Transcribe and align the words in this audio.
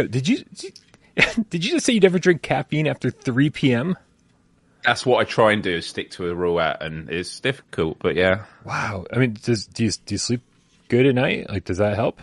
Yo, 0.00 0.06
did 0.06 0.26
you 0.26 0.38
did 1.50 1.64
you 1.64 1.72
just 1.72 1.84
say 1.84 1.92
you 1.92 2.00
never 2.00 2.18
drink 2.18 2.40
caffeine 2.40 2.86
after 2.86 3.10
three 3.10 3.50
p.m.? 3.50 3.96
That's 4.84 5.04
what 5.04 5.20
I 5.20 5.24
try 5.24 5.52
and 5.52 5.62
do 5.62 5.76
is 5.76 5.86
stick 5.86 6.10
to 6.12 6.30
a 6.30 6.34
rule 6.34 6.58
at, 6.58 6.82
and 6.82 7.10
it's 7.10 7.38
difficult, 7.40 7.98
but 7.98 8.16
yeah. 8.16 8.44
Wow. 8.64 9.04
I 9.12 9.18
mean, 9.18 9.36
does 9.42 9.66
do 9.66 9.84
you 9.84 9.90
do 9.90 10.14
you 10.14 10.18
sleep 10.18 10.40
good 10.88 11.04
at 11.04 11.14
night? 11.14 11.50
Like, 11.50 11.64
does 11.64 11.78
that 11.78 11.96
help? 11.96 12.18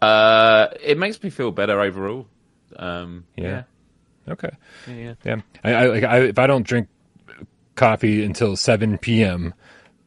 Uh, 0.00 0.68
it 0.80 0.98
makes 0.98 1.20
me 1.22 1.30
feel 1.30 1.50
better 1.50 1.80
overall. 1.80 2.26
Um, 2.76 3.24
yeah. 3.36 3.64
Okay. 4.28 4.50
yeah. 4.86 5.14
Yeah. 5.24 5.36
I, 5.64 5.72
I 5.72 5.86
like 5.86 6.04
I, 6.04 6.18
if 6.20 6.38
I 6.38 6.46
don't 6.46 6.64
drink 6.64 6.88
coffee 7.74 8.24
until 8.24 8.54
seven 8.54 8.98
p.m., 8.98 9.52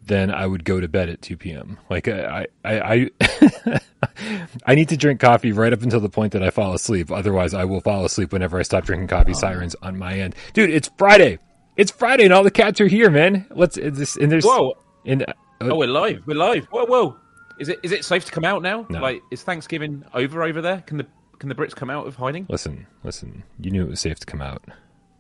then 0.07 0.31
I 0.31 0.45
would 0.45 0.63
go 0.63 0.79
to 0.79 0.87
bed 0.87 1.09
at 1.09 1.21
two 1.21 1.37
p.m. 1.37 1.77
Like 1.89 2.07
uh, 2.07 2.11
I 2.13 2.47
I 2.63 3.09
I 3.19 3.79
I 4.65 4.75
need 4.75 4.89
to 4.89 4.97
drink 4.97 5.19
coffee 5.19 5.51
right 5.51 5.73
up 5.73 5.81
until 5.81 5.99
the 5.99 6.09
point 6.09 6.33
that 6.33 6.43
I 6.43 6.49
fall 6.49 6.73
asleep. 6.73 7.11
Otherwise, 7.11 7.53
I 7.53 7.65
will 7.65 7.81
fall 7.81 8.05
asleep 8.05 8.31
whenever 8.33 8.59
I 8.59 8.63
stop 8.63 8.85
drinking 8.85 9.07
coffee. 9.07 9.31
Oh. 9.31 9.39
Sirens 9.39 9.75
on 9.81 9.97
my 9.97 10.19
end, 10.19 10.35
dude. 10.53 10.69
It's 10.69 10.89
Friday. 10.97 11.39
It's 11.75 11.91
Friday, 11.91 12.23
and 12.23 12.33
all 12.33 12.43
the 12.43 12.51
cats 12.51 12.81
are 12.81 12.87
here, 12.87 13.09
man. 13.09 13.45
Let's 13.51 13.77
uh, 13.77 13.89
this 13.93 14.15
and 14.15 14.31
there's 14.31 14.45
Whoa. 14.45 14.73
and 15.05 15.23
uh, 15.23 15.33
Oh, 15.61 15.75
we're 15.75 15.87
live. 15.87 16.21
We're 16.25 16.37
live. 16.37 16.65
Whoa, 16.65 16.85
whoa. 16.85 17.17
Is 17.59 17.69
it 17.69 17.79
is 17.83 17.91
it 17.91 18.05
safe 18.05 18.25
to 18.25 18.31
come 18.31 18.45
out 18.45 18.61
now? 18.61 18.85
No. 18.89 18.99
Like, 19.01 19.21
is 19.31 19.41
Thanksgiving 19.43 20.03
over 20.13 20.43
over 20.43 20.61
there? 20.61 20.81
Can 20.85 20.97
the 20.97 21.07
can 21.39 21.49
the 21.49 21.55
Brits 21.55 21.75
come 21.75 21.89
out 21.89 22.07
of 22.07 22.15
hiding? 22.15 22.45
listen, 22.49 22.87
listen. 23.03 23.43
You 23.59 23.71
knew 23.71 23.83
it 23.83 23.89
was 23.89 23.99
safe 23.99 24.19
to 24.19 24.25
come 24.25 24.41
out 24.41 24.63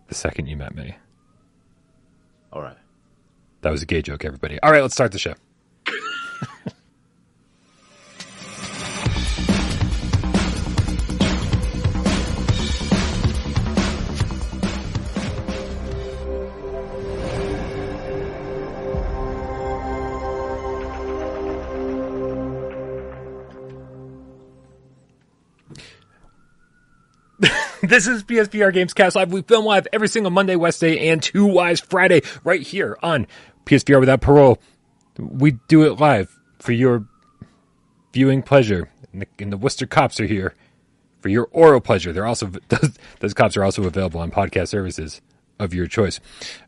the 0.07 0.15
second 0.15 0.47
you 0.47 0.55
met 0.57 0.73
me. 0.75 0.95
All 2.53 2.61
right. 2.61 2.77
That 3.67 3.71
was 3.71 3.81
a 3.81 3.85
gay 3.85 4.01
joke, 4.01 4.23
everybody. 4.23 4.57
All 4.63 4.71
right, 4.71 4.81
let's 4.81 4.93
start 4.93 5.11
the 5.11 5.19
show. 5.19 5.33
This 27.83 28.07
is 28.07 28.23
PSVR 28.23 28.73
Games 28.73 28.93
Cast 28.93 29.15
Live. 29.15 29.31
We 29.31 29.43
film 29.43 29.63
live 29.63 29.87
every 29.93 30.07
single 30.07 30.31
Monday, 30.31 30.55
Wednesday, 30.55 31.09
and 31.09 31.21
Two 31.21 31.45
Wise 31.45 31.79
Friday 31.79 32.21
right 32.43 32.61
here 32.61 32.97
on 33.01 33.27
PSVR 33.67 33.99
Without 33.99 34.21
Parole. 34.21 34.59
We 35.17 35.51
do 35.67 35.83
it 35.83 35.99
live 35.99 36.39
for 36.59 36.71
your 36.71 37.05
viewing 38.13 38.41
pleasure. 38.41 38.89
And 39.11 39.21
the, 39.21 39.27
and 39.39 39.51
the 39.51 39.57
Worcester 39.57 39.85
cops 39.85 40.19
are 40.19 40.25
here 40.25 40.55
for 41.19 41.29
your 41.29 41.49
oral 41.51 41.81
pleasure. 41.81 42.13
They're 42.13 42.25
also 42.25 42.47
those, 42.69 42.97
those 43.19 43.33
cops 43.33 43.57
are 43.57 43.63
also 43.63 43.83
available 43.83 44.21
on 44.21 44.31
podcast 44.31 44.69
services 44.69 45.21
of 45.59 45.73
your 45.73 45.87
choice. 45.87 46.19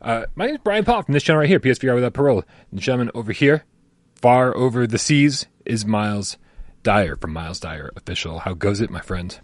Uh, 0.02 0.26
my 0.34 0.46
name 0.46 0.56
is 0.56 0.60
Brian 0.62 0.84
Paul 0.84 1.02
from 1.02 1.14
this 1.14 1.22
channel 1.22 1.40
right 1.40 1.48
here, 1.48 1.60
PSVR 1.60 1.94
Without 1.94 2.12
Parole. 2.12 2.44
The 2.72 2.80
gentleman 2.80 3.10
over 3.14 3.32
here, 3.32 3.64
far 4.20 4.54
over 4.56 4.86
the 4.86 4.98
seas, 4.98 5.46
is 5.64 5.86
Miles 5.86 6.36
Dyer 6.82 7.16
from 7.16 7.32
Miles 7.32 7.60
Dyer 7.60 7.90
Official. 7.96 8.40
How 8.40 8.54
goes 8.54 8.80
it, 8.80 8.90
my 8.90 9.00
friend? 9.00 9.38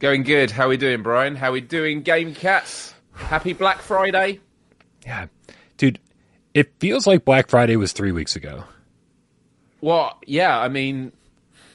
Going 0.00 0.22
good. 0.22 0.50
How 0.50 0.68
we 0.68 0.76
doing, 0.76 1.02
Brian? 1.02 1.36
How 1.36 1.52
we 1.52 1.60
doing, 1.60 2.02
Game 2.02 2.34
Cats? 2.34 2.94
Happy 3.14 3.52
Black 3.52 3.78
Friday. 3.80 4.40
Yeah, 5.04 5.26
it 6.54 6.72
feels 6.78 7.06
like 7.06 7.24
Black 7.24 7.48
Friday 7.48 7.76
was 7.76 7.92
three 7.92 8.12
weeks 8.12 8.36
ago. 8.36 8.64
Well, 9.80 10.18
yeah. 10.26 10.58
I 10.58 10.68
mean, 10.68 11.12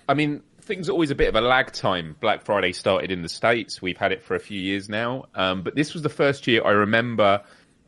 I 0.07 0.13
mean, 0.13 0.41
things 0.61 0.89
are 0.89 0.91
always 0.91 1.11
a 1.11 1.15
bit 1.15 1.29
of 1.29 1.35
a 1.35 1.41
lag 1.41 1.71
time. 1.71 2.15
Black 2.19 2.41
Friday 2.43 2.71
started 2.73 3.11
in 3.11 3.21
the 3.21 3.29
states. 3.29 3.81
We've 3.81 3.97
had 3.97 4.11
it 4.11 4.23
for 4.23 4.35
a 4.35 4.39
few 4.39 4.59
years 4.59 4.89
now, 4.89 5.25
um, 5.35 5.61
but 5.63 5.75
this 5.75 5.93
was 5.93 6.03
the 6.03 6.09
first 6.09 6.47
year 6.47 6.63
I 6.65 6.71
remember. 6.71 7.41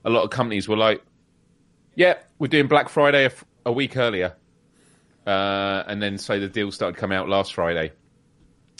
A 0.04 0.10
lot 0.10 0.24
of 0.24 0.30
companies 0.30 0.68
were 0.68 0.78
like, 0.78 1.02
"Yeah, 1.96 2.16
we're 2.40 2.48
doing 2.48 2.68
Black 2.68 2.90
Friday 2.90 3.24
a, 3.24 3.28
f- 3.28 3.46
a 3.66 3.72
week 3.72 3.98
earlier," 3.98 4.36
uh, 5.26 5.84
and 5.88 6.02
then 6.02 6.18
so 6.18 6.40
the 6.40 6.48
deals 6.48 6.76
started 6.76 6.98
coming 6.98 7.18
out 7.18 7.28
last 7.28 7.54
Friday. 7.54 7.92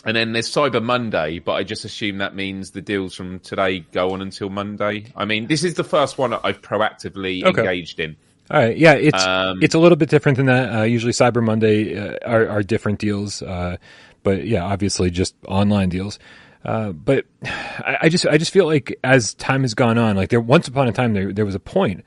And 0.06 0.16
then 0.16 0.34
there's 0.34 0.48
Cyber 0.50 0.82
Monday, 0.84 1.40
but 1.40 1.54
I 1.54 1.64
just 1.64 1.84
assume 1.84 2.20
that 2.20 2.36
means 2.36 2.72
the 2.72 2.82
deals 2.82 3.16
from 3.16 3.40
today 3.40 3.80
go 3.92 4.12
on 4.12 4.22
until 4.22 4.50
Monday. 4.50 5.08
I 5.16 5.26
mean, 5.26 5.48
this 5.48 5.64
is 5.64 5.74
the 5.74 5.84
first 5.84 6.20
one 6.20 6.30
that 6.30 6.42
I've 6.44 6.62
proactively 6.62 7.44
Okay. 7.44 7.62
engaged 7.62 8.00
in. 8.00 8.16
All 8.52 8.60
right, 8.62 8.78
yeah, 8.78 8.94
it's 8.94 9.26
Um, 9.26 9.64
it's 9.64 9.74
a 9.74 9.80
little 9.80 9.96
bit 9.96 10.10
different 10.10 10.38
than 10.38 10.46
that. 10.46 10.80
Uh, 10.80 10.84
usually, 10.84 11.14
Cyber 11.14 11.44
Monday 11.44 11.98
uh, 11.98 12.18
are, 12.24 12.48
are 12.48 12.62
different 12.62 13.00
deals, 13.00 13.42
uh, 13.42 13.78
but 14.22 14.46
yeah, 14.46 14.64
obviously 14.64 15.10
just 15.10 15.34
online 15.48 15.90
deals. 15.90 16.20
Uh, 16.64 16.92
but 16.92 17.26
I, 17.44 17.98
I 18.02 18.10
just 18.10 18.28
I 18.28 18.38
just 18.38 18.52
feel 18.52 18.66
like 18.68 19.00
as 19.04 19.34
time 19.34 19.64
has 19.64 19.74
gone 19.74 19.98
on, 19.98 20.16
like 20.16 20.30
there 20.30 20.40
once 20.40 20.68
upon 20.68 20.88
a 20.88 20.92
time 20.92 21.14
there 21.14 21.34
there 21.34 21.46
was 21.46 21.56
a 21.56 21.60
point 21.60 22.06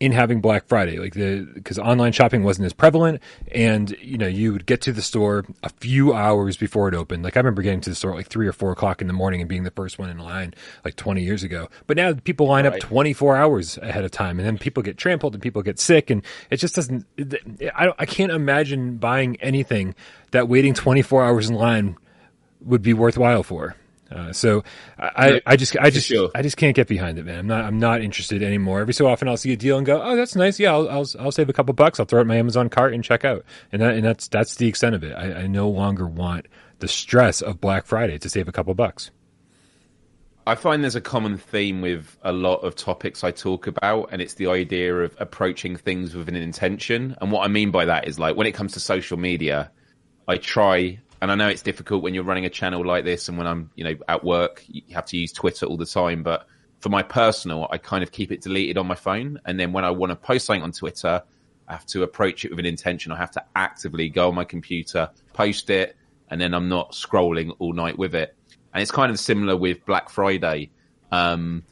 in 0.00 0.12
having 0.12 0.40
Black 0.40 0.66
Friday, 0.66 0.98
like 0.98 1.12
the 1.12 1.46
because 1.54 1.78
online 1.78 2.12
shopping 2.12 2.42
wasn't 2.42 2.64
as 2.64 2.72
prevalent, 2.72 3.20
and 3.52 3.94
you 4.00 4.16
know 4.16 4.26
you 4.26 4.50
would 4.52 4.64
get 4.64 4.80
to 4.80 4.92
the 4.92 5.02
store 5.02 5.44
a 5.62 5.68
few 5.68 6.14
hours 6.14 6.56
before 6.56 6.88
it 6.88 6.94
opened. 6.94 7.22
Like 7.22 7.36
I 7.36 7.40
remember 7.40 7.60
getting 7.60 7.82
to 7.82 7.90
the 7.90 7.96
store 7.96 8.12
at 8.12 8.16
like 8.16 8.28
three 8.28 8.48
or 8.48 8.52
four 8.52 8.72
o'clock 8.72 9.02
in 9.02 9.06
the 9.06 9.12
morning 9.12 9.40
and 9.40 9.48
being 9.48 9.64
the 9.64 9.70
first 9.70 9.98
one 9.98 10.08
in 10.08 10.18
line 10.18 10.54
like 10.86 10.96
twenty 10.96 11.22
years 11.22 11.42
ago. 11.42 11.68
But 11.86 11.98
now 11.98 12.14
people 12.14 12.46
line 12.46 12.64
up 12.64 12.78
twenty 12.78 13.12
four 13.12 13.36
hours 13.36 13.76
ahead 13.78 14.04
of 14.04 14.10
time, 14.10 14.38
and 14.38 14.46
then 14.46 14.56
people 14.56 14.82
get 14.82 14.96
trampled 14.96 15.34
and 15.34 15.42
people 15.42 15.62
get 15.62 15.78
sick, 15.78 16.08
and 16.08 16.24
it 16.48 16.56
just 16.56 16.74
doesn't. 16.74 17.04
I 17.74 17.84
don't, 17.84 17.96
I 17.98 18.06
can't 18.06 18.32
imagine 18.32 18.96
buying 18.96 19.36
anything 19.42 19.94
that 20.30 20.48
waiting 20.48 20.72
twenty 20.72 21.02
four 21.02 21.22
hours 21.22 21.50
in 21.50 21.56
line 21.56 21.96
would 22.62 22.82
be 22.82 22.94
worthwhile 22.94 23.42
for. 23.42 23.76
Uh, 24.10 24.32
so 24.32 24.64
I, 24.98 25.40
I 25.46 25.56
just 25.56 25.76
I 25.78 25.90
just. 25.90 26.10
I 26.34 26.42
just 26.42 26.56
can't 26.56 26.74
get 26.74 26.88
behind 26.88 27.18
it, 27.18 27.24
man. 27.24 27.38
I'm 27.38 27.46
not 27.46 27.64
I'm 27.64 27.78
not 27.78 28.02
interested 28.02 28.42
anymore. 28.42 28.80
Every 28.80 28.94
so 28.94 29.06
often 29.06 29.28
I'll 29.28 29.36
see 29.36 29.52
a 29.52 29.56
deal 29.56 29.78
and 29.78 29.86
go, 29.86 30.02
oh, 30.02 30.16
that's 30.16 30.34
nice. 30.34 30.58
Yeah, 30.58 30.72
I'll 30.72 30.88
I'll, 30.88 31.06
I'll 31.18 31.32
save 31.32 31.48
a 31.48 31.52
couple 31.52 31.74
bucks. 31.74 32.00
I'll 32.00 32.06
throw 32.06 32.18
it 32.18 32.22
in 32.22 32.28
my 32.28 32.36
Amazon 32.36 32.68
cart 32.68 32.92
and 32.92 33.04
check 33.04 33.24
out. 33.24 33.44
And 33.70 33.80
that 33.80 33.94
and 33.94 34.04
that's 34.04 34.28
that's 34.28 34.56
the 34.56 34.66
extent 34.66 34.94
of 34.94 35.04
it. 35.04 35.12
I, 35.12 35.42
I 35.42 35.46
no 35.46 35.68
longer 35.68 36.06
want 36.06 36.46
the 36.80 36.88
stress 36.88 37.40
of 37.40 37.60
Black 37.60 37.86
Friday 37.86 38.18
to 38.18 38.28
save 38.28 38.48
a 38.48 38.52
couple 38.52 38.74
bucks. 38.74 39.10
I 40.46 40.54
find 40.54 40.82
there's 40.82 40.96
a 40.96 41.00
common 41.00 41.36
theme 41.36 41.80
with 41.80 42.16
a 42.22 42.32
lot 42.32 42.64
of 42.64 42.74
topics 42.74 43.22
I 43.22 43.30
talk 43.30 43.66
about, 43.66 44.08
and 44.10 44.20
it's 44.20 44.34
the 44.34 44.48
idea 44.48 44.96
of 44.96 45.14
approaching 45.20 45.76
things 45.76 46.14
with 46.14 46.28
an 46.28 46.34
intention. 46.34 47.16
And 47.20 47.30
what 47.30 47.44
I 47.44 47.48
mean 47.48 47.70
by 47.70 47.84
that 47.84 48.08
is 48.08 48.18
like 48.18 48.36
when 48.36 48.46
it 48.46 48.52
comes 48.52 48.72
to 48.72 48.80
social 48.80 49.18
media, 49.18 49.70
I 50.26 50.38
try, 50.38 50.98
and 51.20 51.30
I 51.30 51.34
know 51.34 51.48
it's 51.48 51.62
difficult 51.62 52.02
when 52.02 52.14
you're 52.14 52.24
running 52.24 52.46
a 52.46 52.50
channel 52.50 52.84
like 52.84 53.04
this, 53.04 53.28
and 53.28 53.36
when 53.36 53.46
I'm, 53.46 53.70
you 53.74 53.84
know, 53.84 53.94
at 54.08 54.24
work, 54.24 54.64
you 54.68 54.82
have 54.94 55.06
to 55.06 55.16
use 55.16 55.32
Twitter 55.32 55.66
all 55.66 55.76
the 55.76 55.86
time. 55.86 56.22
But 56.22 56.46
for 56.80 56.88
my 56.88 57.02
personal, 57.02 57.68
I 57.70 57.78
kind 57.78 58.02
of 58.02 58.10
keep 58.10 58.32
it 58.32 58.40
deleted 58.40 58.78
on 58.78 58.86
my 58.86 58.94
phone, 58.94 59.40
and 59.44 59.58
then 59.58 59.72
when 59.72 59.84
I 59.84 59.90
want 59.90 60.10
to 60.10 60.16
post 60.16 60.46
something 60.46 60.62
on 60.62 60.72
Twitter, 60.72 61.22
I 61.68 61.72
have 61.72 61.86
to 61.86 62.02
approach 62.02 62.44
it 62.44 62.50
with 62.50 62.58
an 62.58 62.66
intention. 62.66 63.12
I 63.12 63.16
have 63.16 63.30
to 63.32 63.44
actively 63.54 64.08
go 64.08 64.28
on 64.28 64.34
my 64.34 64.44
computer, 64.44 65.10
post 65.34 65.70
it, 65.70 65.96
and 66.28 66.40
then 66.40 66.54
I'm 66.54 66.68
not 66.68 66.92
scrolling 66.92 67.54
all 67.58 67.72
night 67.72 67.98
with 67.98 68.14
it. 68.14 68.34
And 68.72 68.82
it's 68.82 68.90
kind 68.90 69.10
of 69.10 69.18
similar 69.18 69.56
with 69.56 69.84
Black 69.84 70.10
Friday. 70.10 70.70
Um, 71.12 71.64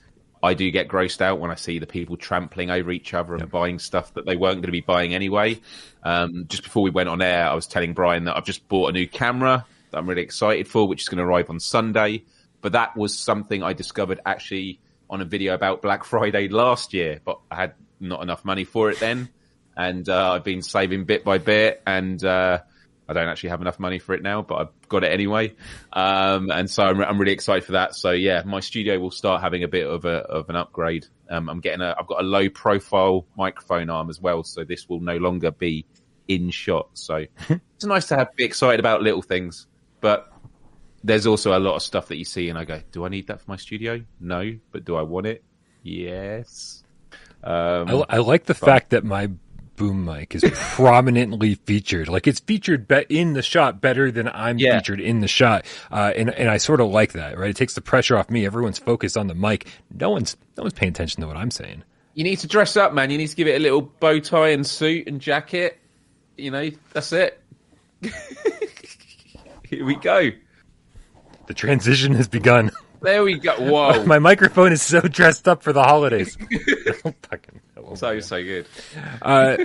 I 0.42 0.54
do 0.54 0.70
get 0.70 0.88
grossed 0.88 1.20
out 1.20 1.40
when 1.40 1.50
I 1.50 1.56
see 1.56 1.78
the 1.78 1.86
people 1.86 2.16
trampling 2.16 2.70
over 2.70 2.90
each 2.90 3.12
other 3.14 3.34
and 3.34 3.50
buying 3.50 3.78
stuff 3.78 4.14
that 4.14 4.26
they 4.26 4.36
weren't 4.36 4.56
going 4.56 4.66
to 4.66 4.72
be 4.72 4.80
buying 4.80 5.14
anyway. 5.14 5.60
Um, 6.02 6.44
just 6.48 6.62
before 6.62 6.82
we 6.82 6.90
went 6.90 7.08
on 7.08 7.22
air, 7.22 7.48
I 7.48 7.54
was 7.54 7.66
telling 7.66 7.92
Brian 7.92 8.24
that 8.24 8.36
I've 8.36 8.44
just 8.44 8.68
bought 8.68 8.90
a 8.90 8.92
new 8.92 9.08
camera 9.08 9.66
that 9.90 9.98
I'm 9.98 10.08
really 10.08 10.22
excited 10.22 10.68
for, 10.68 10.86
which 10.86 11.02
is 11.02 11.08
going 11.08 11.18
to 11.18 11.24
arrive 11.24 11.50
on 11.50 11.58
Sunday. 11.60 12.24
But 12.60 12.72
that 12.72 12.96
was 12.96 13.18
something 13.18 13.62
I 13.62 13.72
discovered 13.72 14.20
actually 14.24 14.80
on 15.10 15.20
a 15.20 15.24
video 15.24 15.54
about 15.54 15.82
Black 15.82 16.04
Friday 16.04 16.48
last 16.48 16.92
year, 16.92 17.20
but 17.24 17.40
I 17.50 17.56
had 17.56 17.74
not 18.00 18.22
enough 18.22 18.44
money 18.44 18.64
for 18.64 18.90
it 18.90 19.00
then. 19.00 19.28
And 19.76 20.08
uh, 20.08 20.32
I've 20.32 20.44
been 20.44 20.62
saving 20.62 21.04
bit 21.04 21.24
by 21.24 21.38
bit, 21.38 21.82
and 21.86 22.22
uh, 22.24 22.60
I 23.08 23.14
don't 23.14 23.28
actually 23.28 23.50
have 23.50 23.62
enough 23.62 23.78
money 23.78 23.98
for 23.98 24.14
it 24.14 24.22
now, 24.22 24.42
but 24.42 24.56
I've 24.56 24.88
got 24.88 25.02
it 25.02 25.12
anyway. 25.12 25.54
Um, 25.92 26.50
and 26.50 26.70
so 26.70 26.84
I'm, 26.84 27.00
I'm 27.00 27.18
really 27.18 27.32
excited 27.32 27.64
for 27.64 27.72
that. 27.72 27.94
So 27.94 28.10
yeah, 28.10 28.42
my 28.44 28.60
studio 28.60 28.98
will 28.98 29.10
start 29.10 29.40
having 29.40 29.64
a 29.64 29.68
bit 29.68 29.86
of 29.86 30.04
a 30.04 30.18
of 30.18 30.50
an 30.50 30.56
upgrade. 30.56 31.06
Um, 31.30 31.48
I'm 31.48 31.60
getting 31.60 31.80
a 31.80 31.94
I've 31.98 32.06
got 32.06 32.20
a 32.20 32.26
low 32.26 32.50
profile 32.50 33.26
microphone 33.36 33.88
arm 33.88 34.10
as 34.10 34.20
well, 34.20 34.44
so 34.44 34.62
this 34.62 34.88
will 34.88 35.00
no 35.00 35.16
longer 35.16 35.50
be 35.50 35.86
in 36.28 36.50
shot. 36.50 36.90
So 36.92 37.24
it's 37.48 37.84
nice 37.84 38.08
to 38.08 38.16
have 38.16 38.36
be 38.36 38.44
excited 38.44 38.78
about 38.78 39.02
little 39.02 39.22
things, 39.22 39.66
but 40.02 40.30
there's 41.02 41.26
also 41.26 41.56
a 41.56 41.60
lot 41.60 41.76
of 41.76 41.82
stuff 41.82 42.08
that 42.08 42.16
you 42.16 42.24
see, 42.24 42.50
and 42.50 42.58
I 42.58 42.64
go, 42.64 42.82
do 42.92 43.06
I 43.06 43.08
need 43.08 43.28
that 43.28 43.40
for 43.40 43.50
my 43.50 43.56
studio? 43.56 44.04
No, 44.20 44.58
but 44.70 44.84
do 44.84 44.96
I 44.96 45.02
want 45.02 45.26
it? 45.26 45.42
Yes. 45.82 46.82
Um, 47.42 47.88
I, 47.88 48.04
I 48.10 48.16
like 48.18 48.44
the 48.44 48.54
fact 48.54 48.90
that 48.90 49.04
my 49.04 49.30
boom 49.78 50.04
mic 50.04 50.34
is 50.34 50.44
prominently 50.52 51.54
featured. 51.54 52.08
Like 52.08 52.26
it's 52.26 52.40
featured 52.40 52.86
be- 52.88 53.06
in 53.08 53.32
the 53.32 53.42
shot 53.42 53.80
better 53.80 54.10
than 54.10 54.28
I'm 54.28 54.58
Yeah. 54.58 54.76
featured 54.78 55.00
in 55.00 55.20
the 55.20 55.28
shot, 55.28 55.64
uh, 55.90 56.12
and 56.16 56.28
and 56.30 56.50
I 56.50 56.56
sort 56.58 56.80
of 56.80 56.88
like 56.88 57.12
that. 57.12 57.38
Right, 57.38 57.50
it 57.50 57.56
takes 57.56 57.74
the 57.74 57.80
pressure 57.80 58.16
off 58.16 58.28
me. 58.30 58.44
Everyone's 58.44 58.78
focused 58.78 59.16
on 59.16 59.28
the 59.28 59.34
mic. 59.34 59.66
No 59.94 60.10
one's 60.10 60.36
no 60.56 60.64
one's 60.64 60.74
paying 60.74 60.90
attention 60.90 61.20
to 61.22 61.26
what 61.28 61.36
I'm 61.36 61.50
saying. 61.50 61.84
you 62.14 62.24
need 62.24 62.40
to 62.40 62.48
dress 62.48 62.76
up, 62.76 62.92
man. 62.92 63.10
You 63.10 63.18
need 63.18 63.28
to 63.28 63.36
give 63.36 63.46
it 63.46 63.54
a 63.56 63.60
little 63.60 63.80
bow 63.82 64.18
tie 64.18 64.48
and 64.48 64.66
suit 64.66 65.06
and 65.06 65.20
jacket. 65.20 65.78
You 66.36 66.50
know, 66.50 66.70
that's 66.92 67.12
it. 67.12 67.40
Here 69.68 69.84
we 69.84 69.94
go. 69.96 70.30
The 71.46 71.54
transition 71.54 72.14
has 72.14 72.26
begun. 72.28 72.70
There 73.00 73.22
we 73.24 73.38
go. 73.38 73.54
Whoa. 73.56 74.04
My 74.06 74.18
microphone 74.18 74.72
is 74.72 74.82
so 74.82 75.00
dressed 75.00 75.46
up 75.48 75.62
for 75.62 75.72
the 75.72 75.82
holidays. 75.82 76.36
Fucking- 77.30 77.60
so, 77.94 78.20
so 78.20 78.42
good. 78.42 78.66
Uh, 79.22 79.56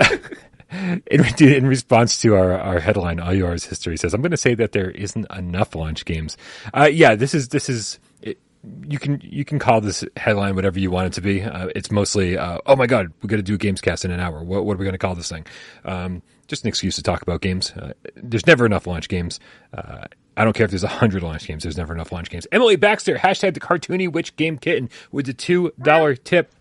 in, 1.08 1.26
in 1.40 1.68
response 1.68 2.22
to 2.22 2.36
our, 2.36 2.54
our 2.54 2.80
headline, 2.80 3.20
All 3.20 3.34
Yours 3.34 3.66
History 3.66 3.98
says, 3.98 4.14
I'm 4.14 4.22
going 4.22 4.32
to 4.32 4.38
say 4.38 4.56
that 4.56 4.72
there 4.72 4.92
isn't 4.92 5.30
enough 5.32 5.76
launch 5.76 6.06
games. 6.06 6.38
Uh, 6.74 6.90
yeah, 6.92 7.16
this 7.16 7.34
is, 7.34 7.50
this 7.50 7.70
is, 7.70 8.00
it, 8.22 8.40
you 8.88 9.00
can, 9.00 9.20
you 9.24 9.44
can 9.44 9.60
call 9.60 9.82
this 9.82 10.06
headline 10.16 10.56
whatever 10.56 10.80
you 10.80 10.90
want 10.92 11.08
it 11.08 11.14
to 11.14 11.22
be. 11.22 11.42
Uh, 11.44 11.68
it's 11.76 11.92
mostly, 11.92 12.38
uh, 12.38 12.60
oh 12.66 12.76
my 12.76 12.88
God, 12.88 13.12
we're 13.22 13.28
going 13.28 13.44
to 13.44 13.44
do 13.44 13.56
a 13.56 13.58
Gamescast 13.58 14.06
in 14.06 14.12
an 14.12 14.20
hour. 14.20 14.44
What, 14.44 14.66
what 14.66 14.76
are 14.76 14.78
we 14.78 14.86
going 14.86 14.94
to 14.94 15.00
call 15.00 15.16
this 15.16 15.30
thing? 15.30 15.46
Um, 15.84 16.22
just 16.54 16.64
an 16.64 16.70
excuse 16.70 16.96
to 16.96 17.04
talk 17.04 17.24
about 17.24 17.42
games. 17.42 17.72
Uh, 17.72 17.94
there's 18.16 18.46
never 18.46 18.66
enough 18.66 18.86
launch 18.86 19.10
games. 19.10 19.40
Uh, 19.74 20.06
I 20.38 20.44
don't 20.44 20.54
care 20.54 20.66
if 20.66 20.72
there's 20.72 20.84
a 20.84 20.88
hundred 20.88 21.24
launch 21.24 21.48
games. 21.48 21.64
There's 21.64 21.78
never 21.78 21.94
enough 21.94 22.12
launch 22.12 22.30
games. 22.30 22.46
Emily 22.52 22.76
Baxter, 22.76 23.16
hashtag 23.16 23.56
the 23.56 23.60
cartoony 23.60 24.12
witch 24.12 24.36
game 24.36 24.58
kitten 24.58 24.90
with 25.12 25.26
the 25.26 25.34
two 25.34 25.74
dollar 25.82 26.16
tip. 26.16 26.54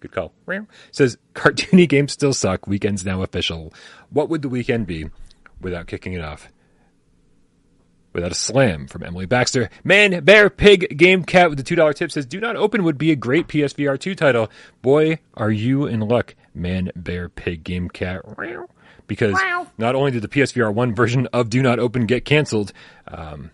Good 0.00 0.12
call. 0.12 0.32
Says 0.92 1.18
cartoony 1.34 1.88
games 1.88 2.12
still 2.12 2.32
suck. 2.32 2.66
Weekend's 2.66 3.04
now 3.04 3.22
official. 3.22 3.72
What 4.10 4.28
would 4.28 4.42
the 4.42 4.48
weekend 4.48 4.86
be 4.86 5.06
without 5.60 5.86
kicking 5.86 6.12
it 6.12 6.20
off? 6.20 6.48
Without 8.12 8.32
a 8.32 8.36
slam 8.36 8.86
from 8.86 9.02
Emily 9.02 9.26
Baxter. 9.26 9.70
Man, 9.84 10.24
Bear, 10.24 10.50
Pig, 10.50 10.96
Game 10.96 11.24
Cat 11.24 11.50
with 11.50 11.58
the 11.62 11.76
$2 11.76 11.94
tip 11.94 12.10
says, 12.10 12.26
Do 12.26 12.40
Not 12.40 12.56
Open 12.56 12.82
would 12.82 12.96
be 12.96 13.10
a 13.12 13.16
great 13.16 13.48
PSVR 13.48 13.98
2 13.98 14.14
title. 14.14 14.50
Boy, 14.82 15.18
are 15.34 15.50
you 15.50 15.86
in 15.86 16.00
luck. 16.00 16.34
Man, 16.54 16.90
Bear, 16.96 17.28
Pig, 17.28 17.62
Game 17.64 17.88
Cat. 17.88 18.22
Because 19.08 19.34
not 19.76 19.96
only 19.96 20.12
did 20.12 20.22
the 20.22 20.28
PSVR 20.28 20.72
1 20.72 20.94
version 20.94 21.26
of 21.32 21.50
Do 21.50 21.60
Not 21.62 21.80
Open 21.80 22.06
get 22.06 22.24
canceled, 22.24 22.72
um, 23.08 23.50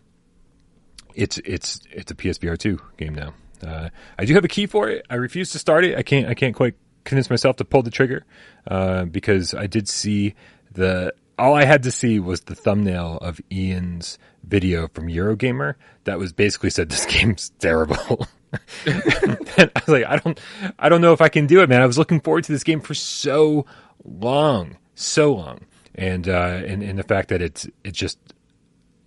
it's, 1.14 1.38
it's, 1.38 1.80
it's 1.90 2.10
a 2.10 2.14
PSVR 2.14 2.58
2 2.58 2.78
game 2.98 3.14
now. 3.14 3.32
Uh, 3.64 3.88
I 4.18 4.24
do 4.24 4.34
have 4.34 4.44
a 4.44 4.48
key 4.48 4.66
for 4.66 4.88
it. 4.88 5.06
I 5.08 5.14
refuse 5.14 5.50
to 5.52 5.58
start 5.58 5.84
it. 5.84 5.96
I 5.96 6.02
can't. 6.02 6.26
I 6.28 6.34
can't 6.34 6.54
quite 6.54 6.74
convince 7.04 7.30
myself 7.30 7.56
to 7.56 7.64
pull 7.64 7.82
the 7.82 7.90
trigger 7.90 8.24
uh, 8.66 9.04
because 9.04 9.54
I 9.54 9.66
did 9.66 9.88
see 9.88 10.34
the. 10.72 11.14
All 11.36 11.54
I 11.54 11.64
had 11.64 11.82
to 11.84 11.90
see 11.90 12.20
was 12.20 12.42
the 12.42 12.54
thumbnail 12.54 13.18
of 13.20 13.40
Ian's 13.50 14.18
video 14.44 14.86
from 14.88 15.08
Eurogamer 15.08 15.74
that 16.04 16.18
was 16.18 16.32
basically 16.32 16.70
said 16.70 16.90
this 16.90 17.06
game's 17.06 17.50
terrible. 17.58 18.28
I 18.86 19.70
was 19.74 19.88
like, 19.88 20.04
I 20.04 20.16
don't, 20.16 20.38
I 20.78 20.88
don't 20.88 21.00
know 21.00 21.12
if 21.12 21.20
I 21.20 21.28
can 21.28 21.48
do 21.48 21.60
it, 21.60 21.68
man. 21.68 21.82
I 21.82 21.86
was 21.86 21.98
looking 21.98 22.20
forward 22.20 22.44
to 22.44 22.52
this 22.52 22.62
game 22.62 22.80
for 22.80 22.94
so 22.94 23.66
long, 24.04 24.76
so 24.94 25.34
long, 25.34 25.60
and 25.94 26.28
uh, 26.28 26.62
and 26.66 26.82
and 26.82 26.98
the 26.98 27.02
fact 27.02 27.28
that 27.28 27.42
it's 27.42 27.66
it's 27.84 27.98
just, 27.98 28.18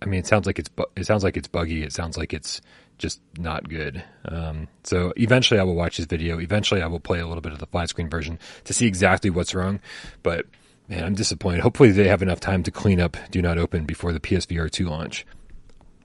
I 0.02 0.06
mean, 0.06 0.20
it 0.20 0.26
sounds 0.26 0.46
like 0.46 0.58
it's 0.58 0.68
bu- 0.68 0.84
it 0.96 1.06
sounds 1.06 1.24
like 1.24 1.36
it's 1.36 1.48
buggy. 1.48 1.82
It 1.82 1.92
sounds 1.92 2.16
like 2.16 2.32
it's 2.32 2.60
just 2.98 3.20
not 3.38 3.68
good. 3.68 4.02
Um, 4.24 4.68
so 4.84 5.12
eventually 5.16 5.58
I 5.60 5.62
will 5.62 5.74
watch 5.74 5.96
this 5.96 6.06
video. 6.06 6.38
Eventually 6.38 6.82
I 6.82 6.86
will 6.86 7.00
play 7.00 7.20
a 7.20 7.26
little 7.26 7.40
bit 7.40 7.52
of 7.52 7.58
the 7.58 7.66
flat 7.66 7.88
screen 7.88 8.10
version 8.10 8.38
to 8.64 8.74
see 8.74 8.86
exactly 8.86 9.30
what's 9.30 9.54
wrong. 9.54 9.80
But 10.22 10.46
man, 10.88 11.04
I'm 11.04 11.14
disappointed. 11.14 11.60
Hopefully 11.60 11.92
they 11.92 12.08
have 12.08 12.22
enough 12.22 12.40
time 12.40 12.62
to 12.64 12.70
clean 12.70 13.00
up 13.00 13.16
Do 13.30 13.40
Not 13.40 13.58
Open 13.58 13.84
before 13.84 14.12
the 14.12 14.20
PSVR 14.20 14.70
2 14.70 14.88
launch. 14.88 15.26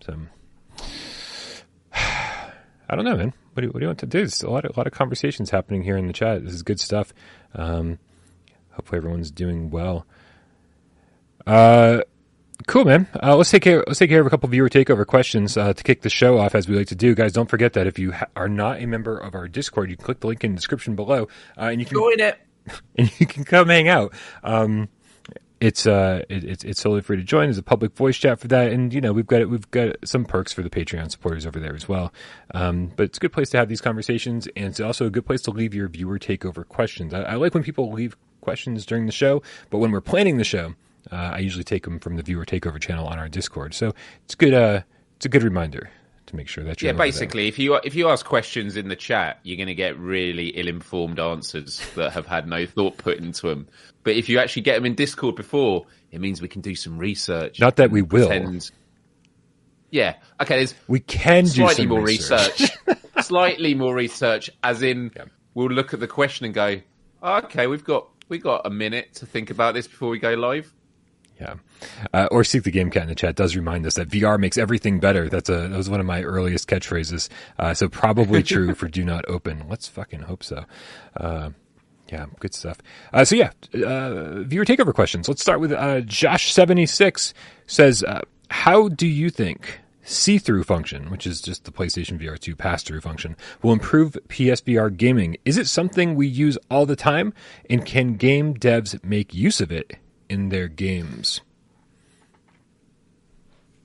So 0.06 0.15
I 1.94 2.95
don't 2.95 3.06
know, 3.06 3.18
man. 3.18 3.33
What 3.53 3.62
do, 3.62 3.68
you, 3.68 3.71
what 3.71 3.80
do 3.80 3.83
you 3.83 3.89
want 3.89 4.00
to 4.00 4.06
do? 4.06 4.19
There's 4.19 4.41
a 4.44 4.50
lot 4.50 4.65
of, 4.65 4.75
a 4.75 4.80
lot 4.80 4.88
of 4.88 4.94
conversations 4.94 5.50
happening 5.50 5.83
here 5.83 5.97
in 5.97 6.07
the 6.07 6.13
chat. 6.13 6.44
This 6.44 6.53
is 6.53 6.63
good 6.63 6.80
stuff. 6.80 7.13
Um, 7.53 8.00
hopefully 8.73 8.97
everyone's 8.97 9.31
doing 9.31 9.69
well. 9.69 10.05
Uh, 11.45 12.01
Cool, 12.67 12.85
man. 12.85 13.07
Uh, 13.21 13.35
let's 13.35 13.51
take 13.51 13.63
care. 13.63 13.83
Let's 13.85 13.99
take 13.99 14.09
care 14.09 14.21
of 14.21 14.27
a 14.27 14.29
couple 14.29 14.47
viewer 14.49 14.69
takeover 14.69 15.05
questions 15.05 15.57
uh, 15.57 15.73
to 15.73 15.83
kick 15.83 16.01
the 16.01 16.09
show 16.09 16.37
off, 16.37 16.55
as 16.55 16.67
we 16.67 16.75
like 16.75 16.87
to 16.87 16.95
do, 16.95 17.13
guys. 17.15 17.33
Don't 17.33 17.49
forget 17.49 17.73
that 17.73 17.87
if 17.87 17.99
you 17.99 18.11
ha- 18.13 18.27
are 18.35 18.47
not 18.47 18.79
a 18.81 18.85
member 18.85 19.17
of 19.17 19.35
our 19.35 19.47
Discord, 19.47 19.89
you 19.89 19.97
can 19.97 20.05
click 20.05 20.19
the 20.21 20.27
link 20.27 20.43
in 20.43 20.51
the 20.51 20.55
description 20.55 20.95
below, 20.95 21.27
uh, 21.57 21.63
and 21.63 21.79
you 21.79 21.85
can 21.85 21.97
Join 21.97 22.19
it. 22.19 22.39
and 22.97 23.19
you 23.19 23.25
can 23.25 23.43
come 23.43 23.67
hang 23.67 23.89
out. 23.89 24.13
Um, 24.43 24.87
it's 25.59 25.85
uh, 25.87 26.23
it, 26.29 26.43
it's 26.43 26.63
it's 26.63 26.81
totally 26.81 27.01
free 27.01 27.17
to 27.17 27.23
join. 27.23 27.45
There's 27.45 27.57
a 27.57 27.63
public 27.63 27.95
voice 27.95 28.17
chat 28.17 28.39
for 28.39 28.47
that, 28.49 28.71
and 28.71 28.93
you 28.93 29.01
know 29.01 29.13
we've 29.13 29.27
got 29.27 29.47
we've 29.49 29.69
got 29.71 29.95
some 30.05 30.25
perks 30.25 30.53
for 30.53 30.61
the 30.61 30.69
Patreon 30.69 31.09
supporters 31.11 31.45
over 31.45 31.59
there 31.59 31.75
as 31.75 31.87
well. 31.87 32.13
Um, 32.53 32.91
but 32.95 33.03
it's 33.03 33.17
a 33.17 33.21
good 33.21 33.31
place 33.33 33.49
to 33.51 33.57
have 33.57 33.69
these 33.69 33.81
conversations, 33.81 34.47
and 34.55 34.67
it's 34.67 34.79
also 34.79 35.05
a 35.05 35.09
good 35.09 35.25
place 35.25 35.41
to 35.43 35.51
leave 35.51 35.73
your 35.73 35.87
viewer 35.87 36.19
takeover 36.19 36.67
questions. 36.67 37.13
I, 37.13 37.21
I 37.21 37.35
like 37.35 37.53
when 37.53 37.63
people 37.63 37.91
leave 37.91 38.17
questions 38.44 38.86
during 38.86 39.06
the 39.07 39.12
show, 39.12 39.42
but 39.69 39.80
when 39.80 39.92
we're 39.92 40.01
planning 40.01 40.38
the 40.38 40.44
show. 40.44 40.75
Uh, 41.12 41.16
I 41.34 41.40
usually 41.40 41.66
take 41.66 41.84
them 41.84 42.00
from 42.00 42.16
the 42.16 42.24
viewer 42.24 42.45
takeover 42.45 42.80
channel 42.80 43.07
on 43.07 43.19
our 43.19 43.28
Discord, 43.28 43.74
so 43.74 43.94
it's 44.24 44.36
good. 44.36 44.54
Uh, 44.54 44.81
it's 45.18 45.25
a 45.25 45.30
good 45.30 45.44
reminder 45.44 45.90
to 46.28 46.36
make 46.38 46.48
sure 46.48 46.63
that 46.63 46.81
you're 46.81 46.94
Yeah, 46.94 46.98
basically, 46.98 47.50
if 47.50 47.60
you 47.60 47.75
if 47.84 47.94
you 47.94 48.07
ask 48.07 48.25
questions 48.25 48.78
in 48.78 48.88
the 48.88 48.95
chat, 48.95 49.38
you're 49.44 49.57
going 49.57 49.68
to 49.68 49.75
get 49.75 50.00
really 50.00 50.48
ill-informed 50.51 51.19
answers 51.19 51.81
that 51.95 52.13
have 52.13 52.25
had 52.25 52.48
no 52.48 52.66
thought 52.66 52.98
put 52.98 53.18
into 53.18 53.50
them. 53.50 53.68
But 54.04 54.16
if 54.16 54.30
you 54.30 54.40
actually 54.40 54.62
get 54.62 54.75
them 54.75 54.86
in 54.86 54.95
Discord 54.95 55.36
before, 55.36 55.86
it 56.12 56.22
means 56.22 56.42
we 56.42 56.48
can 56.48 56.62
do 56.62 56.74
some 56.74 56.98
research. 56.98 57.60
Not 57.60 57.75
that 57.75 57.92
we 57.92 58.01
will. 58.01 58.28
Pretend- 58.30 58.72
Yeah. 59.92 60.16
Okay. 60.42 60.57
There's 60.57 60.75
We 60.88 61.01
can 61.01 61.44
do 61.44 61.50
slightly 61.50 61.84
some 61.84 61.90
more 61.90 62.01
research. 62.01 62.60
research. 62.62 62.98
slightly 63.22 63.75
more 63.75 63.94
research, 63.94 64.50
as 64.63 64.81
in 64.81 65.12
we'll 65.54 65.68
look 65.68 65.94
at 65.94 66.00
the 66.00 66.07
question 66.07 66.45
and 66.45 66.54
go, 66.54 66.81
oh, 67.22 67.38
"Okay, 67.40 67.68
we've 67.68 67.84
got 67.84 68.12
we 68.29 68.37
got 68.37 68.65
a 68.65 68.69
minute 68.69 69.15
to 69.15 69.25
think 69.25 69.49
about 69.49 69.73
this 69.73 69.87
before 69.87 70.09
we 70.09 70.19
go 70.19 70.33
live." 70.33 70.73
Yeah. 71.39 71.55
Uh, 72.13 72.27
or 72.31 72.43
Seek 72.43 72.63
the 72.63 72.71
Game 72.71 72.89
Cat 72.89 73.03
in 73.03 73.09
the 73.09 73.15
chat 73.15 73.35
does 73.35 73.55
remind 73.55 73.85
us 73.85 73.95
that 73.95 74.07
VR 74.09 74.39
makes 74.39 74.57
everything 74.57 74.99
better. 74.99 75.27
That's 75.29 75.49
a 75.49 75.67
that 75.67 75.77
was 75.77 75.89
one 75.89 75.99
of 75.99 76.05
my 76.05 76.23
earliest 76.23 76.69
catchphrases. 76.69 77.29
Uh, 77.57 77.73
so 77.73 77.89
probably 77.89 78.43
true 78.43 78.73
for 78.75 78.87
Do 78.87 79.03
Not 79.03 79.25
Open. 79.27 79.65
Let's 79.67 79.87
fucking 79.87 80.21
hope 80.21 80.43
so. 80.43 80.65
Uh, 81.17 81.49
yeah, 82.09 82.27
good 82.39 82.53
stuff. 82.53 82.77
Uh, 83.11 83.25
so 83.25 83.35
yeah, 83.35 83.51
uh, 83.73 84.43
viewer 84.43 84.65
takeover 84.65 84.93
questions. 84.93 85.27
Let's 85.27 85.41
start 85.41 85.59
with 85.59 85.71
uh, 85.71 86.01
Josh 86.01 86.53
seventy 86.53 86.85
six 86.85 87.33
says, 87.65 88.03
uh, 88.03 88.21
"How 88.49 88.87
do 88.87 89.07
you 89.07 89.29
think 89.29 89.79
see-through 90.03 90.63
function, 90.63 91.09
which 91.09 91.25
is 91.25 91.41
just 91.41 91.65
the 91.65 91.71
PlayStation 91.71 92.19
VR 92.19 92.38
two 92.38 92.55
pass-through 92.55 93.01
function, 93.01 93.35
will 93.61 93.73
improve 93.73 94.17
PSVR 94.27 94.95
gaming? 94.95 95.38
Is 95.45 95.57
it 95.57 95.67
something 95.67 96.15
we 96.15 96.27
use 96.27 96.57
all 96.69 96.85
the 96.85 96.95
time, 96.95 97.33
and 97.69 97.85
can 97.85 98.15
game 98.15 98.55
devs 98.55 99.01
make 99.03 99.33
use 99.33 99.61
of 99.61 99.71
it 99.71 99.97
in 100.29 100.50
their 100.50 100.67
games?" 100.67 101.41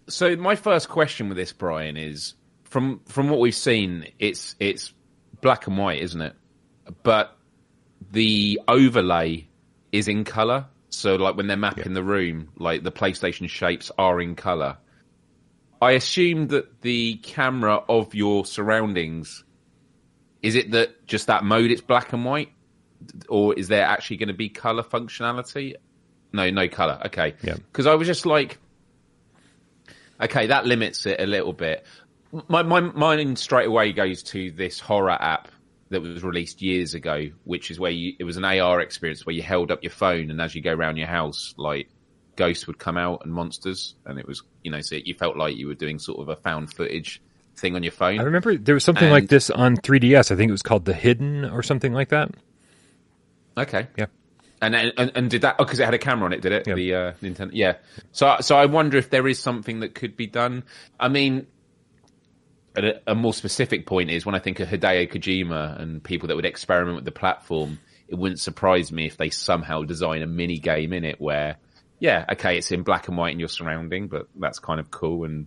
So 0.09 0.37
my 0.37 0.57
first 0.57 0.89
question 0.89 1.29
with 1.29 1.37
this, 1.37 1.53
Brian, 1.53 1.97
is 1.97 2.35
from 2.65 3.01
from 3.07 3.29
what 3.29 3.41
we've 3.41 3.55
seen, 3.55 4.07
it's 4.19 4.57
it's 4.59 4.93
black 5.41 5.67
and 5.67 5.77
white, 5.79 6.01
isn't 6.03 6.21
it? 6.21 6.35
But 7.03 7.37
the 8.11 8.61
overlay 8.69 9.47
is 9.93 10.09
in 10.09 10.25
color. 10.25 10.67
So 10.91 11.17
like 11.17 11.37
when 11.37 11.47
they're 11.47 11.57
mapping 11.57 11.93
the 11.93 12.03
room, 12.03 12.49
like 12.57 12.83
the 12.83 12.93
PlayStation 12.93 13.49
shapes 13.49 13.91
are 13.99 14.21
in 14.21 14.35
color. 14.35 14.79
I 15.81 15.93
assume 15.93 16.49
that 16.49 16.83
the 16.83 17.17
camera 17.17 17.77
of 17.89 18.15
your 18.15 18.45
surroundings 18.45 19.45
is 20.43 20.55
it 20.55 20.71
that 20.73 21.07
just 21.07 21.27
that 21.27 21.45
mode 21.45 21.71
it's 21.71 21.81
black 21.81 22.13
and 22.13 22.25
white, 22.25 22.53
or 23.29 23.55
is 23.55 23.69
there 23.69 23.85
actually 23.85 24.19
going 24.19 24.29
to 24.29 24.35
be 24.35 24.49
color 24.49 24.83
functionality? 24.83 25.75
No, 26.33 26.51
no 26.51 26.69
color. 26.69 27.01
Okay. 27.07 27.35
Yeah. 27.43 27.55
Because 27.55 27.87
I 27.87 27.95
was 27.95 28.07
just 28.07 28.27
like, 28.27 28.59
okay, 30.21 30.49
that 30.49 30.67
limits 30.67 31.07
it 31.07 31.21
a 31.21 31.27
little 31.27 31.53
bit. 31.53 31.85
My, 32.49 32.63
my 32.63 32.81
mind 32.81 33.39
straight 33.39 33.67
away 33.67 33.93
goes 33.93 34.23
to 34.25 34.51
this 34.51 34.79
horror 34.79 35.11
app 35.11 35.49
that 35.89 36.03
was 36.03 36.23
released 36.23 36.61
years 36.61 36.95
ago, 36.95 37.31
which 37.45 37.71
is 37.71 37.81
where 37.81 37.91
you, 37.91 38.15
it 38.19 38.25
was 38.25 38.37
an 38.37 38.45
AR 38.45 38.81
experience 38.81 39.25
where 39.25 39.35
you 39.35 39.43
held 39.43 39.71
up 39.71 39.83
your 39.83 39.91
phone 39.91 40.31
and 40.31 40.41
as 40.41 40.55
you 40.55 40.61
go 40.61 40.73
around 40.73 40.99
your 40.99 41.07
house, 41.07 41.55
like 41.57 41.89
ghosts 42.39 42.67
would 42.67 42.79
come 42.79 42.97
out 42.97 43.23
and 43.25 43.33
monsters, 43.35 43.95
and 44.07 44.19
it 44.19 44.27
was 44.27 44.43
you 44.63 44.71
know 44.71 44.81
so 44.81 44.95
you 44.97 45.13
felt 45.15 45.37
like 45.37 45.57
you 45.57 45.67
were 45.67 45.75
doing 45.75 45.99
sort 45.99 46.21
of 46.21 46.29
a 46.31 46.37
found 46.37 46.73
footage 46.73 47.21
thing 47.57 47.75
on 47.75 47.83
your 47.83 47.93
phone. 47.93 48.21
I 48.21 48.23
remember 48.23 48.57
there 48.57 48.75
was 48.75 48.85
something 48.85 49.11
like 49.11 49.29
this 49.29 49.51
on 49.51 49.77
3DS. 49.77 50.31
I 50.31 50.37
think 50.37 50.49
it 50.49 50.53
was 50.53 50.63
called 50.63 50.85
The 50.85 50.95
Hidden 50.95 51.45
or 51.45 51.63
something 51.63 51.93
like 51.93 52.11
that. 52.11 52.31
Okay. 53.59 53.89
Yeah. 53.97 54.07
And 54.63 54.75
and, 54.75 54.93
and- 54.97 55.13
and 55.15 55.31
did 55.31 55.43
that? 55.43 55.57
Oh, 55.59 55.65
because 55.65 55.79
it 55.81 55.85
had 55.85 55.95
a 55.95 55.99
camera 55.99 56.27
on 56.27 56.33
it, 56.33 56.41
did 56.41 56.53
it? 56.53 56.67
Yeah. 56.67 56.75
The 56.75 56.95
uh, 56.95 57.13
Nintendo. 57.23 57.51
Yeah. 57.53 57.75
So 58.13 58.37
so 58.41 58.57
I 58.57 58.67
wonder 58.67 58.97
if 58.97 59.11
there 59.11 59.27
is 59.29 59.39
something 59.39 59.81
that 59.81 59.95
could 59.95 60.17
be 60.17 60.27
done. 60.27 60.65
I 60.99 61.09
mean, 61.09 61.47
a, 62.77 63.01
a 63.09 63.15
more 63.15 63.35
specific 63.35 63.87
point 63.87 64.11
is 64.11 64.25
when 64.25 64.35
I 64.35 64.39
think 64.39 64.61
of 64.61 64.69
Hideo 64.69 65.11
Kojima 65.11 65.81
and 65.81 66.03
people 66.03 66.29
that 66.29 66.37
would 66.37 66.47
experiment 66.47 66.97
with 66.97 67.05
the 67.05 67.13
platform. 67.13 67.79
It 68.09 68.15
wouldn't 68.17 68.41
surprise 68.41 68.91
me 68.91 69.05
if 69.05 69.19
they 69.19 69.29
somehow 69.29 69.83
design 69.83 70.23
a 70.23 70.27
mini 70.27 70.59
game 70.59 70.95
in 70.95 71.05
it 71.05 71.21
where, 71.21 71.57
yeah, 71.99 72.25
okay, 72.33 72.59
it's 72.59 72.71
in 72.71 72.83
black 72.83 73.09
and 73.09 73.17
white 73.17 73.33
in 73.33 73.41
your 73.41 73.49
surrounding, 73.49 74.09
but 74.09 74.29
that's 74.37 74.59
kind 74.59 74.81
of 74.81 74.91
cool 74.91 75.25
and 75.25 75.47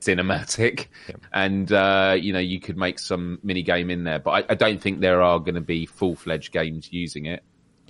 cinematic. 0.00 0.86
And 1.32 1.70
uh, 1.72 2.16
you 2.20 2.32
know, 2.32 2.38
you 2.38 2.60
could 2.60 2.76
make 2.76 2.98
some 2.98 3.38
mini 3.42 3.62
game 3.62 3.90
in 3.90 4.04
there, 4.04 4.18
but 4.18 4.30
I, 4.30 4.52
I 4.52 4.54
don't 4.54 4.80
think 4.80 5.00
there 5.00 5.22
are 5.22 5.38
going 5.38 5.54
to 5.54 5.60
be 5.60 5.86
full 5.86 6.16
fledged 6.16 6.52
games 6.52 6.92
using 6.92 7.26
it. 7.26 7.42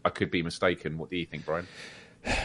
I 0.05 0.11
could 0.11 0.31
be 0.31 0.43
mistaken. 0.43 0.99
What 0.99 1.11
do 1.11 1.17
you 1.17 1.27
think, 1.27 1.47
Brian? 1.47 1.67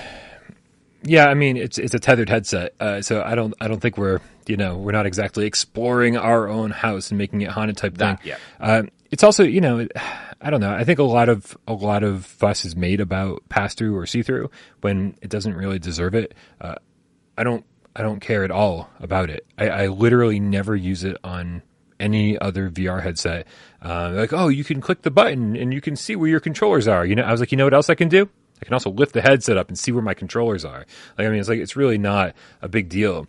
Yeah, 1.07 1.27
I 1.27 1.35
mean 1.35 1.55
it's 1.55 1.77
it's 1.77 1.93
a 1.93 1.99
tethered 1.99 2.29
headset, 2.29 2.73
uh, 2.79 2.99
so 3.03 3.21
I 3.21 3.35
don't 3.35 3.53
I 3.61 3.67
don't 3.67 3.79
think 3.79 3.95
we're 3.95 4.21
you 4.47 4.57
know 4.57 4.77
we're 4.77 4.91
not 4.91 5.05
exactly 5.05 5.45
exploring 5.45 6.17
our 6.17 6.47
own 6.49 6.71
house 6.71 7.11
and 7.11 7.17
making 7.19 7.41
it 7.41 7.49
haunted 7.49 7.77
type 7.77 7.95
thing. 7.95 8.17
That, 8.17 8.25
yeah. 8.25 8.37
Uh, 8.59 8.83
it's 9.15 9.23
also 9.23 9.45
you 9.45 9.61
know 9.61 9.87
I 10.41 10.49
don't 10.49 10.59
know 10.59 10.73
I 10.73 10.83
think 10.83 10.99
a 10.99 11.03
lot 11.03 11.29
of 11.29 11.57
a 11.69 11.73
lot 11.73 12.03
of 12.03 12.25
fuss 12.25 12.65
is 12.65 12.75
made 12.75 12.99
about 12.99 13.47
pass 13.47 13.73
through 13.73 13.95
or 13.95 14.05
see 14.05 14.23
through 14.23 14.51
when 14.81 15.15
it 15.21 15.29
doesn't 15.29 15.53
really 15.53 15.79
deserve 15.79 16.15
it. 16.15 16.33
Uh, 16.59 16.75
I 17.37 17.45
don't 17.45 17.65
I 17.95 18.01
don't 18.01 18.19
care 18.19 18.43
at 18.43 18.51
all 18.51 18.89
about 18.99 19.29
it. 19.29 19.47
I, 19.57 19.69
I 19.69 19.87
literally 19.87 20.41
never 20.41 20.75
use 20.75 21.05
it 21.05 21.15
on 21.23 21.61
any 21.97 22.37
other 22.37 22.69
VR 22.69 23.01
headset. 23.01 23.47
Uh, 23.81 24.11
like, 24.13 24.33
oh, 24.33 24.49
you 24.49 24.65
can 24.65 24.81
click 24.81 25.03
the 25.03 25.11
button 25.11 25.55
and 25.55 25.73
you 25.73 25.79
can 25.79 25.95
see 25.95 26.17
where 26.17 26.27
your 26.27 26.41
controllers 26.41 26.85
are. 26.85 27.05
You 27.05 27.15
know, 27.15 27.23
I 27.23 27.31
was 27.31 27.39
like, 27.39 27.53
you 27.53 27.57
know 27.57 27.63
what 27.63 27.73
else 27.73 27.89
I 27.89 27.95
can 27.95 28.09
do? 28.09 28.27
I 28.61 28.65
can 28.65 28.73
also 28.73 28.89
lift 28.89 29.13
the 29.13 29.21
headset 29.21 29.55
up 29.55 29.69
and 29.69 29.79
see 29.79 29.93
where 29.93 30.03
my 30.03 30.13
controllers 30.13 30.65
are. 30.65 30.85
Like, 31.17 31.25
I 31.25 31.29
mean, 31.29 31.39
it's 31.39 31.47
like 31.47 31.59
it's 31.59 31.77
really 31.77 31.97
not 31.97 32.35
a 32.61 32.67
big 32.67 32.89
deal. 32.89 33.27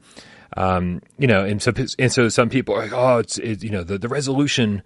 Um, 0.56 1.00
you 1.16 1.28
know, 1.28 1.44
and 1.44 1.62
so 1.62 1.72
and 1.96 2.10
so 2.10 2.28
some 2.28 2.48
people 2.48 2.74
are 2.74 2.82
like, 2.82 2.92
oh, 2.92 3.18
it's 3.18 3.38
it, 3.38 3.62
you 3.62 3.70
know 3.70 3.84
the 3.84 3.98
the 3.98 4.08
resolution 4.08 4.82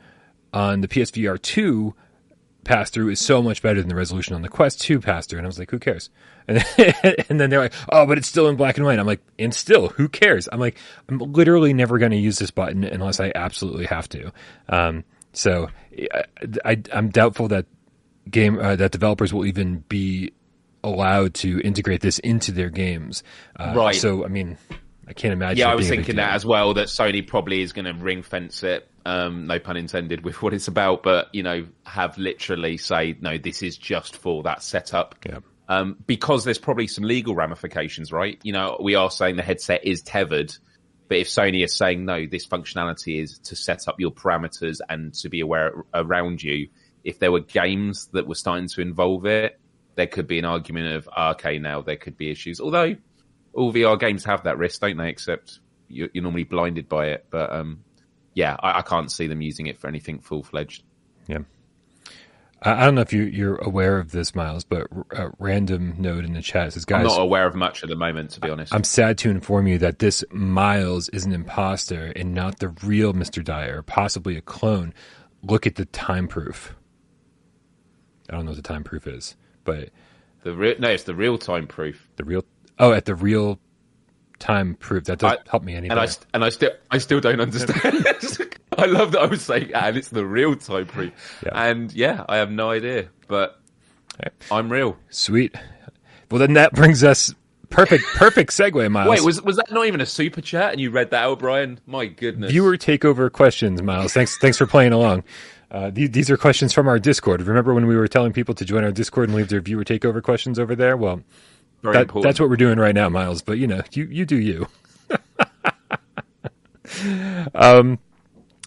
on 0.53 0.81
the 0.81 0.89
PSVR 0.89 1.41
two 1.41 1.95
pass 2.65 2.91
through 2.91 3.09
is 3.09 3.21
so 3.21 3.43
much 3.43 3.63
better 3.63 3.81
than 3.81 3.89
the 3.89 3.95
resolution 3.95 4.35
on 4.35 4.43
the 4.43 4.49
Quest 4.49 4.81
2 4.83 5.01
pass 5.01 5.27
through. 5.27 5.39
And 5.39 5.47
I 5.47 5.49
was 5.49 5.59
like, 5.59 5.71
who 5.71 5.79
cares? 5.79 6.11
And 6.49 6.59
then, 6.77 7.15
and 7.29 7.41
then 7.41 7.49
they're 7.49 7.61
like, 7.61 7.75
oh, 7.91 8.07
but 8.07 8.19
it's 8.19 8.27
still 8.27 8.49
in 8.49 8.57
black 8.57 8.77
and 8.77 8.85
white. 8.85 8.99
I'm 8.99 9.07
like, 9.07 9.21
and 9.39 9.55
still, 9.55 9.89
who 9.91 10.09
cares? 10.09 10.49
I'm 10.51 10.59
like, 10.59 10.77
I'm 11.09 11.19
literally 11.19 11.73
never 11.73 11.97
going 11.99 12.11
to 12.11 12.17
use 12.17 12.41
this 12.41 12.51
button 12.51 12.83
unless 12.83 13.21
I 13.21 13.31
absolutely 13.37 13.87
have 13.87 14.09
to. 14.09 14.33
Um, 14.69 15.05
so 15.33 15.69
I, 16.65 16.83
am 16.91 17.11
doubtful 17.11 17.47
that 17.49 17.67
game 18.29 18.59
uh, 18.59 18.75
that 18.77 18.91
developers 18.91 19.33
will 19.33 19.47
even 19.47 19.85
be 19.89 20.33
allowed 20.83 21.35
to 21.35 21.61
integrate 21.61 22.01
this 22.01 22.19
into 22.19 22.51
their 22.51 22.71
games. 22.71 23.23
Uh, 23.55 23.75
right. 23.77 23.95
So 23.95 24.25
I 24.25 24.29
mean, 24.29 24.59
I 25.07 25.13
can't 25.13 25.33
imagine. 25.33 25.59
Yeah, 25.59 25.71
I 25.71 25.77
was 25.77 25.89
thinking 25.89 26.17
that 26.17 26.35
as 26.35 26.45
well. 26.45 26.75
That 26.75 26.89
Sony 26.89 27.25
probably 27.25 27.63
is 27.63 27.73
going 27.73 27.85
to 27.85 27.95
ring 27.95 28.23
fence 28.23 28.65
it. 28.65 28.90
Um, 29.07 29.47
no 29.47 29.59
pun 29.59 29.77
intended 29.77 30.25
with 30.25 30.43
what 30.43 30.53
it's 30.55 30.69
about, 30.69 31.03
but 31.03 31.29
you 31.35 31.43
know, 31.43 31.67
have 31.85 32.19
literally 32.19 32.77
say 32.77 33.17
no, 33.21 33.39
this 33.39 33.63
is 33.63 33.77
just 33.77 34.17
for 34.17 34.43
that 34.45 34.63
setup. 34.63 35.17
Yeah. 35.27 35.39
Um, 35.69 35.97
because 36.05 36.45
there's 36.45 36.59
probably 36.59 36.89
some 36.89 37.05
legal 37.05 37.35
ramifications, 37.37 38.11
right? 38.11 38.41
You 38.43 38.53
know, 38.53 38.79
we 38.83 38.97
are 38.97 39.11
saying 39.11 39.37
the 39.37 39.43
headset 39.43 39.85
is 39.85 40.03
tethered, 40.03 40.53
but 41.09 41.19
if 41.19 41.29
Sony 41.29 41.65
is 41.65 41.77
saying 41.77 42.05
no, 42.05 42.27
this 42.27 42.47
functionality 42.47 43.23
is 43.23 43.39
to 43.45 43.57
set 43.57 43.87
up 43.87 44.01
your 44.01 44.11
parameters 44.11 44.79
and 44.89 45.15
to 45.15 45.29
be 45.29 45.41
aware 45.41 45.85
around 45.95 46.43
you, 46.43 46.69
if 47.05 47.19
there 47.21 47.31
were 47.31 47.41
games 47.41 48.09
that 48.13 48.27
were 48.27 48.35
starting 48.35 48.69
to 48.69 48.81
involve 48.81 49.27
it, 49.27 49.61
there 49.95 50.07
could 50.07 50.27
be 50.27 50.39
an 50.39 50.45
argument 50.45 50.95
of 50.95 51.09
ah, 51.15 51.31
okay, 51.33 51.59
now 51.59 51.83
there 51.83 51.97
could 51.97 52.17
be 52.17 52.31
issues. 52.31 52.61
Although 52.61 52.97
all 53.53 53.73
VR 53.73 53.99
games 53.99 54.25
have 54.25 54.45
that 54.45 54.59
risk, 54.59 54.81
don't 54.81 54.97
they? 54.97 55.09
Except 55.09 55.61
you're, 55.89 56.09
you're 56.13 56.23
normally 56.23 56.45
blinded 56.45 56.89
by 56.89 57.09
it. 57.09 57.27
But 57.31 57.53
um, 57.53 57.85
yeah, 58.35 58.57
I, 58.61 58.79
I, 58.79 58.83
can't 58.83 59.11
see 59.11 59.27
them 59.27 59.43
using 59.43 59.67
it 59.67 59.79
for 59.79 59.89
anything 59.89 60.21
full 60.21 60.43
fledged. 60.43 60.83
Yeah. 61.27 61.41
I 62.63 62.85
don't 62.85 62.95
know 62.95 63.01
if 63.01 63.13
you, 63.15 63.53
are 63.53 63.57
aware 63.57 63.99
of 63.99 64.13
this, 64.13 64.35
Miles, 64.35 64.65
but 64.65 64.87
a 65.13 65.31
random 65.39 65.95
note 65.97 66.27
in 66.27 66.35
the 66.35 66.43
chat 66.43 66.75
says, 66.75 66.85
"Guys, 66.85 67.01
I'm 67.01 67.07
not 67.07 67.21
aware 67.21 67.47
of 67.47 67.55
much 67.55 67.83
at 67.83 67.89
the 67.89 67.97
moment, 67.97 68.33
to 68.33 68.41
be 68.41 68.51
honest." 68.51 68.75
I'm 68.75 68.85
sad 68.85 69.17
to 69.19 69.31
inform 69.31 69.67
you 69.67 69.79
that 69.79 69.99
this 69.99 70.23
Miles 70.31 71.09
is 71.09 71.25
an 71.25 71.33
imposter 71.33 72.13
and 72.15 72.35
not 72.35 72.59
the 72.59 72.69
real 72.69 73.15
Mr. 73.15 73.43
Dyer, 73.43 73.81
possibly 73.81 74.37
a 74.37 74.43
clone. 74.43 74.93
Look 75.43 75.67
at 75.67 75.77
the 75.77 75.87
time 75.87 76.29
proof. 76.29 76.75
I 78.29 78.35
don't 78.35 78.45
know 78.45 78.51
what 78.51 78.57
the 78.57 78.63
time 78.63 78.85
proof 78.85 79.07
is, 79.07 79.37
but 79.65 79.89
the 80.43 80.55
re- 80.55 80.77
no, 80.79 80.91
it's 80.91 81.05
the 81.05 81.15
real 81.15 81.39
time 81.39 81.67
proof. 81.67 82.09
The 82.17 82.25
real 82.25 82.45
oh, 82.79 82.93
at 82.93 83.07
the 83.07 83.15
real 83.15 83.59
time 84.41 84.75
proof. 84.75 85.05
That 85.05 85.21
doesn't 85.21 85.47
I, 85.47 85.51
help 85.51 85.63
me 85.63 85.75
any. 85.75 85.89
And 85.89 86.01
I 86.01 86.09
and 86.35 86.45
I 86.45 86.49
still 86.49 86.73
I 86.91 86.99
still 86.99 87.21
don't 87.21 87.41
understand. 87.41 88.05
I 88.77 88.87
love 88.87 89.13
that 89.13 89.21
I 89.21 89.27
was 89.27 89.43
saying, 89.43 89.71
and 89.75 89.97
it's 89.97 90.09
the 90.09 90.27
real 90.27 90.57
time 90.57 90.87
proof. 90.87 91.13
Yeah. 91.45 91.51
And 91.55 91.93
yeah, 91.93 92.25
I 92.29 92.39
have 92.39 92.51
no 92.51 92.71
idea, 92.71 93.09
but 93.29 93.61
right. 94.21 94.33
I'm 94.51 94.73
real. 94.73 94.97
Sweet. 95.11 95.55
Well, 96.31 96.39
then 96.39 96.55
that 96.55 96.73
brings 96.73 97.05
us 97.05 97.35
perfect 97.69 98.05
perfect 98.15 98.51
segue, 98.51 98.91
Miles. 98.91 99.09
Wait, 99.09 99.23
was 99.23 99.41
was 99.43 99.57
that 99.57 99.71
not 99.71 99.87
even 99.87 100.01
a 100.01 100.07
super 100.07 100.41
chat? 100.41 100.73
And 100.73 100.81
you 100.81 100.91
read 100.91 101.11
that 101.11 101.23
out, 101.23 101.39
Brian? 101.39 101.79
My 101.87 102.07
goodness. 102.07 102.51
Viewer 102.51 102.77
takeover 102.77 103.31
questions, 103.31 103.83
Miles. 103.83 104.13
Thanks 104.13 104.37
thanks 104.39 104.59
for 104.59 104.67
playing 104.67 104.93
along. 104.93 105.23
Uh, 105.71 105.89
these, 105.89 106.11
these 106.11 106.31
are 106.31 106.37
questions 106.37 106.73
from 106.73 106.89
our 106.89 106.99
Discord. 106.99 107.41
Remember 107.43 107.73
when 107.73 107.87
we 107.87 107.95
were 107.95 108.09
telling 108.09 108.33
people 108.33 108.57
to 108.57 108.65
join 108.65 108.83
our 108.83 108.91
Discord 108.91 109.29
and 109.29 109.37
leave 109.37 109.51
their 109.51 109.61
viewer 109.61 109.85
takeover 109.85 110.21
questions 110.21 110.59
over 110.59 110.75
there? 110.75 110.97
Well, 110.97 111.23
that, 111.83 112.11
that's 112.23 112.41
what 112.41 112.49
we're 112.51 112.57
doing 112.57 112.79
right 112.79 112.95
now, 112.95 113.09
Miles. 113.09 113.43
But 113.43 113.59
you 113.59 113.67
know, 113.67 113.83
you 113.93 114.05
you 114.05 114.25
do 114.27 114.39
you. 114.39 114.67
um, 117.55 117.99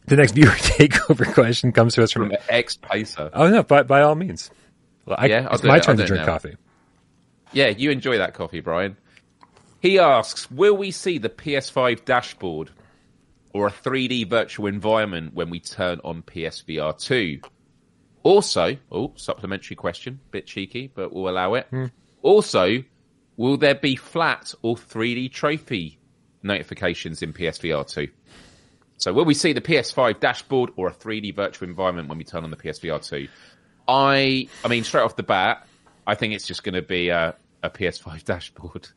the 0.06 0.16
next 0.16 0.34
viewer 0.34 0.50
takeover 0.52 1.32
question 1.34 1.72
comes 1.72 1.96
to 1.96 2.04
us 2.04 2.12
from, 2.12 2.30
from 2.30 2.38
X 2.50 2.78
Pacer. 2.78 3.30
Oh 3.34 3.50
no, 3.50 3.64
by 3.64 3.84
by 3.84 4.02
all 4.02 4.16
means. 4.16 4.52
Well, 5.06 5.18
I, 5.20 5.28
yeah, 5.28 5.48
it's 5.52 5.64
my 5.64 5.78
it. 5.78 5.84
turn 5.84 5.98
to 5.98 6.06
drink 6.06 6.26
now. 6.26 6.34
coffee. 6.34 6.56
Yeah, 7.52 7.68
you 7.68 7.92
enjoy 7.92 8.18
that 8.18 8.34
coffee, 8.34 8.62
Brian. 8.62 8.98
He 9.80 10.00
asks, 10.00 10.50
"Will 10.50 10.76
we 10.76 10.92
see 10.92 11.18
the 11.18 11.30
PS5 11.30 12.06
dashboard 12.06 12.72
or 13.54 13.68
a 13.68 13.72
3D 13.72 14.28
virtual 14.28 14.68
environment 14.68 15.34
when 15.34 15.50
we 15.50 15.60
turn 15.60 16.02
on 16.04 16.24
PSVR 16.24 17.00
2. 17.00 17.40
Also, 18.24 18.78
oh, 18.92 19.14
supplementary 19.16 19.76
question, 19.76 20.20
bit 20.32 20.48
cheeky, 20.48 20.92
but 20.94 21.14
we'll 21.14 21.30
allow 21.30 21.54
it. 21.54 21.68
Hmm. 21.70 21.86
Also, 22.22 22.84
will 23.38 23.58
there 23.58 23.76
be 23.76 23.96
flat 23.96 24.54
or 24.62 24.76
3D 24.76 25.32
trophy 25.32 26.00
notifications 26.42 27.22
in 27.22 27.34
PSVR 27.34 27.88
2? 27.88 28.08
So, 28.98 29.14
will 29.14 29.26
we 29.26 29.34
see 29.34 29.54
the 29.54 29.62
PS5 29.62 30.20
dashboard 30.20 30.72
or 30.76 30.88
a 30.88 30.94
3D 30.94 31.36
virtual 31.36 31.68
environment 31.68 32.10
when 32.10 32.18
we 32.18 32.24
turn 32.24 32.44
on 32.44 32.52
the 32.52 32.58
PSVR 32.58 33.06
2? 33.06 33.28
I, 33.88 34.48
I 34.64 34.68
mean, 34.68 34.84
straight 34.84 35.02
off 35.02 35.16
the 35.16 35.24
bat, 35.24 35.68
I 36.08 36.16
think 36.16 36.34
it's 36.34 36.48
just 36.48 36.64
going 36.64 36.76
to 36.76 36.82
be 36.82 37.10
a, 37.10 37.36
a 37.62 37.70
PS5 37.70 38.24
dashboard 38.26 38.88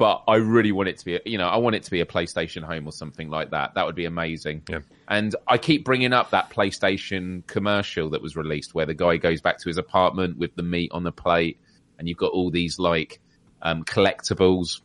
but 0.00 0.22
I 0.26 0.36
really 0.36 0.72
want 0.72 0.88
it 0.88 0.96
to 0.96 1.04
be, 1.04 1.20
you 1.26 1.36
know, 1.36 1.46
I 1.46 1.58
want 1.58 1.76
it 1.76 1.82
to 1.82 1.90
be 1.90 2.00
a 2.00 2.06
PlayStation 2.06 2.62
Home 2.62 2.86
or 2.86 2.90
something 2.90 3.28
like 3.28 3.50
that. 3.50 3.74
That 3.74 3.84
would 3.84 3.94
be 3.94 4.06
amazing. 4.06 4.62
Yeah. 4.66 4.78
And 5.08 5.36
I 5.46 5.58
keep 5.58 5.84
bringing 5.84 6.14
up 6.14 6.30
that 6.30 6.48
PlayStation 6.48 7.46
commercial 7.46 8.08
that 8.08 8.22
was 8.22 8.34
released 8.34 8.74
where 8.74 8.86
the 8.86 8.94
guy 8.94 9.18
goes 9.18 9.42
back 9.42 9.58
to 9.58 9.68
his 9.68 9.76
apartment 9.76 10.38
with 10.38 10.54
the 10.54 10.62
meat 10.62 10.90
on 10.92 11.02
the 11.02 11.12
plate, 11.12 11.60
and 11.98 12.08
you've 12.08 12.16
got 12.16 12.32
all 12.32 12.50
these 12.50 12.78
like 12.78 13.20
um, 13.62 13.84
collectibles. 13.84 14.80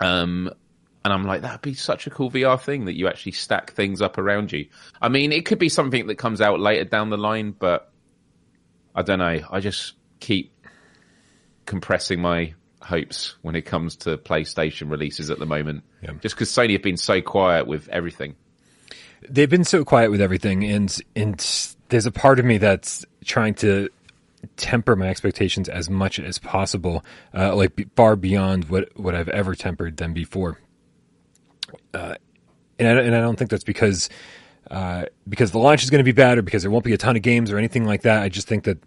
Um, 0.00 0.50
and 1.04 1.12
I'm 1.14 1.24
like, 1.24 1.42
that'd 1.42 1.62
be 1.62 1.74
such 1.74 2.06
a 2.06 2.10
cool 2.10 2.30
VR 2.30 2.60
thing 2.60 2.84
that 2.84 2.94
you 2.94 3.08
actually 3.08 3.32
stack 3.32 3.72
things 3.72 4.02
up 4.02 4.18
around 4.18 4.52
you. 4.52 4.66
I 5.00 5.08
mean, 5.08 5.32
it 5.32 5.46
could 5.46 5.58
be 5.58 5.70
something 5.70 6.06
that 6.08 6.16
comes 6.16 6.40
out 6.40 6.60
later 6.60 6.84
down 6.84 7.10
the 7.10 7.16
line, 7.16 7.52
but 7.58 7.90
I 8.94 9.02
don't 9.02 9.18
know. 9.18 9.40
I 9.50 9.60
just 9.60 9.94
keep 10.20 10.52
compressing 11.64 12.20
my 12.20 12.54
hopes 12.82 13.36
when 13.42 13.54
it 13.54 13.62
comes 13.62 13.96
to 13.96 14.18
PlayStation 14.18 14.90
releases 14.90 15.30
at 15.30 15.38
the 15.38 15.46
moment. 15.46 15.84
Yeah. 16.02 16.12
Just 16.20 16.34
because 16.34 16.50
Sony 16.50 16.72
have 16.72 16.82
been 16.82 16.96
so 16.96 17.22
quiet 17.22 17.66
with 17.66 17.88
everything. 17.88 18.36
They've 19.28 19.50
been 19.50 19.64
so 19.64 19.84
quiet 19.84 20.10
with 20.10 20.20
everything, 20.20 20.64
and 20.64 20.96
and 21.14 21.38
there's 21.90 22.06
a 22.06 22.10
part 22.10 22.38
of 22.38 22.46
me 22.46 22.58
that's 22.58 23.04
trying 23.24 23.54
to 23.56 23.90
temper 24.56 24.96
my 24.96 25.08
expectations 25.08 25.68
as 25.68 25.90
much 25.90 26.18
as 26.18 26.38
possible, 26.38 27.04
uh, 27.34 27.54
like 27.54 27.72
far 27.96 28.16
beyond 28.16 28.68
what 28.68 28.88
what 28.98 29.14
I've 29.14 29.28
ever 29.28 29.54
tempered 29.54 29.96
them 29.96 30.12
before. 30.12 30.58
Uh, 31.94 32.14
and 32.78 32.88
I, 32.88 33.02
and 33.02 33.14
I 33.14 33.20
don't 33.20 33.36
think 33.36 33.50
that's 33.50 33.64
because 33.64 34.08
uh, 34.70 35.06
because 35.28 35.50
the 35.50 35.58
launch 35.58 35.82
is 35.82 35.90
going 35.90 35.98
to 36.00 36.04
be 36.04 36.12
bad 36.12 36.38
or 36.38 36.42
because 36.42 36.62
there 36.62 36.70
won't 36.70 36.84
be 36.84 36.92
a 36.92 36.98
ton 36.98 37.16
of 37.16 37.22
games 37.22 37.50
or 37.50 37.58
anything 37.58 37.84
like 37.84 38.02
that. 38.02 38.22
I 38.22 38.28
just 38.28 38.48
think 38.48 38.64
that 38.64 38.78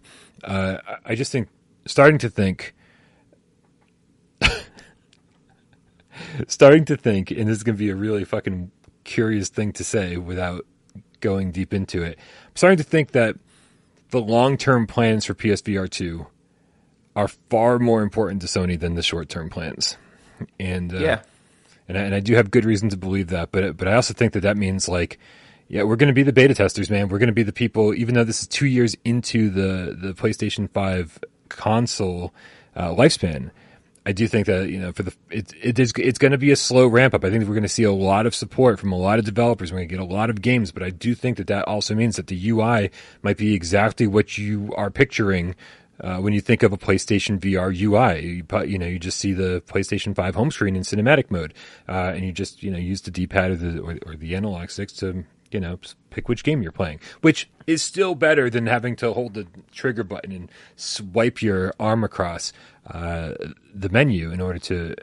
uh, 0.42 0.78
I 1.04 1.14
just 1.14 1.30
think 1.32 1.48
starting 1.86 2.18
to 2.18 2.30
think 2.30 2.74
starting 6.48 6.84
to 6.86 6.96
think, 6.96 7.30
and 7.30 7.48
this 7.48 7.58
is 7.58 7.62
going 7.62 7.76
to 7.76 7.78
be 7.78 7.90
a 7.90 7.96
really 7.96 8.24
fucking 8.24 8.70
curious 9.04 9.48
thing 9.48 9.72
to 9.72 9.84
say 9.84 10.16
without 10.16 10.66
going 11.20 11.50
deep 11.50 11.72
into 11.72 12.02
it. 12.02 12.18
I'm 12.18 12.56
starting 12.56 12.78
to 12.78 12.84
think 12.84 13.12
that 13.12 13.36
the 14.14 14.20
long 14.20 14.56
term 14.56 14.86
plans 14.86 15.24
for 15.24 15.34
PSVR 15.34 15.90
2 15.90 16.24
are 17.16 17.28
far 17.50 17.80
more 17.80 18.00
important 18.00 18.40
to 18.42 18.46
Sony 18.46 18.78
than 18.78 18.94
the 18.94 19.02
short 19.02 19.28
term 19.28 19.50
plans. 19.50 19.98
And, 20.58 20.94
uh, 20.94 20.98
yeah. 20.98 21.22
And 21.88 21.98
I, 21.98 22.00
and 22.02 22.14
I 22.14 22.20
do 22.20 22.34
have 22.36 22.50
good 22.50 22.64
reason 22.64 22.88
to 22.90 22.96
believe 22.96 23.28
that, 23.28 23.50
but 23.52 23.76
but 23.76 23.88
I 23.88 23.94
also 23.94 24.14
think 24.14 24.32
that 24.32 24.40
that 24.40 24.56
means 24.56 24.88
like, 24.88 25.18
yeah, 25.68 25.82
we're 25.82 25.96
going 25.96 26.08
to 26.08 26.14
be 26.14 26.22
the 26.22 26.32
beta 26.32 26.54
testers, 26.54 26.90
man. 26.90 27.08
We're 27.08 27.18
going 27.18 27.26
to 27.26 27.34
be 27.34 27.42
the 27.42 27.52
people, 27.52 27.92
even 27.92 28.14
though 28.14 28.24
this 28.24 28.40
is 28.40 28.46
two 28.46 28.66
years 28.66 28.96
into 29.04 29.50
the 29.50 29.94
the 29.94 30.14
PlayStation 30.14 30.70
Five 30.70 31.18
console 31.50 32.32
uh, 32.74 32.88
lifespan. 32.88 33.50
I 34.06 34.12
do 34.12 34.28
think 34.28 34.46
that 34.46 34.68
you 34.68 34.78
know 34.78 34.92
for 34.92 35.02
the 35.02 35.14
it, 35.30 35.52
it 35.62 35.78
is 35.78 35.92
it's 35.96 36.18
going 36.18 36.32
to 36.32 36.38
be 36.38 36.50
a 36.50 36.56
slow 36.56 36.86
ramp 36.86 37.14
up. 37.14 37.24
I 37.24 37.30
think 37.30 37.44
we're 37.44 37.54
going 37.54 37.62
to 37.62 37.68
see 37.68 37.84
a 37.84 37.92
lot 37.92 38.26
of 38.26 38.34
support 38.34 38.78
from 38.78 38.92
a 38.92 38.98
lot 38.98 39.18
of 39.18 39.24
developers. 39.24 39.72
We're 39.72 39.78
going 39.78 39.88
to 39.88 39.94
get 39.94 40.02
a 40.02 40.04
lot 40.04 40.30
of 40.30 40.42
games, 40.42 40.72
but 40.72 40.82
I 40.82 40.90
do 40.90 41.14
think 41.14 41.38
that 41.38 41.46
that 41.46 41.66
also 41.66 41.94
means 41.94 42.16
that 42.16 42.26
the 42.26 42.50
UI 42.50 42.90
might 43.22 43.38
be 43.38 43.54
exactly 43.54 44.06
what 44.06 44.36
you 44.36 44.72
are 44.76 44.90
picturing 44.90 45.54
uh, 46.00 46.18
when 46.18 46.32
you 46.32 46.40
think 46.40 46.62
of 46.62 46.72
a 46.72 46.76
PlayStation 46.76 47.38
VR 47.38 47.70
UI. 47.72 48.20
You, 48.26 48.66
you 48.66 48.78
know, 48.78 48.86
you 48.86 48.98
just 48.98 49.18
see 49.18 49.32
the 49.32 49.62
PlayStation 49.66 50.14
5 50.14 50.34
home 50.34 50.50
screen 50.50 50.76
in 50.76 50.82
cinematic 50.82 51.30
mode, 51.30 51.54
uh, 51.88 52.12
and 52.14 52.24
you 52.24 52.32
just 52.32 52.62
you 52.62 52.70
know 52.70 52.78
use 52.78 53.00
the 53.00 53.10
D-pad 53.10 53.52
or 53.52 53.56
the 53.56 53.80
or, 53.80 53.98
or 54.06 54.16
the 54.16 54.36
analog 54.36 54.70
sticks 54.70 54.92
to 54.94 55.24
you 55.54 55.60
know 55.60 55.78
pick 56.10 56.28
which 56.28 56.44
game 56.44 56.62
you're 56.62 56.72
playing, 56.72 57.00
which 57.22 57.48
is 57.66 57.82
still 57.82 58.14
better 58.14 58.50
than 58.50 58.66
having 58.66 58.96
to 58.96 59.12
hold 59.14 59.34
the 59.34 59.46
trigger 59.72 60.04
button 60.04 60.32
and 60.32 60.50
swipe 60.76 61.40
your 61.40 61.72
arm 61.80 62.04
across 62.04 62.52
uh, 62.88 63.32
the 63.74 63.88
menu 63.88 64.30
in 64.32 64.40
order 64.40 64.58
to 64.58 64.94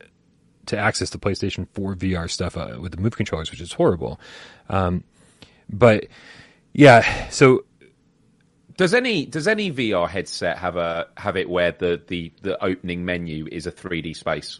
to 0.67 0.77
access 0.77 1.09
the 1.09 1.17
PlayStation 1.17 1.67
4 1.73 1.95
VR 1.95 2.29
stuff 2.29 2.55
uh, 2.55 2.77
with 2.79 2.91
the 2.91 3.01
move 3.01 3.15
controllers, 3.17 3.49
which 3.49 3.61
is 3.61 3.73
horrible. 3.73 4.19
Um, 4.69 5.03
but 5.69 6.07
yeah, 6.73 7.29
so 7.29 7.63
Does 8.77 8.93
any 8.93 9.25
does 9.25 9.47
any 9.47 9.71
VR 9.71 10.09
headset 10.09 10.57
have 10.57 10.75
a 10.77 11.07
have 11.17 11.37
it 11.37 11.49
where 11.49 11.71
the 11.71 12.01
the, 12.07 12.31
the 12.41 12.63
opening 12.63 13.05
menu 13.05 13.47
is 13.51 13.67
a 13.67 13.71
3D 13.71 14.15
space? 14.15 14.59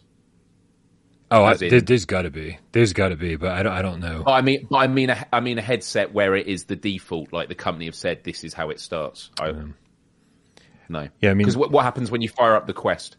Oh, 1.31 1.43
I, 1.43 1.53
in- 1.53 1.69
there, 1.69 1.81
there's 1.81 2.05
got 2.05 2.23
to 2.23 2.29
be, 2.29 2.57
there's 2.71 2.93
got 2.93 3.09
to 3.09 3.15
be, 3.15 3.35
but 3.35 3.51
I 3.51 3.63
don't, 3.63 3.73
I 3.73 3.81
don't 3.81 3.99
know. 3.99 4.23
I 4.27 4.41
mean, 4.41 4.67
but 4.69 4.77
I 4.77 4.87
mean, 4.87 5.09
a, 5.09 5.25
I 5.33 5.39
mean 5.39 5.57
a 5.57 5.61
headset 5.61 6.13
where 6.13 6.35
it 6.35 6.47
is 6.47 6.65
the 6.65 6.75
default, 6.75 7.31
like 7.33 7.47
the 7.49 7.55
company 7.55 7.85
have 7.85 7.95
said, 7.95 8.23
this 8.23 8.43
is 8.43 8.53
how 8.53 8.69
it 8.69 8.79
starts. 8.79 9.29
I, 9.39 9.53
no, 10.89 11.07
Yeah, 11.21 11.31
I 11.31 11.33
mean- 11.33 11.39
because 11.45 11.57
what, 11.57 11.71
what 11.71 11.83
happens 11.83 12.11
when 12.11 12.21
you 12.21 12.29
fire 12.29 12.55
up 12.55 12.67
the 12.67 12.73
Quest? 12.73 13.17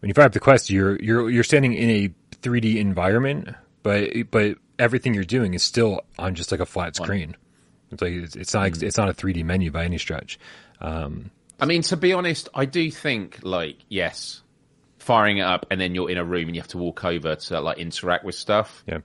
when 0.00 0.08
you 0.10 0.14
fire 0.14 0.26
up 0.26 0.32
the 0.32 0.40
quest, 0.40 0.68
you're 0.68 1.00
you're 1.00 1.30
you're 1.30 1.42
standing 1.42 1.72
in 1.72 1.88
a 1.88 2.14
3D 2.42 2.76
environment, 2.76 3.48
but 3.82 4.10
but 4.30 4.58
everything 4.78 5.14
you're 5.14 5.24
doing 5.24 5.54
is 5.54 5.62
still 5.62 6.02
on 6.18 6.34
just 6.34 6.50
like 6.52 6.60
a 6.60 6.66
flat 6.66 6.94
screen. 6.94 7.34
It's 7.90 8.02
like 8.02 8.12
it's, 8.12 8.36
it's 8.36 8.52
not 8.52 8.82
it's 8.82 8.98
not 8.98 9.08
a 9.08 9.14
3D 9.14 9.42
menu 9.44 9.70
by 9.70 9.84
any 9.84 9.96
stretch. 9.96 10.38
Um, 10.82 11.30
I 11.58 11.64
mean, 11.64 11.80
to 11.82 11.96
be 11.96 12.12
honest, 12.12 12.50
I 12.54 12.66
do 12.66 12.90
think 12.90 13.38
like 13.42 13.78
yes, 13.88 14.42
firing 15.06 15.38
it 15.38 15.42
up 15.42 15.66
and 15.70 15.80
then 15.80 15.94
you're 15.94 16.10
in 16.10 16.18
a 16.18 16.24
room 16.24 16.48
and 16.48 16.56
you 16.56 16.60
have 16.60 16.68
to 16.68 16.78
walk 16.78 17.04
over 17.04 17.36
to 17.36 17.60
like 17.60 17.78
interact 17.78 18.24
with 18.24 18.34
stuff. 18.34 18.82
yeah, 18.86 18.98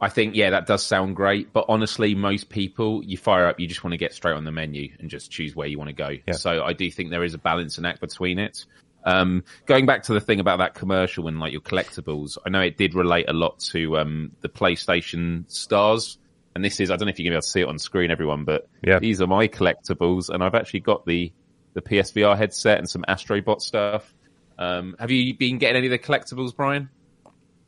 I 0.00 0.08
think 0.08 0.34
yeah, 0.34 0.50
that 0.50 0.66
does 0.66 0.84
sound 0.84 1.16
great, 1.16 1.52
but 1.52 1.64
honestly, 1.68 2.14
most 2.14 2.48
people 2.50 3.02
you 3.04 3.16
fire 3.16 3.46
up, 3.46 3.58
you 3.60 3.66
just 3.66 3.82
want 3.84 3.92
to 3.92 3.98
get 3.98 4.12
straight 4.12 4.34
on 4.34 4.44
the 4.44 4.52
menu 4.52 4.90
and 4.98 5.08
just 5.08 5.30
choose 5.30 5.56
where 5.56 5.66
you 5.68 5.78
want 5.78 5.88
to 5.88 5.94
go. 5.94 6.10
Yeah. 6.26 6.34
So 6.34 6.62
I 6.64 6.72
do 6.72 6.90
think 6.90 7.10
there 7.10 7.24
is 7.24 7.34
a 7.34 7.38
balance 7.38 7.78
and 7.78 7.86
act 7.86 8.00
between 8.00 8.38
it. 8.38 8.64
Um, 9.04 9.44
going 9.66 9.86
back 9.86 10.02
to 10.04 10.14
the 10.14 10.20
thing 10.20 10.40
about 10.40 10.58
that 10.58 10.74
commercial 10.74 11.28
and 11.28 11.38
like 11.38 11.52
your 11.52 11.60
collectibles, 11.60 12.38
I 12.44 12.50
know 12.50 12.60
it 12.60 12.76
did 12.76 12.94
relate 12.94 13.26
a 13.28 13.32
lot 13.32 13.60
to 13.70 13.98
um, 13.98 14.32
the 14.40 14.48
PlayStation 14.48 15.48
stars. 15.50 16.18
And 16.56 16.64
this 16.64 16.80
is, 16.80 16.90
I 16.90 16.96
don't 16.96 17.06
know 17.06 17.10
if 17.10 17.18
you're 17.18 17.30
going 17.30 17.32
to 17.32 17.34
be 17.34 17.36
able 17.36 17.42
to 17.42 17.48
see 17.48 17.60
it 17.60 17.68
on 17.68 17.78
screen, 17.78 18.10
everyone, 18.10 18.44
but 18.44 18.66
Yeah. 18.82 18.98
these 18.98 19.20
are 19.20 19.26
my 19.26 19.46
collectibles. 19.46 20.28
And 20.28 20.42
I've 20.42 20.54
actually 20.56 20.80
got 20.80 21.06
the, 21.06 21.32
the 21.74 21.82
PSVR 21.82 22.36
headset 22.36 22.78
and 22.78 22.88
some 22.88 23.04
Astrobot 23.08 23.60
stuff. 23.60 24.12
Um, 24.58 24.96
have 24.98 25.10
you 25.10 25.34
been 25.34 25.58
getting 25.58 25.76
any 25.76 25.86
of 25.86 25.90
the 25.90 25.98
collectibles, 25.98 26.54
Brian? 26.54 26.88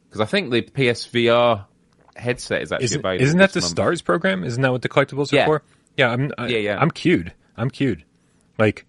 Because 0.09 0.21
I 0.21 0.25
think 0.25 0.51
the 0.51 0.63
PSVR 0.63 1.67
headset 2.17 2.63
is 2.63 2.73
actually 2.73 2.85
isn't, 2.87 3.01
available. 3.01 3.25
isn't 3.25 3.39
that 3.39 3.53
the 3.53 3.61
month. 3.61 3.71
Stars 3.71 4.03
program? 4.03 4.43
Isn't 4.45 4.63
that 4.63 4.73
what 4.73 4.83
the 4.83 4.89
collectibles 4.89 5.31
Yeah. 5.33 5.43
are 5.43 5.47
for? 5.47 5.63
Yeah, 5.97 6.11
I'm 6.11 6.33
I, 6.39 6.47
Yeah, 6.49 6.59
yeah. 6.59 6.79
I'm 6.81 6.91
queued. 6.91 7.33
I'm 7.57 7.71
queued. 7.71 8.05
Like 8.59 8.87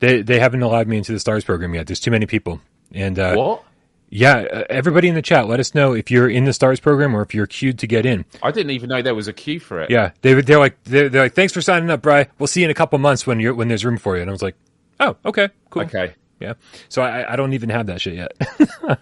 they 0.00 0.22
they 0.22 0.38
haven't 0.40 0.62
allowed 0.62 0.88
me 0.88 0.96
into 0.98 1.12
the 1.12 1.20
Stars 1.20 1.44
program 1.44 1.74
yet. 1.74 1.86
There's 1.86 2.00
too 2.00 2.10
many 2.10 2.26
people, 2.26 2.60
and 2.92 3.18
uh, 3.18 3.34
What? 3.34 3.62
yeah, 4.10 4.38
uh, 4.38 4.64
everybody 4.68 5.08
in 5.08 5.14
the 5.14 5.22
chat, 5.22 5.48
let 5.48 5.60
us 5.60 5.74
know 5.74 5.92
if 5.94 6.10
you're 6.10 6.28
in 6.28 6.44
the 6.44 6.52
Stars 6.52 6.80
program 6.80 7.14
or 7.16 7.22
if 7.22 7.34
you're 7.34 7.46
queued 7.46 7.78
to 7.78 7.86
get 7.86 8.04
in. 8.04 8.24
I 8.42 8.50
didn't 8.50 8.72
even 8.72 8.88
know 8.90 9.00
there 9.02 9.14
was 9.14 9.28
a 9.28 9.32
queue 9.32 9.60
for 9.60 9.80
it. 9.80 9.90
Yeah, 9.90 10.10
they 10.22 10.34
they're 10.40 10.58
like 10.58 10.82
they're, 10.84 11.08
they're 11.08 11.22
like 11.24 11.34
thanks 11.34 11.52
for 11.52 11.62
signing 11.62 11.90
up, 11.90 12.02
Bry. 12.02 12.28
We'll 12.38 12.46
see 12.46 12.60
you 12.60 12.66
in 12.66 12.70
a 12.70 12.74
couple 12.74 12.98
months 12.98 13.26
when 13.26 13.38
you're 13.40 13.54
when 13.54 13.68
there's 13.68 13.84
room 13.84 13.96
for 13.98 14.16
you. 14.16 14.22
And 14.22 14.30
I 14.30 14.32
was 14.32 14.42
like, 14.42 14.56
oh, 15.00 15.16
okay, 15.24 15.48
cool. 15.70 15.82
Okay. 15.84 16.14
Yeah. 16.40 16.54
So 16.88 17.02
I 17.02 17.32
I 17.32 17.36
don't 17.36 17.52
even 17.54 17.70
have 17.70 17.86
that 17.86 18.00
shit 18.00 18.14
yet. 18.14 18.32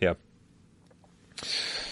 yeah. 0.00 0.14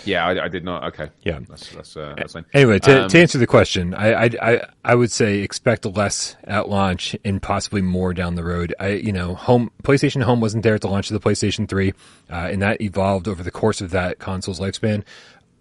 Yeah, 0.05 0.26
I, 0.26 0.45
I 0.45 0.49
did 0.49 0.64
not. 0.64 0.85
Okay. 0.88 1.09
Yeah. 1.23 1.41
That's 1.49 1.71
that's 1.71 1.97
uh, 1.97 2.14
that's 2.17 2.35
fine. 2.35 2.45
Anyway, 2.53 2.79
to, 2.81 3.05
Um, 3.05 3.09
to 3.09 3.19
answer 3.19 3.38
the 3.38 3.47
question, 3.47 3.95
I, 3.95 4.25
I 4.25 4.31
I 4.42 4.66
I 4.85 4.94
would 4.94 5.11
say 5.11 5.38
expect 5.38 5.87
less 5.87 6.37
at 6.44 6.68
launch 6.68 7.16
and 7.25 7.40
possibly 7.40 7.81
more 7.81 8.12
down 8.12 8.35
the 8.35 8.44
road. 8.44 8.75
I 8.79 8.88
you 8.88 9.12
know, 9.12 9.35
home 9.35 9.70
PlayStation 9.83 10.23
Home 10.23 10.40
wasn't 10.40 10.62
there 10.62 10.75
at 10.75 10.83
the 10.83 10.88
launch 10.88 11.11
of 11.11 11.20
the 11.20 11.27
PlayStation 11.27 11.68
Three, 11.68 11.94
uh, 12.31 12.49
and 12.51 12.61
that 12.61 12.81
evolved 12.83 13.29
over 13.29 13.42
the 13.42 13.51
course 13.51 13.81
of 13.81 13.90
that 13.90 14.18
console's 14.18 14.61
lifespan. 14.61 15.05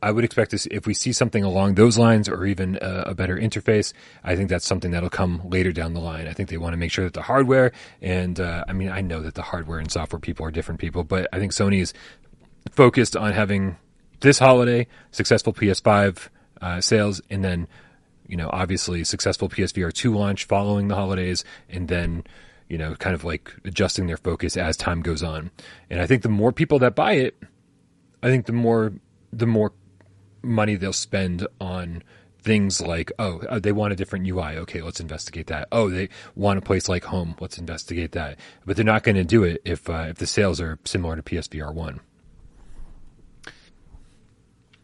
I 0.04 0.12
would 0.12 0.26
expect 0.26 0.58
see, 0.60 0.70
if 0.70 0.86
we 0.86 0.94
see 0.94 1.14
something 1.14 1.44
along 1.44 1.76
those 1.76 1.98
lines 1.98 2.28
or 2.28 2.46
even 2.46 2.78
a, 2.82 3.04
a 3.08 3.16
better 3.16 3.38
interface, 3.38 3.94
I 4.24 4.36
think 4.36 4.50
that's 4.50 4.66
something 4.66 4.92
that'll 4.92 5.10
come 5.10 5.42
later 5.50 5.72
down 5.72 5.94
the 5.94 6.02
line. 6.02 6.28
I 6.28 6.34
think 6.34 6.50
they 6.50 6.58
want 6.58 6.74
to 6.74 6.78
make 6.78 6.92
sure 6.92 7.06
that 7.06 7.14
the 7.14 7.22
hardware 7.22 7.72
and 8.02 8.40
uh, 8.40 8.66
I 8.68 8.74
mean 8.74 8.90
I 8.90 9.02
know 9.02 9.22
that 9.22 9.36
the 9.36 9.42
hardware 9.42 9.80
and 9.80 9.90
software 9.90 10.20
people 10.20 10.46
are 10.46 10.52
different 10.52 10.82
people, 10.82 11.06
but 11.06 11.28
I 11.32 11.40
think 11.40 11.54
Sony 11.54 11.80
is 11.80 11.94
focused 12.72 13.16
on 13.16 13.32
having 13.32 13.78
this 14.20 14.40
holiday 14.40 14.88
successful 15.12 15.54
PS5 15.54 16.28
uh, 16.62 16.82
sales, 16.82 17.22
and 17.30 17.44
then 17.44 17.68
you 18.28 18.36
know 18.36 18.50
obviously 18.52 19.06
successful 19.06 19.48
PSVR 19.48 19.94
two 19.94 20.14
launch 20.14 20.46
following 20.46 20.90
the 20.90 20.96
holidays, 20.96 21.46
and 21.70 21.88
then 21.88 22.26
you 22.68 22.78
know 22.78 22.94
kind 22.96 23.16
of 23.16 23.24
like 23.24 23.54
adjusting 23.64 24.08
their 24.08 24.18
focus 24.18 24.58
as 24.58 24.76
time 24.76 25.02
goes 25.02 25.24
on. 25.24 25.50
And 25.90 26.02
I 26.02 26.08
think 26.08 26.24
the 26.24 26.30
more 26.30 26.52
people 26.52 26.80
that 26.80 26.94
buy 26.94 27.14
it, 27.14 27.38
I 28.22 28.28
think 28.28 28.48
the 28.48 28.54
more 28.54 28.92
the 29.32 29.48
more 29.48 29.72
money 30.44 30.76
they'll 30.76 30.94
spend 30.94 31.48
on 31.60 32.04
things 32.42 32.82
like 32.82 33.12
oh 33.20 33.40
uh, 33.50 33.58
they 33.58 33.72
want 33.72 33.94
a 33.94 33.96
different 33.96 34.28
UI 34.28 34.58
okay 34.58 34.82
let's 34.82 35.00
investigate 35.00 35.48
that. 35.48 35.68
Oh 35.72 35.90
they 35.90 36.10
want 36.36 36.60
a 36.60 36.62
place 36.62 36.90
like 36.90 37.06
home. 37.06 37.36
Let's 37.40 37.58
investigate 37.58 38.12
that. 38.14 38.38
But 38.66 38.76
they're 38.76 38.86
not 38.86 39.04
going 39.04 39.16
to 39.16 39.24
do 39.24 39.44
it 39.44 39.62
if 39.66 39.90
uh, 39.90 40.08
if 40.10 40.18
the 40.18 40.28
sales 40.28 40.60
are 40.60 40.78
similar 40.86 41.16
to 41.16 41.24
PSVR 41.24 41.74
1 41.74 42.00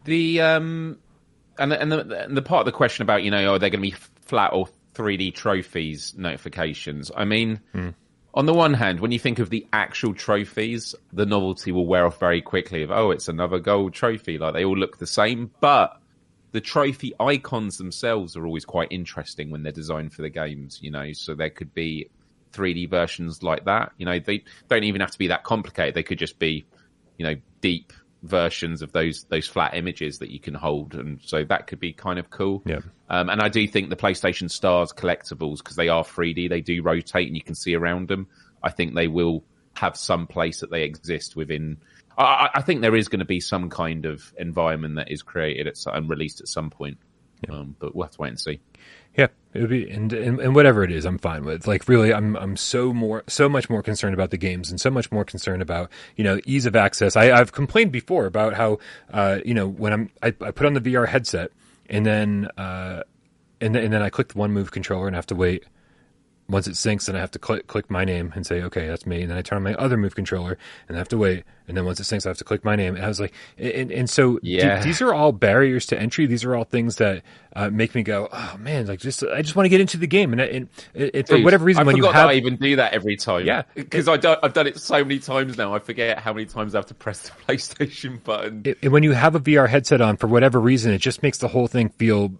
The 0.04 0.40
um, 0.40 0.98
and 1.58 1.72
the, 1.72 1.80
and 1.80 1.92
the 1.92 2.24
and 2.24 2.36
the 2.36 2.42
part 2.42 2.60
of 2.60 2.66
the 2.66 2.72
question 2.72 3.02
about 3.02 3.22
you 3.22 3.30
know 3.30 3.54
are 3.54 3.58
they 3.58 3.70
going 3.70 3.82
to 3.82 3.90
be 3.90 3.96
flat 4.22 4.52
or 4.52 4.68
3D 4.94 5.34
trophies 5.34 6.14
notifications? 6.16 7.10
I 7.14 7.24
mean, 7.24 7.60
on 8.34 8.46
the 8.46 8.54
one 8.54 8.74
hand, 8.74 9.00
when 9.00 9.10
you 9.10 9.18
think 9.18 9.38
of 9.38 9.50
the 9.50 9.66
actual 9.72 10.14
trophies, 10.14 10.94
the 11.12 11.26
novelty 11.26 11.72
will 11.72 11.86
wear 11.86 12.06
off 12.06 12.20
very 12.20 12.40
quickly. 12.40 12.82
Of 12.82 12.90
oh, 12.90 13.10
it's 13.10 13.28
another 13.28 13.58
gold 13.58 13.92
trophy. 13.92 14.38
Like 14.38 14.54
they 14.54 14.64
all 14.64 14.76
look 14.76 14.98
the 14.98 15.06
same, 15.06 15.50
but 15.60 16.00
the 16.52 16.60
trophy 16.60 17.12
icons 17.18 17.78
themselves 17.78 18.36
are 18.36 18.46
always 18.46 18.64
quite 18.64 18.88
interesting 18.90 19.50
when 19.50 19.62
they're 19.62 19.72
designed 19.72 20.12
for 20.12 20.22
the 20.22 20.30
games. 20.30 20.78
You 20.80 20.90
know, 20.90 21.12
so 21.12 21.34
there 21.34 21.50
could 21.50 21.74
be 21.74 22.08
3D 22.52 22.88
versions 22.88 23.42
like 23.42 23.64
that. 23.64 23.92
You 23.98 24.06
know, 24.06 24.18
they 24.18 24.44
don't 24.68 24.84
even 24.84 25.00
have 25.00 25.10
to 25.10 25.18
be 25.18 25.28
that 25.28 25.44
complicated. 25.44 25.94
They 25.94 26.02
could 26.02 26.18
just 26.18 26.38
be, 26.38 26.66
you 27.18 27.26
know, 27.26 27.34
deep 27.60 27.92
versions 28.22 28.82
of 28.82 28.92
those 28.92 29.24
those 29.24 29.46
flat 29.46 29.74
images 29.74 30.18
that 30.18 30.30
you 30.30 30.38
can 30.38 30.54
hold, 30.54 30.94
and 30.94 31.20
so 31.22 31.44
that 31.44 31.66
could 31.66 31.80
be 31.80 31.92
kind 31.92 32.18
of 32.18 32.30
cool. 32.30 32.62
Yeah. 32.66 32.80
Um, 33.08 33.28
and 33.28 33.40
I 33.40 33.48
do 33.48 33.66
think 33.66 33.90
the 33.90 33.96
PlayStation 33.96 34.50
Stars 34.50 34.92
collectibles, 34.92 35.58
because 35.58 35.76
they 35.76 35.88
are 35.88 36.04
3D, 36.04 36.48
they 36.48 36.60
do 36.60 36.82
rotate 36.82 37.26
and 37.26 37.36
you 37.36 37.42
can 37.42 37.54
see 37.54 37.74
around 37.74 38.08
them. 38.08 38.28
I 38.62 38.70
think 38.70 38.94
they 38.94 39.08
will 39.08 39.42
have 39.74 39.96
some 39.96 40.26
place 40.26 40.60
that 40.60 40.70
they 40.70 40.82
exist 40.82 41.36
within. 41.36 41.78
I- 42.18 42.50
I, 42.54 42.62
think 42.62 42.82
there 42.82 42.94
is 42.94 43.08
going 43.08 43.20
to 43.20 43.24
be 43.24 43.40
some 43.40 43.70
kind 43.70 44.04
of 44.04 44.34
environment 44.36 44.96
that 44.96 45.10
is 45.10 45.22
created 45.22 45.66
at, 45.66 45.76
and 45.86 46.08
released 46.08 46.40
at 46.40 46.48
some 46.48 46.70
point. 46.70 46.98
Um, 47.48 47.74
but 47.78 47.94
we'll 47.94 48.04
have 48.04 48.12
to 48.12 48.20
wait 48.20 48.28
and 48.28 48.40
see. 48.40 48.60
Yeah, 49.16 49.28
it 49.52 49.60
would 49.60 49.70
be, 49.70 49.90
and, 49.90 50.12
and 50.12 50.38
and 50.40 50.54
whatever 50.54 50.84
it 50.84 50.92
is, 50.92 51.04
I'm 51.04 51.18
fine 51.18 51.44
with. 51.44 51.66
Like, 51.66 51.88
really, 51.88 52.14
I'm 52.14 52.36
I'm 52.36 52.56
so 52.56 52.92
more 52.92 53.24
so 53.26 53.48
much 53.48 53.68
more 53.68 53.82
concerned 53.82 54.14
about 54.14 54.30
the 54.30 54.36
games, 54.36 54.70
and 54.70 54.80
so 54.80 54.90
much 54.90 55.10
more 55.10 55.24
concerned 55.24 55.62
about 55.62 55.90
you 56.16 56.24
know 56.24 56.40
ease 56.46 56.66
of 56.66 56.76
access. 56.76 57.16
I, 57.16 57.32
I've 57.32 57.52
complained 57.52 57.92
before 57.92 58.26
about 58.26 58.54
how 58.54 58.78
uh, 59.12 59.40
you 59.44 59.54
know 59.54 59.66
when 59.66 59.92
I'm 59.92 60.10
I, 60.22 60.28
I 60.40 60.50
put 60.52 60.66
on 60.66 60.74
the 60.74 60.80
VR 60.80 61.08
headset, 61.08 61.50
and 61.88 62.06
then 62.06 62.48
uh, 62.56 63.02
and 63.60 63.74
then, 63.74 63.84
and 63.84 63.92
then 63.92 64.02
I 64.02 64.10
click 64.10 64.28
the 64.28 64.38
one 64.38 64.52
move 64.52 64.70
controller 64.70 65.06
and 65.06 65.16
have 65.16 65.26
to 65.26 65.34
wait. 65.34 65.64
Once 66.50 66.66
it 66.66 66.72
syncs, 66.72 67.06
then 67.06 67.14
I 67.16 67.20
have 67.20 67.30
to 67.30 67.38
click 67.38 67.66
click 67.68 67.90
my 67.90 68.04
name 68.04 68.32
and 68.34 68.44
say, 68.44 68.60
okay, 68.62 68.88
that's 68.88 69.06
me. 69.06 69.22
And 69.22 69.30
then 69.30 69.38
I 69.38 69.42
turn 69.42 69.56
on 69.56 69.62
my 69.62 69.74
other 69.74 69.96
move 69.96 70.14
controller 70.14 70.58
and 70.88 70.96
I 70.96 70.98
have 70.98 71.08
to 71.08 71.18
wait. 71.18 71.44
And 71.68 71.76
then 71.76 71.84
once 71.84 72.00
it 72.00 72.02
syncs, 72.02 72.26
I 72.26 72.30
have 72.30 72.38
to 72.38 72.44
click 72.44 72.64
my 72.64 72.74
name. 72.74 72.96
And 72.96 73.04
I 73.04 73.08
was 73.08 73.20
like, 73.20 73.32
and, 73.56 73.92
and 73.92 74.10
so 74.10 74.40
Yeah. 74.42 74.82
these 74.82 75.00
are 75.00 75.14
all 75.14 75.30
barriers 75.30 75.86
to 75.86 75.98
entry. 76.00 76.26
These 76.26 76.44
are 76.44 76.56
all 76.56 76.64
things 76.64 76.96
that 76.96 77.22
uh, 77.54 77.70
make 77.70 77.94
me 77.94 78.02
go, 78.02 78.28
oh 78.32 78.56
man, 78.58 78.86
like 78.86 78.98
just 78.98 79.22
I 79.22 79.42
just 79.42 79.54
want 79.54 79.66
to 79.66 79.68
get 79.70 79.80
into 79.80 79.96
the 79.96 80.08
game. 80.08 80.32
And, 80.32 80.40
and, 80.40 80.68
and 80.94 81.26
for 81.28 81.36
Dude, 81.36 81.44
whatever 81.44 81.64
reason, 81.64 81.82
I 81.82 81.86
when 81.86 81.96
you 81.96 82.06
have 82.06 82.28
I 82.30 82.34
even 82.34 82.56
do 82.56 82.74
that 82.76 82.92
every 82.94 83.16
time. 83.16 83.46
Yeah. 83.46 83.62
because 83.74 84.08
I 84.08 84.16
don't, 84.16 84.38
I've 84.42 84.52
done 84.52 84.66
it 84.66 84.78
so 84.80 85.04
many 85.04 85.20
times 85.20 85.56
now. 85.56 85.72
I 85.74 85.78
forget 85.78 86.18
how 86.18 86.32
many 86.32 86.46
times 86.46 86.74
I 86.74 86.78
have 86.78 86.86
to 86.86 86.94
press 86.94 87.20
the 87.28 87.30
PlayStation 87.48 88.22
button. 88.24 88.62
it, 88.64 88.88
when 88.90 89.04
you 89.04 89.12
have 89.12 89.36
a 89.36 89.40
VR 89.40 89.68
headset 89.68 90.00
on, 90.00 90.16
for 90.16 90.26
whatever 90.26 90.58
reason, 90.60 90.92
it 90.92 90.98
just 90.98 91.22
makes 91.22 91.38
the 91.38 91.48
whole 91.48 91.68
thing 91.68 91.90
feel 91.90 92.32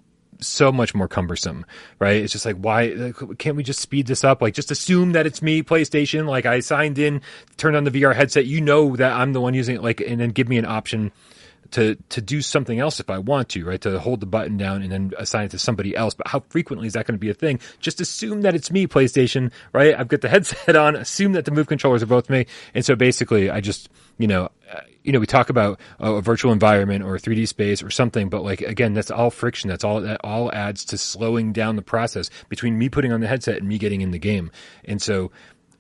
so 0.43 0.73
much 0.73 0.95
more 0.95 1.09
cumbersome, 1.09 1.65
right? 1.99 2.17
It's 2.17 2.33
just 2.33 2.45
like, 2.45 2.57
why 2.57 3.13
can't 3.39 3.57
we 3.57 3.63
just 3.63 3.81
speed 3.81 4.07
this 4.07 4.25
up? 4.25 4.43
Like, 4.43 4.55
just 4.55 4.71
assume 4.71 5.13
that 5.13 5.27
it's 5.27 5.43
me, 5.43 5.63
PlayStation. 5.63 6.27
Like, 6.27 6.47
I 6.47 6.61
signed 6.61 6.99
in, 6.99 7.21
turned 7.57 7.77
on 7.77 7.85
the 7.85 7.91
VR 7.91 8.15
headset. 8.15 8.47
You 8.47 8.61
know 8.61 8.97
that 8.97 9.13
I'm 9.13 9.33
the 9.33 9.41
one 9.41 9.55
using 9.55 9.77
it. 9.77 9.83
Like, 9.83 10.01
and 10.01 10.21
then 10.21 10.31
give 10.31 10.49
me 10.49 10.59
an 10.59 10.67
option 10.67 11.13
to 11.73 11.97
to 12.11 12.21
do 12.21 12.43
something 12.43 12.79
else 12.79 13.01
if 13.01 13.11
I 13.11 13.19
want 13.19 13.51
to, 13.51 13.65
right? 13.65 13.81
To 13.83 13.99
hold 13.99 14.21
the 14.21 14.27
button 14.27 14.57
down 14.57 14.83
and 14.83 14.91
then 14.91 15.13
assign 15.19 15.47
it 15.47 15.51
to 15.53 15.59
somebody 15.59 15.97
else. 15.97 16.15
But 16.15 16.29
how 16.29 16.41
frequently 16.49 16.87
is 16.87 16.95
that 16.95 17.07
going 17.07 17.15
to 17.15 17.21
be 17.21 17.31
a 17.31 17.35
thing? 17.35 17.61
Just 17.81 18.01
assume 18.01 18.43
that 18.43 18.55
it's 18.55 18.71
me, 18.71 18.87
PlayStation, 18.87 19.53
right? 19.73 19.99
I've 19.99 20.09
got 20.09 20.21
the 20.21 20.29
headset 20.31 20.77
on. 20.77 20.97
Assume 20.97 21.33
that 21.33 21.45
the 21.45 21.51
move 21.51 21.67
controllers 21.67 22.03
are 22.03 22.07
both 22.07 22.31
me, 22.31 22.47
and 22.75 22.85
so 22.85 22.95
basically, 22.95 23.51
I 23.51 23.61
just 23.61 23.89
you 24.19 24.27
know. 24.27 24.51
Uh, 24.73 24.81
you 25.03 25.13
know, 25.13 25.19
we 25.19 25.27
talk 25.27 25.49
about 25.49 25.81
uh, 26.01 26.15
a 26.15 26.21
virtual 26.21 26.53
environment 26.53 27.03
or 27.03 27.15
a 27.15 27.19
3D 27.19 27.49
space 27.49 27.83
or 27.83 27.91
something, 27.91 28.29
but 28.29 28.45
like 28.45 28.61
again, 28.61 28.93
that's 28.93 29.11
all 29.11 29.31
friction. 29.31 29.69
That's 29.69 29.83
all 29.83 30.01
that 30.03 30.21
all 30.23 30.53
adds 30.53 30.85
to 30.87 30.99
slowing 30.99 31.53
down 31.53 31.77
the 31.77 31.83
process 31.83 32.31
between 32.49 32.79
me 32.79 32.89
putting 32.89 33.11
on 33.11 33.21
the 33.21 33.27
headset 33.27 33.57
and 33.57 33.67
me 33.67 33.79
getting 33.79 34.03
in 34.03 34.11
the 34.11 34.19
game. 34.19 34.51
And 34.85 35.01
so, 35.01 35.33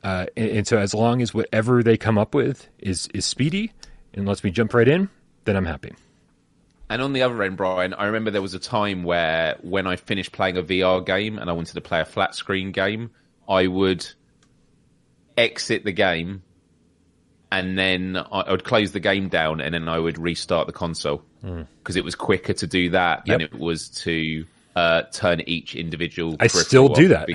uh, 0.02 0.26
and, 0.36 0.50
and 0.50 0.66
so 0.66 0.78
as 0.78 0.94
long 0.94 1.20
as 1.20 1.34
whatever 1.34 1.82
they 1.82 1.96
come 1.96 2.16
up 2.16 2.34
with 2.34 2.66
is 2.78 3.08
is 3.12 3.26
speedy 3.26 3.72
and 4.14 4.26
lets 4.26 4.42
me 4.42 4.50
jump 4.50 4.74
right 4.74 4.88
in, 4.88 5.08
then 5.50 5.56
I'm 5.56 5.66
happy. 5.66 5.92
And 6.88 7.02
on 7.02 7.12
the 7.12 7.22
other 7.22 7.42
end, 7.42 7.56
Brian, 7.56 7.92
I 7.92 8.06
remember 8.06 8.30
there 8.30 8.42
was 8.42 8.54
a 8.54 8.60
time 8.60 9.02
where 9.02 9.56
when 9.62 9.86
I 9.86 9.96
finished 9.96 10.32
playing 10.32 10.56
a 10.56 10.62
VR 10.62 11.04
game 11.04 11.38
and 11.38 11.50
I 11.50 11.52
wanted 11.52 11.74
to 11.74 11.80
play 11.80 12.00
a 12.00 12.04
flat 12.04 12.34
screen 12.34 12.72
game, 12.72 13.10
I 13.48 13.66
would 13.66 14.06
exit 15.36 15.84
the 15.84 15.92
game 15.92 16.42
and 17.52 17.76
then 17.76 18.16
I 18.16 18.50
would 18.50 18.64
close 18.64 18.92
the 18.92 19.00
game 19.00 19.28
down 19.28 19.60
and 19.60 19.74
then 19.74 19.88
I 19.88 19.98
would 19.98 20.18
restart 20.18 20.66
the 20.66 20.72
console 20.72 21.22
because 21.40 21.96
mm. 21.96 21.98
it 21.98 22.04
was 22.04 22.14
quicker 22.14 22.52
to 22.52 22.66
do 22.66 22.90
that 22.90 23.22
yep. 23.26 23.38
than 23.38 23.40
it 23.40 23.54
was 23.54 23.88
to 24.02 24.44
uh, 24.76 25.02
turn 25.12 25.42
each 25.46 25.74
individual. 25.74 26.36
I 26.38 26.46
still 26.46 26.88
do 26.88 27.08
that. 27.08 27.28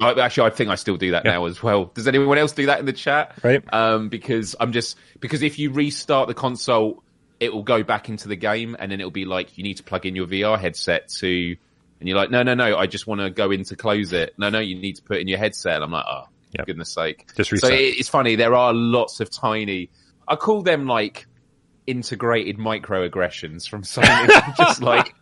Actually, 0.00 0.46
I 0.46 0.50
think 0.50 0.70
I 0.70 0.76
still 0.76 0.96
do 0.96 1.10
that 1.10 1.24
yeah. 1.24 1.32
now 1.32 1.46
as 1.46 1.62
well. 1.62 1.86
Does 1.94 2.08
anyone 2.08 2.38
else 2.38 2.52
do 2.52 2.66
that 2.66 2.78
in 2.80 2.86
the 2.86 2.92
chat? 2.92 3.38
Right. 3.42 3.62
Um, 3.72 4.08
because 4.08 4.56
I'm 4.58 4.72
just 4.72 4.96
because 5.18 5.42
if 5.42 5.58
you 5.58 5.70
restart 5.70 6.26
the 6.28 6.34
console, 6.34 7.02
it 7.40 7.52
will 7.52 7.62
go 7.62 7.82
back 7.82 8.08
into 8.10 8.28
the 8.28 8.36
game, 8.36 8.76
and 8.78 8.92
then 8.92 9.00
it'll 9.00 9.10
be 9.10 9.24
like 9.24 9.56
you 9.56 9.64
need 9.64 9.78
to 9.78 9.82
plug 9.82 10.04
in 10.04 10.14
your 10.14 10.26
VR 10.26 10.58
headset 10.58 11.08
to, 11.08 11.56
and 11.98 12.08
you're 12.08 12.16
like, 12.16 12.30
no, 12.30 12.42
no, 12.42 12.54
no, 12.54 12.76
I 12.76 12.86
just 12.86 13.06
want 13.06 13.22
to 13.22 13.30
go 13.30 13.50
in 13.50 13.64
to 13.64 13.76
close 13.76 14.12
it. 14.12 14.34
No, 14.38 14.50
no, 14.50 14.58
you 14.58 14.76
need 14.76 14.96
to 14.96 15.02
put 15.02 15.18
in 15.18 15.26
your 15.26 15.38
headset. 15.38 15.76
And 15.76 15.84
I'm 15.84 15.90
like, 15.90 16.04
oh, 16.08 16.24
yep. 16.52 16.66
goodness 16.66 16.92
sake. 16.92 17.26
Just 17.34 17.50
reset. 17.50 17.70
So 17.70 17.76
it's 17.76 18.10
funny. 18.10 18.36
There 18.36 18.54
are 18.54 18.74
lots 18.74 19.20
of 19.20 19.30
tiny. 19.30 19.90
I 20.28 20.36
call 20.36 20.62
them 20.62 20.86
like 20.86 21.26
integrated 21.86 22.58
microaggressions 22.58 23.68
from 23.68 23.82
Sony. 23.82 24.28
just 24.56 24.82
like 24.82 25.14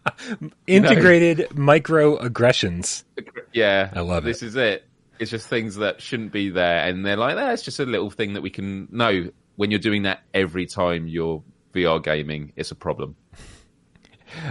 integrated 0.66 1.38
know. 1.38 1.46
microaggressions. 1.62 3.04
Yeah, 3.52 3.90
I 3.94 4.00
love 4.00 4.24
this 4.24 4.42
it. 4.42 4.46
This 4.46 4.48
is 4.50 4.56
it. 4.56 4.84
It's 5.20 5.30
just 5.30 5.48
things 5.48 5.76
that 5.76 6.00
shouldn't 6.00 6.32
be 6.32 6.50
there, 6.50 6.86
and 6.86 7.04
they're 7.04 7.16
like, 7.16 7.34
that's 7.36 7.62
just 7.62 7.80
a 7.80 7.86
little 7.86 8.10
thing 8.10 8.34
that 8.34 8.40
we 8.40 8.50
can 8.50 8.88
know. 8.90 9.30
When 9.56 9.72
you're 9.72 9.80
doing 9.80 10.02
that 10.02 10.22
every 10.32 10.66
time 10.66 11.08
you're 11.08 11.42
VR 11.74 12.02
gaming, 12.02 12.52
is 12.56 12.70
a 12.70 12.74
problem. 12.74 13.16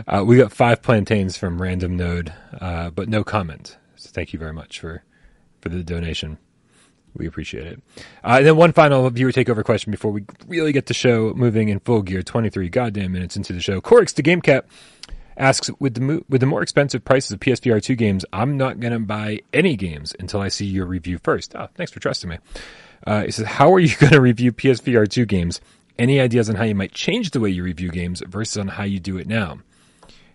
Uh, 0.08 0.24
we 0.26 0.38
got 0.38 0.52
five 0.52 0.82
plantains 0.82 1.38
from 1.38 1.62
Random 1.62 1.96
Node, 1.96 2.34
uh, 2.60 2.90
but 2.90 3.08
no 3.08 3.24
comment. 3.24 3.78
So 3.96 4.10
thank 4.12 4.34
you 4.34 4.40
very 4.40 4.52
much 4.52 4.80
for 4.80 5.04
for 5.62 5.70
the 5.70 5.84
donation. 5.84 6.40
We 7.16 7.28
appreciate 7.28 7.68
it. 7.68 7.82
Uh, 8.24 8.38
and 8.38 8.46
then 8.48 8.58
one 8.58 8.74
final 8.74 9.08
viewer 9.12 9.32
takeover 9.32 9.64
question 9.64 9.92
before 9.92 10.12
we 10.12 10.26
really 10.48 10.72
get 10.72 10.88
the 10.88 10.94
show 10.96 11.34
moving 11.36 11.70
in 11.70 11.80
full 11.80 12.02
gear. 12.02 12.24
Twenty 12.24 12.50
three 12.50 12.70
goddamn 12.70 13.12
minutes 13.12 13.36
into 13.36 13.54
the 13.54 13.62
show. 13.62 13.80
Corix 13.80 14.14
to 14.14 14.24
GameCap 14.24 14.64
asks 15.38 15.70
with 15.80 15.94
the 15.96 16.02
mo- 16.02 16.24
with 16.28 16.42
the 16.42 16.48
more 16.48 16.62
expensive 16.62 17.06
prices 17.06 17.32
of 17.32 17.40
PSVR 17.40 17.82
two 17.82 17.96
games, 17.96 18.26
I'm 18.34 18.58
not 18.58 18.80
to 18.82 19.00
buy 19.00 19.42
any 19.54 19.76
games 19.76 20.16
until 20.20 20.42
I 20.42 20.48
see 20.50 20.66
your 20.66 20.86
review 20.86 21.20
first. 21.24 21.56
Oh, 21.56 21.68
thanks 21.76 21.92
for 21.92 22.00
trusting 22.00 22.30
me. 22.30 22.38
Uh, 23.06 23.24
he 23.24 23.32
says, 23.32 23.46
"How 23.46 23.74
are 23.74 23.80
you 23.80 23.90
to 24.10 24.20
review 24.20 24.52
PSVR 24.52 25.08
two 25.08 25.26
games? 25.26 25.62
Any 26.00 26.20
ideas 26.20 26.50
on 26.50 26.56
how 26.56 26.64
you 26.64 26.76
might 26.76 26.94
change 26.94 27.32
the 27.32 27.40
way 27.40 27.50
you 27.50 27.64
review 27.64 27.90
games 27.90 28.22
versus 28.28 28.58
on 28.58 28.68
how 28.68 28.84
you 28.84 29.00
do 29.00 29.18
it 29.18 29.28
now?" 29.28 29.60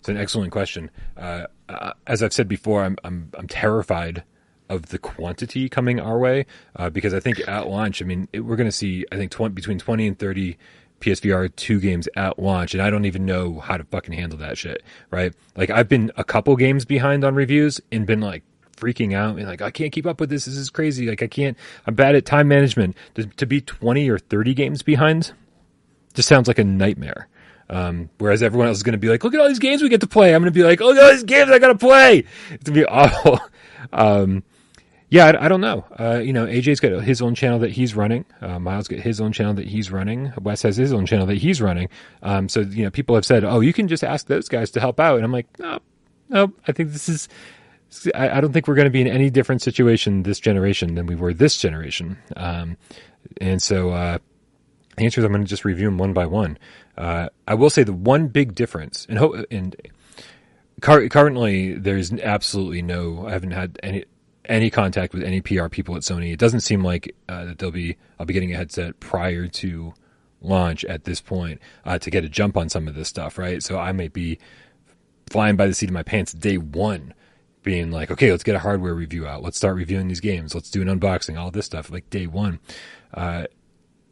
It's 0.03 0.09
an 0.09 0.17
excellent 0.17 0.51
question. 0.51 0.91
Uh, 1.17 1.47
uh, 1.69 1.93
as 2.09 2.25
I've 2.25 2.33
said 2.33 2.49
before, 2.49 2.83
I'm 2.83 2.97
I'm, 3.05 3.31
I'm 3.39 3.47
terrified 3.47 4.25
of 4.69 4.87
the 4.87 4.99
quantity 4.99 5.69
coming 5.69 6.01
our 6.01 6.19
way 6.19 6.47
uh, 6.77 6.91
because 6.91 7.15
I 7.15 7.21
think 7.21 7.47
at 7.47 7.69
launch, 7.69 8.03
I 8.03 8.05
mean, 8.05 8.29
it, 8.33 8.41
we're 8.41 8.57
going 8.57 8.69
to 8.69 8.73
see 8.73 9.05
I 9.13 9.17
think 9.17 9.31
20, 9.31 9.55
between 9.55 9.79
twenty 9.79 10.09
and 10.09 10.19
thirty 10.19 10.59
PSVR 11.01 11.55
two 11.55 11.79
games 11.79 12.09
at 12.17 12.39
launch, 12.39 12.75
and 12.75 12.83
I 12.83 12.91
don't 12.91 13.05
even 13.05 13.27
know 13.27 13.61
how 13.61 13.77
to 13.77 13.85
fucking 13.85 14.15
handle 14.15 14.39
that 14.39 14.59
shit. 14.59 14.83
Right? 15.11 15.35
Like 15.57 15.71
I've 15.71 15.89
been 15.89 16.11
a 16.17 16.25
couple 16.25 16.57
games 16.57 16.85
behind 16.85 17.25
on 17.25 17.35
reviews 17.35 17.81
and 17.93 18.07
been 18.07 18.21
like 18.21 18.43
freaking 18.77 19.15
out 19.15 19.37
and 19.37 19.47
like 19.47 19.63
I 19.63 19.71
can't 19.71 19.93
keep 19.93 20.07
up 20.07 20.19
with 20.19 20.31
this. 20.31 20.47
This 20.47 20.57
is 20.57 20.71
crazy. 20.71 21.09
Like 21.09 21.23
I 21.23 21.29
can't. 21.29 21.57
I'm 21.87 21.95
bad 21.95 22.17
at 22.17 22.27
time 22.27 22.49
management. 22.49 22.97
To, 23.15 23.27
to 23.27 23.47
be 23.47 23.61
twenty 23.61 24.09
or 24.09 24.19
thirty 24.19 24.55
games 24.55 24.83
behind 24.83 25.33
just 26.15 26.29
sounds 26.29 26.49
like 26.49 26.59
a 26.59 26.65
nightmare. 26.65 27.29
Um, 27.71 28.11
whereas 28.19 28.43
everyone 28.43 28.69
else 28.69 28.77
is 28.77 28.83
going 28.83 28.93
to 28.93 28.99
be 28.99 29.09
like, 29.09 29.25
look 29.25 29.33
at 29.35 29.41
all 29.41 29.49
these 29.49 29.59
games 29.59 29.83
we 29.83 29.89
get 29.89 30.03
to 30.03 30.07
play. 30.07 30.35
I'm 30.35 30.43
going 30.43 30.53
to 30.53 30.59
be 30.59 30.63
like, 30.65 30.81
at 30.81 30.85
all 30.85 30.95
these 30.95 31.23
games 31.23 31.51
I 31.51 31.59
got 31.59 31.69
to 31.69 31.79
play. 31.79 32.25
It's 32.51 32.65
going 32.65 32.75
to 32.75 32.81
be 32.81 32.85
awful. 32.87 33.41
Um, 33.93 34.45
yeah, 35.13 35.27
I, 35.27 35.45
I 35.45 35.49
don't 35.49 35.61
know. 35.61 35.85
Uh, 35.99 36.23
you 36.25 36.33
know, 36.33 36.47
AJ's 36.47 36.81
got 36.81 36.93
his 37.03 37.21
own 37.21 37.35
channel 37.35 37.59
that 37.59 37.73
he's 37.73 37.95
running. 37.95 38.25
Uh, 38.41 38.59
Miles 38.59 38.89
got 38.89 39.01
his 39.01 39.21
own 39.21 39.31
channel 39.31 39.53
that 39.55 39.67
he's 39.67 39.91
running. 39.91 40.33
Wes 40.41 40.63
has 40.63 40.79
his 40.79 40.91
own 40.91 41.05
channel 41.05 41.27
that 41.27 41.37
he's 41.37 41.61
running. 41.61 41.91
Um, 42.23 42.49
so 42.49 42.61
you 42.61 42.85
know, 42.85 42.91
people 42.91 43.15
have 43.15 43.27
said, 43.27 43.45
"Oh, 43.45 43.61
you 43.61 43.75
can 43.75 43.89
just 43.89 44.03
ask 44.03 44.27
those 44.27 44.49
guys 44.49 44.71
to 44.71 44.81
help 44.81 44.99
out," 44.99 45.17
and 45.17 45.25
I'm 45.25 45.31
like, 45.31 45.47
no, 45.59 45.81
no. 46.31 46.55
I 46.67 46.73
think 46.73 46.93
this 46.93 47.11
is. 47.11 47.29
I, 48.15 48.39
I 48.39 48.41
don't 48.41 48.55
think 48.55 48.67
we're 48.67 48.75
going 48.75 48.87
to 48.87 48.91
be 48.91 49.03
in 49.03 49.07
any 49.07 49.29
different 49.29 49.61
situation 49.61 50.23
this 50.23 50.41
generation 50.41 50.95
than 50.95 51.05
we 51.05 51.15
were 51.15 51.35
this 51.35 51.59
generation. 51.59 52.17
Um, 52.35 52.79
and 53.39 53.61
so, 53.61 53.91
uh, 53.91 54.19
the 54.97 55.05
answer 55.05 55.21
is 55.21 55.25
I'm 55.25 55.33
going 55.33 55.45
to 55.45 55.49
just 55.49 55.65
review 55.65 55.87
them 55.87 55.99
one 55.99 56.13
by 56.13 56.27
one. 56.27 56.59
Uh, 56.97 57.29
I 57.49 57.55
will 57.55 57.71
say 57.71 57.83
the 57.83 57.93
one 57.93 58.29
big 58.29 58.55
difference, 58.55 59.07
and, 59.09 59.19
ho- 59.19 59.45
and 59.51 59.75
currently 60.81 61.75
there's 61.75 62.13
absolutely 62.13 62.83
no. 62.83 63.27
I 63.27 63.33
haven't 63.33 63.53
had 63.53 63.79
any 63.83 64.05
any 64.47 64.71
contact 64.71 65.15
with 65.15 65.23
any 65.23 65.41
PR 65.41 65.69
people 65.69 65.95
at 65.97 66.03
Sony. 66.03 66.33
It 66.33 66.39
doesn't 66.39 66.61
seem 66.61 66.83
like 66.83 67.15
uh, 67.29 67.45
that 67.47 67.59
they'll 67.59 67.71
be. 67.71 67.97
I'll 68.19 68.27
be 68.27 68.35
getting 68.35 68.53
a 68.53 68.57
headset 68.57 69.01
prior 69.01 69.49
to 69.49 69.95
launch 70.41 70.85
at 70.85 71.05
this 71.05 71.21
point 71.21 71.61
uh, 71.85 71.99
to 71.99 72.11
get 72.11 72.25
a 72.25 72.29
jump 72.29 72.57
on 72.57 72.69
some 72.69 72.89
of 72.89 72.95
this 72.95 73.09
stuff, 73.09 73.39
right? 73.39 73.63
So 73.63 73.79
I 73.79 73.93
might 73.93 74.13
be 74.13 74.39
flying 75.31 75.57
by 75.57 75.67
the 75.67 75.75
seat 75.75 75.89
of 75.89 75.95
my 75.95 76.03
pants 76.03 76.33
day 76.33 76.59
one, 76.59 77.15
being 77.63 77.91
like, 77.91 78.11
okay, 78.11 78.31
let's 78.31 78.43
get 78.43 78.57
a 78.57 78.59
hardware 78.59 78.95
review 78.95 79.27
out. 79.27 79.43
Let's 79.43 79.57
start 79.57 79.77
reviewing 79.77 80.09
these 80.09 80.21
games. 80.21 80.55
Let's 80.55 80.71
do 80.71 80.83
an 80.83 80.89
unboxing. 80.89 81.39
All 81.39 81.51
this 81.51 81.67
stuff 81.67 81.91
like 81.91 82.11
day 82.11 82.27
one. 82.27 82.59
Uh, 83.15 83.47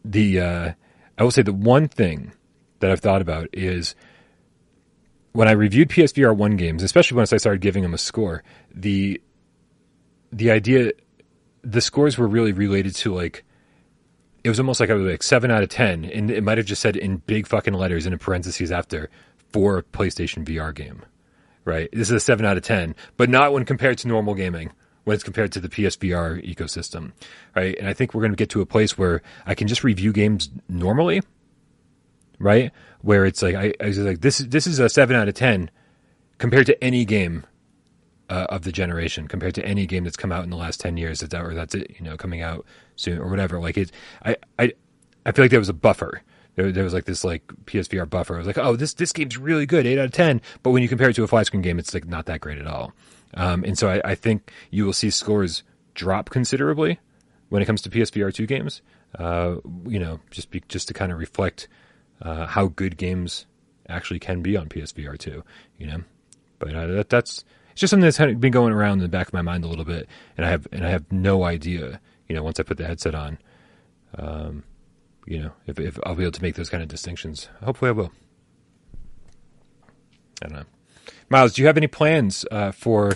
the 0.05 0.41
uh, 0.41 0.73
I 1.19 1.23
will 1.23 1.31
say 1.31 1.43
the 1.43 1.53
one 1.53 1.89
thing 1.89 2.33
that 2.81 2.91
I've 2.91 3.01
thought 3.01 3.23
about 3.23 3.49
is 3.53 3.95
when 5.33 5.49
I 5.49 5.53
reviewed 5.53 5.89
PSVR 5.89 6.37
one 6.37 6.57
games, 6.57 6.83
especially 6.83 7.17
once 7.17 7.33
I 7.33 7.37
started 7.37 7.61
giving 7.61 7.83
them 7.83 7.95
a 7.95 7.99
score, 7.99 8.43
the 8.75 9.21
the 10.33 10.51
idea, 10.51 10.93
the 11.63 11.81
scores 11.81 12.17
were 12.17 12.27
really 12.27 12.53
related 12.53 12.95
to 12.97 13.15
like, 13.15 13.45
it 14.45 14.49
was 14.49 14.59
almost 14.59 14.81
like 14.81 14.91
I 14.91 14.95
was 14.95 15.05
like 15.05 15.23
seven 15.23 15.51
out 15.51 15.63
of 15.63 15.69
ten, 15.69 16.05
and 16.05 16.31
it 16.31 16.43
might 16.43 16.59
have 16.59 16.67
just 16.67 16.83
said 16.83 16.97
in 16.97 17.19
big 17.19 17.47
fucking 17.47 17.75
letters 17.75 18.07
in 18.07 18.13
a 18.13 18.19
parentheses 18.19 18.73
after 18.73 19.11
for 19.53 19.79
a 19.79 19.83
PlayStation 19.83 20.45
VR 20.45 20.75
game, 20.75 21.03
right? 21.65 21.89
This 21.93 22.09
is 22.09 22.13
a 22.13 22.21
seven 22.21 22.47
out 22.47 22.57
of 22.57 22.63
ten, 22.63 22.95
but 23.17 23.29
not 23.29 23.53
when 23.53 23.65
compared 23.65 23.99
to 23.99 24.09
normal 24.09 24.35
gaming. 24.35 24.73
When 25.05 25.15
it's 25.15 25.25
compared 25.25 25.51
to 25.53 25.61
the 25.61 25.69
PSVR 25.69 26.45
ecosystem, 26.45 27.13
right? 27.57 27.77
And 27.79 27.89
I 27.89 27.95
think 27.95 28.13
we're 28.13 28.21
going 28.21 28.33
to 28.33 28.37
get 28.37 28.51
to 28.51 28.61
a 28.61 28.67
place 28.67 28.99
where 28.99 29.23
I 29.47 29.55
can 29.55 29.67
just 29.67 29.83
review 29.83 30.13
games 30.13 30.51
normally, 30.69 31.23
right? 32.39 32.71
Where 33.01 33.25
it's 33.25 33.43
like 33.43 33.55
I, 33.55 33.73
I 33.81 33.87
was 33.87 33.99
like 33.99 34.21
this 34.21 34.39
this 34.39 34.67
is 34.67 34.79
a 34.79 34.89
seven 34.89 35.17
out 35.17 35.29
of 35.29 35.35
ten 35.35 35.71
compared 36.39 36.67
to 36.67 36.85
any 36.85 37.05
game 37.05 37.45
uh, 38.31 38.47
of 38.49 38.63
the 38.63 38.73
generation 38.73 39.27
compared 39.27 39.55
to 39.57 39.65
any 39.65 39.87
game 39.87 40.05
that's 40.05 40.17
come 40.17 40.31
out 40.31 40.45
in 40.45 40.51
the 40.51 40.57
last 40.57 40.81
10 40.81 40.97
years 40.97 41.21
that's 41.21 41.35
out, 41.35 41.45
or 41.45 41.53
that's 41.53 41.75
it 41.75 41.97
you 41.99 42.05
know 42.05 42.17
coming 42.17 42.41
out 42.43 42.65
soon 42.97 43.19
or 43.19 43.29
whatever. 43.29 43.61
Like 43.61 43.77
it 43.77 43.91
i 44.25 44.37
i 44.59 44.73
i 45.27 45.33
feel 45.33 45.45
like 45.45 45.51
there 45.51 45.61
was 45.61 45.69
a 45.69 45.75
buffer. 45.75 46.23
There, 46.57 46.73
there 46.73 46.85
was 46.85 46.93
like 46.93 47.05
this 47.05 47.25
like 47.25 47.47
psvr 47.65 48.09
buffer. 48.09 48.35
I 48.35 48.39
was 48.39 48.47
like 48.47 48.59
oh 48.59 48.77
this 48.77 48.95
this 48.95 49.13
game's 49.13 49.37
really 49.37 49.67
good 49.67 49.87
8 49.87 49.99
out 49.99 50.05
of 50.07 50.13
10 50.13 50.41
but 50.63 50.71
when 50.71 50.83
you 50.83 50.89
compare 50.89 51.11
it 51.11 51.17
to 51.17 51.25
a 51.25 51.27
flat 51.27 51.47
screen 51.47 51.63
game 51.63 51.79
it's 51.79 51.95
like 51.95 52.07
not 52.07 52.27
that 52.27 52.41
great 52.41 52.59
at 52.59 52.67
all 52.67 52.93
um, 53.35 53.64
and 53.64 53.79
so 53.79 53.88
I, 53.88 54.01
I 54.05 54.14
think 54.14 54.53
you 54.71 54.85
will 54.85 54.93
see 54.93 55.11
scores 55.11 55.62
drop 55.95 56.31
considerably 56.31 56.99
when 57.49 57.62
it 57.62 57.66
comes 57.66 57.83
to 57.83 57.90
psvr 57.90 58.33
2 58.33 58.47
games 58.47 58.83
uh, 59.19 59.57
you 59.87 59.99
know 59.99 60.21
just 60.31 60.51
be, 60.51 60.62
just 60.69 60.88
to 60.88 60.95
kind 60.95 61.12
of 61.12 61.19
reflect 61.19 61.69
uh, 62.23 62.47
how 62.47 62.69
good 62.69 62.97
games 62.97 63.47
actually 63.88 64.21
can 64.21 64.40
be 64.43 64.57
on 64.57 64.69
psvr 64.69 65.19
2 65.19 65.43
you 65.79 65.87
know 65.87 66.03
but 66.59 66.75
uh, 66.75 66.87
that, 66.87 67.09
that's 67.09 67.45
it's 67.73 67.81
just 67.81 67.90
something 67.90 68.05
that's 68.05 68.19
been 68.38 68.53
going 68.53 68.73
around 68.73 68.99
in 68.99 69.03
the 69.03 69.09
back 69.09 69.29
of 69.29 69.33
my 69.33 69.43
mind 69.43 69.64
a 69.64 69.69
little 69.69 69.85
bit, 69.85 70.09
and 70.37 70.45
I 70.45 70.51
have 70.51 70.66
and 70.73 70.85
I 70.85 70.90
have 70.90 71.11
no 71.11 71.45
idea. 71.45 72.01
You 72.29 72.37
know, 72.37 72.43
once 72.43 72.61
I 72.61 72.62
put 72.62 72.77
the 72.77 72.87
headset 72.87 73.14
on, 73.14 73.38
um, 74.19 74.64
you 75.27 75.40
know, 75.40 75.53
if, 75.66 75.81
if 75.81 75.99
I'll 76.05 76.14
be 76.14 76.25
able 76.25 76.33
to 76.33 76.43
make 76.43 76.57
those 76.57 76.69
kind 76.69 76.83
of 76.83 76.88
distinctions. 76.88 77.49
Hopefully, 77.64 77.88
I 77.88 77.93
will. 77.93 78.12
I 80.43 80.49
don't 80.49 80.59
know. 80.59 80.64
Miles, 81.31 81.53
do 81.53 81.62
you 81.62 81.66
have 81.69 81.77
any 81.77 81.87
plans 81.87 82.45
uh, 82.51 82.73
for 82.73 83.12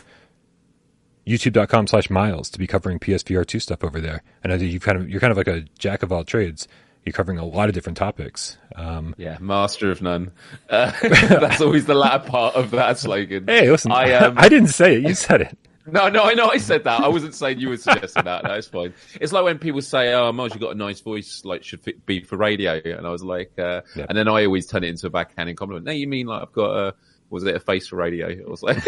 youtube.com 1.27 1.89
slash 1.89 2.09
miles 2.11 2.49
to 2.51 2.59
be 2.61 2.67
covering 2.67 3.01
PSVR 3.01 3.45
two 3.45 3.59
stuff 3.59 3.83
over 3.83 4.01
there? 4.01 4.23
I 4.45 4.49
know 4.49 4.57
that 4.57 4.67
you 4.67 4.79
kind 4.79 4.97
of 4.97 5.11
you're 5.11 5.21
kind 5.21 5.33
of 5.33 5.37
like 5.37 5.49
a 5.49 5.63
jack 5.79 6.05
of 6.05 6.13
all 6.13 6.25
trades. 6.25 6.69
You're 7.05 7.13
covering 7.13 7.39
a 7.39 7.45
lot 7.45 7.69
of 7.69 7.75
different 7.75 7.99
topics. 7.99 8.57
Um, 8.77 9.15
yeah, 9.19 9.37
master 9.41 9.91
of 9.91 10.01
none. 10.01 10.31
Uh, 10.71 10.93
that's 11.03 11.61
always 11.61 11.87
the 11.87 11.95
latter 11.95 12.27
part 12.31 12.55
of 12.55 12.71
that 12.71 12.99
slogan. 12.99 13.47
Hey, 13.47 13.69
listen, 13.71 13.93
I, 13.93 14.13
um, 14.13 14.39
I 14.39 14.49
didn't 14.49 14.69
say 14.69 14.97
it. 14.97 15.03
You 15.03 15.15
said 15.15 15.43
it. 15.43 15.59
No, 15.87 16.09
no, 16.09 16.23
I 16.23 16.33
know 16.33 16.49
I 16.49 16.57
said 16.57 16.85
that. 16.85 17.01
I 17.01 17.09
wasn't 17.09 17.35
saying 17.35 17.59
you 17.59 17.69
were 17.69 17.77
suggesting 17.77 18.25
that. 18.25 18.45
That's 18.45 18.69
fine. 18.69 18.95
It's 19.21 19.35
like 19.35 19.45
when 19.45 19.59
people 19.59 19.83
say, 19.83 20.15
"Oh, 20.15 20.33
Miles, 20.33 20.55
you've 20.55 20.63
got 20.63 20.71
a 20.71 20.79
nice 20.79 21.01
voice, 21.01 21.45
like 21.45 21.63
should 21.63 21.81
be 22.07 22.23
for 22.23 22.37
radio," 22.37 22.81
and 22.85 23.07
I 23.07 23.11
was 23.11 23.23
like, 23.23 23.53
uh, 23.59 23.83
yeah. 23.95 24.07
and 24.09 24.17
then 24.17 24.27
I 24.27 24.47
always 24.47 24.67
turn 24.67 24.83
it 24.83 24.89
into 24.89 25.09
a 25.09 25.11
backhanded 25.11 25.59
compliment. 25.59 25.85
No, 25.85 25.93
you 25.93 26.07
mean 26.07 26.27
like 26.27 26.41
I've 26.41 26.53
got 26.53 26.75
a 26.75 26.95
was 27.35 27.45
it 27.45 27.55
a 27.55 27.61
face 27.61 27.89
for 27.89 27.97
radio? 27.97 28.29
It 28.29 28.49
was 28.49 28.63
like, 28.63 28.79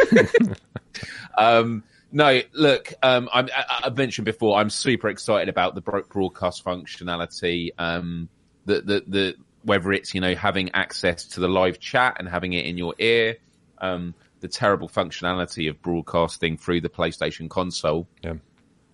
um, 1.39 1.83
no, 2.13 2.41
look, 2.55 2.95
um, 3.03 3.29
I, 3.33 3.49
have 3.83 3.97
mentioned 3.97 4.25
before, 4.25 4.59
I'm 4.59 4.71
super 4.71 5.09
excited 5.09 5.49
about 5.49 5.75
the 5.75 5.81
broadcast 5.81 6.65
functionality. 6.65 7.71
Um, 7.77 8.29
the, 8.65 8.81
the, 8.81 9.05
the, 9.07 9.35
whether 9.65 9.93
it's, 9.93 10.15
you 10.15 10.21
know, 10.21 10.35
having 10.35 10.71
access 10.71 11.25
to 11.25 11.41
the 11.41 11.49
live 11.49 11.81
chat 11.81 12.17
and 12.19 12.29
having 12.29 12.53
it 12.53 12.65
in 12.65 12.79
your 12.79 12.95
ear, 12.99 13.37
um, 13.79 14.15
the 14.41 14.49
terrible 14.49 14.89
functionality 14.89 15.69
of 15.69 15.83
broadcasting 15.83 16.57
through 16.57 16.81
the 16.81 16.89
PlayStation 16.89 17.51
console, 17.51 18.07
yeah. 18.23 18.35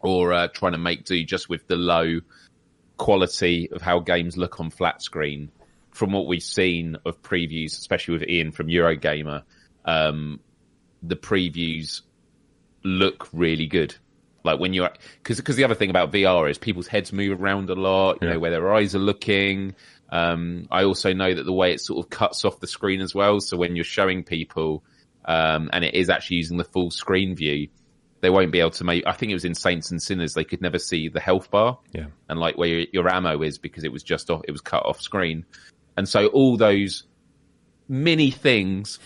or 0.00 0.32
uh, 0.32 0.48
trying 0.48 0.72
to 0.72 0.78
make 0.78 1.04
do 1.04 1.22
just 1.24 1.48
with 1.48 1.66
the 1.66 1.76
low 1.76 2.20
quality 2.96 3.68
of 3.72 3.82
how 3.82 3.98
games 3.98 4.36
look 4.36 4.60
on 4.60 4.70
flat 4.70 5.02
screen. 5.02 5.50
From 5.92 6.12
what 6.12 6.26
we've 6.26 6.42
seen 6.42 6.96
of 7.04 7.22
previews, 7.22 7.78
especially 7.78 8.18
with 8.18 8.28
Ian 8.28 8.50
from 8.50 8.68
Eurogamer, 8.68 9.42
um, 9.84 10.40
the 11.02 11.16
previews 11.16 12.02
look 12.82 13.28
really 13.32 13.66
good. 13.66 13.94
Like 14.44 14.58
when 14.58 14.72
you're, 14.72 14.90
because 15.22 15.36
because 15.36 15.56
the 15.56 15.64
other 15.64 15.74
thing 15.74 15.90
about 15.90 16.10
VR 16.10 16.50
is 16.50 16.58
people's 16.58 16.88
heads 16.88 17.12
move 17.12 17.40
around 17.40 17.70
a 17.70 17.74
lot. 17.74 18.18
You 18.20 18.28
yeah. 18.28 18.34
know 18.34 18.40
where 18.40 18.50
their 18.50 18.74
eyes 18.74 18.94
are 18.94 19.00
looking. 19.00 19.74
Um, 20.10 20.66
I 20.70 20.84
also 20.84 21.12
know 21.12 21.32
that 21.32 21.44
the 21.44 21.52
way 21.52 21.72
it 21.72 21.80
sort 21.80 22.04
of 22.04 22.10
cuts 22.10 22.44
off 22.44 22.60
the 22.60 22.66
screen 22.66 23.00
as 23.00 23.14
well. 23.14 23.40
So 23.40 23.56
when 23.56 23.76
you're 23.76 23.84
showing 23.84 24.24
people, 24.24 24.84
um, 25.24 25.70
and 25.72 25.84
it 25.84 25.94
is 25.94 26.10
actually 26.10 26.38
using 26.38 26.58
the 26.58 26.64
full 26.64 26.90
screen 26.90 27.34
view, 27.36 27.68
they 28.20 28.30
won't 28.30 28.52
be 28.52 28.60
able 28.60 28.70
to 28.70 28.84
make. 28.84 29.06
I 29.06 29.12
think 29.12 29.30
it 29.30 29.34
was 29.34 29.44
in 29.44 29.54
Saints 29.54 29.90
and 29.90 30.02
Sinners. 30.02 30.34
They 30.34 30.44
could 30.44 30.60
never 30.60 30.78
see 30.78 31.08
the 31.08 31.20
health 31.20 31.50
bar. 31.50 31.78
Yeah. 31.92 32.06
And 32.28 32.38
like 32.38 32.58
where 32.58 32.68
your, 32.68 32.86
your 32.92 33.12
ammo 33.12 33.42
is 33.42 33.58
because 33.58 33.84
it 33.84 33.92
was 33.92 34.02
just 34.02 34.30
off. 34.30 34.42
It 34.46 34.52
was 34.52 34.60
cut 34.60 34.84
off 34.84 35.00
screen. 35.00 35.44
And 35.96 36.08
so 36.08 36.26
all 36.28 36.56
those 36.56 37.04
mini 37.88 38.30
things 38.30 38.98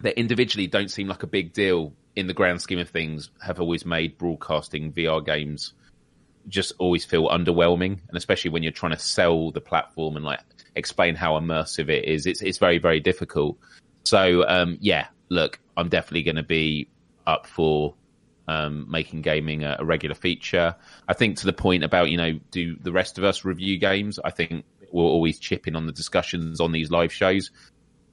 that 0.00 0.18
individually 0.18 0.66
don't 0.66 0.90
seem 0.90 1.08
like 1.08 1.22
a 1.22 1.26
big 1.26 1.52
deal 1.52 1.92
in 2.14 2.26
the 2.26 2.34
grand 2.34 2.62
scheme 2.62 2.78
of 2.78 2.88
things, 2.88 3.30
have 3.44 3.60
always 3.60 3.84
made 3.84 4.16
broadcasting 4.16 4.92
VR 4.92 5.24
games 5.24 5.74
just 6.48 6.72
always 6.78 7.04
feel 7.04 7.28
underwhelming, 7.28 7.98
and 8.08 8.16
especially 8.16 8.50
when 8.50 8.62
you're 8.62 8.72
trying 8.72 8.92
to 8.92 8.98
sell 8.98 9.50
the 9.50 9.60
platform 9.60 10.16
and 10.16 10.24
like 10.24 10.40
explain 10.74 11.14
how 11.14 11.32
immersive 11.32 11.88
it 11.88 12.04
is, 12.04 12.26
it's 12.26 12.42
it's 12.42 12.58
very 12.58 12.78
very 12.78 13.00
difficult. 13.00 13.58
So 14.04 14.46
um, 14.48 14.78
yeah, 14.80 15.08
look, 15.28 15.58
I'm 15.76 15.88
definitely 15.88 16.22
going 16.22 16.36
to 16.36 16.42
be 16.42 16.88
up 17.26 17.46
for 17.46 17.94
um, 18.48 18.86
making 18.88 19.22
gaming 19.22 19.64
a, 19.64 19.76
a, 19.80 19.84
regular 19.84 20.14
feature. 20.14 20.76
I 21.08 21.14
think 21.14 21.38
to 21.38 21.46
the 21.46 21.52
point 21.52 21.82
about 21.82 22.10
you 22.10 22.16
know 22.16 22.38
do 22.50 22.76
the 22.80 22.92
rest 22.92 23.18
of 23.18 23.24
us 23.24 23.44
review 23.44 23.78
games. 23.78 24.18
I 24.24 24.30
think 24.30 24.64
we'll 24.92 25.06
always 25.06 25.38
chip 25.38 25.66
in 25.66 25.76
on 25.76 25.86
the 25.86 25.92
discussions 25.92 26.60
on 26.60 26.72
these 26.72 26.90
live 26.90 27.12
shows. 27.12 27.50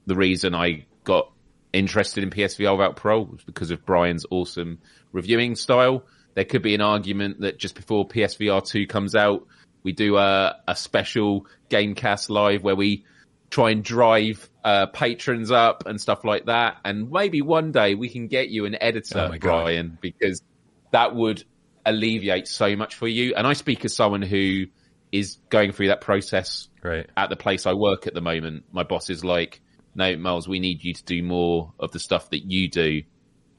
The 0.06 0.14
reason 0.14 0.54
I 0.54 0.86
got 1.04 1.30
interested 1.72 2.22
in 2.22 2.30
PSVR 2.30 2.76
without 2.76 2.96
parole 2.96 3.26
was 3.26 3.42
because 3.44 3.70
of 3.70 3.84
Brian's 3.84 4.24
awesome 4.30 4.78
reviewing 5.12 5.56
style. 5.56 6.04
There 6.34 6.44
could 6.44 6.62
be 6.62 6.74
an 6.74 6.80
argument 6.80 7.40
that 7.40 7.58
just 7.58 7.74
before 7.74 8.06
PSVR 8.06 8.64
2 8.64 8.86
comes 8.86 9.14
out, 9.14 9.46
we 9.82 9.92
do 9.92 10.16
a, 10.16 10.56
a 10.66 10.76
special 10.76 11.46
Gamecast 11.70 12.30
live 12.30 12.62
where 12.62 12.76
we 12.76 13.04
try 13.50 13.70
and 13.70 13.84
drive 13.84 14.48
uh, 14.64 14.86
patrons 14.86 15.50
up 15.50 15.86
and 15.86 16.00
stuff 16.00 16.24
like 16.24 16.46
that. 16.46 16.78
And 16.84 17.10
maybe 17.10 17.42
one 17.42 17.70
day 17.70 17.94
we 17.94 18.08
can 18.08 18.26
get 18.26 18.48
you 18.48 18.64
an 18.64 18.76
editor, 18.80 19.30
oh 19.32 19.38
Brian, 19.38 19.98
because 20.00 20.42
that 20.90 21.14
would 21.14 21.44
alleviate 21.86 22.48
so 22.48 22.74
much 22.76 22.94
for 22.94 23.06
you. 23.06 23.34
And 23.34 23.46
I 23.46 23.52
speak 23.52 23.84
as 23.84 23.94
someone 23.94 24.22
who 24.22 24.66
is 25.14 25.38
going 25.48 25.70
through 25.70 25.86
that 25.86 26.00
process 26.00 26.66
right. 26.82 27.08
at 27.16 27.30
the 27.30 27.36
place 27.36 27.66
I 27.66 27.72
work 27.72 28.08
at 28.08 28.14
the 28.14 28.20
moment. 28.20 28.64
My 28.72 28.82
boss 28.82 29.10
is 29.10 29.24
like, 29.24 29.60
no, 29.94 30.16
Miles, 30.16 30.48
we 30.48 30.58
need 30.58 30.82
you 30.82 30.92
to 30.92 31.04
do 31.04 31.22
more 31.22 31.72
of 31.78 31.92
the 31.92 32.00
stuff 32.00 32.30
that 32.30 32.50
you 32.50 32.68
do 32.68 33.02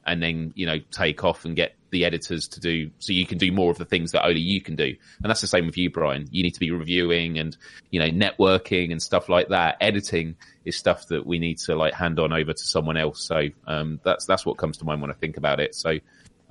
and 0.04 0.22
then, 0.22 0.52
you 0.54 0.66
know, 0.66 0.78
take 0.90 1.24
off 1.24 1.46
and 1.46 1.56
get 1.56 1.74
the 1.90 2.04
editors 2.04 2.48
to 2.48 2.60
do 2.60 2.90
so 2.98 3.14
you 3.14 3.24
can 3.24 3.38
do 3.38 3.50
more 3.50 3.70
of 3.70 3.78
the 3.78 3.86
things 3.86 4.12
that 4.12 4.26
only 4.26 4.42
you 4.42 4.60
can 4.60 4.76
do. 4.76 4.84
And 5.22 5.30
that's 5.30 5.40
the 5.40 5.46
same 5.46 5.64
with 5.64 5.78
you, 5.78 5.88
Brian. 5.88 6.28
You 6.30 6.42
need 6.42 6.52
to 6.52 6.60
be 6.60 6.70
reviewing 6.72 7.38
and, 7.38 7.56
you 7.90 8.00
know, 8.00 8.10
networking 8.10 8.92
and 8.92 9.02
stuff 9.02 9.30
like 9.30 9.48
that. 9.48 9.78
Editing 9.80 10.36
is 10.66 10.76
stuff 10.76 11.06
that 11.06 11.24
we 11.24 11.38
need 11.38 11.56
to 11.60 11.74
like 11.74 11.94
hand 11.94 12.20
on 12.20 12.34
over 12.34 12.52
to 12.52 12.64
someone 12.64 12.98
else. 12.98 13.26
So, 13.26 13.48
um, 13.66 13.98
that's, 14.04 14.26
that's 14.26 14.44
what 14.44 14.58
comes 14.58 14.76
to 14.78 14.84
mind 14.84 15.00
when 15.00 15.10
I 15.10 15.14
think 15.14 15.38
about 15.38 15.58
it. 15.58 15.74
So, 15.74 16.00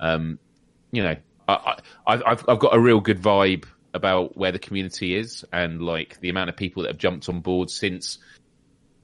um, 0.00 0.40
you 0.90 1.04
know, 1.04 1.14
I, 1.46 1.78
I, 2.04 2.14
I've, 2.26 2.44
I've 2.48 2.58
got 2.58 2.74
a 2.74 2.80
real 2.80 3.00
good 3.00 3.22
vibe 3.22 3.66
about 3.96 4.36
where 4.36 4.52
the 4.52 4.58
community 4.58 5.16
is 5.16 5.44
and 5.52 5.82
like 5.82 6.20
the 6.20 6.28
amount 6.28 6.50
of 6.50 6.56
people 6.56 6.82
that 6.82 6.90
have 6.90 6.98
jumped 6.98 7.28
on 7.28 7.40
board 7.40 7.70
since 7.70 8.18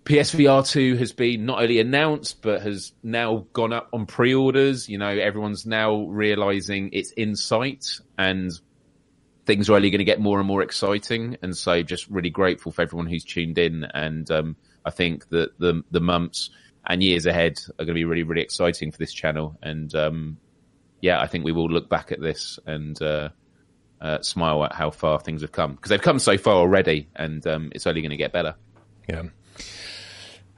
PSVR 0.05 0.69
2 0.69 0.97
has 0.97 1.13
been 1.13 1.47
not 1.47 1.63
only 1.63 1.79
announced, 1.79 2.43
but 2.43 2.63
has 2.63 2.93
now 3.03 3.47
gone 3.53 3.73
up 3.73 3.89
on 3.93 4.07
pre 4.07 4.35
orders. 4.35 4.89
You 4.89 4.99
know, 4.99 5.09
everyone's 5.09 5.65
now 5.65 6.07
realizing 6.07 6.91
it's 6.93 7.13
in 7.13 7.37
sight 7.37 8.01
and 8.19 8.51
things 9.47 9.71
are 9.71 9.75
only 9.75 9.91
going 9.91 10.01
to 10.01 10.05
get 10.05 10.21
more 10.21 10.39
and 10.39 10.47
more 10.47 10.63
exciting. 10.63 11.37
And 11.43 11.57
so 11.57 11.83
just 11.83 12.09
really 12.09 12.31
grateful 12.31 12.73
for 12.73 12.83
everyone 12.83 13.07
who's 13.07 13.25
tuned 13.25 13.59
in. 13.59 13.85
And, 13.85 14.29
um, 14.31 14.57
I 14.85 14.91
think 14.91 15.29
that 15.29 15.57
the, 15.59 15.85
the 15.93 16.01
months 16.01 16.51
and 16.85 17.01
years 17.01 17.27
ahead 17.27 17.61
are 17.79 17.85
going 17.85 17.89
to 17.89 17.95
be 17.95 18.05
really, 18.05 18.25
really 18.25 18.43
exciting 18.43 18.91
for 18.91 18.99
this 18.99 19.13
channel. 19.13 19.57
And, 19.63 19.95
um, 19.95 20.37
yeah, 21.01 21.21
I 21.21 21.29
think 21.29 21.45
we 21.45 21.53
will 21.53 21.69
look 21.69 21.89
back 21.89 22.11
at 22.11 22.21
this 22.21 22.59
and, 22.67 23.01
uh, 23.01 23.29
uh, 24.03 24.21
smile 24.21 24.65
at 24.65 24.75
how 24.75 24.91
far 24.91 25.19
things 25.19 25.41
have 25.41 25.53
come 25.53 25.75
because 25.75 25.89
they've 25.89 26.03
come 26.03 26.19
so 26.19 26.37
far 26.37 26.55
already 26.55 27.09
and, 27.17 27.47
um, 27.47 27.73
it's 27.75 27.87
only 27.87 28.03
going 28.03 28.11
to 28.11 28.17
get 28.17 28.33
better. 28.33 28.55
Yeah 29.09 29.23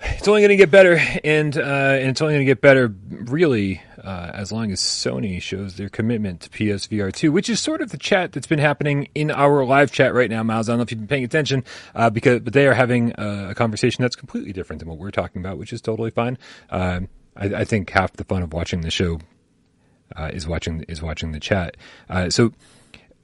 it's 0.04 0.28
only 0.28 0.42
going 0.42 0.50
to 0.50 0.57
get 0.57 0.70
better, 0.70 1.00
and 1.22 1.57
uh, 1.57 1.61
and 1.61 2.11
it's 2.11 2.20
only 2.20 2.35
going 2.35 2.46
to 2.46 2.50
get 2.50 2.61
better 2.61 2.94
really 3.11 3.80
uh, 4.02 4.30
as 4.35 4.52
long 4.52 4.70
as 4.70 4.80
Sony 4.80 5.40
shows 5.40 5.76
their 5.76 5.88
commitment 5.88 6.42
to 6.42 6.50
PSVR 6.50 7.12
two, 7.12 7.33
which 7.33 7.48
is 7.48 7.61
sort 7.61 7.80
of 7.80 7.90
the 7.90 7.98
chat 7.98 8.33
that's 8.33 8.46
been 8.46 8.59
happening 8.59 9.09
in 9.14 9.30
our 9.30 9.64
live 9.64 9.92
chat 9.92 10.14
right 10.14 10.30
now. 10.30 10.42
Miles, 10.42 10.68
I 10.68 10.72
don't 10.72 10.78
know 10.78 10.83
if 10.83 10.90
you've 10.90 11.00
been 11.00 11.09
paying 11.09 11.24
attention, 11.24 11.64
uh, 11.94 12.11
because 12.11 12.40
but 12.40 12.52
they 12.52 12.66
are 12.66 12.74
having 12.74 13.12
a, 13.18 13.50
a, 13.50 13.54
conversation 13.54 14.02
that's 14.02 14.16
completely 14.16 14.52
different 14.52 14.80
than 14.80 14.88
what 14.88 14.98
we're 14.98 15.11
talking 15.11 15.40
about, 15.40 15.59
which 15.59 15.72
is 15.72 15.80
totally 15.80 16.11
fine. 16.11 16.38
Um, 16.70 17.09
I, 17.37 17.46
I, 17.46 17.64
think 17.64 17.90
half 17.90 18.12
the 18.14 18.24
fun 18.24 18.42
of 18.42 18.52
watching 18.52 18.83
the 18.83 18.90
show 18.90 19.20
uh, 20.16 20.30
is 20.33 20.46
watching 20.46 20.83
is 20.83 21.02
watching 21.02 21.33
the 21.33 21.40
chat. 21.40 21.76
Uh, 22.09 22.30
so 22.30 22.52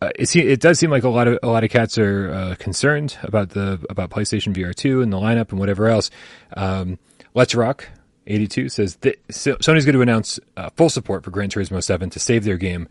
uh, 0.01 0.11
it, 0.19 0.35
it 0.35 0.61
does 0.61 0.79
seem 0.79 0.91
like 0.91 1.03
a 1.03 1.09
lot 1.09 1.29
of 1.29 1.39
a 1.43 1.47
lot 1.47 1.63
of 1.63 1.71
cats 1.71 1.99
are 1.99 2.33
uh, 2.33 2.55
concerned 2.59 3.19
about 3.23 3.51
the 3.51 3.85
about 3.91 4.11
PlayStation 4.11 4.55
VR 4.55 4.75
two 4.75 5.03
and 5.03 5.13
the 5.13 5.19
lineup 5.19 5.51
and 5.51 5.59
whatever 5.59 5.89
else. 5.89 6.11
Um, 6.57 6.99
Let's 7.35 7.55
Rock 7.55 7.89
eighty 8.27 8.47
two 8.47 8.69
says 8.69 8.97
that 8.97 9.27
Sony's 9.29 9.85
going 9.85 9.95
to 9.95 10.01
announce 10.01 10.41
uh, 10.57 10.71
full 10.77 10.89
support 10.89 11.23
for 11.25 11.31
Gran 11.31 11.51
Turismo 11.51 11.83
seven 11.83 12.09
to 12.11 12.19
save 12.19 12.45
their 12.45 12.57
game 12.57 12.89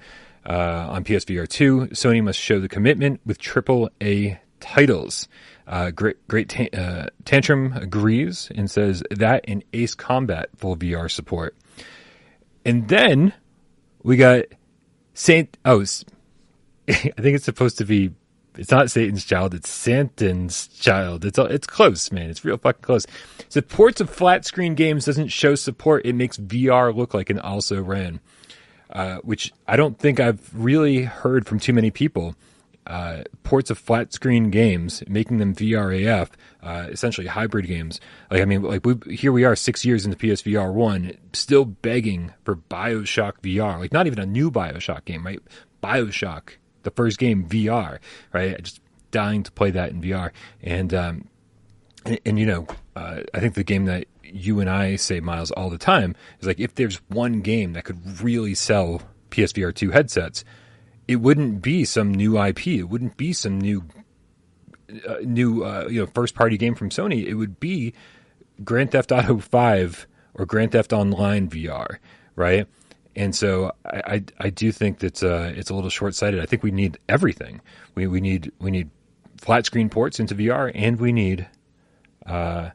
uh, 0.47 0.87
on 0.89 1.03
PSVR 1.03 1.47
two. 1.47 1.87
Sony 1.87 2.23
must 2.23 2.39
show 2.39 2.59
the 2.59 2.69
commitment 2.69 3.21
with 3.25 3.39
triple 3.39 3.89
A 4.01 4.39
titles. 4.59 5.27
Uh, 5.67 5.91
great 5.91 6.27
great 6.27 6.49
ta- 6.49 6.77
uh, 6.77 7.07
tantrum 7.25 7.73
agrees 7.73 8.51
and 8.53 8.69
says 8.69 9.03
that 9.09 9.45
in 9.45 9.63
Ace 9.73 9.95
Combat 9.95 10.49
full 10.57 10.77
VR 10.77 11.09
support. 11.09 11.55
And 12.65 12.87
then 12.87 13.33
we 14.03 14.15
got 14.15 14.45
Saint 15.15 15.57
oh 15.65 15.83
I 17.17 17.21
think 17.21 17.35
it's 17.35 17.45
supposed 17.45 17.77
to 17.77 17.85
be. 17.85 18.11
It's 18.57 18.71
not 18.71 18.89
Satan's 18.89 19.23
child. 19.23 19.53
It's 19.53 19.69
Santan's 19.69 20.67
child. 20.67 21.23
It's 21.23 21.37
it's 21.37 21.67
close, 21.67 22.11
man. 22.11 22.29
It's 22.29 22.43
real 22.43 22.57
fucking 22.57 22.81
close. 22.81 23.05
Supports 23.47 24.01
of 24.01 24.09
flat 24.09 24.43
screen 24.43 24.73
games 24.73 25.05
doesn't 25.05 25.27
show 25.27 25.55
support. 25.55 26.05
It 26.05 26.13
makes 26.13 26.37
VR 26.37 26.93
look 26.95 27.13
like 27.13 27.29
an 27.29 27.39
also 27.39 27.81
ran, 27.81 28.19
uh, 28.89 29.17
which 29.17 29.53
I 29.67 29.75
don't 29.75 29.99
think 29.99 30.19
I've 30.19 30.49
really 30.53 31.03
heard 31.03 31.45
from 31.45 31.59
too 31.59 31.73
many 31.73 31.91
people. 31.91 32.35
Uh, 32.87 33.23
ports 33.43 33.69
of 33.69 33.77
flat 33.77 34.11
screen 34.13 34.49
games, 34.49 35.03
making 35.07 35.37
them 35.37 35.53
VRAF, 35.53 36.29
uh, 36.63 36.87
essentially 36.89 37.27
hybrid 37.27 37.67
games. 37.67 38.01
Like 38.31 38.41
I 38.41 38.45
mean, 38.45 38.63
like 38.63 38.83
we, 38.83 39.15
here 39.15 39.31
we 39.31 39.43
are, 39.43 39.55
six 39.55 39.85
years 39.85 40.05
into 40.05 40.17
PSVR 40.17 40.73
one, 40.73 41.13
still 41.33 41.65
begging 41.65 42.33
for 42.43 42.55
Bioshock 42.55 43.33
VR. 43.43 43.77
Like 43.77 43.93
not 43.93 44.07
even 44.07 44.17
a 44.17 44.25
new 44.25 44.49
Bioshock 44.49 45.05
game, 45.05 45.23
right? 45.23 45.39
Bioshock 45.83 46.55
the 46.83 46.91
first 46.91 47.17
game 47.17 47.47
VR, 47.47 47.99
right? 48.33 48.61
Just 48.61 48.81
dying 49.11 49.43
to 49.43 49.51
play 49.51 49.71
that 49.71 49.91
in 49.91 50.01
VR. 50.01 50.31
And, 50.61 50.93
um, 50.93 51.27
and, 52.05 52.19
and 52.25 52.39
you 52.39 52.45
know, 52.45 52.67
uh, 52.95 53.21
I 53.33 53.39
think 53.39 53.55
the 53.55 53.63
game 53.63 53.85
that 53.85 54.05
you 54.23 54.59
and 54.59 54.69
I 54.69 54.95
say, 54.95 55.19
Miles, 55.19 55.51
all 55.51 55.69
the 55.69 55.77
time 55.77 56.15
is 56.39 56.47
like 56.47 56.59
if 56.59 56.75
there's 56.75 56.97
one 57.07 57.41
game 57.41 57.73
that 57.73 57.85
could 57.85 58.21
really 58.21 58.53
sell 58.53 59.01
PSVR 59.31 59.73
2 59.73 59.91
headsets, 59.91 60.43
it 61.07 61.17
wouldn't 61.17 61.61
be 61.61 61.85
some 61.85 62.13
new 62.13 62.41
IP. 62.41 62.67
It 62.67 62.83
wouldn't 62.83 63.17
be 63.17 63.33
some 63.33 63.59
new 63.59 63.83
uh, 65.07 65.17
new 65.23 65.63
uh, 65.63 65.87
you 65.89 66.01
know 66.01 66.07
first 66.07 66.35
party 66.35 66.57
game 66.57 66.75
from 66.75 66.89
Sony, 66.89 67.25
it 67.25 67.35
would 67.35 67.59
be 67.59 67.93
Grand 68.63 68.91
Theft 68.91 69.11
Auto 69.11 69.37
Five 69.37 70.07
or 70.33 70.45
Grand 70.45 70.71
Theft 70.71 70.93
Online 70.93 71.49
VR, 71.49 71.97
right? 72.35 72.67
And 73.15 73.35
so 73.35 73.71
I, 73.85 74.01
I, 74.05 74.23
I 74.39 74.49
do 74.49 74.71
think 74.71 74.99
that 74.99 75.23
uh, 75.23 75.51
it's 75.55 75.69
a 75.69 75.75
little 75.75 75.89
short 75.89 76.15
sighted. 76.15 76.39
I 76.39 76.45
think 76.45 76.63
we 76.63 76.71
need 76.71 76.97
everything. 77.09 77.61
We 77.95 78.07
we 78.07 78.21
need 78.21 78.51
we 78.59 78.71
need 78.71 78.89
flat 79.37 79.65
screen 79.65 79.89
ports 79.89 80.19
into 80.19 80.35
VR, 80.35 80.71
and 80.73 80.99
we 80.99 81.11
need 81.11 81.47
uh, 82.25 82.69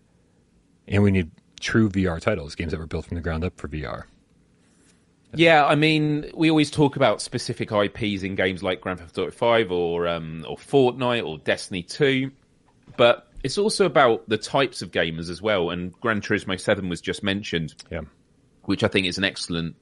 and 0.89 1.03
we 1.03 1.11
need 1.11 1.31
true 1.61 1.89
VR 1.89 2.21
titles, 2.21 2.55
games 2.55 2.73
that 2.73 2.79
were 2.79 2.87
built 2.87 3.07
from 3.07 3.15
the 3.15 3.21
ground 3.21 3.45
up 3.45 3.59
for 3.59 3.69
VR. 3.69 4.05
Yeah, 5.37 5.67
I 5.67 5.75
mean, 5.75 6.31
we 6.35 6.49
always 6.49 6.71
talk 6.71 6.95
about 6.97 7.21
specific 7.21 7.73
IPs 7.73 8.23
in 8.23 8.37
games 8.37 8.63
like 8.63 8.81
Grand 8.81 9.01
Theft 9.01 9.19
Auto 9.19 9.31
Five 9.31 9.73
or 9.73 10.07
um, 10.07 10.45
or 10.49 10.57
Fortnite 10.57 11.27
or 11.27 11.39
Destiny 11.39 11.83
Two, 11.83 12.31
but 12.97 13.29
it's 13.43 13.59
also 13.59 13.85
about 13.85 14.29
the 14.29 14.39
types 14.39 14.81
of 14.81 14.91
gamers 14.91 15.31
as 15.31 15.43
well. 15.43 15.71
And 15.71 15.93
Gran 16.01 16.21
Turismo 16.21 16.59
Seven 16.61 16.89
was 16.89 17.01
just 17.01 17.23
mentioned, 17.23 17.75
yeah, 17.91 18.03
which 18.65 18.85
I 18.85 18.89
think 18.89 19.07
is 19.07 19.19
an 19.19 19.25
excellent, 19.25 19.75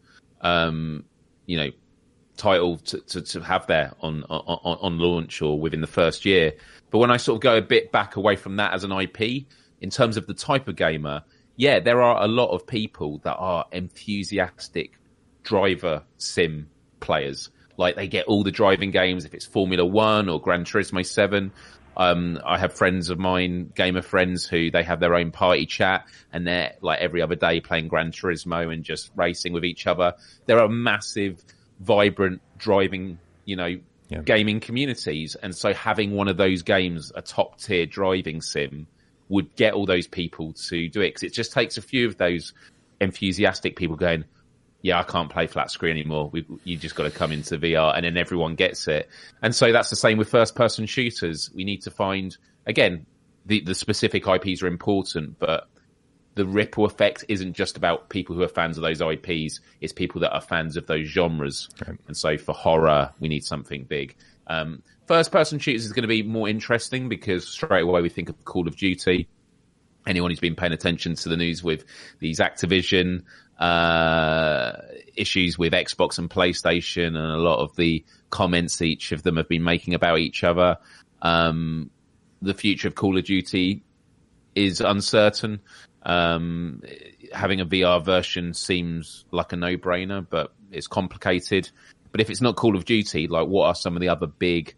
um, 0.43 1.05
you 1.47 1.57
know, 1.57 1.71
title 2.37 2.79
to, 2.79 2.99
to, 3.01 3.23
to 3.23 3.41
have 3.41 3.67
there 3.67 3.93
on, 4.01 4.25
on 4.25 4.79
on 4.81 4.99
launch 4.99 5.43
or 5.43 5.59
within 5.59 5.81
the 5.81 5.87
first 5.87 6.25
year. 6.25 6.53
But 6.91 6.99
when 6.99 7.11
I 7.11 7.17
sort 7.17 7.37
of 7.37 7.43
go 7.43 7.57
a 7.57 7.63
bit 7.63 7.93
back 7.93 8.17
away 8.17 8.37
from 8.37 8.57
that 8.57 8.73
as 8.73 8.85
an 8.85 8.93
IP, 8.93 9.47
in 9.81 9.91
terms 9.91 10.17
of 10.17 10.27
the 10.27 10.35
type 10.35 10.69
of 10.69 10.77
gamer, 10.77 11.23
yeah, 11.57 11.81
there 11.81 12.03
are 12.03 12.23
a 12.23 12.29
lot 12.29 12.49
of 12.49 12.67
people 12.67 13.19
that 13.25 13.35
are 13.35 13.65
enthusiastic 13.73 14.99
driver 15.43 16.03
sim 16.19 16.69
players. 17.01 17.51
Like 17.77 17.97
they 17.97 18.09
get 18.09 18.27
all 18.27 18.45
the 18.45 18.51
driving 18.51 18.91
games, 18.91 19.25
if 19.25 19.35
it's 19.35 19.47
Formula 19.47 19.85
One 19.85 20.29
or 20.29 20.41
Gran 20.41 20.65
Turismo 20.65 21.05
7. 21.05 21.53
Um, 21.97 22.41
I 22.45 22.59
have 22.59 22.73
friends 22.73 23.11
of 23.11 23.19
mine, 23.19 23.73
gamer 23.75 24.03
friends, 24.03 24.47
who 24.47 24.71
they 24.71 24.83
have 24.83 25.01
their 25.01 25.15
own 25.15 25.31
party 25.31 25.67
chat 25.67 26.07
and 26.33 26.47
they're 26.47 26.75
like 26.81 27.01
every 27.01 27.21
other 27.23 27.35
day 27.35 27.61
playing 27.61 27.89
Gran 27.89 28.13
Turismo 28.13 28.73
and 28.73 28.83
just 28.83 29.11
racing 29.15 29.53
with 29.53 29.65
each 29.65 29.87
other. 29.87 30.15
There 30.47 30.61
are 30.61 30.69
massive, 30.69 31.43
vibrant 31.81 32.41
driving, 32.59 33.19
you 33.45 33.57
know, 33.57 33.79
yeah. 34.09 34.23
gaming 34.23 34.61
communities. 34.61 35.35
And 35.35 35.55
so 35.55 35.75
having 35.75 36.13
one 36.13 36.29
of 36.29 36.37
those 36.37 36.63
games, 36.63 37.13
a 37.15 37.23
top 37.23 37.59
tier 37.59 37.87
driving 37.87 38.41
sim, 38.41 38.87
would 39.29 39.55
get 39.57 39.75
all 39.75 39.87
those 39.87 40.07
people 40.07 40.53
to 40.53 40.89
do 40.89 41.01
it 41.01 41.09
because 41.09 41.23
it 41.23 41.33
just 41.33 41.53
takes 41.53 41.79
a 41.79 41.83
few 41.83 42.07
of 42.07 42.17
those 42.19 42.53
enthusiastic 43.01 43.77
people 43.77 43.97
going, 43.97 44.25
yeah, 44.83 44.99
I 44.99 45.05
can't 45.05 45.31
play 45.31 45.47
flat 45.47 45.71
screen 45.71 45.93
anymore. 45.93 46.29
We, 46.31 46.45
you 46.65 46.77
just 46.77 46.97
got 46.97 47.05
to 47.05 47.11
come 47.11 47.31
into 47.31 47.57
VR 47.57 47.97
and 47.97 48.05
then 48.05 48.17
everyone 48.17 48.57
gets 48.57 48.89
it. 48.89 49.09
And 49.41 49.55
so 49.55 49.73
that's 49.73 49.91
the 49.91 49.97
same 49.97 50.19
with 50.19 50.29
first 50.29 50.57
person 50.57 50.87
shooters. 50.87 51.51
We 51.55 51.65
need 51.65 51.83
to 51.83 51.91
find, 51.91 52.37
again, 52.67 53.07
the, 53.47 53.61
the 53.61 53.77
specific 53.77 54.27
IPs 54.27 54.63
are 54.63 54.67
important, 54.67 55.39
but 55.39 55.69
the 56.35 56.45
ripple 56.45 56.85
effect 56.85 57.25
isn't 57.29 57.53
just 57.53 57.77
about 57.77 58.09
people 58.09 58.35
who 58.35 58.43
are 58.43 58.49
fans 58.49 58.77
of 58.77 58.83
those 58.83 59.01
IPs. 59.01 59.61
It's 59.81 59.93
people 59.93 60.21
that 60.23 60.33
are 60.33 60.41
fans 60.41 60.77
of 60.77 60.87
those 60.87 61.07
genres. 61.07 61.69
Right. 61.87 61.99
And 62.09 62.17
so 62.17 62.37
for 62.37 62.53
horror, 62.53 63.13
we 63.21 63.29
need 63.29 63.45
something 63.45 63.85
big. 63.85 64.17
Um, 64.49 64.83
first 65.07 65.31
person 65.31 65.61
shooters 65.61 65.85
is 65.85 65.93
going 65.93 66.03
to 66.03 66.09
be 66.09 66.25
more 66.25 66.49
interesting 66.49 67.09
because 67.09 67.47
straight 67.47 67.83
away 67.83 68.03
we 68.03 68.09
think 68.09 68.29
of 68.29 68.45
Call 68.45 68.67
of 68.67 68.77
Duty. 68.77 69.29
Anyone 70.09 70.33
who's 70.33 70.41
been 70.41 70.57
paying 70.57 70.73
attention 70.73 71.15
to 71.15 71.29
the 71.29 71.37
news 71.37 71.63
with 71.63 71.85
these 72.19 72.41
Activision 72.41 73.23
uh, 73.63 74.73
issues 75.15 75.57
with 75.57 75.73
Xbox 75.73 76.19
and 76.19 76.29
PlayStation, 76.29 77.07
and 77.07 77.17
a 77.17 77.37
lot 77.37 77.61
of 77.61 77.77
the 77.77 78.05
comments 78.29 78.83
each 78.83 79.13
of 79.13 79.23
them 79.23 79.37
have 79.37 79.49
been 79.49 79.63
making 79.63 79.95
about 79.95 80.19
each 80.19 80.43
other. 80.43 80.79
Um, 81.23 81.89
the 82.41 82.55
future 82.55 82.89
of 82.89 82.97
Call 82.97 83.17
of 83.17 83.25
Duty 83.25 83.85
is 84.57 84.81
uncertain. 84.81 85.61
Um, 86.03 86.83
having 87.33 87.61
a 87.61 87.67
VR 87.67 88.05
version 88.05 88.53
seems 88.53 89.25
like 89.31 89.53
a 89.53 89.57
no-brainer, 89.57 90.27
but 90.29 90.53
it's 90.73 90.89
complicated. 90.89 91.71
But 92.11 92.21
if 92.21 92.31
it's 92.31 92.41
not 92.41 92.57
Call 92.57 92.75
of 92.75 92.85
Duty, 92.85 93.29
like 93.29 93.47
what 93.47 93.67
are 93.67 93.77
some 93.77 93.95
of 93.95 94.01
the 94.01 94.09
other 94.09 94.27
big 94.27 94.75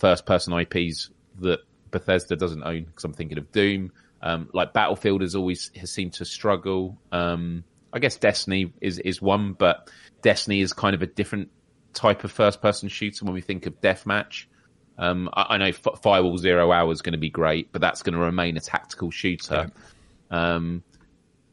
first-person 0.00 0.52
IPs 0.52 1.08
that 1.40 1.60
Bethesda 1.90 2.36
doesn't 2.36 2.62
own? 2.62 2.84
Because 2.84 3.04
I'm 3.04 3.14
thinking 3.14 3.38
of 3.38 3.50
Doom. 3.52 3.90
Um, 4.20 4.50
like 4.52 4.74
Battlefield 4.74 5.22
has 5.22 5.34
always 5.34 5.70
has 5.76 5.90
seemed 5.90 6.12
to 6.14 6.26
struggle. 6.26 6.98
Um, 7.10 7.64
I 7.92 7.98
guess 7.98 8.16
Destiny 8.16 8.72
is 8.80 8.98
is 8.98 9.22
one, 9.22 9.52
but 9.52 9.90
Destiny 10.22 10.60
is 10.60 10.72
kind 10.72 10.94
of 10.94 11.02
a 11.02 11.06
different 11.06 11.50
type 11.94 12.24
of 12.24 12.30
first 12.30 12.60
person 12.60 12.88
shooter 12.88 13.24
when 13.24 13.34
we 13.34 13.40
think 13.40 13.66
of 13.66 13.80
deathmatch. 13.80 14.44
Um, 14.98 15.30
I, 15.32 15.46
I, 15.50 15.58
know 15.58 15.66
F- 15.66 16.02
Firewall 16.02 16.38
Zero 16.38 16.72
Hour 16.72 16.90
is 16.92 17.02
going 17.02 17.12
to 17.12 17.18
be 17.18 17.30
great, 17.30 17.72
but 17.72 17.80
that's 17.80 18.02
going 18.02 18.14
to 18.14 18.20
remain 18.20 18.56
a 18.56 18.60
tactical 18.60 19.10
shooter. 19.10 19.70
Yeah. 20.30 20.54
Um, 20.54 20.82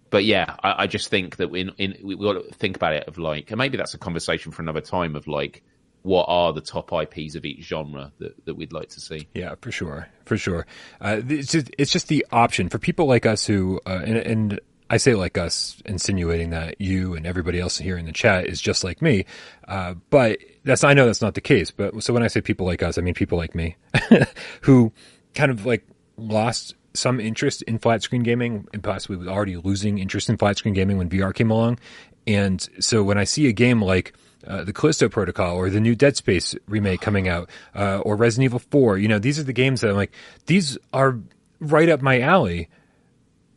but 0.10 0.26
yeah, 0.26 0.56
I, 0.64 0.84
I, 0.84 0.88
just 0.88 1.10
think 1.10 1.38
that 1.38 1.54
in, 1.54 1.72
in 1.78 1.96
we 2.04 2.16
got 2.16 2.34
to 2.34 2.54
think 2.54 2.76
about 2.76 2.94
it 2.94 3.08
of 3.08 3.18
like, 3.18 3.52
and 3.52 3.58
maybe 3.58 3.78
that's 3.78 3.94
a 3.94 3.98
conversation 3.98 4.52
for 4.52 4.62
another 4.62 4.82
time 4.82 5.16
of 5.16 5.28
like, 5.28 5.64
what 6.02 6.26
are 6.28 6.54
the 6.54 6.62
top 6.62 6.92
IPs 6.94 7.36
of 7.36 7.46
each 7.46 7.64
genre 7.64 8.12
that, 8.20 8.46
that 8.46 8.56
we'd 8.56 8.74
like 8.74 8.90
to 8.90 9.00
see? 9.00 9.28
Yeah, 9.34 9.56
for 9.62 9.72
sure, 9.72 10.08
for 10.26 10.38
sure. 10.38 10.68
Uh, 11.02 11.22
it's 11.28 11.52
just 11.52 11.72
it's 11.78 11.92
just 11.92 12.08
the 12.08 12.26
option 12.32 12.70
for 12.70 12.78
people 12.78 13.08
like 13.08 13.26
us 13.26 13.46
who, 13.46 13.80
uh, 13.86 14.02
and, 14.06 14.18
and 14.18 14.60
I 14.90 14.98
say 14.98 15.16
like 15.16 15.38
us, 15.38 15.82
insinuating 15.86 16.52
that 16.52 16.80
you 16.80 17.16
and 17.16 17.26
everybody 17.26 17.60
else 17.60 17.78
here 17.78 17.98
in 17.98 18.06
the 18.06 18.12
chat 18.12 18.46
is 18.46 18.62
just 18.62 18.84
like 18.84 19.02
me. 19.02 19.26
Uh, 19.68 19.96
but 20.10 20.40
that's, 20.64 20.84
I 20.84 20.94
know 20.94 21.06
that's 21.06 21.22
not 21.22 21.34
the 21.34 21.42
case. 21.42 21.72
But 21.72 22.04
so 22.04 22.14
when 22.14 22.24
I 22.24 22.28
say 22.28 22.42
people 22.42 22.66
like 22.66 22.84
us, 22.84 22.98
I 22.98 23.02
mean 23.02 23.16
people 23.16 23.38
like 23.38 23.56
me 23.56 23.78
who 24.62 24.92
kind 25.34 25.52
of 25.52 25.66
like 25.66 25.88
lost 26.18 26.76
some 26.94 27.20
interest 27.20 27.62
in 27.64 27.80
flat 27.80 28.04
screen 28.04 28.24
gaming 28.24 28.68
and 28.74 28.84
possibly 28.84 29.18
was 29.18 29.28
already 29.28 29.58
losing 29.58 29.98
interest 29.98 30.30
in 30.30 30.38
flat 30.38 30.58
screen 30.58 30.74
gaming 30.74 30.98
when 30.98 31.10
VR 31.10 31.34
came 31.34 31.50
along. 31.50 31.80
And 32.28 32.68
so 32.80 33.04
when 33.04 33.18
I 33.18 33.24
see 33.24 33.48
a 33.48 33.54
game 33.54 33.82
like, 33.82 34.14
uh, 34.48 34.64
the 34.64 34.74
Callisto 34.74 35.10
Protocol 35.10 35.56
or 35.56 35.72
the 35.72 35.80
new 35.80 35.96
Dead 35.96 36.16
Space 36.16 36.54
remake 36.68 37.02
coming 37.02 37.28
out, 37.28 37.50
uh, 37.74 37.98
or 38.00 38.16
Resident 38.16 38.46
Evil 38.46 38.60
4. 38.60 39.00
You 39.00 39.08
know, 39.08 39.18
these 39.18 39.40
are 39.40 39.44
the 39.44 39.54
games 39.54 39.82
that 39.82 39.90
I'm 39.90 39.96
like, 39.96 40.12
these 40.46 40.78
are 40.94 41.20
right 41.60 41.90
up 41.90 42.04
my 42.04 42.20
alley 42.20 42.70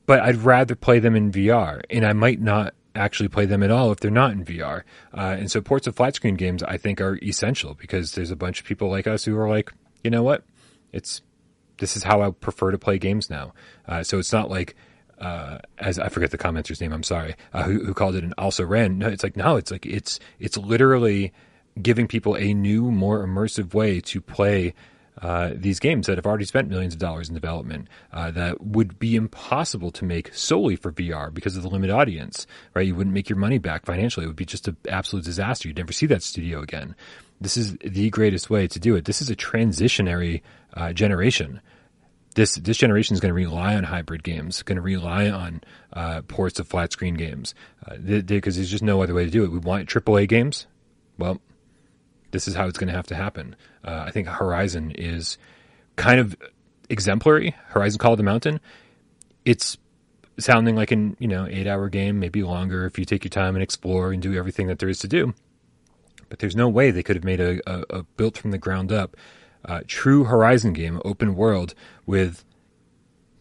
but 0.08 0.20
I'd 0.20 0.36
rather 0.36 0.74
play 0.74 1.00
them 1.00 1.14
in 1.14 1.30
VR, 1.30 1.82
and 1.90 2.06
I 2.06 2.14
might 2.14 2.40
not 2.40 2.72
actually 2.94 3.28
play 3.28 3.44
them 3.44 3.62
at 3.62 3.70
all 3.70 3.92
if 3.92 4.00
they're 4.00 4.10
not 4.10 4.32
in 4.32 4.42
VR. 4.42 4.82
Uh, 5.14 5.36
and 5.38 5.50
so 5.50 5.60
ports 5.60 5.86
of 5.86 5.96
flat 5.96 6.14
screen 6.14 6.34
games, 6.34 6.62
I 6.62 6.78
think, 6.78 6.98
are 7.02 7.18
essential 7.22 7.74
because 7.74 8.12
there's 8.12 8.30
a 8.30 8.36
bunch 8.36 8.58
of 8.58 8.66
people 8.66 8.88
like 8.88 9.06
us 9.06 9.26
who 9.26 9.38
are 9.38 9.50
like, 9.50 9.70
you 10.02 10.10
know 10.10 10.22
what, 10.22 10.44
it's 10.92 11.20
this 11.76 11.94
is 11.94 12.04
how 12.04 12.22
I 12.22 12.30
prefer 12.30 12.70
to 12.70 12.78
play 12.78 12.96
games 12.96 13.28
now. 13.28 13.52
Uh, 13.86 14.02
so 14.02 14.18
it's 14.18 14.32
not 14.32 14.50
like. 14.50 14.74
Uh, 15.20 15.58
as 15.78 15.98
I 15.98 16.10
forget 16.10 16.30
the 16.30 16.38
commenter's 16.38 16.80
name, 16.80 16.92
I'm 16.92 17.02
sorry, 17.02 17.34
uh, 17.52 17.64
who, 17.64 17.84
who 17.84 17.92
called 17.92 18.14
it 18.14 18.22
an 18.22 18.34
also 18.38 18.64
ran. 18.64 18.98
No, 18.98 19.08
it's 19.08 19.24
like 19.24 19.36
no, 19.36 19.56
it's 19.56 19.72
like 19.72 19.84
it's 19.84 20.20
it's 20.38 20.56
literally 20.56 21.32
giving 21.82 22.06
people 22.06 22.36
a 22.36 22.54
new, 22.54 22.92
more 22.92 23.26
immersive 23.26 23.74
way 23.74 24.00
to 24.02 24.20
play 24.20 24.74
uh, 25.20 25.50
these 25.54 25.81
games 25.81 26.07
that 26.07 26.16
have 26.16 26.26
already 26.26 26.44
spent 26.44 26.68
millions 26.68 26.94
of 26.94 27.00
dollars 27.00 27.28
in 27.28 27.35
development 27.35 27.88
uh, 28.12 28.31
that 28.31 28.61
would 28.62 28.98
be 28.98 29.16
impossible 29.16 29.90
to 29.90 30.04
make 30.04 30.33
solely 30.35 30.76
for 30.76 30.92
VR 30.92 31.33
because 31.33 31.57
of 31.57 31.62
the 31.62 31.68
limited 31.68 31.92
audience, 31.92 32.46
right? 32.74 32.87
You 32.87 32.94
wouldn't 32.94 33.14
make 33.14 33.28
your 33.28 33.38
money 33.38 33.59
back 33.59 33.85
financially. 33.85 34.24
It 34.24 34.28
would 34.28 34.37
be 34.37 34.44
just 34.44 34.68
an 34.68 34.76
absolute 34.88 35.24
disaster. 35.24 35.68
You'd 35.68 35.78
never 35.78 35.92
see 35.92 36.07
that 36.07 36.22
studio 36.22 36.61
again. 36.61 36.94
This 37.40 37.57
is 37.57 37.76
the 37.78 38.11
greatest 38.11 38.50
way 38.50 38.66
to 38.68 38.78
do 38.78 38.96
it. 38.96 39.04
This 39.04 39.20
is 39.20 39.31
a 39.31 39.37
transitionary 39.37 40.42
uh, 40.74 40.92
generation. 40.92 41.61
This 42.35 42.54
this 42.57 42.76
generation 42.76 43.14
is 43.14 43.20
going 43.20 43.31
to 43.31 43.35
rely 43.35 43.74
on 43.74 43.85
hybrid 43.85 44.22
games, 44.22 44.62
going 44.62 44.76
to 44.76 44.83
rely 44.83 45.28
on 45.28 45.62
uh, 45.92 46.22
ports 46.22 46.61
of 46.61 46.68
flat 46.68 46.92
screen 46.92 47.14
games, 47.14 47.54
because 48.04 48.57
uh, 48.57 48.59
there's 48.59 48.70
just 48.70 48.83
no 48.85 49.02
other 49.02 49.14
way 49.14 49.24
to 49.24 49.31
do 49.31 49.44
it. 49.44 49.50
We 49.50 49.59
want 49.59 49.88
AAA 49.88 50.28
games. 50.28 50.66
Well, 51.16 51.40
this 52.30 52.48
is 52.48 52.54
how 52.54 52.66
it's 52.66 52.78
going 52.78 52.88
to 52.88 52.94
have 52.94 53.06
to 53.08 53.14
happen. 53.14 53.56
Uh, 53.84 54.04
I 54.06 54.10
think 54.10 54.28
Horizon 54.28 54.92
is 54.92 55.38
kind 55.96 56.20
of 56.20 56.36
exemplary. 56.88 57.54
Horizon 57.68 57.98
Call 57.98 58.12
of 58.12 58.18
the 58.18 58.24
Mountain. 58.24 58.60
It's 59.44 59.76
sounding 60.38 60.76
like 60.76 60.92
an 60.92 61.16
you 61.18 61.28
know 61.28 61.46
eight 61.48 61.66
hour 61.66 61.88
game, 61.88 62.20
maybe 62.20 62.42
longer 62.42 62.86
if 62.86 62.98
you 62.98 63.04
take 63.04 63.24
your 63.24 63.30
time 63.30 63.56
and 63.56 63.62
explore 63.62 64.12
and 64.12 64.22
do 64.22 64.34
everything 64.34 64.66
that 64.68 64.78
there 64.78 64.88
is 64.88 64.98
to 65.00 65.08
do. 65.08 65.34
But 66.28 66.40
there's 66.40 66.56
no 66.56 66.68
way 66.68 66.90
they 66.90 67.02
could 67.02 67.16
have 67.16 67.24
made 67.24 67.40
a, 67.40 67.60
a, 67.70 67.84
a 67.90 68.02
built 68.02 68.36
from 68.36 68.50
the 68.50 68.58
ground 68.58 68.92
up 68.92 69.16
uh, 69.64 69.80
true 69.86 70.24
Horizon 70.24 70.72
game, 70.72 71.00
open 71.05 71.34
world 71.34 71.74
with 72.07 72.44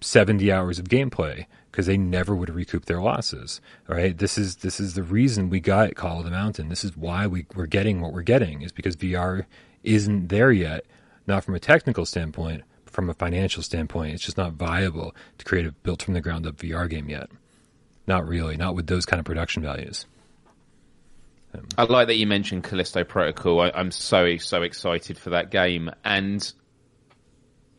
70 0.01 0.51
hours 0.51 0.79
of 0.79 0.85
gameplay 0.85 1.45
because 1.77 1.85
they 1.85 1.95
never 1.95 2.35
would 2.35 2.49
recoup 2.49 2.85
their 2.85 2.99
losses. 2.99 3.61
Right? 3.87 4.17
This 4.17 4.35
is 4.39 4.57
this 4.57 4.79
is 4.79 4.95
the 4.95 5.03
reason 5.03 5.51
we 5.51 5.59
got 5.59 5.93
Call 5.93 6.17
of 6.17 6.25
the 6.25 6.31
Mountain. 6.31 6.69
This 6.69 6.83
is 6.83 6.97
why 6.97 7.27
we, 7.27 7.45
we're 7.53 7.67
getting 7.67 8.01
what 8.01 8.13
we're 8.13 8.23
getting 8.23 8.63
is 8.63 8.71
because 8.71 8.95
VR 8.95 9.45
isn't 9.83 10.29
there 10.29 10.51
yet. 10.51 10.85
Not 11.27 11.43
from 11.43 11.53
a 11.53 11.59
technical 11.59 12.03
standpoint, 12.07 12.63
but 12.83 12.95
from 12.95 13.11
a 13.11 13.13
financial 13.13 13.61
standpoint, 13.61 14.15
it's 14.15 14.23
just 14.23 14.37
not 14.37 14.53
viable 14.53 15.13
to 15.37 15.45
create 15.45 15.67
a 15.67 15.71
built 15.71 16.01
from 16.01 16.15
the 16.15 16.21
ground 16.21 16.47
up 16.47 16.55
VR 16.55 16.89
game 16.89 17.09
yet. 17.09 17.29
Not 18.07 18.27
really. 18.27 18.57
Not 18.57 18.73
with 18.73 18.87
those 18.87 19.05
kind 19.05 19.19
of 19.19 19.25
production 19.27 19.61
values. 19.61 20.07
Um, 21.53 21.67
I 21.77 21.83
like 21.83 22.07
that 22.07 22.15
you 22.15 22.25
mentioned 22.25 22.63
Callisto 22.63 23.03
Protocol. 23.03 23.61
I, 23.61 23.71
I'm 23.75 23.91
so 23.91 24.35
so 24.37 24.63
excited 24.63 25.19
for 25.19 25.29
that 25.29 25.51
game, 25.51 25.91
and 26.03 26.51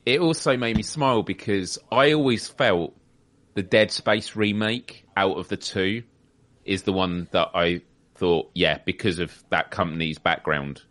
it 0.06 0.20
also 0.20 0.56
made 0.56 0.76
me 0.76 0.84
smile 0.84 1.24
because 1.24 1.80
I 1.90 2.12
always 2.12 2.46
felt 2.46 2.94
the 3.58 3.62
Dead 3.64 3.90
Space 3.90 4.36
remake 4.36 5.04
out 5.16 5.36
of 5.36 5.48
the 5.48 5.56
two 5.56 6.04
is 6.64 6.84
the 6.84 6.92
one 6.92 7.26
that 7.32 7.48
I 7.56 7.80
thought, 8.14 8.52
yeah, 8.54 8.78
because 8.86 9.18
of 9.18 9.36
that 9.50 9.72
company's 9.72 10.20
background, 10.20 10.82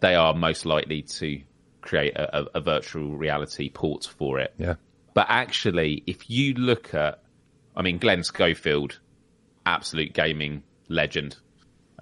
they 0.00 0.14
are 0.14 0.34
most 0.34 0.66
likely 0.66 1.00
to 1.00 1.40
create 1.80 2.16
a, 2.16 2.54
a, 2.54 2.60
virtual 2.60 3.16
reality 3.16 3.70
port 3.70 4.04
for 4.04 4.40
it. 4.40 4.52
Yeah. 4.58 4.74
But 5.14 5.28
actually, 5.30 6.02
if 6.06 6.28
you 6.28 6.52
look 6.52 6.92
at, 6.92 7.22
I 7.74 7.80
mean, 7.80 7.96
Glenn 7.96 8.24
Schofield, 8.24 9.00
absolute 9.64 10.12
gaming 10.12 10.64
legend 10.90 11.34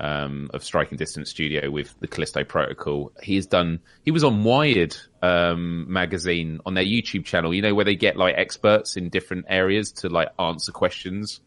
um, 0.01 0.51
of 0.53 0.65
Striking 0.65 0.99
Distance 0.99 1.31
Studio 1.31 1.71
with 1.71 1.95
the 2.01 2.09
Callisto 2.09 2.43
Protocol. 2.43 3.13
He 3.23 3.37
has 3.37 3.47
done. 3.47 3.79
He 4.05 4.11
was 4.11 4.25
on 4.25 4.43
Wired 4.43 4.97
um, 5.23 5.91
magazine 5.91 6.61
on 6.67 6.75
their 6.75 6.85
YouTube 6.85 7.25
channel. 7.25 7.55
You 7.55 7.63
know 7.63 7.75
where 7.75 7.85
they 7.85 7.95
get 7.95 8.17
like 8.17 8.35
experts 8.37 8.97
in 8.97 9.09
different 9.09 9.47
areas 9.49 9.93
to 9.93 10.09
like 10.09 10.29
answer 10.39 10.73
questions 10.73 11.41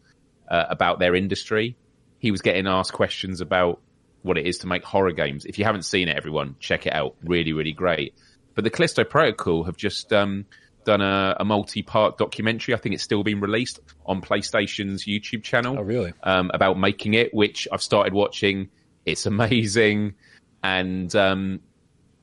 uh, 0.48 0.64
about 0.70 0.98
their 0.98 1.14
industry. 1.14 1.76
He 2.18 2.30
was 2.30 2.40
getting 2.40 2.66
asked 2.66 2.92
questions 2.92 3.40
about 3.40 3.80
what 4.22 4.38
it 4.38 4.46
is 4.46 4.58
to 4.58 4.66
make 4.66 4.82
horror 4.82 5.12
games. 5.12 5.44
If 5.44 5.58
you 5.58 5.64
haven't 5.64 5.82
seen 5.82 6.08
it, 6.08 6.16
everyone 6.16 6.56
check 6.58 6.86
it 6.86 6.94
out. 6.94 7.14
Really, 7.22 7.52
really 7.52 7.72
great. 7.72 8.14
But 8.54 8.64
the 8.64 8.70
Callisto 8.70 9.04
Protocol 9.04 9.64
have 9.64 9.76
just 9.76 10.12
um, 10.12 10.46
done 10.84 11.02
a, 11.02 11.36
a, 11.40 11.44
multi-part 11.44 12.16
documentary. 12.16 12.74
I 12.74 12.78
think 12.78 12.94
it's 12.94 13.04
still 13.04 13.22
being 13.22 13.40
released 13.40 13.80
on 14.06 14.22
PlayStation's 14.22 15.04
YouTube 15.04 15.42
channel. 15.42 15.76
Oh, 15.78 15.82
really? 15.82 16.14
Um, 16.22 16.50
about 16.54 16.78
making 16.78 17.12
it, 17.12 17.34
which 17.34 17.68
I've 17.70 17.82
started 17.82 18.14
watching. 18.14 18.70
It's 19.04 19.26
amazing, 19.26 20.14
and 20.62 21.14
um, 21.14 21.60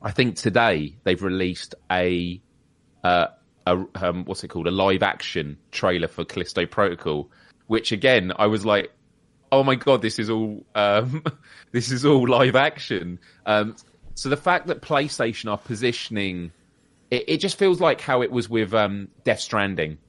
I 0.04 0.12
think 0.12 0.36
today 0.36 0.98
they've 1.04 1.22
released 1.22 1.76
a, 1.90 2.42
uh, 3.04 3.28
a 3.66 3.86
um, 3.96 4.26
what's 4.26 4.44
it 4.44 4.50
called? 4.50 4.68
A 4.68 4.72
live-action 4.72 5.58
trailer 5.72 6.10
for 6.10 6.26
Callisto 6.26 6.66
Protocol, 6.66 7.32
which 7.68 7.92
again 7.92 8.34
I 8.38 8.48
was 8.48 8.66
like, 8.66 8.92
oh 9.52 9.64
my 9.64 9.76
god, 9.76 10.02
this 10.02 10.20
is 10.20 10.30
all 10.30 10.66
um, 10.76 11.24
this 11.72 11.92
is 11.92 12.06
all 12.06 12.28
live 12.28 12.56
action. 12.56 13.20
Um, 13.46 13.78
so 14.16 14.30
the 14.30 14.38
fact 14.38 14.68
that 14.68 14.82
PlayStation 14.82 15.50
are 15.50 15.58
positioning 15.58 16.52
it, 17.10 17.26
it 17.28 17.38
just 17.38 17.58
feels 17.58 17.80
like 17.80 18.02
how 18.02 18.22
it 18.24 18.32
was 18.32 18.50
with 18.50 18.74
um, 18.74 19.08
Death 19.24 19.40
Stranding. 19.40 20.00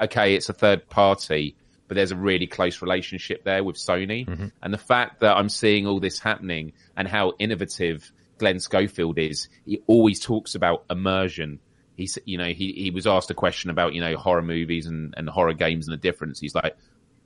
Okay, 0.00 0.34
it's 0.34 0.48
a 0.48 0.52
third 0.52 0.88
party, 0.88 1.54
but 1.86 1.94
there's 1.94 2.10
a 2.10 2.16
really 2.16 2.48
close 2.48 2.82
relationship 2.82 3.44
there 3.44 3.62
with 3.62 3.76
Sony. 3.76 4.26
Mm-hmm. 4.26 4.48
And 4.62 4.74
the 4.74 4.78
fact 4.78 5.20
that 5.20 5.36
I'm 5.36 5.48
seeing 5.48 5.86
all 5.86 6.00
this 6.00 6.18
happening 6.18 6.72
and 6.96 7.06
how 7.06 7.34
innovative 7.38 8.10
Glenn 8.38 8.60
Schofield 8.60 9.18
is, 9.18 9.48
he 9.64 9.82
always 9.86 10.20
talks 10.20 10.54
about 10.54 10.84
immersion. 10.90 11.60
He's, 11.96 12.18
you 12.24 12.38
know, 12.38 12.48
he, 12.48 12.72
he 12.72 12.90
was 12.90 13.06
asked 13.06 13.30
a 13.30 13.34
question 13.34 13.70
about, 13.70 13.94
you 13.94 14.00
know, 14.00 14.16
horror 14.16 14.42
movies 14.42 14.86
and, 14.86 15.14
and 15.16 15.28
horror 15.28 15.54
games 15.54 15.86
and 15.86 15.92
the 15.92 16.00
difference. 16.00 16.40
He's 16.40 16.54
like, 16.54 16.76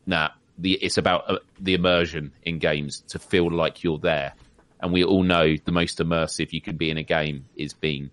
nah, 0.06 0.30
the, 0.58 0.72
it's 0.72 0.98
about 0.98 1.30
uh, 1.30 1.38
the 1.60 1.74
immersion 1.74 2.32
in 2.42 2.58
games 2.58 3.00
to 3.08 3.18
feel 3.18 3.50
like 3.50 3.82
you're 3.82 3.98
there. 3.98 4.34
And 4.80 4.92
we 4.92 5.04
all 5.04 5.22
know 5.22 5.56
the 5.64 5.72
most 5.72 5.98
immersive 5.98 6.52
you 6.52 6.60
can 6.60 6.76
be 6.76 6.90
in 6.90 6.98
a 6.98 7.02
game 7.02 7.46
is 7.56 7.72
being 7.72 8.10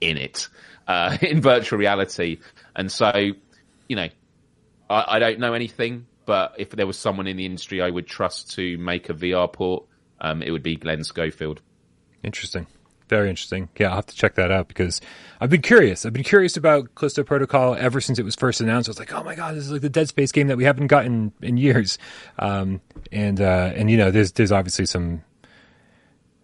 in 0.00 0.16
it 0.16 0.48
uh, 0.86 1.16
in 1.20 1.40
virtual 1.40 1.78
reality. 1.78 2.38
And 2.74 2.90
so, 2.90 3.12
you 3.88 3.96
know, 3.96 4.08
I, 4.88 5.04
I, 5.08 5.18
don't 5.18 5.40
know 5.40 5.54
anything, 5.54 6.06
but 6.26 6.54
if 6.58 6.70
there 6.70 6.86
was 6.86 6.98
someone 6.98 7.26
in 7.26 7.36
the 7.36 7.46
industry 7.46 7.82
I 7.82 7.90
would 7.90 8.06
trust 8.06 8.52
to 8.52 8.78
make 8.78 9.08
a 9.08 9.14
VR 9.14 9.52
port, 9.52 9.84
um, 10.20 10.42
it 10.42 10.50
would 10.50 10.62
be 10.62 10.76
Glenn 10.76 11.04
Schofield. 11.04 11.60
Interesting. 12.26 12.66
Very 13.08 13.30
interesting. 13.30 13.68
Yeah, 13.78 13.90
I'll 13.90 13.96
have 13.96 14.06
to 14.06 14.16
check 14.16 14.34
that 14.34 14.50
out 14.50 14.66
because 14.66 15.00
I've 15.40 15.48
been 15.48 15.62
curious. 15.62 16.04
I've 16.04 16.12
been 16.12 16.24
curious 16.24 16.56
about 16.56 16.92
Callisto 16.96 17.22
Protocol 17.22 17.76
ever 17.76 18.00
since 18.00 18.18
it 18.18 18.24
was 18.24 18.34
first 18.34 18.60
announced. 18.60 18.88
I 18.88 18.90
was 18.90 18.98
like, 18.98 19.12
oh 19.12 19.22
my 19.22 19.36
god, 19.36 19.54
this 19.54 19.64
is 19.64 19.70
like 19.70 19.80
the 19.80 19.88
Dead 19.88 20.08
Space 20.08 20.32
game 20.32 20.48
that 20.48 20.56
we 20.56 20.64
haven't 20.64 20.88
gotten 20.88 21.32
in 21.40 21.56
years. 21.56 21.98
Um, 22.38 22.80
and 23.12 23.40
uh, 23.40 23.72
and 23.76 23.88
you 23.88 23.96
know, 23.96 24.10
there's 24.10 24.32
there's 24.32 24.50
obviously 24.50 24.86
some 24.86 25.22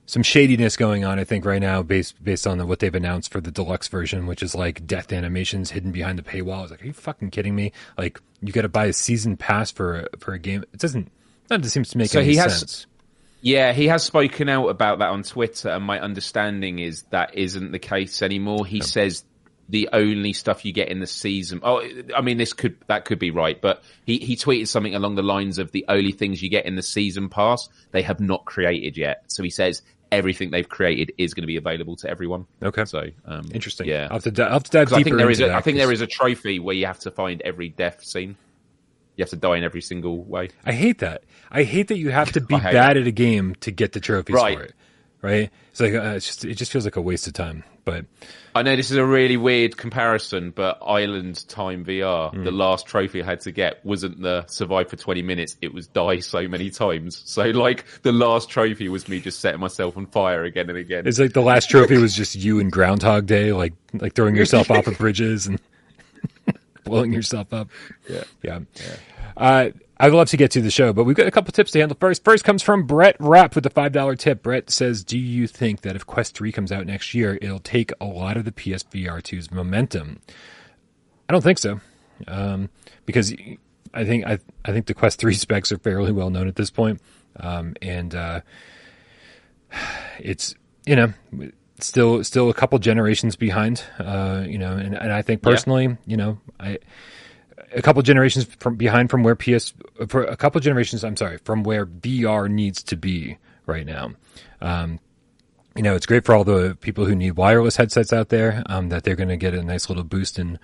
some 0.06 0.22
shadiness 0.22 0.76
going 0.76 1.04
on, 1.04 1.18
I 1.18 1.24
think, 1.24 1.44
right 1.44 1.60
now, 1.60 1.82
based 1.82 2.22
based 2.22 2.46
on 2.46 2.58
the, 2.58 2.66
what 2.66 2.78
they've 2.78 2.94
announced 2.94 3.32
for 3.32 3.40
the 3.40 3.50
deluxe 3.50 3.88
version, 3.88 4.26
which 4.26 4.40
is 4.40 4.54
like 4.54 4.86
death 4.86 5.12
animations 5.12 5.72
hidden 5.72 5.90
behind 5.90 6.16
the 6.16 6.22
paywall. 6.22 6.58
I 6.58 6.62
was 6.62 6.70
like, 6.70 6.82
are 6.82 6.86
you 6.86 6.92
fucking 6.92 7.30
kidding 7.30 7.56
me? 7.56 7.72
Like, 7.98 8.20
you 8.40 8.52
got 8.52 8.62
to 8.62 8.68
buy 8.68 8.86
a 8.86 8.92
season 8.92 9.36
pass 9.36 9.72
for 9.72 10.06
for 10.18 10.32
a 10.32 10.38
game. 10.38 10.62
It 10.72 10.78
doesn't. 10.78 11.10
That 11.48 11.60
just 11.60 11.74
seems 11.74 11.90
to 11.90 11.98
make 11.98 12.10
so 12.10 12.20
any 12.20 12.30
he 12.30 12.36
has, 12.36 12.60
sense. 12.60 12.86
Yeah, 13.42 13.72
he 13.72 13.88
has 13.88 14.04
spoken 14.04 14.48
out 14.48 14.68
about 14.68 15.00
that 15.00 15.10
on 15.10 15.24
Twitter, 15.24 15.68
and 15.68 15.84
my 15.84 16.00
understanding 16.00 16.78
is 16.78 17.02
that 17.10 17.36
isn't 17.36 17.72
the 17.72 17.80
case 17.80 18.22
anymore. 18.22 18.64
He 18.64 18.80
says 18.80 19.24
the 19.68 19.88
only 19.92 20.32
stuff 20.32 20.64
you 20.64 20.72
get 20.72 20.88
in 20.88 21.00
the 21.00 21.06
season. 21.06 21.60
Oh, 21.62 21.82
I 22.16 22.20
mean, 22.20 22.38
this 22.38 22.52
could 22.52 22.76
that 22.86 23.04
could 23.04 23.18
be 23.18 23.32
right, 23.32 23.60
but 23.60 23.82
he 24.06 24.18
he 24.18 24.36
tweeted 24.36 24.68
something 24.68 24.94
along 24.94 25.16
the 25.16 25.22
lines 25.22 25.58
of 25.58 25.72
the 25.72 25.84
only 25.88 26.12
things 26.12 26.40
you 26.40 26.50
get 26.50 26.66
in 26.66 26.76
the 26.76 26.82
season 26.82 27.28
pass 27.28 27.68
they 27.90 28.02
have 28.02 28.20
not 28.20 28.44
created 28.44 28.96
yet. 28.96 29.24
So 29.26 29.42
he 29.42 29.50
says 29.50 29.82
everything 30.12 30.50
they've 30.50 30.68
created 30.68 31.12
is 31.18 31.34
going 31.34 31.42
to 31.42 31.48
be 31.48 31.56
available 31.56 31.96
to 31.96 32.08
everyone. 32.08 32.46
Okay, 32.62 32.84
so 32.84 33.08
um, 33.24 33.48
interesting. 33.52 33.88
Yeah, 33.88 34.08
I 34.10 34.14
have 34.14 34.24
to, 34.24 34.48
I 34.48 34.52
have 34.52 34.64
to 34.64 34.70
dive 34.70 34.88
deeper 34.88 35.00
I 35.00 35.02
think 35.02 35.16
there 35.16 35.30
is. 35.30 35.40
A, 35.40 35.52
I 35.52 35.60
think 35.62 35.78
there 35.78 35.92
is 35.92 36.00
a 36.00 36.06
trophy 36.06 36.60
where 36.60 36.76
you 36.76 36.86
have 36.86 37.00
to 37.00 37.10
find 37.10 37.42
every 37.42 37.70
death 37.70 38.04
scene. 38.04 38.36
You 39.16 39.22
have 39.22 39.30
to 39.30 39.36
die 39.36 39.56
in 39.56 39.64
every 39.64 39.82
single 39.82 40.24
way. 40.24 40.50
I 40.64 40.72
hate 40.72 41.00
that. 41.00 41.24
I 41.50 41.64
hate 41.64 41.88
that 41.88 41.98
you 41.98 42.10
have 42.10 42.32
to 42.32 42.40
be 42.40 42.56
bad 42.56 42.96
at 42.96 43.06
a 43.06 43.10
game 43.10 43.54
to 43.60 43.70
get 43.70 43.92
the 43.92 44.00
trophies 44.00 44.34
right. 44.34 44.58
for 44.58 44.64
it. 44.64 44.74
Right? 45.20 45.50
It's 45.70 45.80
like 45.80 45.94
uh, 45.94 46.14
it's 46.16 46.26
just 46.26 46.44
it 46.44 46.54
just 46.54 46.72
feels 46.72 46.84
like 46.84 46.96
a 46.96 47.00
waste 47.00 47.26
of 47.26 47.34
time. 47.34 47.64
But 47.84 48.06
I 48.54 48.62
know 48.62 48.76
this 48.76 48.90
is 48.90 48.96
a 48.96 49.04
really 49.04 49.36
weird 49.36 49.76
comparison, 49.76 50.50
but 50.50 50.78
Island 50.82 51.48
Time 51.48 51.84
VR, 51.84 52.32
mm. 52.32 52.44
the 52.44 52.50
last 52.50 52.86
trophy 52.86 53.22
I 53.22 53.26
had 53.26 53.40
to 53.40 53.50
get 53.50 53.84
wasn't 53.84 54.20
the 54.20 54.46
survive 54.46 54.88
for 54.88 54.96
20 54.96 55.22
minutes, 55.22 55.56
it 55.60 55.74
was 55.74 55.88
die 55.88 56.20
so 56.20 56.46
many 56.48 56.70
times. 56.70 57.22
So 57.32 57.44
like 57.44 57.86
the 58.02 58.12
last 58.12 58.50
trophy 58.50 58.90
was 58.90 59.08
me 59.08 59.18
just 59.18 59.40
setting 59.40 59.58
myself 59.58 59.96
on 59.96 60.06
fire 60.06 60.44
again 60.44 60.68
and 60.68 60.76
again. 60.76 61.06
It's 61.06 61.18
like 61.18 61.32
the 61.32 61.40
last 61.40 61.70
trophy 61.70 61.96
was 62.02 62.14
just 62.14 62.34
you 62.34 62.58
in 62.58 62.68
Groundhog 62.68 63.26
Day, 63.26 63.52
like 63.52 63.72
like 63.94 64.14
throwing 64.14 64.36
yourself 64.36 64.70
off 64.70 64.86
of 64.86 64.98
bridges 64.98 65.46
and 65.46 65.58
blowing 66.84 67.12
yourself 67.12 67.52
up. 67.52 67.68
Yeah. 68.08 68.24
Yeah. 68.42 68.60
yeah. 68.76 68.96
Uh, 69.36 69.70
I'd 70.02 70.12
love 70.12 70.28
to 70.30 70.36
get 70.36 70.50
to 70.52 70.60
the 70.60 70.70
show, 70.70 70.92
but 70.92 71.04
we've 71.04 71.14
got 71.16 71.28
a 71.28 71.30
couple 71.30 71.52
tips 71.52 71.70
to 71.72 71.78
handle 71.78 71.96
first. 72.00 72.24
First 72.24 72.42
comes 72.42 72.60
from 72.60 72.86
Brett 72.86 73.16
Rapp 73.20 73.54
with 73.54 73.62
the 73.62 73.70
$5 73.70 74.18
tip. 74.18 74.42
Brett 74.42 74.68
says, 74.68 75.04
Do 75.04 75.16
you 75.16 75.46
think 75.46 75.82
that 75.82 75.94
if 75.94 76.04
Quest 76.06 76.36
3 76.36 76.50
comes 76.50 76.72
out 76.72 76.86
next 76.86 77.14
year, 77.14 77.38
it'll 77.40 77.60
take 77.60 77.92
a 78.00 78.04
lot 78.04 78.36
of 78.36 78.44
the 78.44 78.50
PSVR 78.50 79.22
2's 79.22 79.52
momentum? 79.52 80.20
I 81.28 81.32
don't 81.32 81.42
think 81.42 81.58
so. 81.58 81.80
Um, 82.26 82.68
because 83.06 83.32
I 83.94 84.04
think 84.04 84.26
I, 84.26 84.40
I 84.64 84.72
think 84.72 84.86
the 84.86 84.94
Quest 84.94 85.20
3 85.20 85.34
specs 85.34 85.70
are 85.70 85.78
fairly 85.78 86.10
well 86.10 86.30
known 86.30 86.48
at 86.48 86.56
this 86.56 86.70
point. 86.70 87.00
Um, 87.38 87.74
and 87.80 88.12
uh, 88.12 88.40
it's, 90.18 90.56
you 90.84 90.96
know, 90.96 91.12
still 91.82 92.22
still 92.24 92.50
a 92.50 92.54
couple 92.54 92.78
generations 92.78 93.36
behind. 93.36 93.84
Uh, 93.98 94.44
you 94.46 94.58
know, 94.58 94.72
and, 94.72 94.96
and 94.96 95.12
I 95.12 95.22
think 95.22 95.42
personally, 95.42 95.84
yeah. 95.86 95.96
you 96.06 96.16
know, 96.16 96.38
I 96.58 96.78
a 97.74 97.82
couple 97.82 98.02
generations 98.02 98.44
from 98.58 98.76
behind 98.76 99.10
from 99.10 99.22
where 99.22 99.34
PS 99.34 99.74
for 100.08 100.24
a 100.24 100.36
couple 100.36 100.60
generations. 100.60 101.04
I'm 101.04 101.16
sorry, 101.16 101.38
from 101.38 101.62
where 101.62 101.86
VR 101.86 102.50
needs 102.50 102.82
to 102.84 102.96
be 102.96 103.38
right 103.66 103.86
now. 103.86 104.12
Um, 104.60 105.00
you 105.74 105.82
know, 105.82 105.94
it's 105.94 106.06
great 106.06 106.24
for 106.24 106.34
all 106.34 106.44
the 106.44 106.76
people 106.80 107.06
who 107.06 107.14
need 107.14 107.32
wireless 107.32 107.76
headsets 107.76 108.12
out 108.12 108.28
there. 108.28 108.62
Um, 108.66 108.90
that 108.90 109.04
they're 109.04 109.16
going 109.16 109.30
to 109.30 109.36
get 109.36 109.54
a 109.54 109.62
nice 109.62 109.88
little 109.88 110.04
boost 110.04 110.38
in 110.38 110.58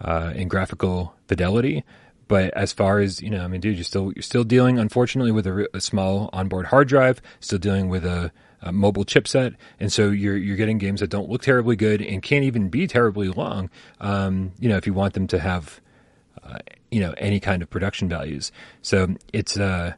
uh, 0.00 0.32
in 0.34 0.48
graphical 0.48 1.14
fidelity. 1.28 1.84
But 2.26 2.54
as 2.54 2.72
far 2.72 3.00
as 3.00 3.20
you 3.20 3.30
know, 3.30 3.44
I 3.44 3.48
mean, 3.48 3.60
dude, 3.60 3.76
you're 3.76 3.84
still 3.84 4.12
you're 4.14 4.22
still 4.22 4.44
dealing, 4.44 4.78
unfortunately, 4.78 5.32
with 5.32 5.46
a, 5.46 5.68
a 5.74 5.80
small 5.80 6.30
onboard 6.32 6.66
hard 6.66 6.88
drive. 6.88 7.20
Still 7.40 7.58
dealing 7.58 7.88
with 7.88 8.04
a, 8.06 8.32
a, 8.64 8.72
mobile 8.72 9.04
chipset, 9.04 9.54
and 9.78 9.92
so 9.92 10.10
you're 10.10 10.36
you're 10.36 10.56
getting 10.56 10.78
games 10.78 11.00
that 11.00 11.10
don't 11.10 11.28
look 11.28 11.42
terribly 11.42 11.76
good 11.76 12.00
and 12.02 12.22
can't 12.22 12.44
even 12.44 12.68
be 12.68 12.86
terribly 12.86 13.28
long. 13.28 13.70
Um, 14.00 14.52
you 14.58 14.68
know, 14.68 14.76
if 14.76 14.86
you 14.86 14.94
want 14.94 15.14
them 15.14 15.26
to 15.28 15.38
have 15.38 15.80
uh, 16.42 16.58
you 16.90 17.00
know 17.00 17.14
any 17.18 17.40
kind 17.40 17.62
of 17.62 17.70
production 17.70 18.08
values. 18.08 18.52
So 18.82 19.14
it's 19.32 19.56
uh, 19.56 19.94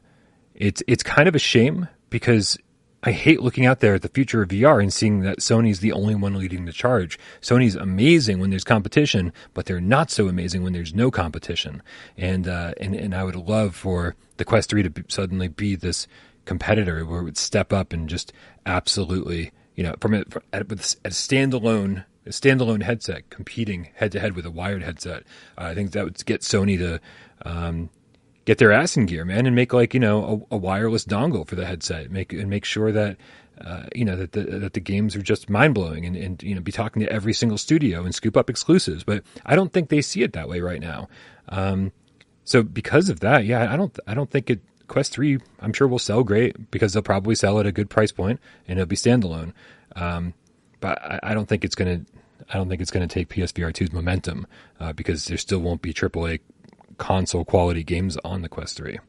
it's 0.55 0.81
it's 0.87 1.03
kind 1.03 1.27
of 1.27 1.35
a 1.35 1.39
shame 1.39 1.87
because 2.09 2.57
I 3.03 3.11
hate 3.11 3.41
looking 3.41 3.65
out 3.65 3.79
there 3.79 3.95
at 3.95 4.01
the 4.01 4.09
future 4.09 4.41
of 4.41 4.49
VR 4.49 4.81
and 4.81 4.91
seeing 4.91 5.21
that 5.21 5.39
Sony's 5.39 5.79
the 5.79 5.91
only 5.91 6.15
one 6.15 6.33
leading 6.33 6.65
the 6.65 6.73
charge. 6.73 7.19
Sony's 7.41 7.75
amazing 7.75 8.39
when 8.39 8.49
there's 8.49 8.63
competition, 8.63 9.31
but 9.53 9.65
they're 9.65 9.79
not 9.79 10.09
so 10.09 10.27
amazing 10.27 10.63
when 10.63 10.73
there's 10.73 10.95
no 10.95 11.11
competition. 11.11 11.83
And 12.17 12.47
uh, 12.47 12.73
and 12.79 12.95
and 12.95 13.13
I 13.13 13.23
would 13.23 13.35
love 13.35 13.75
for 13.75 14.15
the 14.37 14.45
Quest 14.45 14.69
3 14.69 14.83
to 14.83 14.89
be, 14.89 15.03
suddenly 15.07 15.47
be 15.47 15.75
this 15.75 16.07
competitor 16.47 17.05
where 17.05 17.19
it 17.19 17.23
would 17.23 17.37
step 17.37 17.71
up 17.71 17.93
and 17.93 18.09
just 18.09 18.33
absolutely, 18.65 19.51
you 19.75 19.83
know, 19.83 19.93
from, 19.99 20.15
a, 20.15 20.23
from 20.25 20.41
with 20.67 20.95
a 21.05 21.09
standalone 21.09 22.05
a 22.25 22.29
standalone 22.29 22.83
headset 22.83 23.29
competing 23.29 23.89
head 23.95 24.11
to 24.11 24.19
head 24.19 24.35
with 24.35 24.45
a 24.45 24.51
wired 24.51 24.83
headset. 24.83 25.23
Uh, 25.57 25.65
I 25.65 25.75
think 25.75 25.91
that 25.91 26.03
would 26.03 26.25
get 26.25 26.41
Sony 26.41 26.77
to 26.77 26.99
um, 27.45 27.89
get 28.45 28.57
their 28.57 28.71
ass 28.71 28.97
in 28.97 29.05
gear, 29.05 29.23
man, 29.25 29.45
and 29.45 29.55
make 29.55 29.73
like 29.73 29.93
you 29.93 29.99
know 29.99 30.45
a, 30.51 30.55
a, 30.55 30.57
wireless 30.57 31.05
dongle 31.05 31.47
for 31.47 31.55
the 31.55 31.65
headset. 31.65 32.11
Make 32.11 32.33
and 32.33 32.49
make 32.49 32.65
sure 32.65 32.91
that 32.91 33.17
uh, 33.61 33.83
you 33.95 34.05
know 34.05 34.15
that 34.15 34.33
the 34.33 34.43
that 34.43 34.73
the 34.73 34.79
games 34.79 35.15
are 35.15 35.21
just 35.21 35.49
mind 35.49 35.73
blowing 35.73 36.05
and, 36.05 36.15
and 36.15 36.43
you 36.43 36.53
know 36.53 36.61
be 36.61 36.71
talking 36.71 37.01
to 37.01 37.11
every 37.11 37.33
single 37.33 37.57
studio 37.57 38.03
and 38.03 38.13
scoop 38.13 38.35
up 38.35 38.49
exclusives. 38.49 39.03
But 39.03 39.23
I 39.45 39.55
don't 39.55 39.71
think 39.71 39.89
they 39.89 40.01
see 40.01 40.23
it 40.23 40.33
that 40.33 40.49
way 40.49 40.59
right 40.59 40.81
now. 40.81 41.07
Um, 41.49 41.91
so 42.43 42.63
because 42.63 43.09
of 43.09 43.19
that, 43.21 43.45
yeah, 43.45 43.71
I 43.71 43.75
don't 43.75 43.97
I 44.07 44.13
don't 44.13 44.31
think 44.31 44.49
it 44.49 44.61
Quest 44.87 45.13
Three. 45.13 45.39
I'm 45.59 45.73
sure 45.73 45.87
will 45.87 45.99
sell 45.99 46.23
great 46.23 46.71
because 46.71 46.93
they'll 46.93 47.03
probably 47.03 47.35
sell 47.35 47.59
at 47.59 47.65
a 47.65 47.71
good 47.71 47.89
price 47.89 48.11
point 48.11 48.39
and 48.67 48.79
it'll 48.79 48.87
be 48.87 48.95
standalone. 48.95 49.53
Um, 49.95 50.33
but 50.79 51.01
I, 51.01 51.19
I, 51.23 51.33
don't 51.33 51.47
think 51.47 51.65
it's 51.65 51.75
gonna 51.75 52.01
I 52.49 52.57
don't 52.57 52.69
think 52.69 52.81
it's 52.81 52.91
gonna 52.91 53.07
take 53.07 53.29
PSVR 53.29 53.71
2's 53.71 53.91
momentum 53.91 54.47
uh, 54.79 54.93
because 54.93 55.25
there 55.25 55.37
still 55.37 55.59
won't 55.59 55.81
be 55.81 55.93
AAA 55.93 56.39
console 56.97 57.45
quality 57.45 57.83
games 57.83 58.17
on 58.23 58.41
the 58.41 58.49
Quest 58.49 58.77
Three. 58.77 58.99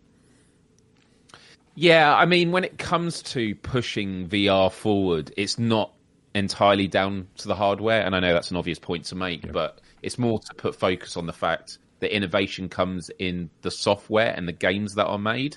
Yeah, 1.75 2.13
I 2.13 2.27
mean, 2.27 2.51
when 2.51 2.65
it 2.65 2.77
comes 2.77 3.23
to 3.23 3.55
pushing 3.55 4.29
VR 4.29 4.73
forward, 4.73 5.33
it's 5.37 5.61
not 5.61 5.93
entirely 6.35 6.89
down 6.89 7.29
to 7.37 7.49
the 7.49 7.55
hardware, 7.55 8.05
and 8.05 8.17
I 8.17 8.21
know 8.21 8.33
that's 8.33 8.51
an 8.51 8.57
obvious 8.57 8.81
point 8.81 9.05
to 9.07 9.15
make, 9.15 9.45
yeah. 9.45 9.53
but 9.53 9.81
it's 10.03 10.19
more 10.19 10.41
to 10.41 10.55
put 10.55 10.75
focus 10.75 11.17
on 11.17 11.27
the 11.27 11.33
fact 11.33 11.79
that 12.01 12.15
innovation 12.15 12.69
comes 12.69 13.11
in 13.19 13.51
the 13.63 13.71
software 13.71 14.33
and 14.35 14.47
the 14.47 14.53
games 14.53 14.95
that 14.95 15.07
are 15.07 15.19
made. 15.19 15.57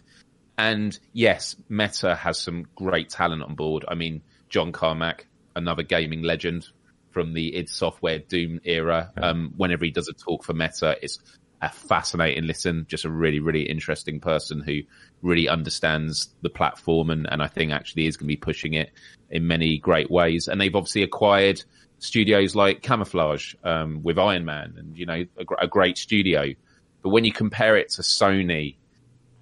And 0.57 0.97
yes, 1.13 1.55
Meta 1.69 2.15
has 2.15 2.39
some 2.39 2.67
great 2.75 3.09
talent 3.09 3.43
on 3.43 3.55
board. 3.55 3.85
I 3.87 3.95
mean, 3.95 4.21
John 4.49 4.71
Carmack, 4.71 5.27
another 5.55 5.83
gaming 5.83 6.23
legend 6.23 6.67
from 7.11 7.33
the 7.33 7.55
id 7.55 7.69
Software 7.69 8.19
Doom 8.19 8.59
era. 8.63 9.11
Yeah. 9.17 9.29
Um, 9.29 9.53
whenever 9.57 9.85
he 9.85 9.91
does 9.91 10.07
a 10.07 10.13
talk 10.13 10.43
for 10.43 10.53
Meta, 10.53 10.97
it's 11.01 11.19
a 11.61 11.69
fascinating 11.69 12.45
listen. 12.45 12.85
Just 12.87 13.05
a 13.05 13.09
really, 13.09 13.39
really 13.39 13.63
interesting 13.63 14.19
person 14.19 14.61
who 14.61 14.79
really 15.21 15.47
understands 15.47 16.29
the 16.41 16.49
platform 16.49 17.09
and, 17.09 17.27
and 17.31 17.41
I 17.41 17.47
think 17.47 17.71
actually 17.71 18.07
is 18.07 18.17
going 18.17 18.27
to 18.27 18.33
be 18.33 18.37
pushing 18.37 18.73
it 18.73 18.91
in 19.29 19.47
many 19.47 19.77
great 19.77 20.09
ways. 20.09 20.47
And 20.47 20.59
they've 20.59 20.75
obviously 20.75 21.03
acquired 21.03 21.63
studios 22.01 22.55
like 22.55 22.81
Camouflaj 22.81 23.55
um, 23.63 24.03
with 24.03 24.19
Iron 24.19 24.43
Man 24.43 24.75
and, 24.77 24.97
you 24.97 25.05
know, 25.05 25.23
a, 25.37 25.63
a 25.63 25.67
great 25.67 25.97
studio. 25.97 26.53
But 27.01 27.09
when 27.09 27.23
you 27.23 27.31
compare 27.31 27.77
it 27.77 27.91
to 27.91 28.01
Sony 28.01 28.75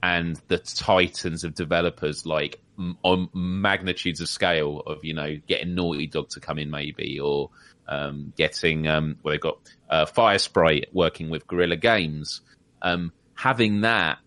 and 0.02 0.40
the 0.48 0.58
titans 0.58 1.44
of 1.44 1.56
developers 1.56 2.26
like 2.26 2.62
on 3.04 3.30
magnitudes 3.34 4.22
of 4.22 4.30
scale 4.30 4.82
of 4.86 5.04
you 5.04 5.14
know 5.14 5.38
getting 5.48 5.76
Naughty 5.76 6.08
Dog 6.08 6.30
to 6.30 6.40
come 6.40 6.58
in 6.60 6.70
maybe 6.70 7.20
or 7.20 7.50
um, 7.88 8.32
getting 8.38 8.88
um, 8.88 9.18
well 9.24 9.34
they've 9.34 9.42
got 9.42 9.60
uh, 9.90 10.06
Firesprite 10.06 10.86
working 10.94 11.30
with 11.30 11.48
Guerrilla 11.48 11.76
Games. 11.76 12.42
Um, 12.82 13.12
having 13.36 13.82
that 13.82 14.20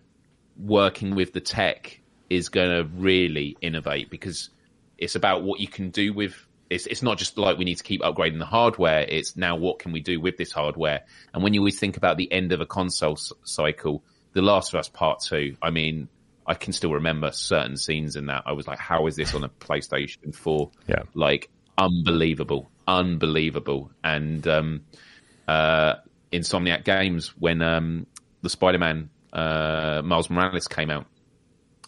working 0.59 1.15
with 1.15 1.33
the 1.33 1.41
tech 1.41 2.01
is 2.29 2.49
going 2.49 2.71
to 2.71 2.85
really 2.95 3.57
innovate 3.61 4.11
because 4.11 4.51
it's 4.99 5.15
about 5.15 5.43
what 5.43 5.61
you 5.61 5.69
can 5.69 5.91
do 5.91 6.13
with. 6.13 6.35
It's, 6.73 6.87
it's 6.87 7.03
not 7.03 7.19
just 7.19 7.37
like 7.39 7.59
we 7.59 7.65
need 7.65 7.77
to 7.77 7.85
keep 7.85 8.01
upgrading 8.01 8.39
the 8.39 8.47
hardware. 8.47 9.01
It's 9.01 9.37
now 9.37 9.57
what 9.57 9.79
can 9.79 9.93
we 9.93 10.01
do 10.01 10.21
with 10.21 10.37
this 10.37 10.53
hardware? 10.53 11.03
And 11.35 11.43
when 11.43 11.55
you 11.55 11.61
always 11.61 11.79
think 11.79 11.97
about 11.97 12.17
the 12.17 12.31
end 12.33 12.53
of 12.53 12.61
a 12.61 12.67
console 12.67 13.13
s- 13.13 13.33
cycle, 13.45 14.03
The 14.33 14.43
Last 14.43 14.73
of 14.73 14.81
Us 14.81 14.89
Part 14.89 15.21
Two. 15.21 15.57
I 15.63 15.71
mean, 15.71 16.09
I 16.47 16.55
can 16.55 16.73
still 16.73 16.93
remember 16.93 17.31
certain 17.33 17.77
scenes 17.77 18.17
in 18.17 18.27
that. 18.27 18.45
I 18.47 18.53
was 18.53 18.67
like, 18.67 18.79
how 18.79 19.07
is 19.07 19.17
this 19.17 19.35
on 19.35 19.45
a 19.45 19.49
PlayStation 19.49 20.35
4? 20.35 20.71
Yeah. 20.89 21.03
Like, 21.15 21.51
unbelievable, 21.79 22.71
unbelievable. 22.87 23.91
And 24.03 24.47
um, 24.49 24.83
uh, 25.47 25.97
Insomniac 26.33 26.85
Games, 26.85 27.29
when 27.39 27.63
um, 27.63 28.07
the 28.43 28.51
Spider 28.51 28.79
Man 28.79 29.11
uh, 29.33 30.03
Miles 30.05 30.31
Morales 30.31 30.69
came 30.69 30.91
out 30.91 31.07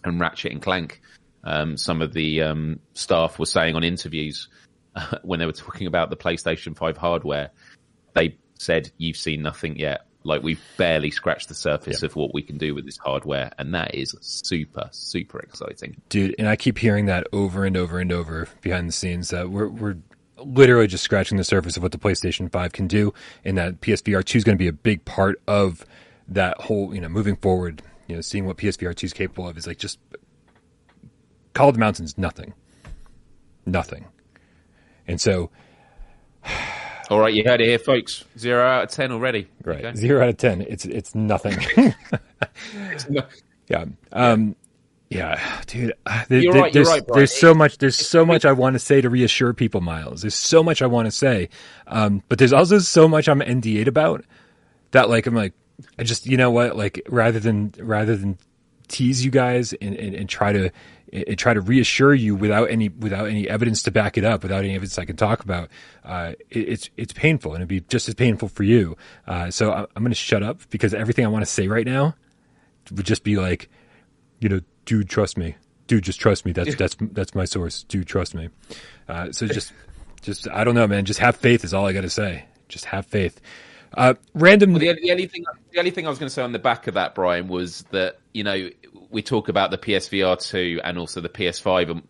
and 0.04 0.20
Ratchet 0.20 0.52
and 0.52 0.62
Clank, 0.62 1.00
um, 1.42 1.76
some 1.76 2.00
of 2.00 2.12
the 2.12 2.42
um, 2.42 2.80
staff 2.94 3.38
were 3.38 3.46
saying 3.46 3.74
on 3.74 3.84
interviews 3.84 4.48
uh, 4.94 5.18
when 5.22 5.38
they 5.40 5.46
were 5.46 5.52
talking 5.52 5.86
about 5.86 6.10
the 6.10 6.16
PlayStation 6.16 6.76
5 6.76 6.96
hardware, 6.96 7.50
they 8.14 8.36
said, 8.58 8.90
You've 8.98 9.16
seen 9.16 9.42
nothing 9.42 9.78
yet. 9.78 10.06
Like 10.26 10.42
we've 10.42 10.60
barely 10.78 11.10
scratched 11.10 11.48
the 11.48 11.54
surface 11.54 12.02
of 12.02 12.16
what 12.16 12.32
we 12.32 12.40
can 12.40 12.56
do 12.56 12.74
with 12.74 12.86
this 12.86 12.96
hardware, 12.96 13.52
and 13.58 13.74
that 13.74 13.94
is 13.94 14.16
super, 14.22 14.88
super 14.90 15.38
exciting, 15.40 16.00
dude. 16.08 16.34
And 16.38 16.48
I 16.48 16.56
keep 16.56 16.78
hearing 16.78 17.06
that 17.06 17.26
over 17.30 17.66
and 17.66 17.76
over 17.76 17.98
and 17.98 18.10
over 18.10 18.48
behind 18.62 18.88
the 18.88 18.92
scenes 18.92 19.28
that 19.28 19.50
we're 19.50 19.68
we're 19.68 19.98
literally 20.38 20.86
just 20.86 21.04
scratching 21.04 21.36
the 21.36 21.44
surface 21.44 21.76
of 21.76 21.82
what 21.82 21.92
the 21.92 21.98
PlayStation 21.98 22.50
Five 22.50 22.72
can 22.72 22.86
do, 22.86 23.12
and 23.44 23.58
that 23.58 23.82
PSVR 23.82 24.24
two 24.24 24.38
is 24.38 24.44
going 24.44 24.56
to 24.56 24.62
be 24.62 24.68
a 24.68 24.72
big 24.72 25.04
part 25.04 25.42
of 25.46 25.84
that 26.28 26.58
whole. 26.58 26.94
You 26.94 27.02
know, 27.02 27.10
moving 27.10 27.36
forward, 27.36 27.82
you 28.08 28.14
know, 28.14 28.22
seeing 28.22 28.46
what 28.46 28.56
PSVR 28.56 28.94
two 28.94 29.04
is 29.04 29.12
capable 29.12 29.46
of 29.46 29.58
is 29.58 29.66
like 29.66 29.78
just 29.78 29.98
Call 31.52 31.68
of 31.68 31.74
the 31.74 31.80
Mountains, 31.80 32.18
nothing, 32.18 32.52
nothing, 33.64 34.06
and 35.06 35.20
so. 35.20 35.50
All 37.10 37.20
right, 37.20 37.34
you 37.34 37.44
heard 37.44 37.60
it 37.60 37.66
here, 37.66 37.78
folks. 37.78 38.24
Zero 38.38 38.64
out 38.64 38.84
of 38.84 38.90
ten 38.90 39.12
already. 39.12 39.48
Right, 39.62 39.84
okay. 39.84 39.96
zero 39.96 40.22
out 40.22 40.30
of 40.30 40.36
ten. 40.38 40.62
It's 40.62 40.84
it's 40.84 41.14
nothing. 41.14 41.56
it's 42.74 43.08
not... 43.10 43.28
Yeah. 43.68 43.84
Um, 44.12 44.56
yeah, 45.10 45.62
dude. 45.66 45.92
Uh, 46.06 46.24
there, 46.28 46.40
you're 46.40 46.52
right. 46.52 46.72
There's, 46.72 46.88
you're 46.88 46.96
right, 46.96 47.06
there's 47.14 47.32
so 47.32 47.54
much. 47.54 47.78
There's 47.78 47.96
so 47.96 48.24
much 48.24 48.44
I 48.44 48.52
want 48.52 48.74
to 48.74 48.78
say 48.78 49.00
to 49.00 49.10
reassure 49.10 49.52
people, 49.52 49.80
Miles. 49.80 50.22
There's 50.22 50.34
so 50.34 50.62
much 50.62 50.82
I 50.82 50.86
want 50.86 51.06
to 51.06 51.12
say, 51.12 51.50
um, 51.86 52.22
but 52.28 52.38
there's 52.38 52.52
also 52.52 52.78
so 52.78 53.06
much 53.06 53.28
I'm 53.28 53.40
NDA'd 53.40 53.86
about 53.86 54.24
that. 54.90 55.08
Like 55.08 55.26
I'm 55.26 55.34
like, 55.34 55.52
I 55.98 56.02
just 56.02 56.26
you 56.26 56.36
know 56.36 56.50
what? 56.50 56.76
Like 56.76 57.02
rather 57.08 57.38
than 57.38 57.74
rather 57.78 58.16
than 58.16 58.38
tease 58.88 59.24
you 59.24 59.30
guys 59.30 59.72
and, 59.74 59.94
and, 59.96 60.14
and 60.14 60.28
try 60.28 60.52
to 60.52 60.70
and 61.14 61.38
try 61.38 61.54
to 61.54 61.60
reassure 61.60 62.12
you 62.12 62.34
without 62.34 62.70
any 62.70 62.88
without 62.88 63.28
any 63.28 63.48
evidence 63.48 63.82
to 63.84 63.90
back 63.90 64.18
it 64.18 64.24
up, 64.24 64.42
without 64.42 64.64
any 64.64 64.74
evidence 64.74 64.98
I 64.98 65.04
can 65.04 65.16
talk 65.16 65.44
about. 65.44 65.68
Uh, 66.04 66.32
it, 66.50 66.68
it's 66.68 66.90
it's 66.96 67.12
painful, 67.12 67.52
and 67.52 67.60
it'd 67.60 67.68
be 67.68 67.80
just 67.80 68.08
as 68.08 68.14
painful 68.14 68.48
for 68.48 68.64
you. 68.64 68.96
Uh, 69.26 69.50
so 69.50 69.70
I, 69.70 69.80
I'm 69.94 70.02
going 70.02 70.10
to 70.10 70.16
shut 70.16 70.42
up 70.42 70.60
because 70.70 70.92
everything 70.92 71.24
I 71.24 71.28
want 71.28 71.44
to 71.44 71.50
say 71.50 71.68
right 71.68 71.86
now 71.86 72.16
would 72.90 73.06
just 73.06 73.22
be 73.22 73.36
like, 73.36 73.70
you 74.40 74.48
know, 74.48 74.60
dude, 74.84 75.08
trust 75.08 75.38
me, 75.38 75.54
dude, 75.86 76.02
just 76.02 76.20
trust 76.20 76.44
me. 76.44 76.52
That's 76.52 76.74
that's 76.74 76.96
that's 77.00 77.34
my 77.34 77.44
source. 77.44 77.84
Dude, 77.84 78.06
trust 78.06 78.34
me. 78.34 78.48
Uh, 79.08 79.30
so 79.30 79.46
just 79.46 79.72
just 80.20 80.48
I 80.50 80.64
don't 80.64 80.74
know, 80.74 80.88
man. 80.88 81.04
Just 81.04 81.20
have 81.20 81.36
faith 81.36 81.64
is 81.64 81.72
all 81.72 81.86
I 81.86 81.92
got 81.92 82.02
to 82.02 82.10
say. 82.10 82.46
Just 82.68 82.86
have 82.86 83.06
faith. 83.06 83.40
Uh, 83.96 84.14
random. 84.34 84.72
Well, 84.72 84.80
the, 84.80 84.94
the, 85.00 85.10
only 85.10 85.26
thing, 85.26 85.44
the 85.72 85.78
only 85.78 85.90
thing 85.90 86.06
I 86.06 86.10
was 86.10 86.18
going 86.18 86.28
to 86.28 86.34
say 86.34 86.42
on 86.42 86.52
the 86.52 86.58
back 86.58 86.86
of 86.86 86.94
that, 86.94 87.14
Brian, 87.14 87.48
was 87.48 87.82
that 87.90 88.18
you 88.32 88.44
know 88.44 88.70
we 89.10 89.22
talk 89.22 89.48
about 89.48 89.70
the 89.70 89.78
PSVR 89.78 90.40
two 90.40 90.80
and 90.82 90.98
also 90.98 91.20
the 91.20 91.28
PS5, 91.28 91.90
and 91.90 92.02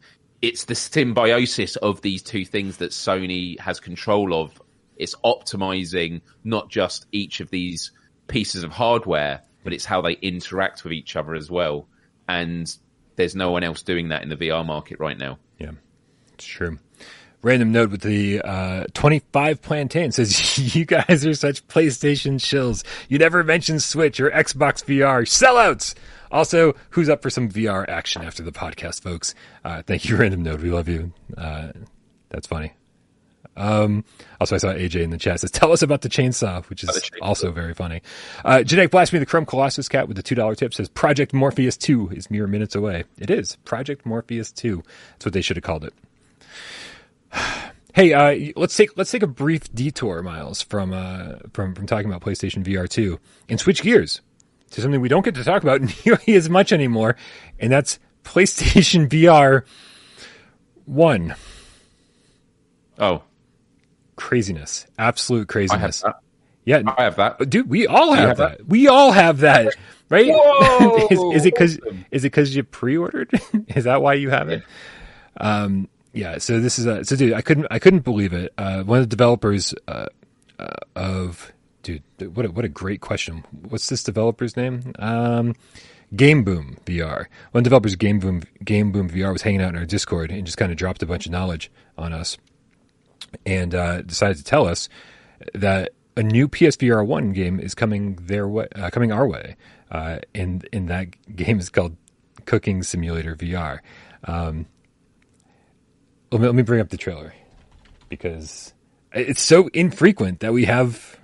it's 0.42 0.64
the 0.64 0.74
symbiosis 0.74 1.76
of 1.76 2.00
these 2.02 2.22
two 2.22 2.44
things 2.44 2.78
that 2.78 2.90
Sony 2.90 3.58
has 3.60 3.80
control 3.80 4.34
of. 4.34 4.60
It's 4.96 5.14
optimizing 5.24 6.20
not 6.44 6.70
just 6.70 7.06
each 7.10 7.40
of 7.40 7.50
these 7.50 7.90
pieces 8.28 8.62
of 8.62 8.70
hardware, 8.70 9.42
but 9.64 9.72
it's 9.72 9.84
how 9.84 10.00
they 10.00 10.12
interact 10.12 10.84
with 10.84 10.92
each 10.92 11.16
other 11.16 11.34
as 11.34 11.50
well. 11.50 11.88
And 12.28 12.74
there's 13.16 13.34
no 13.34 13.50
one 13.50 13.64
else 13.64 13.82
doing 13.82 14.08
that 14.08 14.22
in 14.22 14.28
the 14.28 14.36
VR 14.36 14.64
market 14.64 15.00
right 15.00 15.18
now. 15.18 15.38
Yeah, 15.58 15.72
it's 16.34 16.44
true. 16.44 16.78
Random 17.44 17.72
note 17.72 17.90
with 17.90 18.00
the 18.00 18.40
uh, 18.40 18.86
25 18.94 19.60
plantain 19.60 20.12
says, 20.12 20.74
You 20.74 20.86
guys 20.86 21.26
are 21.26 21.34
such 21.34 21.66
PlayStation 21.68 22.36
shills. 22.36 22.82
You 23.10 23.18
never 23.18 23.44
mention 23.44 23.80
Switch 23.80 24.18
or 24.18 24.30
Xbox 24.30 24.82
VR. 24.82 25.26
Sellouts! 25.26 25.94
Also, 26.32 26.74
who's 26.90 27.10
up 27.10 27.20
for 27.20 27.28
some 27.28 27.50
VR 27.50 27.86
action 27.86 28.22
after 28.22 28.42
the 28.42 28.50
podcast, 28.50 29.02
folks? 29.02 29.34
Uh, 29.62 29.82
thank 29.82 30.06
you, 30.06 30.16
Random 30.20 30.42
Note. 30.42 30.62
We 30.62 30.70
love 30.70 30.88
you. 30.88 31.12
Uh, 31.36 31.72
that's 32.30 32.46
funny. 32.46 32.72
Um, 33.58 34.06
also, 34.40 34.54
I 34.54 34.58
saw 34.58 34.68
AJ 34.68 35.02
in 35.02 35.10
the 35.10 35.18
chat 35.18 35.40
says, 35.40 35.50
"Tell 35.50 35.70
us 35.70 35.82
about 35.82 36.00
the 36.00 36.08
chainsaw," 36.08 36.64
which 36.70 36.82
is 36.82 36.88
chainsaw. 36.90 37.18
also 37.20 37.52
very 37.52 37.74
funny. 37.74 38.00
Uh, 38.42 38.62
Genetic 38.64 38.90
Blasphemy, 38.90 39.20
the 39.20 39.26
Chrome 39.26 39.46
Colossus 39.46 39.88
cat 39.88 40.08
with 40.08 40.16
the 40.16 40.24
two 40.24 40.34
dollar 40.34 40.54
tip 40.56 40.74
says, 40.74 40.88
"Project 40.88 41.32
Morpheus 41.32 41.76
two 41.76 42.08
is 42.08 42.30
mere 42.30 42.46
minutes 42.48 42.74
away." 42.74 43.04
It 43.18 43.30
is 43.30 43.54
Project 43.64 44.04
Morpheus 44.04 44.50
two. 44.50 44.82
That's 45.12 45.26
what 45.26 45.34
they 45.34 45.42
should 45.42 45.56
have 45.56 45.62
called 45.62 45.84
it. 45.84 45.94
Hey, 47.94 48.12
uh, 48.12 48.52
let's 48.56 48.76
take 48.76 48.96
let's 48.96 49.12
take 49.12 49.22
a 49.22 49.28
brief 49.28 49.72
detour, 49.72 50.20
Miles, 50.20 50.60
from 50.60 50.92
uh, 50.92 51.36
from 51.52 51.76
from 51.76 51.86
talking 51.86 52.08
about 52.10 52.22
PlayStation 52.22 52.64
VR 52.64 52.88
two 52.88 53.20
and 53.48 53.60
switch 53.60 53.82
gears 53.82 54.20
to 54.70 54.80
something 54.80 55.00
we 55.00 55.08
don't 55.08 55.24
get 55.24 55.36
to 55.36 55.44
talk 55.44 55.62
about 55.62 55.80
nearly 56.04 56.34
as 56.34 56.50
much 56.50 56.72
anymore, 56.72 57.14
and 57.60 57.70
that's 57.70 58.00
PlayStation 58.24 59.08
VR 59.08 59.62
one. 60.86 61.36
Oh, 62.98 63.22
craziness! 64.16 64.86
Absolute 64.98 65.46
craziness. 65.46 66.02
Yeah, 66.64 66.82
I 66.98 67.04
have 67.04 67.14
that, 67.14 67.48
dude. 67.48 67.70
We 67.70 67.86
all 67.86 68.12
have, 68.14 68.30
have 68.30 68.36
that. 68.38 68.58
that. 68.58 68.66
We 68.66 68.88
all 68.88 69.12
have 69.12 69.38
that, 69.38 69.72
right? 70.08 70.26
is, 71.12 71.20
is, 71.36 71.46
it 71.46 71.54
because 71.54 71.78
is 72.10 72.24
it 72.24 72.32
because 72.32 72.56
you 72.56 72.64
pre-ordered? 72.64 73.30
is 73.68 73.84
that 73.84 74.02
why 74.02 74.14
you 74.14 74.30
have 74.30 74.48
it? 74.48 74.64
Um, 75.36 75.88
yeah, 76.14 76.38
so 76.38 76.60
this 76.60 76.78
is 76.78 76.86
a 76.86 77.04
so 77.04 77.16
dude, 77.16 77.32
I 77.32 77.42
couldn't 77.42 77.66
I 77.70 77.80
couldn't 77.80 78.04
believe 78.04 78.32
it. 78.32 78.54
Uh, 78.56 78.84
one 78.84 79.00
of 79.00 79.04
the 79.04 79.08
developers 79.16 79.74
uh, 79.88 80.06
uh, 80.58 80.68
of 80.94 81.52
dude, 81.82 82.02
what 82.34 82.46
a, 82.46 82.50
what 82.52 82.64
a 82.64 82.68
great 82.68 83.00
question. 83.00 83.44
What's 83.68 83.88
this 83.88 84.04
developer's 84.04 84.56
name? 84.56 84.92
Um, 85.00 85.54
Game 86.14 86.44
Boom 86.44 86.78
VR. 86.86 87.26
One 87.50 87.64
developer's 87.64 87.96
Game 87.96 88.20
Boom 88.20 88.42
Game 88.64 88.92
Boom 88.92 89.10
VR 89.10 89.32
was 89.32 89.42
hanging 89.42 89.60
out 89.60 89.70
in 89.70 89.76
our 89.76 89.84
Discord 89.84 90.30
and 90.30 90.46
just 90.46 90.56
kind 90.56 90.70
of 90.70 90.78
dropped 90.78 91.02
a 91.02 91.06
bunch 91.06 91.26
of 91.26 91.32
knowledge 91.32 91.70
on 91.98 92.12
us, 92.12 92.38
and 93.44 93.74
uh, 93.74 94.02
decided 94.02 94.36
to 94.36 94.44
tell 94.44 94.68
us 94.68 94.88
that 95.52 95.90
a 96.16 96.22
new 96.22 96.46
PSVR 96.46 97.04
one 97.04 97.32
game 97.32 97.58
is 97.58 97.74
coming 97.74 98.14
their 98.22 98.46
way, 98.46 98.68
uh, 98.76 98.88
coming 98.90 99.10
our 99.10 99.26
way, 99.26 99.56
and 99.90 100.68
and 100.72 100.88
that 100.88 101.34
game 101.34 101.58
is 101.58 101.70
called 101.70 101.96
Cooking 102.46 102.84
Simulator 102.84 103.34
VR. 103.34 103.80
Um, 104.26 104.66
let 106.34 106.40
me 106.40 106.46
let 106.48 106.54
me 106.56 106.62
bring 106.62 106.80
up 106.80 106.88
the 106.88 106.96
trailer 106.96 107.32
because 108.08 108.74
it's 109.12 109.40
so 109.40 109.68
infrequent 109.72 110.40
that 110.40 110.52
we 110.52 110.64
have. 110.64 111.16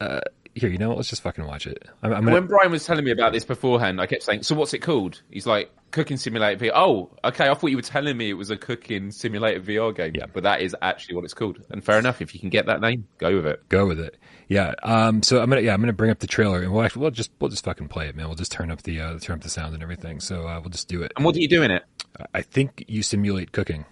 Uh, 0.00 0.20
here, 0.54 0.70
you 0.70 0.78
know 0.78 0.88
what? 0.88 0.96
Let's 0.96 1.10
just 1.10 1.22
fucking 1.22 1.44
watch 1.44 1.66
it. 1.66 1.84
I'm, 2.02 2.14
I'm 2.14 2.24
gonna, 2.24 2.36
When 2.36 2.46
Brian 2.46 2.70
was 2.70 2.86
telling 2.86 3.04
me 3.04 3.10
about 3.10 3.32
this 3.32 3.44
beforehand, 3.44 4.00
I 4.00 4.06
kept 4.06 4.22
saying, 4.22 4.44
"So 4.44 4.54
what's 4.54 4.72
it 4.72 4.78
called?" 4.78 5.20
He's 5.30 5.46
like, 5.46 5.70
"Cooking 5.90 6.16
Simulator 6.16 6.64
VR." 6.64 6.72
Oh, 6.74 7.10
okay. 7.24 7.48
I 7.48 7.54
thought 7.54 7.70
you 7.70 7.76
were 7.76 7.82
telling 7.82 8.16
me 8.16 8.30
it 8.30 8.34
was 8.34 8.50
a 8.50 8.56
cooking 8.56 9.10
simulator 9.10 9.60
VR 9.60 9.94
game. 9.94 10.12
Yeah. 10.14 10.26
but 10.32 10.44
that 10.44 10.60
is 10.62 10.74
actually 10.80 11.16
what 11.16 11.24
it's 11.24 11.34
called. 11.34 11.58
And 11.70 11.84
fair 11.84 11.98
enough. 11.98 12.22
If 12.22 12.32
you 12.34 12.40
can 12.40 12.48
get 12.48 12.66
that 12.66 12.80
name, 12.80 13.06
go 13.18 13.34
with 13.34 13.46
it. 13.46 13.68
go 13.68 13.84
with 13.86 13.98
it. 13.98 14.16
Yeah. 14.48 14.74
Um. 14.82 15.24
So 15.24 15.42
I'm 15.42 15.50
gonna 15.50 15.62
yeah 15.62 15.74
I'm 15.74 15.80
gonna 15.80 15.92
bring 15.92 16.10
up 16.10 16.20
the 16.20 16.28
trailer 16.28 16.62
and 16.62 16.72
we'll 16.72 16.84
actually 16.84 17.02
we'll 17.02 17.10
just 17.10 17.32
we'll 17.40 17.50
just 17.50 17.64
fucking 17.64 17.88
play 17.88 18.08
it, 18.08 18.14
man. 18.14 18.26
We'll 18.26 18.36
just 18.36 18.52
turn 18.52 18.70
up 18.70 18.82
the 18.82 19.00
uh, 19.00 19.18
turn 19.18 19.36
up 19.36 19.42
the 19.42 19.50
sound 19.50 19.74
and 19.74 19.82
everything. 19.82 20.20
So 20.20 20.46
uh, 20.46 20.60
we'll 20.60 20.70
just 20.70 20.88
do 20.88 21.02
it. 21.02 21.12
And 21.16 21.24
what 21.24 21.34
do 21.34 21.42
you 21.42 21.48
do 21.48 21.62
in 21.64 21.70
it? 21.70 21.84
I 22.32 22.42
think 22.42 22.84
you 22.88 23.02
simulate 23.02 23.52
cooking. 23.52 23.84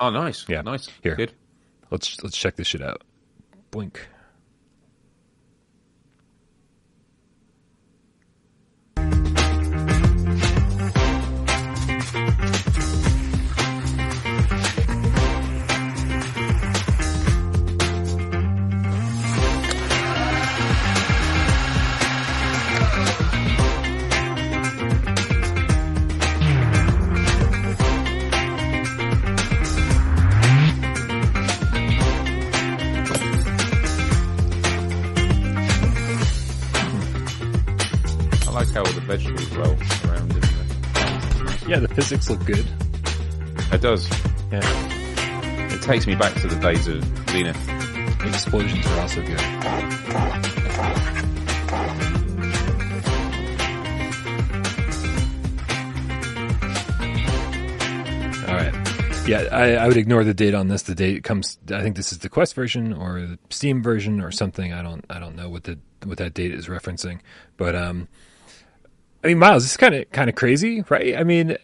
Oh, 0.00 0.10
nice. 0.10 0.44
Yeah. 0.48 0.62
nice. 0.62 0.88
Here. 1.02 1.16
good. 1.16 1.32
Let's 1.90 2.22
let's 2.22 2.36
check 2.36 2.56
this 2.56 2.66
shit 2.66 2.82
out. 2.82 3.02
Blink. 3.70 4.06
Vegetables 39.08 39.50
around. 39.56 40.30
In 40.32 40.40
there. 40.40 41.68
Yeah, 41.68 41.78
the 41.80 41.88
physics 41.94 42.28
look 42.30 42.44
good. 42.44 42.66
It 43.72 43.80
does. 43.80 44.08
Yeah, 44.52 44.60
It 45.74 45.82
takes 45.82 46.06
me 46.06 46.14
back 46.14 46.34
to 46.42 46.46
the 46.48 46.56
days 46.56 46.86
of 46.86 47.02
Zenith. 47.30 47.66
the 48.18 48.28
explosions 48.28 48.86
are 48.86 49.00
also 49.00 49.22
good. 49.22 50.48
All 58.48 58.54
right. 58.54 58.72
Yeah, 59.26 59.42
I, 59.52 59.72
I 59.74 59.86
would 59.88 59.98
ignore 59.98 60.24
the 60.24 60.32
date 60.32 60.54
on 60.54 60.68
this. 60.68 60.82
The 60.82 60.94
date 60.94 61.22
comes. 61.22 61.58
I 61.70 61.82
think 61.82 61.96
this 61.96 62.12
is 62.12 62.18
the 62.20 62.30
Quest 62.30 62.54
version 62.54 62.94
or 62.94 63.20
the 63.20 63.38
Steam 63.50 63.82
version 63.82 64.20
or 64.22 64.30
something. 64.30 64.72
I 64.72 64.80
don't. 64.82 65.04
I 65.10 65.18
don't 65.18 65.36
know 65.36 65.50
what 65.50 65.64
the 65.64 65.78
what 66.04 66.16
that 66.18 66.32
date 66.32 66.52
is 66.52 66.66
referencing. 66.66 67.20
But 67.58 67.74
um, 67.74 68.08
I 69.22 69.28
mean, 69.28 69.38
Miles, 69.38 69.64
this 69.64 69.72
is 69.72 69.76
kind 69.76 69.94
of 69.94 70.10
kind 70.12 70.28
of 70.28 70.36
crazy, 70.36 70.84
right? 70.88 71.16
I 71.16 71.24
mean, 71.24 71.56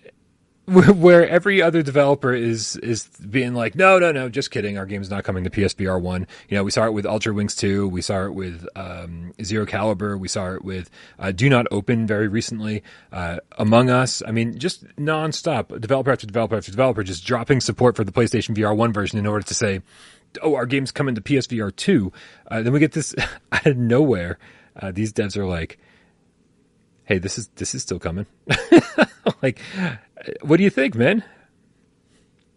where, 0.66 1.28
every 1.28 1.60
other 1.60 1.82
developer 1.82 2.32
is 2.32 2.76
is 2.76 3.06
being 3.06 3.52
like, 3.52 3.74
no, 3.74 3.98
no, 3.98 4.12
no, 4.12 4.30
just 4.30 4.50
kidding. 4.50 4.78
Our 4.78 4.86
game's 4.86 5.10
not 5.10 5.22
coming 5.22 5.44
to 5.44 5.50
PSVR 5.50 6.00
one. 6.00 6.26
You 6.48 6.56
know, 6.56 6.64
we 6.64 6.70
saw 6.70 6.86
it 6.86 6.94
with 6.94 7.04
Ultrawings 7.04 7.54
two. 7.54 7.86
We 7.86 8.00
saw 8.00 8.24
it 8.24 8.34
with 8.34 8.66
um, 8.74 9.34
Zero 9.42 9.66
Caliber. 9.66 10.16
We 10.16 10.26
saw 10.26 10.54
it 10.54 10.64
with 10.64 10.90
uh, 11.18 11.32
Do 11.32 11.50
Not 11.50 11.66
Open 11.70 12.06
very 12.06 12.28
recently. 12.28 12.82
Uh, 13.12 13.40
Among 13.58 13.90
Us. 13.90 14.22
I 14.26 14.30
mean, 14.30 14.58
just 14.58 14.86
nonstop, 14.96 15.78
developer 15.80 16.10
after 16.10 16.26
developer 16.26 16.56
after 16.56 16.70
developer, 16.70 17.02
just 17.02 17.26
dropping 17.26 17.60
support 17.60 17.94
for 17.94 18.04
the 18.04 18.12
PlayStation 18.12 18.56
VR 18.56 18.74
one 18.74 18.92
version 18.92 19.18
in 19.18 19.26
order 19.26 19.44
to 19.46 19.54
say, 19.54 19.82
oh, 20.40 20.54
our 20.54 20.66
game's 20.66 20.90
coming 20.90 21.14
to 21.14 21.20
PSVR 21.20 21.76
two. 21.76 22.10
Uh, 22.50 22.62
then 22.62 22.72
we 22.72 22.80
get 22.80 22.92
this 22.92 23.14
out 23.52 23.66
of 23.66 23.76
nowhere. 23.76 24.38
Uh, 24.80 24.90
these 24.90 25.12
devs 25.12 25.36
are 25.36 25.46
like, 25.46 25.78
hey, 27.04 27.18
this 27.18 27.38
is 27.38 27.48
this 27.56 27.74
is 27.74 27.82
still 27.82 27.98
coming. 27.98 28.26
like, 29.42 29.60
what 30.42 30.56
do 30.58 30.62
you 30.64 30.70
think, 30.70 30.94
man? 30.94 31.22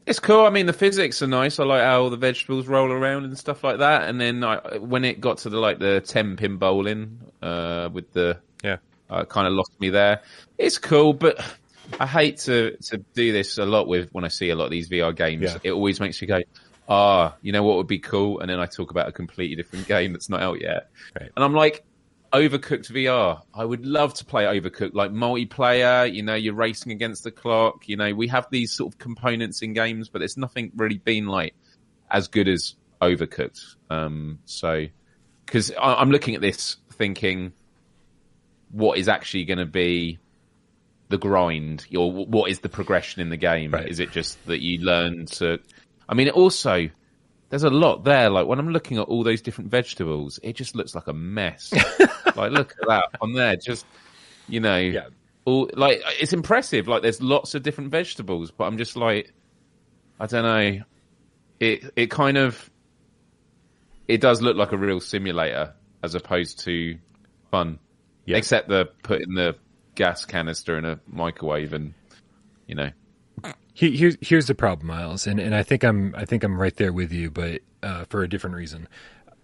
It's 0.06 0.20
cool. 0.20 0.46
I 0.46 0.50
mean, 0.52 0.68
the 0.68 0.74
physics 0.74 1.22
are 1.22 1.28
nice. 1.28 1.60
I 1.60 1.66
like 1.66 1.82
how 1.84 2.04
all 2.04 2.10
the 2.10 2.16
vegetables 2.18 2.68
roll 2.68 2.92
around 2.92 3.26
and 3.26 3.38
stuff 3.38 3.62
like 3.64 3.80
that. 3.80 4.08
And 4.08 4.22
then 4.22 4.42
I, 4.44 4.78
when 4.78 5.04
it 5.04 5.20
got 5.20 5.40
to 5.40 5.50
the 5.50 5.58
like 5.60 5.80
the 5.80 6.00
ten 6.00 6.38
pin 6.38 6.56
bowling 6.58 7.20
uh, 7.42 7.90
with 7.92 8.14
the 8.14 8.40
Yeah. 8.64 8.78
uh, 9.10 9.26
kind 9.26 9.48
of 9.48 9.54
lost 9.54 9.72
me 9.82 9.90
there. 9.90 10.22
It's 10.58 10.78
cool, 10.78 11.12
but 11.12 11.44
I 12.00 12.08
hate 12.08 12.38
to 12.40 12.78
to 12.84 12.98
do 13.16 13.34
this 13.34 13.58
a 13.58 13.66
lot 13.66 13.88
with 13.90 14.10
when 14.14 14.24
I 14.24 14.30
see 14.30 14.50
a 14.50 14.56
lot 14.56 14.66
of 14.66 14.72
these 14.72 14.88
VR 14.88 15.14
games. 15.14 15.44
Yeah. 15.44 15.58
It 15.62 15.72
always 15.74 16.00
makes 16.00 16.22
me 16.22 16.28
go, 16.30 16.40
ah, 16.88 17.36
you 17.42 17.52
know 17.52 17.64
what 17.64 17.76
would 17.76 17.88
be 17.88 18.00
cool, 18.00 18.40
and 18.40 18.50
then 18.50 18.62
I 18.62 18.66
talk 18.66 18.92
about 18.92 19.10
a 19.10 19.12
completely 19.12 19.58
different 19.58 19.88
game 19.90 20.14
that's 20.14 20.30
not 20.30 20.42
out 20.42 20.62
yet, 20.62 20.90
Right. 21.20 21.32
and 21.36 21.44
I'm 21.44 21.54
like. 21.54 21.84
Overcooked 22.34 22.92
VR. 22.92 23.42
I 23.54 23.64
would 23.66 23.86
love 23.86 24.14
to 24.16 24.26
play 24.26 24.44
Overcooked, 24.46 24.94
like 24.94 25.12
multiplayer. 25.12 26.12
You 26.14 26.24
know, 26.24 26.36
you're 26.36 26.54
racing 26.54 26.92
against 26.92 27.24
the 27.24 27.32
clock. 27.32 27.88
You 27.88 27.98
know, 27.98 28.14
we 28.14 28.28
have 28.28 28.48
these 28.52 28.72
sort 28.74 28.94
of 28.94 29.00
components 29.00 29.62
in 29.62 29.74
games, 29.74 30.10
but 30.10 30.20
there's 30.20 30.38
nothing 30.38 30.72
really 30.76 30.98
been 30.98 31.28
like 31.28 31.54
as 32.12 32.28
good 32.28 32.48
as 32.48 32.76
Overcooked. 33.02 33.76
Um, 33.90 34.40
so, 34.46 34.86
because 35.46 35.72
I'm 35.82 36.12
looking 36.12 36.36
at 36.36 36.42
this 36.42 36.78
thinking, 36.94 37.54
what 38.72 38.98
is 38.98 39.08
actually 39.08 39.46
going 39.46 39.60
to 39.60 39.66
be 39.66 40.20
the 41.10 41.18
grind 41.18 41.86
or 41.96 42.12
what 42.12 42.52
is 42.52 42.60
the 42.60 42.68
progression 42.68 43.22
in 43.22 43.30
the 43.30 43.38
game 43.38 43.72
Right. 43.72 43.88
is 43.88 44.02
it 44.02 44.12
just 44.12 44.46
that 44.48 44.62
you 44.62 44.80
learn 44.80 45.26
to 45.28 45.58
i 46.10 46.14
mean 46.14 46.28
it 46.28 46.34
also 46.34 46.90
there's 47.50 47.64
a 47.64 47.70
lot 47.70 48.04
there 48.04 48.30
like 48.30 48.46
when 48.48 48.60
i'm 48.60 48.70
looking 48.70 48.98
at 48.98 49.04
all 49.08 49.24
those 49.24 49.42
different 49.42 49.70
vegetables 49.72 50.40
it 50.44 50.54
just 50.54 50.76
looks 50.76 50.94
like 50.96 51.08
a 51.08 51.14
mess 51.14 51.74
like 52.36 52.52
look 52.52 52.72
at 52.82 52.88
that 52.88 53.06
on 53.22 53.34
there 53.34 53.56
just 53.56 53.86
you 54.48 54.60
know 54.60 54.78
Yeah. 54.78 55.08
all 55.46 55.70
like 55.74 56.02
it's 56.20 56.34
impressive 56.34 56.88
like 56.88 57.02
there's 57.04 57.22
lots 57.22 57.56
of 57.56 57.64
different 57.64 57.92
vegetables 57.92 58.52
but 58.52 58.66
i'm 58.66 58.78
just 58.78 58.96
like 58.98 59.34
i 60.20 60.26
don't 60.26 60.44
know 60.44 60.84
it 61.60 61.92
it 61.96 62.12
kind 62.12 62.38
of 62.38 62.70
it 64.08 64.22
does 64.22 64.42
look 64.42 64.56
like 64.58 64.72
a 64.72 64.78
real 64.78 65.00
simulator 65.00 65.74
as 66.04 66.16
opposed 66.16 66.60
to 66.66 66.98
fun 67.52 67.80
Yeah. 68.26 68.38
except 68.38 68.70
the 68.70 68.90
putting 69.04 69.34
the 69.34 69.56
gas 69.96 70.26
canister 70.26 70.78
in 70.78 70.86
a 70.86 71.00
microwave 71.08 71.74
and 71.74 71.94
you 72.68 72.76
know 72.76 72.90
He- 73.74 73.96
Here's 73.96 74.18
here's 74.22 74.48
the 74.48 74.56
problem, 74.56 74.88
Miles, 74.88 75.28
and, 75.28 75.40
and 75.40 75.54
I 75.54 75.64
think 75.64 75.84
I'm 75.84 76.14
I 76.16 76.26
think 76.26 76.44
I'm 76.44 76.60
right 76.60 76.76
there 76.76 76.92
with 76.94 77.12
you, 77.12 77.30
but 77.30 77.62
uh, 77.84 78.06
for 78.06 78.24
a 78.24 78.28
different 78.30 78.56
reason. 78.56 78.88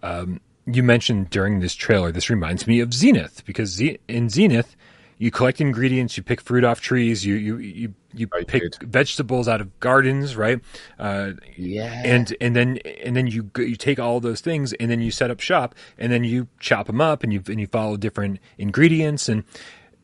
Um, 0.02 0.40
you 0.66 0.82
mentioned 0.82 1.30
during 1.30 1.60
this 1.60 1.74
trailer, 1.74 2.10
this 2.10 2.28
reminds 2.30 2.66
me 2.66 2.80
of 2.80 2.92
Zenith 2.92 3.44
because 3.44 3.70
Ze- 3.70 3.98
in 4.08 4.28
Zenith, 4.30 4.74
you 5.18 5.30
collect 5.30 5.60
ingredients, 5.60 6.16
you 6.16 6.22
pick 6.22 6.40
fruit 6.40 6.64
off 6.64 6.80
trees, 6.80 7.24
you 7.24 7.34
you 7.36 7.58
you, 7.58 7.94
you 8.12 8.28
Right, 8.32 8.46
pick 8.46 8.62
dude. 8.62 8.76
vegetables 8.90 9.46
out 9.46 9.60
of 9.60 9.78
gardens, 9.78 10.36
right? 10.36 10.60
Uh, 10.98 11.32
yeah 11.56 12.02
and 12.04 12.34
and 12.40 12.56
then 12.56 12.78
and 13.04 13.14
then 13.14 13.28
you 13.28 13.50
you 13.56 13.76
take 13.76 14.00
all 14.00 14.18
those 14.20 14.40
things 14.40 14.72
and 14.74 14.90
then 14.90 15.00
you 15.00 15.10
set 15.12 15.30
up 15.30 15.38
shop 15.40 15.74
and 15.96 16.10
then 16.12 16.24
you 16.24 16.48
chop 16.58 16.86
them 16.88 17.00
up 17.00 17.22
and 17.22 17.32
you 17.32 17.40
and 17.46 17.60
you 17.60 17.66
follow 17.68 17.96
different 17.96 18.40
ingredients 18.58 19.28
and 19.28 19.44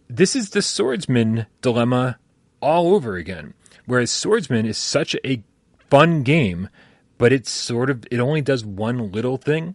this 0.09 0.37
is 0.37 0.51
the 0.51 0.63
swordsman 0.63 1.47
dilemma 1.63 2.19
all 2.61 2.95
over 2.95 3.17
again. 3.17 3.55
Whereas 3.91 4.13
swordsman 4.13 4.67
is 4.67 4.79
such 4.79 5.17
a 5.25 5.43
fun 5.89 6.23
game, 6.23 6.69
but 7.19 7.33
it's 7.33 7.51
sort 7.51 7.91
of 7.91 8.05
it 8.09 8.21
only 8.21 8.41
does 8.41 8.65
one 8.65 9.11
little 9.11 9.37
thing. 9.37 9.75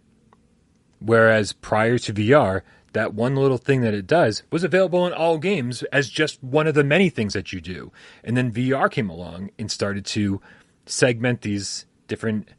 Whereas 0.99 1.51
prior 1.51 1.97
to 1.97 2.13
VR, 2.13 2.61
that 2.93 3.13
one 3.13 3.36
little 3.36 3.57
thing 3.57 3.82
that 3.82 3.93
it 3.93 4.07
does 4.07 4.43
was 4.51 4.63
available 4.63 5.05
in 5.05 5.11
all 5.11 5.38
games 5.38 5.84
as 5.91 6.09
just 6.09 6.41
one 6.41 6.66
of 6.66 6.76
the 6.76 6.84
many 6.86 7.09
things 7.09 7.34
that 7.34 7.51
you 7.51 7.59
do. 7.59 7.91
And 8.24 8.38
then 8.38 8.53
VR 8.53 8.89
came 8.89 9.09
along 9.09 9.51
and 9.59 9.70
started 9.70 10.05
to 10.05 10.39
segment 10.86 11.41
these 11.41 11.86
different 12.07 12.51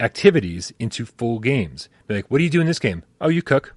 activities 0.00 0.72
into 0.78 1.04
full 1.04 1.38
games. 1.38 1.90
Be 2.06 2.14
like, 2.14 2.30
what 2.30 2.38
do 2.38 2.44
you 2.44 2.50
do 2.50 2.62
in 2.62 2.66
this 2.66 2.78
game? 2.78 3.02
Oh, 3.20 3.28
you 3.28 3.42
cook. 3.42 3.74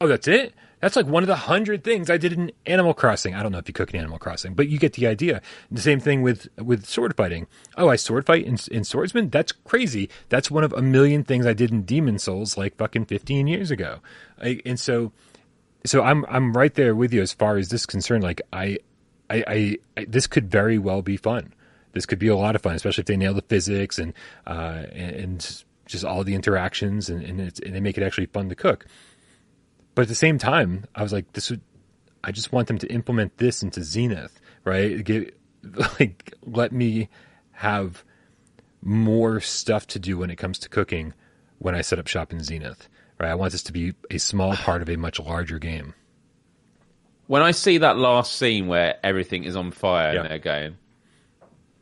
Oh, 0.00 0.08
that's 0.08 0.26
it? 0.26 0.52
That's 0.84 0.96
like 0.96 1.06
one 1.06 1.22
of 1.22 1.28
the 1.28 1.34
hundred 1.34 1.82
things 1.82 2.10
I 2.10 2.18
did 2.18 2.34
in 2.34 2.52
Animal 2.66 2.92
Crossing. 2.92 3.34
I 3.34 3.42
don't 3.42 3.52
know 3.52 3.56
if 3.56 3.66
you 3.66 3.72
cook 3.72 3.94
in 3.94 4.00
Animal 4.00 4.18
Crossing, 4.18 4.52
but 4.52 4.68
you 4.68 4.78
get 4.78 4.92
the 4.92 5.06
idea. 5.06 5.40
The 5.70 5.80
same 5.80 5.98
thing 5.98 6.20
with 6.20 6.46
with 6.58 6.84
sword 6.84 7.16
fighting. 7.16 7.46
Oh, 7.78 7.88
I 7.88 7.96
sword 7.96 8.26
fight 8.26 8.44
in, 8.44 8.58
in 8.70 8.84
Swordsman. 8.84 9.30
That's 9.30 9.50
crazy. 9.50 10.10
That's 10.28 10.50
one 10.50 10.62
of 10.62 10.74
a 10.74 10.82
million 10.82 11.24
things 11.24 11.46
I 11.46 11.54
did 11.54 11.70
in 11.70 11.84
Demon 11.84 12.18
Souls 12.18 12.58
like 12.58 12.76
fucking 12.76 13.06
fifteen 13.06 13.46
years 13.46 13.70
ago. 13.70 14.00
I, 14.38 14.60
and 14.66 14.78
so 14.78 15.10
so 15.86 16.02
I'm 16.02 16.26
I'm 16.28 16.52
right 16.52 16.74
there 16.74 16.94
with 16.94 17.14
you 17.14 17.22
as 17.22 17.32
far 17.32 17.56
as 17.56 17.70
this 17.70 17.80
is 17.80 17.86
concerned. 17.86 18.22
Like 18.22 18.42
I, 18.52 18.76
I, 19.30 19.44
I, 19.46 19.78
I 19.96 20.04
this 20.04 20.26
could 20.26 20.50
very 20.50 20.76
well 20.76 21.00
be 21.00 21.16
fun. 21.16 21.54
This 21.92 22.04
could 22.04 22.18
be 22.18 22.28
a 22.28 22.36
lot 22.36 22.56
of 22.56 22.60
fun, 22.60 22.74
especially 22.74 23.00
if 23.00 23.06
they 23.06 23.16
nail 23.16 23.32
the 23.32 23.40
physics 23.40 23.98
and 23.98 24.12
uh, 24.46 24.82
and, 24.92 25.16
and 25.16 25.64
just 25.86 26.04
all 26.04 26.24
the 26.24 26.34
interactions 26.34 27.08
and 27.08 27.22
and, 27.22 27.40
and 27.40 27.74
they 27.74 27.80
make 27.80 27.96
it 27.96 28.04
actually 28.04 28.26
fun 28.26 28.50
to 28.50 28.54
cook. 28.54 28.84
But 29.94 30.02
at 30.02 30.08
the 30.08 30.14
same 30.14 30.38
time, 30.38 30.84
I 30.94 31.02
was 31.02 31.12
like, 31.12 31.32
this 31.32 31.50
would. 31.50 31.60
I 32.22 32.32
just 32.32 32.52
want 32.52 32.68
them 32.68 32.78
to 32.78 32.86
implement 32.90 33.36
this 33.36 33.62
into 33.62 33.82
Zenith, 33.84 34.40
right? 34.64 35.04
Get, 35.04 35.38
like, 36.00 36.32
let 36.42 36.72
me 36.72 37.08
have 37.52 38.02
more 38.82 39.40
stuff 39.40 39.86
to 39.88 39.98
do 39.98 40.18
when 40.18 40.30
it 40.30 40.36
comes 40.36 40.58
to 40.60 40.68
cooking 40.68 41.12
when 41.58 41.74
I 41.74 41.82
set 41.82 41.98
up 41.98 42.06
shop 42.06 42.32
in 42.32 42.42
Zenith 42.42 42.88
right? 43.18 43.30
I 43.30 43.34
want 43.34 43.52
this 43.52 43.62
to 43.64 43.72
be 43.72 43.94
a 44.10 44.18
small 44.18 44.54
part 44.54 44.82
of 44.82 44.88
a 44.88 44.96
much 44.96 45.20
larger 45.20 45.58
game. 45.58 45.94
When 47.26 47.42
I 47.42 47.52
see 47.52 47.78
that 47.78 47.96
last 47.96 48.36
scene 48.36 48.66
where 48.66 48.96
everything 49.02 49.44
is 49.44 49.56
on 49.56 49.70
fire 49.70 50.18
and 50.18 50.30
they're 50.30 50.38
going, 50.38 50.76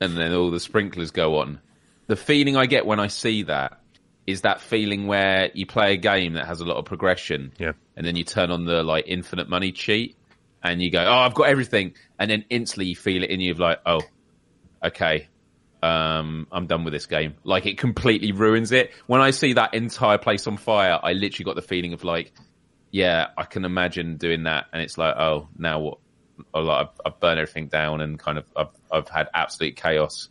and 0.00 0.16
then 0.16 0.32
all 0.32 0.50
the 0.50 0.60
sprinklers 0.60 1.10
go 1.10 1.38
on, 1.38 1.60
the 2.06 2.16
feeling 2.16 2.56
I 2.56 2.66
get 2.66 2.86
when 2.86 3.00
I 3.00 3.08
see 3.08 3.42
that 3.44 3.80
is 4.26 4.42
that 4.42 4.60
feeling 4.60 5.06
where 5.06 5.50
you 5.54 5.66
play 5.66 5.94
a 5.94 5.96
game 5.96 6.34
that 6.34 6.46
has 6.46 6.60
a 6.60 6.64
lot 6.64 6.76
of 6.76 6.84
progression, 6.84 7.52
yeah, 7.58 7.72
and 7.96 8.06
then 8.06 8.16
you 8.16 8.24
turn 8.24 8.50
on 8.50 8.64
the 8.64 8.82
like 8.82 9.04
infinite 9.06 9.48
money 9.48 9.72
cheat, 9.72 10.16
and 10.62 10.82
you 10.82 10.90
go, 10.90 11.02
"Oh, 11.02 11.18
I've 11.18 11.34
got 11.34 11.48
everything," 11.48 11.94
and 12.18 12.30
then 12.30 12.44
instantly 12.50 12.86
you 12.86 12.96
feel 12.96 13.22
it 13.22 13.30
in 13.30 13.40
you 13.40 13.52
of 13.52 13.58
like, 13.58 13.80
"Oh, 13.84 14.00
okay, 14.84 15.28
um, 15.82 16.46
I'm 16.52 16.66
done 16.66 16.84
with 16.84 16.92
this 16.92 17.06
game. 17.06 17.34
Like 17.42 17.66
it 17.66 17.76
completely 17.76 18.32
ruins 18.32 18.72
it. 18.72 18.92
When 19.06 19.20
I 19.20 19.32
see 19.32 19.54
that 19.54 19.74
entire 19.74 20.18
place 20.18 20.46
on 20.46 20.56
fire, 20.56 20.98
I 21.02 21.12
literally 21.12 21.44
got 21.44 21.56
the 21.56 21.62
feeling 21.62 21.92
of 21.92 22.04
like, 22.04 22.32
yeah, 22.90 23.28
I 23.36 23.44
can 23.44 23.64
imagine 23.64 24.16
doing 24.16 24.44
that. 24.44 24.66
And 24.72 24.80
it's 24.80 24.96
like, 24.96 25.16
oh, 25.16 25.48
now 25.58 25.80
what? 25.80 25.98
Like, 26.54 26.86
I've, 26.86 27.00
I've 27.04 27.20
burned 27.20 27.40
everything 27.40 27.68
down 27.68 28.00
and 28.00 28.18
kind 28.18 28.38
of, 28.38 28.44
I've, 28.56 28.68
I've 28.90 29.08
had 29.08 29.28
absolute 29.34 29.76
chaos 29.76 30.28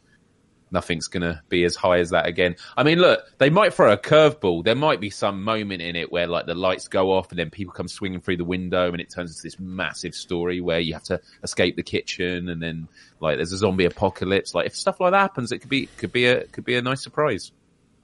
nothing's 0.72 1.07
going 1.07 1.22
to 1.22 1.41
be 1.49 1.63
as 1.65 1.76
high 1.76 1.99
as 1.99 2.11
that 2.11 2.26
again. 2.26 2.55
I 2.78 2.84
mean, 2.84 2.99
look, 2.99 3.22
they 3.38 3.49
might 3.49 3.74
throw 3.74 3.91
a 3.91 3.97
curveball. 3.97 4.63
There 4.63 4.76
might 4.76 4.99
be 4.99 5.09
some 5.09 5.43
moment 5.43 5.82
in 5.82 5.95
it 5.95 6.11
where 6.11 6.28
like 6.28 6.45
the 6.45 6.55
lights 6.55 6.88
go 6.88 7.11
off 7.11 7.30
and 7.32 7.39
then 7.39 7.49
people 7.49 7.74
come 7.74 7.88
swinging 7.88 8.22
through 8.22 8.38
the 8.38 8.45
window 8.45 8.91
and 8.91 9.01
it 9.01 9.09
turns 9.09 9.32
into 9.32 9.43
this 9.43 9.59
massive 9.59 10.15
story 10.15 10.61
where 10.61 10.80
you 10.80 10.93
have 10.93 11.03
to 11.03 11.19
escape 11.43 11.76
the 11.76 11.84
kitchen 11.84 12.49
and 12.49 12.61
then 12.61 12.88
like 13.19 13.38
there's 13.38 13.51
a 13.51 13.57
zombie 13.57 13.86
apocalypse. 13.86 14.55
Like 14.55 14.67
if 14.67 14.76
stuff 14.76 14.99
like 14.99 15.11
that 15.11 15.19
happens, 15.19 15.51
it 15.51 15.59
could 15.59 15.69
be 15.69 15.88
could 15.97 16.11
be 16.11 16.26
a 16.26 16.45
could 16.45 16.65
be 16.65 16.76
a 16.76 16.82
nice 16.82 17.03
surprise. 17.03 17.51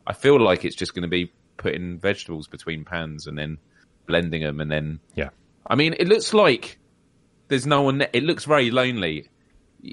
I 0.06 0.14
feel 0.14 0.40
like 0.40 0.66
it's 0.66 0.76
just 0.76 0.94
going 0.94 1.04
to 1.04 1.08
be 1.08 1.32
putting 1.58 2.00
vegetables 2.00 2.48
between 2.48 2.86
pans 2.86 3.28
and 3.28 3.38
then 3.38 3.58
blending 4.06 4.44
them 4.44 4.60
and 4.60 4.72
then 4.72 5.00
yeah. 5.16 5.30
I 5.66 5.76
mean, 5.76 5.96
it 6.00 6.08
looks 6.08 6.34
like 6.34 6.80
there's 7.48 7.68
no 7.68 7.82
one. 7.84 8.06
It 8.14 8.24
looks 8.24 8.46
very 8.46 8.72
lonely 8.72 9.28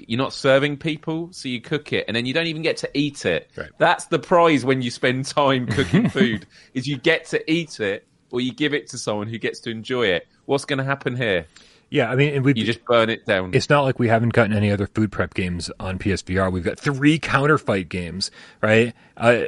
you're 0.07 0.17
not 0.17 0.33
serving 0.33 0.77
people, 0.77 1.29
so 1.31 1.47
you 1.47 1.61
cook 1.61 1.93
it, 1.93 2.05
and 2.07 2.15
then 2.15 2.25
you 2.25 2.33
don't 2.33 2.47
even 2.47 2.61
get 2.61 2.77
to 2.77 2.89
eat 2.93 3.25
it. 3.25 3.49
Right. 3.55 3.69
That's 3.77 4.05
the 4.05 4.19
prize 4.19 4.65
when 4.65 4.81
you 4.81 4.91
spend 4.91 5.25
time 5.25 5.67
cooking 5.67 6.09
food: 6.17 6.45
is 6.73 6.87
you 6.87 6.97
get 6.97 7.25
to 7.27 7.51
eat 7.51 7.79
it, 7.79 8.07
or 8.31 8.41
you 8.41 8.53
give 8.53 8.73
it 8.73 8.87
to 8.89 8.97
someone 8.97 9.27
who 9.27 9.37
gets 9.37 9.59
to 9.61 9.69
enjoy 9.69 10.07
it. 10.07 10.27
What's 10.45 10.65
going 10.65 10.79
to 10.79 10.83
happen 10.83 11.15
here? 11.15 11.47
Yeah, 11.89 12.09
I 12.09 12.15
mean, 12.15 12.43
we 12.43 12.53
you 12.55 12.65
just 12.65 12.83
burn 12.85 13.09
it 13.09 13.25
down. 13.25 13.53
It's 13.53 13.69
not 13.69 13.83
like 13.83 13.99
we 13.99 14.07
haven't 14.07 14.33
gotten 14.33 14.53
any 14.53 14.71
other 14.71 14.87
food 14.87 15.11
prep 15.11 15.33
games 15.33 15.69
on 15.79 15.99
PSVR. 15.99 16.51
We've 16.51 16.63
got 16.63 16.79
three 16.79 17.19
Counter 17.19 17.57
Fight 17.57 17.89
games, 17.89 18.31
right? 18.61 18.93
Uh, 19.15 19.43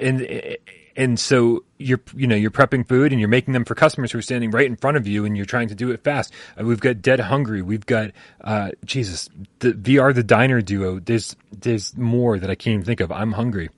and 0.00 0.56
and 1.00 1.18
so 1.18 1.64
you're 1.78 2.00
you 2.14 2.26
know 2.26 2.36
you're 2.36 2.50
prepping 2.50 2.86
food 2.86 3.10
and 3.10 3.18
you're 3.18 3.28
making 3.28 3.54
them 3.54 3.64
for 3.64 3.74
customers 3.74 4.12
who 4.12 4.18
are 4.18 4.22
standing 4.22 4.50
right 4.50 4.66
in 4.66 4.76
front 4.76 4.98
of 4.98 5.06
you 5.06 5.24
and 5.24 5.34
you're 5.34 5.46
trying 5.46 5.68
to 5.68 5.74
do 5.74 5.90
it 5.90 6.04
fast. 6.04 6.30
Uh, 6.60 6.64
we've 6.64 6.80
got 6.80 7.00
Dead 7.00 7.20
Hungry. 7.20 7.62
We've 7.62 7.86
got 7.86 8.10
uh, 8.42 8.72
Jesus, 8.84 9.30
the 9.60 9.72
VR 9.72 10.14
the 10.14 10.22
Diner 10.22 10.60
duo. 10.60 11.00
There's 11.00 11.34
there's 11.52 11.96
more 11.96 12.38
that 12.38 12.50
I 12.50 12.54
can't 12.54 12.74
even 12.74 12.84
think 12.84 13.00
of. 13.00 13.10
I'm 13.10 13.32
hungry. 13.32 13.70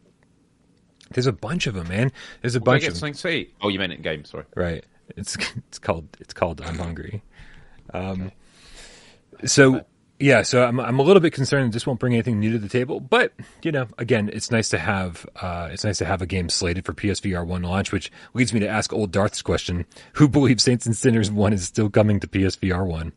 There's 1.10 1.28
a 1.28 1.32
bunch 1.32 1.68
of 1.68 1.74
them, 1.74 1.86
man. 1.86 2.10
There's 2.40 2.56
a 2.56 2.58
well, 2.58 2.74
bunch 2.74 2.88
of 2.88 2.96
something 2.96 3.14
to 3.14 3.28
eat. 3.28 3.54
Oh, 3.60 3.68
you 3.68 3.78
meant 3.78 3.92
in 3.92 4.02
game. 4.02 4.24
Sorry. 4.24 4.44
Right. 4.56 4.84
It's 5.16 5.36
it's 5.68 5.78
called 5.78 6.08
it's 6.18 6.34
called 6.34 6.60
I'm 6.60 6.76
hungry. 6.76 7.22
Um, 7.94 8.32
so 9.44 9.84
yeah, 10.22 10.42
so 10.42 10.64
I'm 10.64 10.78
I'm 10.78 11.00
a 11.00 11.02
little 11.02 11.20
bit 11.20 11.32
concerned 11.32 11.66
that 11.66 11.72
this 11.72 11.84
won't 11.84 11.98
bring 11.98 12.12
anything 12.12 12.38
new 12.38 12.52
to 12.52 12.58
the 12.58 12.68
table, 12.68 13.00
but 13.00 13.32
you 13.62 13.72
know, 13.72 13.88
again, 13.98 14.30
it's 14.32 14.52
nice 14.52 14.68
to 14.68 14.78
have 14.78 15.26
uh, 15.40 15.68
it's 15.72 15.82
nice 15.82 15.98
to 15.98 16.04
have 16.04 16.22
a 16.22 16.26
game 16.26 16.48
slated 16.48 16.84
for 16.84 16.92
PSVR 16.92 17.44
one 17.44 17.62
launch, 17.62 17.90
which 17.90 18.12
leads 18.32 18.52
me 18.52 18.60
to 18.60 18.68
ask 18.68 18.92
old 18.92 19.10
Darth's 19.10 19.42
question: 19.42 19.84
Who 20.14 20.28
believes 20.28 20.62
Saints 20.62 20.86
and 20.86 20.96
Sinners 20.96 21.28
one 21.28 21.52
is 21.52 21.64
still 21.64 21.90
coming 21.90 22.20
to 22.20 22.28
PSVR 22.28 22.86
one? 22.86 23.12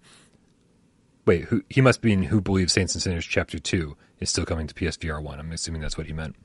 Wait, 1.27 1.43
who 1.43 1.63
he 1.69 1.79
must 1.79 2.03
mean 2.03 2.23
who 2.23 2.41
believes 2.41 2.73
Saints 2.73 2.95
and 2.95 3.03
Sinners 3.03 3.25
Chapter 3.25 3.59
Two 3.59 3.95
is 4.19 4.31
still 4.31 4.45
coming 4.45 4.65
to 4.65 4.73
PSVR 4.73 5.21
one? 5.21 5.39
I'm 5.39 5.51
assuming 5.51 5.81
that's 5.81 5.99
what 5.99 6.07
he 6.07 6.13
meant. 6.13 6.35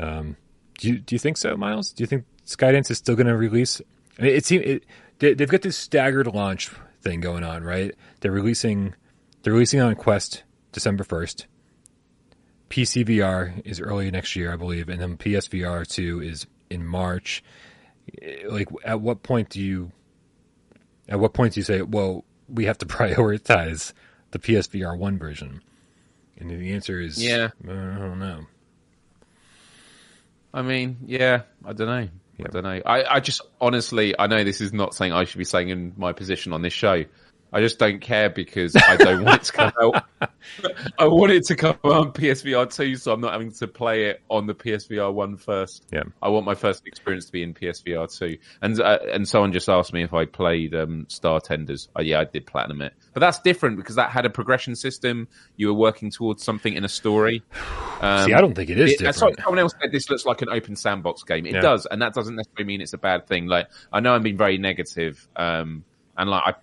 Um, 0.00 0.38
do 0.78 0.88
you 0.88 0.98
do 1.00 1.14
you 1.14 1.18
think 1.18 1.36
so, 1.36 1.54
Miles? 1.54 1.92
Do 1.92 2.02
you 2.02 2.06
think 2.06 2.24
Skydance 2.46 2.90
is 2.90 2.96
still 2.96 3.14
going 3.14 3.26
to 3.26 3.36
release? 3.36 3.82
I 4.18 4.22
mean, 4.22 4.34
it 4.36 4.46
seems 4.46 4.80
they, 5.18 5.34
they've 5.34 5.50
got 5.50 5.60
this 5.60 5.76
staggered 5.76 6.28
launch 6.28 6.70
thing 7.02 7.20
going 7.20 7.44
on, 7.44 7.62
right? 7.62 7.94
They're 8.20 8.32
releasing 8.32 8.94
they're 9.46 9.52
releasing 9.52 9.80
on 9.80 9.94
Quest 9.94 10.42
December 10.72 11.04
1st. 11.04 11.44
PCVR 12.68 13.64
is 13.64 13.80
early 13.80 14.10
next 14.10 14.34
year, 14.34 14.52
I 14.52 14.56
believe, 14.56 14.88
and 14.88 15.00
then 15.00 15.16
PSVR 15.16 15.86
2 15.86 16.20
is 16.20 16.48
in 16.68 16.84
March. 16.84 17.44
Eh, 18.20 18.38
like, 18.48 18.68
at 18.84 19.00
what 19.00 19.22
point 19.22 19.50
do 19.50 19.62
you, 19.62 19.92
at 21.08 21.20
what 21.20 21.32
point 21.32 21.54
do 21.54 21.60
you 21.60 21.64
say, 21.64 21.80
well, 21.82 22.24
we 22.48 22.64
have 22.64 22.78
to 22.78 22.86
prioritize 22.86 23.92
the 24.32 24.40
PSVR 24.40 24.98
1 24.98 25.16
version? 25.16 25.62
And 26.38 26.50
the 26.50 26.72
answer 26.72 27.00
is, 27.00 27.22
yeah, 27.22 27.50
I 27.62 27.68
don't 27.68 28.18
know. 28.18 28.46
I 30.52 30.62
mean, 30.62 30.96
yeah, 31.06 31.42
I 31.64 31.72
don't 31.72 31.86
know. 31.86 32.08
I 32.44 32.48
don't 32.50 32.64
know. 32.64 32.82
I, 32.84 33.14
I 33.14 33.20
just 33.20 33.42
honestly, 33.60 34.12
I 34.18 34.26
know 34.26 34.42
this 34.42 34.60
is 34.60 34.72
not 34.72 34.92
saying 34.92 35.12
I 35.12 35.22
should 35.22 35.38
be 35.38 35.44
saying 35.44 35.68
in 35.68 35.92
my 35.96 36.12
position 36.12 36.52
on 36.52 36.62
this 36.62 36.72
show, 36.72 37.04
I 37.56 37.60
just 37.60 37.78
don't 37.78 38.00
care 38.02 38.28
because 38.28 38.76
I 38.76 38.96
don't 38.96 39.24
want 39.24 39.40
it 39.40 39.44
to 39.44 39.52
come 39.52 39.72
out. 39.80 40.04
I 40.98 41.06
want 41.06 41.32
it 41.32 41.46
to 41.46 41.56
come 41.56 41.78
out 41.86 41.92
on 41.92 42.12
PSVR 42.12 42.70
2, 42.70 42.96
so 42.96 43.14
I'm 43.14 43.22
not 43.22 43.32
having 43.32 43.50
to 43.50 43.66
play 43.66 44.10
it 44.10 44.20
on 44.28 44.46
the 44.46 44.54
PSVR 44.54 45.10
1 45.10 45.38
first. 45.38 45.86
Yeah. 45.90 46.02
I 46.20 46.28
want 46.28 46.44
my 46.44 46.54
first 46.54 46.86
experience 46.86 47.24
to 47.24 47.32
be 47.32 47.42
in 47.42 47.54
PSVR 47.54 48.14
2. 48.14 48.36
And 48.60 48.78
uh, 48.78 48.98
and 49.10 49.26
someone 49.26 49.54
just 49.54 49.70
asked 49.70 49.94
me 49.94 50.02
if 50.02 50.12
I 50.12 50.26
played 50.26 50.74
um, 50.74 51.06
Startenders. 51.08 51.88
Oh, 51.96 52.02
yeah, 52.02 52.20
I 52.20 52.24
did 52.24 52.44
platinum 52.44 52.82
it. 52.82 52.92
But 53.14 53.20
that's 53.20 53.38
different 53.38 53.78
because 53.78 53.94
that 53.96 54.10
had 54.10 54.26
a 54.26 54.30
progression 54.30 54.76
system. 54.76 55.26
You 55.56 55.68
were 55.68 55.80
working 55.80 56.10
towards 56.10 56.44
something 56.44 56.74
in 56.74 56.84
a 56.84 56.90
story. 56.90 57.42
Um, 58.02 58.24
See, 58.26 58.34
I 58.34 58.40
don't 58.42 58.54
think 58.54 58.68
it 58.68 58.78
is 58.78 58.92
it, 58.92 58.98
different. 58.98 59.40
Someone 59.40 59.60
else 59.60 59.72
said 59.80 59.92
this 59.92 60.10
looks 60.10 60.26
like 60.26 60.42
an 60.42 60.50
open 60.50 60.76
sandbox 60.76 61.22
game. 61.22 61.46
It 61.46 61.54
yeah. 61.54 61.62
does, 61.62 61.86
and 61.86 62.02
that 62.02 62.12
doesn't 62.12 62.36
necessarily 62.36 62.66
mean 62.66 62.82
it's 62.82 62.92
a 62.92 62.98
bad 62.98 63.26
thing. 63.26 63.46
Like, 63.46 63.70
I 63.90 64.00
know 64.00 64.14
I'm 64.14 64.22
being 64.22 64.36
very 64.36 64.58
negative, 64.58 65.26
um, 65.36 65.84
and 66.18 66.28
like 66.28 66.42
I 66.44 66.54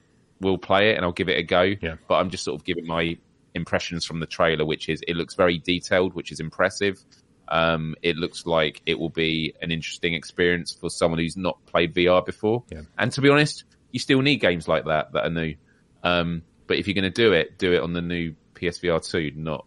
will 0.44 0.58
play 0.58 0.92
it 0.92 0.96
and 0.96 1.06
I'll 1.06 1.12
give 1.12 1.30
it 1.30 1.38
a 1.38 1.44
go. 1.44 1.62
Yeah. 1.62 1.96
But 2.08 2.16
I'm 2.16 2.30
just 2.30 2.44
sort 2.44 2.60
of 2.60 2.66
giving 2.66 2.86
my 2.86 3.18
impressions 3.56 4.06
from 4.06 4.20
the 4.20 4.26
trailer, 4.26 4.66
which 4.66 4.90
is 4.90 5.02
it 5.08 5.16
looks 5.16 5.36
very 5.36 5.58
detailed, 5.58 6.14
which 6.14 6.32
is 6.32 6.40
impressive. 6.40 7.04
Um, 7.48 7.96
it 8.02 8.16
looks 8.16 8.46
like 8.46 8.82
it 8.86 9.00
will 9.00 9.10
be 9.10 9.54
an 9.62 9.72
interesting 9.72 10.14
experience 10.14 10.74
for 10.74 10.90
someone 10.90 11.20
who's 11.20 11.38
not 11.38 11.64
played 11.66 11.94
VR 11.94 12.26
before. 12.26 12.64
Yeah. 12.72 12.82
And 12.98 13.12
to 13.12 13.22
be 13.22 13.30
honest, 13.30 13.64
you 13.92 14.00
still 14.00 14.22
need 14.22 14.38
games 14.38 14.68
like 14.68 14.86
that 14.86 15.14
that 15.14 15.26
are 15.26 15.30
new. 15.30 15.56
Um, 16.04 16.44
but 16.68 16.78
if 16.78 16.88
you're 16.88 16.96
going 16.96 17.04
to 17.04 17.10
do 17.10 17.34
it, 17.34 17.58
do 17.58 17.74
it 17.74 17.82
on 17.82 17.94
the 17.94 18.02
new 18.02 18.36
PSVR 18.56 19.08
2, 19.08 19.34
not 19.36 19.66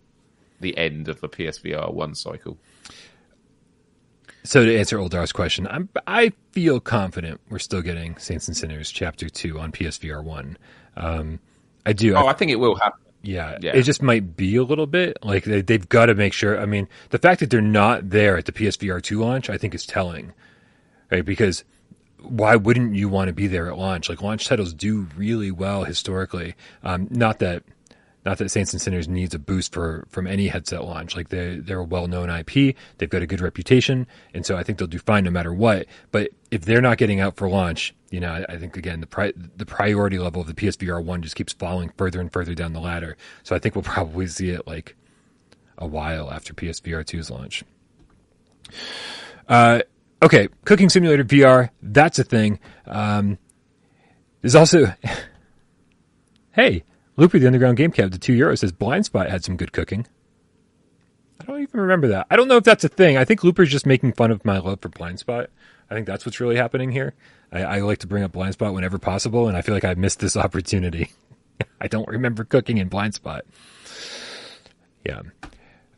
the 0.60 0.76
end 0.76 1.08
of 1.08 1.20
the 1.20 1.28
PSVR 1.28 1.92
1 1.92 2.14
cycle. 2.14 2.58
So 4.46 4.64
to 4.64 4.78
answer 4.78 4.96
Oldar's 4.98 5.32
question, 5.32 5.66
I'm, 5.66 5.88
I 6.06 6.32
feel 6.52 6.78
confident 6.78 7.40
we're 7.50 7.58
still 7.58 7.82
getting 7.82 8.16
Saints 8.16 8.46
and 8.46 8.56
Sinners 8.56 8.92
Chapter 8.92 9.28
Two 9.28 9.58
on 9.58 9.72
PSVR 9.72 10.22
One. 10.22 10.56
Um, 10.96 11.40
I 11.84 11.92
do. 11.92 12.14
Oh, 12.14 12.26
I, 12.26 12.30
I, 12.30 12.32
think 12.32 12.52
it 12.52 12.56
will 12.56 12.76
happen. 12.76 13.00
Yeah, 13.22 13.58
yeah, 13.60 13.72
it 13.74 13.82
just 13.82 14.02
might 14.02 14.36
be 14.36 14.54
a 14.54 14.62
little 14.62 14.86
bit 14.86 15.18
like 15.24 15.44
they, 15.44 15.62
they've 15.62 15.88
got 15.88 16.06
to 16.06 16.14
make 16.14 16.32
sure. 16.32 16.60
I 16.60 16.64
mean, 16.64 16.88
the 17.10 17.18
fact 17.18 17.40
that 17.40 17.50
they're 17.50 17.60
not 17.60 18.10
there 18.10 18.36
at 18.36 18.44
the 18.44 18.52
PSVR 18.52 19.02
two 19.02 19.18
launch, 19.18 19.50
I 19.50 19.58
think, 19.58 19.74
is 19.74 19.84
telling, 19.84 20.32
right? 21.10 21.24
Because 21.24 21.64
why 22.20 22.54
wouldn't 22.54 22.94
you 22.94 23.08
want 23.08 23.26
to 23.26 23.34
be 23.34 23.48
there 23.48 23.66
at 23.68 23.76
launch? 23.76 24.08
Like 24.08 24.22
launch 24.22 24.46
titles 24.46 24.72
do 24.72 25.08
really 25.16 25.50
well 25.50 25.82
historically. 25.82 26.54
Um, 26.84 27.08
not 27.10 27.40
that 27.40 27.64
not 28.26 28.38
that 28.38 28.50
Saints 28.50 28.72
and 28.72 28.82
Sinners 28.82 29.08
needs 29.08 29.34
a 29.34 29.38
boost 29.38 29.72
for 29.72 30.04
from 30.10 30.26
any 30.26 30.48
headset 30.48 30.84
launch. 30.84 31.14
Like 31.14 31.28
they 31.28 31.56
they're 31.60 31.78
a 31.78 31.84
well 31.84 32.08
known 32.08 32.28
IP, 32.28 32.76
they've 32.98 33.08
got 33.08 33.22
a 33.22 33.26
good 33.26 33.40
reputation, 33.40 34.06
and 34.34 34.44
so 34.44 34.56
I 34.56 34.64
think 34.64 34.78
they'll 34.78 34.88
do 34.88 34.98
fine 34.98 35.22
no 35.24 35.30
matter 35.30 35.54
what. 35.54 35.86
But 36.10 36.30
if 36.50 36.64
they're 36.64 36.82
not 36.82 36.98
getting 36.98 37.20
out 37.20 37.36
for 37.36 37.48
launch, 37.48 37.94
you 38.10 38.18
know, 38.18 38.32
I, 38.32 38.54
I 38.54 38.58
think 38.58 38.76
again 38.76 39.00
the 39.00 39.06
pri- 39.06 39.32
the 39.56 39.64
priority 39.64 40.18
level 40.18 40.40
of 40.42 40.48
the 40.48 40.54
PSVR 40.54 41.02
one 41.02 41.22
just 41.22 41.36
keeps 41.36 41.52
falling 41.52 41.92
further 41.96 42.20
and 42.20 42.32
further 42.32 42.52
down 42.52 42.72
the 42.72 42.80
ladder. 42.80 43.16
So 43.44 43.54
I 43.54 43.60
think 43.60 43.76
we'll 43.76 43.82
probably 43.94 44.26
see 44.26 44.50
it 44.50 44.66
like 44.66 44.96
a 45.78 45.86
while 45.86 46.32
after 46.32 46.52
PSVR 46.52 47.04
2's 47.04 47.30
launch. 47.30 47.62
Uh, 49.48 49.82
okay, 50.20 50.48
Cooking 50.64 50.88
Simulator 50.88 51.22
VR, 51.24 51.70
that's 51.80 52.18
a 52.18 52.24
thing. 52.24 52.58
Um, 52.86 53.38
There's 54.40 54.56
also, 54.56 54.92
hey, 56.52 56.82
Loopy 57.16 57.38
the 57.38 57.46
Underground 57.46 57.76
Game 57.76 57.92
Cab, 57.92 58.10
the 58.10 58.18
two 58.18 58.34
euros 58.34 58.58
says 58.58 58.72
Blind 58.72 59.06
Spot 59.06 59.30
had 59.30 59.44
some 59.44 59.56
good 59.56 59.72
cooking. 59.72 60.06
I 61.40 61.44
don't 61.44 61.62
even 61.62 61.80
remember 61.80 62.08
that. 62.08 62.26
I 62.30 62.36
don't 62.36 62.48
know 62.48 62.56
if 62.56 62.64
that's 62.64 62.84
a 62.84 62.88
thing. 62.88 63.16
I 63.16 63.24
think 63.24 63.44
Looper's 63.44 63.70
just 63.70 63.86
making 63.86 64.12
fun 64.12 64.30
of 64.30 64.44
my 64.44 64.58
love 64.58 64.80
for 64.80 64.88
Blind 64.88 65.18
Spot. 65.18 65.48
I 65.90 65.94
think 65.94 66.06
that's 66.06 66.26
what's 66.26 66.40
really 66.40 66.56
happening 66.56 66.90
here. 66.92 67.14
I, 67.52 67.62
I 67.62 67.80
like 67.80 67.98
to 67.98 68.06
bring 68.06 68.22
up 68.22 68.32
Blind 68.32 68.54
Spot 68.54 68.74
whenever 68.74 68.98
possible, 68.98 69.48
and 69.48 69.56
I 69.56 69.62
feel 69.62 69.74
like 69.74 69.84
I 69.84 69.94
missed 69.94 70.20
this 70.20 70.36
opportunity. 70.36 71.12
I 71.80 71.88
don't 71.88 72.08
remember 72.08 72.44
cooking 72.44 72.78
in 72.78 72.88
Blind 72.88 73.14
Spot. 73.14 73.44
Yeah. 75.04 75.22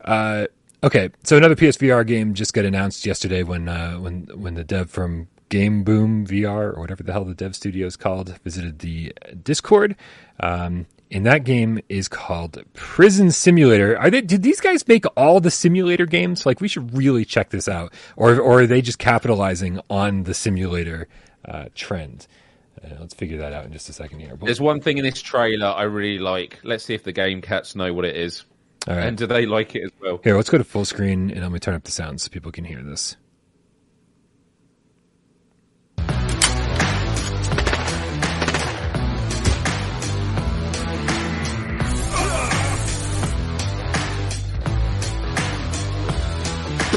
Uh, 0.05 0.47
okay, 0.83 1.11
so 1.25 1.37
another 1.37 1.57
PSVR 1.57 2.07
game 2.07 2.35
just 2.35 2.53
got 2.53 2.65
announced 2.65 3.07
yesterday 3.07 3.43
when 3.43 3.69
uh, 3.69 3.95
when 3.97 4.29
when 4.35 4.55
the 4.55 4.65
dev 4.65 4.91
from 4.91 5.29
Game 5.49 5.83
Boom 5.83 6.27
VR 6.27 6.77
or 6.77 6.81
whatever 6.81 7.03
the 7.03 7.13
hell 7.13 7.25
the 7.25 7.35
dev 7.35 7.57
studio 7.57 7.87
is 7.87 7.97
called 7.97 8.39
visited 8.45 8.81
the 8.81 9.15
Discord. 9.43 9.97
Um, 10.41 10.87
and 11.11 11.25
that 11.27 11.45
game 11.45 11.81
is 11.89 12.09
called 12.09 12.63
Prison 12.75 13.31
Simulator. 13.31 13.99
Are 13.99 14.11
they? 14.11 14.21
Did 14.21 14.43
these 14.43 14.61
guys 14.61 14.87
make 14.87 15.05
all 15.17 15.41
the 15.41 15.51
simulator 15.51 16.07
games? 16.07 16.45
Like, 16.47 16.61
we 16.61 16.69
should 16.69 16.97
really 16.97 17.25
check 17.25 17.51
this 17.51 17.69
out, 17.69 17.93
or 18.17 18.39
or 18.41 18.61
are 18.63 18.67
they 18.67 18.81
just 18.83 18.99
capitalizing 18.99 19.81
on 19.89 20.25
the 20.25 20.35
simulator 20.35 21.09
uh, 21.45 21.67
trend? 21.75 22.27
Uh, 22.85 22.95
let's 23.01 23.15
figure 23.15 23.39
that 23.39 23.53
out 23.53 23.65
in 23.65 23.73
just 23.73 23.89
a 23.89 23.93
second 23.93 24.21
here. 24.21 24.37
But, 24.37 24.47
There's 24.47 24.61
one 24.61 24.81
thing 24.81 24.99
in 24.99 25.05
this 25.05 25.21
trailer 25.21 25.67
I 25.67 25.83
really 25.83 26.19
like. 26.19 26.61
Let's 26.63 26.85
see 26.85 26.95
if 26.95 27.03
the 27.03 27.13
game 27.13 27.41
cats 27.43 27.75
know 27.75 27.93
what 27.93 28.05
it 28.05 28.15
is. 28.17 28.45
all 28.87 28.95
right, 28.95 29.07
And 29.07 29.19
do 29.19 29.27
they 29.27 29.47
like 29.47 29.75
it 29.75 29.83
as 29.85 29.91
well? 30.01 30.21
here, 30.23 30.37
let's 30.37 30.49
go 30.51 30.59
to 30.59 30.65
full 30.65 30.85
screen, 30.85 31.31
and 31.31 31.39
I'm 31.45 31.51
gonna 31.51 31.59
turn 31.59 31.75
up 31.75 31.85
the 31.85 31.91
sound 31.91 32.21
so 32.21 32.29
people 32.29 32.53
can 32.53 32.65
hear 32.65 32.83
this. 32.83 33.17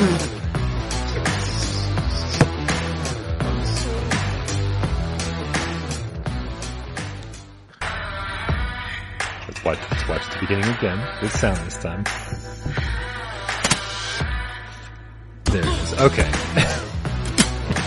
Let's 0.01 0.33
watch, 9.63 9.77
let's 9.91 10.07
watch 10.07 10.29
the 10.31 10.37
beginning 10.39 10.69
again. 10.69 11.07
With 11.21 11.31
sound 11.35 11.57
this 11.57 11.77
time. 11.77 12.03
There 15.45 15.61
it 15.61 15.67
is. 15.67 15.93
Okay. 16.01 16.87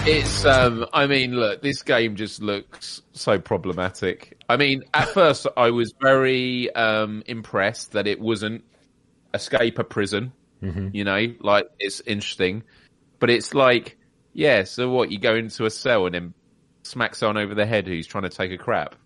It's 0.06 0.44
um 0.44 0.84
I 0.92 1.06
mean, 1.06 1.32
look, 1.32 1.62
this 1.62 1.82
game 1.82 2.14
just 2.14 2.42
looks 2.42 3.00
so 3.14 3.38
problematic. 3.38 4.36
I 4.50 4.58
mean, 4.58 4.84
at 4.92 5.08
first 5.08 5.46
I 5.56 5.70
was 5.70 5.94
very 5.98 6.70
um 6.74 7.22
impressed 7.24 7.92
that 7.92 8.06
it 8.06 8.20
wasn't 8.20 8.64
escape 9.32 9.78
a 9.78 9.84
prison. 9.84 10.32
Mm-hmm. 10.62 10.88
You 10.92 11.04
know, 11.04 11.34
like 11.40 11.68
it's 11.78 12.00
interesting. 12.00 12.62
But 13.18 13.30
it's 13.30 13.54
like, 13.54 13.96
yeah, 14.32 14.64
so 14.64 14.88
what, 14.90 15.10
you 15.10 15.18
go 15.18 15.34
into 15.34 15.64
a 15.64 15.70
cell 15.70 16.06
and 16.06 16.14
then 16.14 16.34
smack 16.82 17.14
someone 17.14 17.38
over 17.38 17.54
the 17.54 17.66
head 17.66 17.86
who's 17.86 18.06
trying 18.06 18.24
to 18.24 18.30
take 18.30 18.52
a 18.52 18.58
crap. 18.58 18.96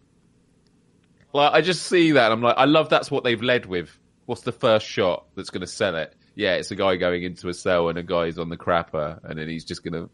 Like 1.32 1.52
I 1.52 1.60
just 1.60 1.82
see 1.86 2.12
that 2.12 2.24
and 2.26 2.32
I'm 2.32 2.42
like, 2.42 2.56
I 2.56 2.64
love 2.64 2.88
that's 2.88 3.10
what 3.10 3.22
they've 3.24 3.42
led 3.42 3.66
with. 3.66 3.96
What's 4.26 4.42
the 4.42 4.52
first 4.52 4.86
shot 4.86 5.26
that's 5.34 5.50
gonna 5.50 5.66
sell 5.66 5.96
it? 5.96 6.14
Yeah, 6.34 6.54
it's 6.54 6.70
a 6.70 6.76
guy 6.76 6.96
going 6.96 7.22
into 7.22 7.48
a 7.48 7.54
cell 7.54 7.88
and 7.88 7.98
a 7.98 8.02
guy's 8.02 8.38
on 8.38 8.48
the 8.48 8.56
crapper 8.56 9.18
and 9.24 9.38
then 9.38 9.48
he's 9.48 9.64
just 9.64 9.84
gonna 9.84 10.08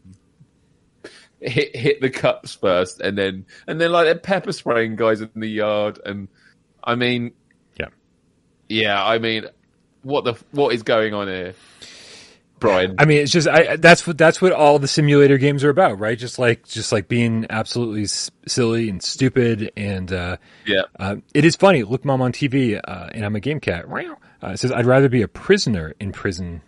hit 1.39 1.75
hit 1.75 2.01
the 2.01 2.09
cups 2.09 2.53
first, 2.55 2.99
and 3.01 3.17
then 3.17 3.45
and 3.67 3.79
then 3.79 3.91
like 3.91 4.05
they're 4.05 4.17
pepper 4.17 4.51
spraying 4.51 4.95
guys 4.95 5.21
in 5.21 5.29
the 5.35 5.47
yard, 5.47 5.99
and 6.05 6.27
I 6.83 6.95
mean, 6.95 7.33
Yeah. 7.79 7.87
yeah, 8.69 9.03
I 9.03 9.19
mean, 9.19 9.45
what 10.05 10.23
the 10.23 10.35
what 10.51 10.73
is 10.73 10.83
going 10.83 11.13
on 11.13 11.27
here, 11.27 11.55
Brian? 12.59 12.95
I 12.99 13.05
mean, 13.05 13.21
it's 13.21 13.31
just 13.31 13.47
I, 13.47 13.75
that's 13.75 14.05
what 14.07 14.17
that's 14.17 14.41
what 14.41 14.51
all 14.51 14.79
the 14.79 14.87
simulator 14.87 15.37
games 15.37 15.63
are 15.63 15.69
about, 15.69 15.99
right? 15.99 16.17
Just 16.17 16.39
like 16.39 16.65
just 16.67 16.91
like 16.91 17.07
being 17.07 17.47
absolutely 17.49 18.03
s- 18.03 18.29
silly 18.47 18.87
and 18.87 19.01
stupid, 19.01 19.71
and 19.75 20.13
uh, 20.13 20.37
yeah, 20.65 20.83
uh, 20.99 21.17
it 21.33 21.43
is 21.43 21.55
funny. 21.55 21.83
Look, 21.83 22.05
mom 22.05 22.21
on 22.21 22.31
TV, 22.31 22.79
uh, 22.81 23.09
and 23.11 23.25
I'm 23.25 23.35
a 23.35 23.39
game 23.39 23.59
cat. 23.59 23.85
Uh, 23.89 24.49
it 24.49 24.59
says 24.59 24.71
I'd 24.71 24.85
rather 24.85 25.09
be 25.09 25.23
a 25.23 25.27
prisoner 25.27 25.93
in 25.99 26.11
prison 26.11 26.61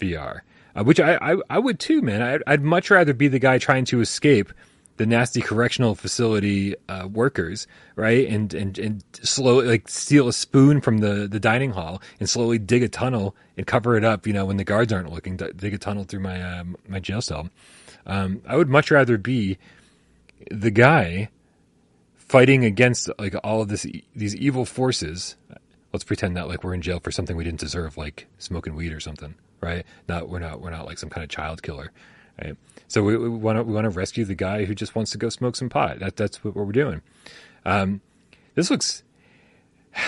VR, 0.00 0.40
uh, 0.74 0.82
which 0.82 0.98
I, 0.98 1.16
I 1.16 1.36
I 1.50 1.58
would 1.58 1.78
too, 1.78 2.00
man. 2.00 2.22
I'd, 2.22 2.42
I'd 2.46 2.62
much 2.62 2.90
rather 2.90 3.12
be 3.12 3.28
the 3.28 3.38
guy 3.38 3.58
trying 3.58 3.84
to 3.86 4.00
escape 4.00 4.50
the 4.98 5.06
nasty 5.06 5.40
correctional 5.40 5.94
facility 5.94 6.74
uh, 6.88 7.06
workers, 7.06 7.66
right? 7.96 8.28
And 8.28 8.52
and 8.52 8.78
and 8.78 9.04
slowly 9.22 9.66
like 9.66 9.88
steal 9.88 10.28
a 10.28 10.32
spoon 10.32 10.80
from 10.80 10.98
the 10.98 11.26
the 11.28 11.40
dining 11.40 11.70
hall 11.70 12.02
and 12.20 12.28
slowly 12.28 12.58
dig 12.58 12.82
a 12.82 12.88
tunnel 12.88 13.34
and 13.56 13.66
cover 13.66 13.96
it 13.96 14.04
up. 14.04 14.26
You 14.26 14.32
know, 14.32 14.44
when 14.44 14.56
the 14.56 14.64
guards 14.64 14.92
aren't 14.92 15.12
looking, 15.12 15.36
dig 15.36 15.72
a 15.72 15.78
tunnel 15.78 16.04
through 16.04 16.20
my 16.20 16.42
um, 16.42 16.76
my 16.86 17.00
jail 17.00 17.22
cell. 17.22 17.48
Um, 18.06 18.42
I 18.46 18.56
would 18.56 18.68
much 18.68 18.90
rather 18.90 19.16
be 19.18 19.58
the 20.50 20.70
guy 20.70 21.28
fighting 22.16 22.64
against 22.64 23.08
like 23.18 23.34
all 23.42 23.62
of 23.62 23.68
this 23.68 23.86
these 24.14 24.36
evil 24.36 24.64
forces. 24.64 25.36
Let's 25.92 26.04
pretend 26.04 26.36
that 26.36 26.48
like 26.48 26.64
we're 26.64 26.74
in 26.74 26.82
jail 26.82 27.00
for 27.00 27.10
something 27.10 27.36
we 27.36 27.44
didn't 27.44 27.60
deserve, 27.60 27.96
like 27.96 28.26
smoking 28.38 28.74
weed 28.74 28.92
or 28.92 29.00
something, 29.00 29.36
right? 29.60 29.86
Not 30.08 30.28
we're 30.28 30.40
not 30.40 30.60
we're 30.60 30.70
not 30.70 30.86
like 30.86 30.98
some 30.98 31.08
kind 31.08 31.22
of 31.22 31.30
child 31.30 31.62
killer, 31.62 31.92
right? 32.42 32.56
So 32.88 33.02
we 33.02 33.16
want 33.16 33.58
to 33.58 33.62
we 33.62 33.72
want 33.72 33.84
to 33.84 33.90
rescue 33.90 34.24
the 34.24 34.34
guy 34.34 34.64
who 34.64 34.74
just 34.74 34.94
wants 34.94 35.10
to 35.12 35.18
go 35.18 35.28
smoke 35.28 35.56
some 35.56 35.68
pot. 35.68 35.98
That 36.00 36.16
that's 36.16 36.42
what 36.42 36.54
we're 36.54 36.72
doing. 36.72 37.02
Um, 37.64 38.00
this 38.54 38.70
looks. 38.70 39.02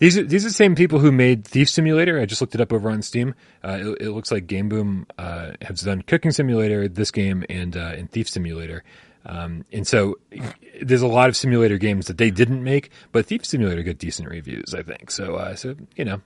These 0.00 0.16
are, 0.16 0.22
these 0.22 0.44
are 0.44 0.50
the 0.50 0.54
same 0.54 0.76
people 0.76 1.00
who 1.00 1.10
made 1.10 1.44
Thief 1.44 1.68
Simulator. 1.68 2.20
I 2.20 2.24
just 2.24 2.40
looked 2.40 2.54
it 2.54 2.60
up 2.60 2.72
over 2.72 2.88
on 2.88 3.02
Steam. 3.02 3.34
Uh, 3.64 3.78
it, 3.80 4.02
it 4.02 4.10
looks 4.12 4.30
like 4.30 4.46
Game 4.46 4.68
Boom 4.68 5.08
uh, 5.18 5.54
has 5.60 5.80
done 5.80 6.02
Cooking 6.02 6.30
Simulator, 6.30 6.86
this 6.86 7.10
game, 7.10 7.44
and 7.50 7.76
uh, 7.76 7.94
and 7.96 8.08
Thief 8.08 8.28
Simulator. 8.28 8.84
Um, 9.26 9.64
and 9.72 9.86
so 9.86 10.16
there's 10.80 11.02
a 11.02 11.08
lot 11.08 11.28
of 11.28 11.36
simulator 11.36 11.78
games 11.78 12.06
that 12.06 12.16
they 12.16 12.30
didn't 12.30 12.62
make, 12.62 12.90
but 13.10 13.26
Thief 13.26 13.44
Simulator 13.44 13.82
got 13.82 13.98
decent 13.98 14.28
reviews, 14.28 14.72
I 14.72 14.82
think. 14.82 15.10
So 15.10 15.34
uh, 15.34 15.56
so 15.56 15.74
you 15.96 16.04
know, 16.04 16.22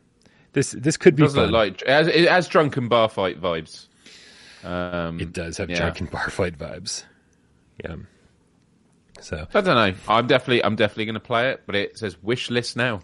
this 0.52 0.72
this 0.72 0.98
could 0.98 1.16
be 1.16 1.26
fun. 1.26 1.50
like 1.50 1.80
it 1.80 1.88
has, 1.88 2.06
it 2.08 2.28
has 2.28 2.48
drunken 2.48 2.88
bar 2.88 3.08
fight 3.08 3.40
vibes. 3.40 3.88
Um, 4.64 5.20
it 5.20 5.32
does 5.32 5.56
have 5.58 5.70
yeah. 5.70 5.78
drunken 5.78 6.06
bar 6.06 6.30
fight 6.30 6.58
vibes. 6.58 7.04
Yeah. 7.82 7.96
So 9.20 9.46
I 9.54 9.60
don't 9.60 9.74
know. 9.74 9.94
I'm 10.08 10.26
definitely 10.26 10.64
I'm 10.64 10.76
definitely 10.76 11.06
going 11.06 11.14
to 11.14 11.20
play 11.20 11.50
it, 11.50 11.62
but 11.66 11.74
it 11.74 11.98
says 11.98 12.20
wish 12.22 12.50
list 12.50 12.76
now, 12.76 13.02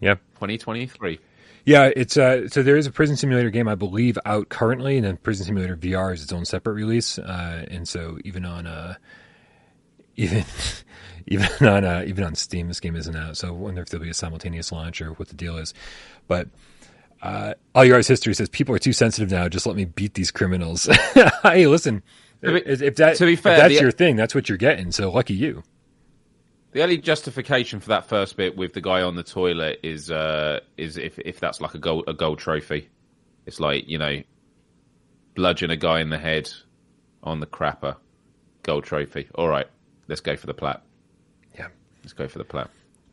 yeah. 0.00 0.14
2023. 0.34 1.18
Yeah, 1.64 1.90
it's 1.96 2.16
uh 2.16 2.48
so 2.48 2.62
there 2.62 2.76
is 2.76 2.86
a 2.86 2.92
prison 2.92 3.16
simulator 3.16 3.50
game 3.50 3.66
I 3.66 3.74
believe 3.74 4.18
out 4.24 4.48
currently, 4.48 4.96
and 4.96 5.04
then 5.04 5.16
Prison 5.16 5.46
Simulator 5.46 5.76
VR 5.76 6.14
is 6.14 6.22
its 6.22 6.32
own 6.32 6.44
separate 6.44 6.74
release. 6.74 7.18
Uh, 7.18 7.66
and 7.68 7.88
so 7.88 8.18
even 8.24 8.44
on 8.44 8.66
uh 8.66 8.94
even 10.16 10.44
even 11.26 11.48
on 11.60 11.84
uh, 11.84 12.04
even 12.06 12.24
on 12.24 12.34
Steam, 12.34 12.68
this 12.68 12.80
game 12.80 12.96
isn't 12.96 13.16
out. 13.16 13.36
So 13.36 13.48
I 13.48 13.50
wonder 13.50 13.82
if 13.82 13.88
there'll 13.88 14.04
be 14.04 14.10
a 14.10 14.14
simultaneous 14.14 14.70
launch 14.70 15.00
or 15.00 15.10
what 15.14 15.28
the 15.28 15.34
deal 15.34 15.58
is. 15.58 15.74
But 16.28 16.48
uh, 17.22 17.54
all 17.74 17.84
your 17.84 18.00
history 18.00 18.34
says 18.34 18.48
people 18.48 18.74
are 18.74 18.78
too 18.78 18.92
sensitive 18.92 19.30
now. 19.30 19.48
Just 19.48 19.66
let 19.66 19.76
me 19.76 19.84
beat 19.84 20.14
these 20.14 20.30
criminals. 20.30 20.88
hey, 21.42 21.66
listen, 21.66 22.02
To 22.42 22.52
be- 22.52 22.70
if 22.70 22.96
that 22.96 23.16
to 23.16 23.26
be 23.26 23.36
fair, 23.36 23.56
that's 23.56 23.74
the- 23.74 23.80
your 23.80 23.90
thing, 23.90 24.16
that's 24.16 24.34
what 24.34 24.48
you're 24.48 24.58
getting. 24.58 24.92
So 24.92 25.10
lucky 25.10 25.34
you. 25.34 25.62
The 26.72 26.82
only 26.82 26.98
justification 26.98 27.80
for 27.80 27.88
that 27.88 28.06
first 28.06 28.36
bit 28.36 28.54
with 28.56 28.74
the 28.74 28.82
guy 28.82 29.00
on 29.00 29.14
the 29.16 29.22
toilet 29.22 29.80
is 29.82 30.10
uh, 30.10 30.60
is 30.76 30.98
if 30.98 31.18
if 31.18 31.40
that's 31.40 31.60
like 31.60 31.74
a 31.74 31.78
gold 31.78 32.04
a 32.06 32.12
gold 32.12 32.38
trophy. 32.38 32.90
It's 33.46 33.60
like 33.60 33.88
you 33.88 33.96
know, 33.96 34.22
bludgeon 35.34 35.70
a 35.70 35.76
guy 35.76 36.00
in 36.00 36.10
the 36.10 36.18
head 36.18 36.50
on 37.22 37.40
the 37.40 37.46
crapper, 37.46 37.96
gold 38.62 38.84
trophy. 38.84 39.28
All 39.34 39.48
right, 39.48 39.66
let's 40.08 40.20
go 40.20 40.36
for 40.36 40.46
the 40.46 40.54
plat. 40.54 40.82
Yeah, 41.56 41.68
Let's 42.02 42.12
go 42.12 42.28
for 42.28 42.38
the 42.38 42.44
plat. 42.44 42.68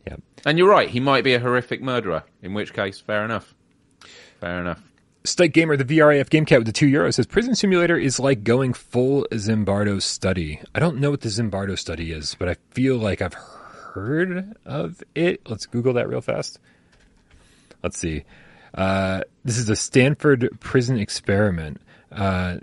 yeah. 0.05 0.17
And 0.45 0.57
you're 0.57 0.69
right, 0.69 0.89
he 0.89 0.99
might 0.99 1.23
be 1.23 1.33
a 1.33 1.39
horrific 1.39 1.81
murderer. 1.81 2.23
In 2.41 2.53
which 2.53 2.73
case, 2.73 2.99
fair 2.99 3.23
enough. 3.23 3.53
Fair 4.43 4.59
enough. 4.59 4.83
Stike 5.23 5.53
Gamer, 5.53 5.77
the 5.77 5.85
VRAF 5.85 6.29
Game 6.29 6.43
Cat 6.43 6.59
with 6.59 6.67
the 6.67 6.73
two 6.73 6.87
euros 6.87 7.13
says 7.13 7.25
Prison 7.25 7.55
Simulator 7.55 7.95
is 7.95 8.19
like 8.19 8.43
going 8.43 8.73
full 8.73 9.25
Zimbardo 9.31 10.01
study. 10.01 10.59
I 10.75 10.79
don't 10.79 10.97
know 10.97 11.11
what 11.11 11.21
the 11.21 11.29
Zimbardo 11.29 11.79
study 11.79 12.11
is, 12.11 12.35
but 12.37 12.49
I 12.49 12.57
feel 12.71 12.97
like 12.97 13.21
I've 13.21 13.35
heard 13.35 14.57
of 14.65 15.01
it. 15.15 15.47
Let's 15.47 15.65
Google 15.65 15.93
that 15.93 16.09
real 16.09 16.19
fast. 16.19 16.59
Let's 17.83 17.97
see. 17.97 18.25
Uh, 18.73 19.21
this 19.45 19.57
is 19.57 19.69
a 19.69 19.77
Stanford 19.77 20.49
prison 20.59 20.99
experiment. 20.99 21.79
Uh, 22.11 22.57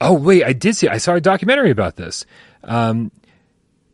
oh 0.00 0.14
wait, 0.14 0.42
I 0.42 0.54
did 0.54 0.74
see. 0.74 0.88
I 0.88 0.98
saw 0.98 1.14
a 1.14 1.20
documentary 1.20 1.70
about 1.70 1.94
this. 1.94 2.26
Um, 2.64 3.12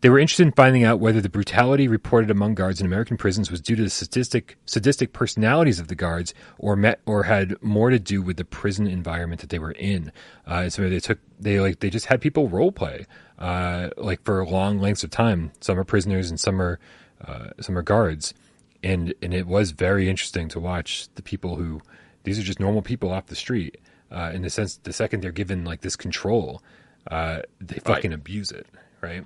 They 0.04 0.10
were 0.10 0.18
interested 0.18 0.46
in 0.46 0.52
finding 0.52 0.84
out 0.84 1.00
whether 1.00 1.22
the 1.22 1.30
brutality 1.30 1.88
reported 1.88 2.30
among 2.30 2.56
guards 2.56 2.78
in 2.78 2.84
American 2.84 3.16
prisons 3.16 3.50
was 3.50 3.62
due 3.62 3.74
to 3.74 3.84
the 3.84 3.88
sadistic, 3.88 4.58
sadistic 4.66 5.14
personalities 5.14 5.80
of 5.80 5.88
the 5.88 5.94
guards, 5.94 6.34
or 6.58 6.76
met, 6.76 7.00
or 7.06 7.22
had 7.22 7.56
more 7.62 7.88
to 7.88 7.98
do 7.98 8.20
with 8.20 8.36
the 8.36 8.44
prison 8.44 8.86
environment 8.86 9.40
that 9.40 9.48
they 9.48 9.58
were 9.58 9.70
in. 9.72 10.12
Uh, 10.46 10.68
so 10.68 10.90
they 10.90 11.00
took 11.00 11.20
they 11.40 11.58
like 11.58 11.80
they 11.80 11.88
just 11.88 12.04
had 12.04 12.20
people 12.20 12.50
role 12.50 12.70
play, 12.70 13.06
uh, 13.38 13.88
like 13.96 14.22
for 14.24 14.44
long 14.44 14.78
lengths 14.78 15.04
of 15.04 15.08
time. 15.08 15.52
Some 15.60 15.78
are 15.78 15.84
prisoners 15.84 16.28
and 16.28 16.38
some 16.38 16.60
are 16.60 16.78
uh, 17.26 17.52
some 17.62 17.78
are 17.78 17.82
guards, 17.82 18.34
and 18.82 19.14
and 19.22 19.32
it 19.32 19.46
was 19.46 19.70
very 19.70 20.10
interesting 20.10 20.48
to 20.50 20.60
watch 20.60 21.08
the 21.14 21.22
people 21.22 21.56
who 21.56 21.80
these 22.24 22.38
are 22.38 22.42
just 22.42 22.60
normal 22.60 22.82
people 22.82 23.10
off 23.10 23.28
the 23.28 23.34
street. 23.34 23.78
Uh, 24.12 24.32
in 24.34 24.42
the 24.42 24.50
sense, 24.50 24.76
the 24.76 24.92
second 24.92 25.22
they're 25.22 25.32
given 25.32 25.64
like 25.64 25.80
this 25.80 25.96
control, 25.96 26.62
uh, 27.10 27.40
they 27.58 27.76
fucking 27.76 28.12
abuse 28.12 28.50
it, 28.50 28.66
right? 29.00 29.24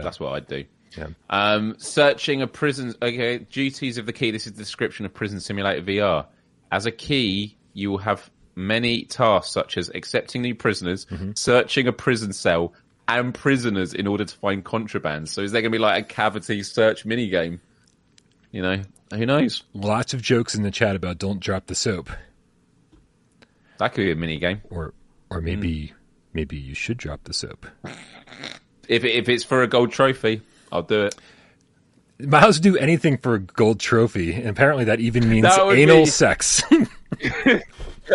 So 0.00 0.04
that's 0.04 0.20
what 0.20 0.32
I'd 0.34 0.46
do. 0.46 0.64
Yeah. 0.96 1.08
Um, 1.30 1.74
searching 1.78 2.42
a 2.42 2.46
prison. 2.46 2.94
Okay, 3.02 3.38
duties 3.38 3.98
of 3.98 4.06
the 4.06 4.12
key. 4.12 4.30
This 4.30 4.46
is 4.46 4.52
the 4.52 4.58
description 4.62 5.04
of 5.04 5.12
Prison 5.12 5.40
Simulator 5.40 5.82
VR. 5.82 6.26
As 6.72 6.86
a 6.86 6.90
key, 6.90 7.56
you 7.74 7.90
will 7.90 7.98
have 7.98 8.30
many 8.54 9.04
tasks 9.04 9.52
such 9.52 9.76
as 9.76 9.90
accepting 9.94 10.42
new 10.42 10.54
prisoners, 10.54 11.04
Mm-hmm. 11.06 11.32
searching 11.34 11.86
a 11.88 11.92
prison 11.92 12.32
cell, 12.32 12.72
and 13.08 13.34
prisoners 13.34 13.92
in 13.94 14.06
order 14.06 14.24
to 14.24 14.36
find 14.36 14.64
contraband. 14.64 15.28
So 15.28 15.42
is 15.42 15.52
there 15.52 15.60
going 15.60 15.70
to 15.72 15.76
be 15.78 15.82
like 15.82 16.04
a 16.04 16.06
cavity 16.06 16.62
search 16.62 17.04
mini 17.04 17.28
game? 17.28 17.60
You 18.50 18.62
know, 18.62 18.82
who 19.12 19.26
knows? 19.26 19.62
Lots 19.74 20.14
of 20.14 20.22
jokes 20.22 20.54
in 20.54 20.62
the 20.62 20.70
chat 20.70 20.96
about 20.96 21.18
don't 21.18 21.38
drop 21.40 21.66
the 21.66 21.74
soap, 21.74 22.10
That 23.78 23.92
could 23.92 24.02
be 24.04 24.10
a 24.12 24.16
minigame. 24.16 24.60
or 24.70 24.94
or 25.30 25.40
maybe 25.42 25.92
maybe 26.32 26.56
you 26.56 26.74
should 26.74 26.96
drop 26.96 27.24
the 27.24 27.34
soap. 27.34 27.66
If 28.88 29.04
if 29.04 29.28
it's 29.28 29.44
for 29.44 29.62
a 29.62 29.66
gold 29.66 29.92
trophy, 29.92 30.42
I'll 30.72 30.82
do 30.82 31.04
it. 31.04 31.14
Miles 32.18 32.60
do 32.60 32.76
anything 32.78 33.18
for 33.18 33.34
a 33.34 33.40
gold 33.40 33.78
trophy, 33.78 34.32
and 34.32 34.48
apparently 34.48 34.84
that 34.84 35.00
even 35.00 35.28
means 35.28 35.42
That 35.42 35.60
anal 35.72 36.04
be- 36.04 36.06
sex. 36.06 36.62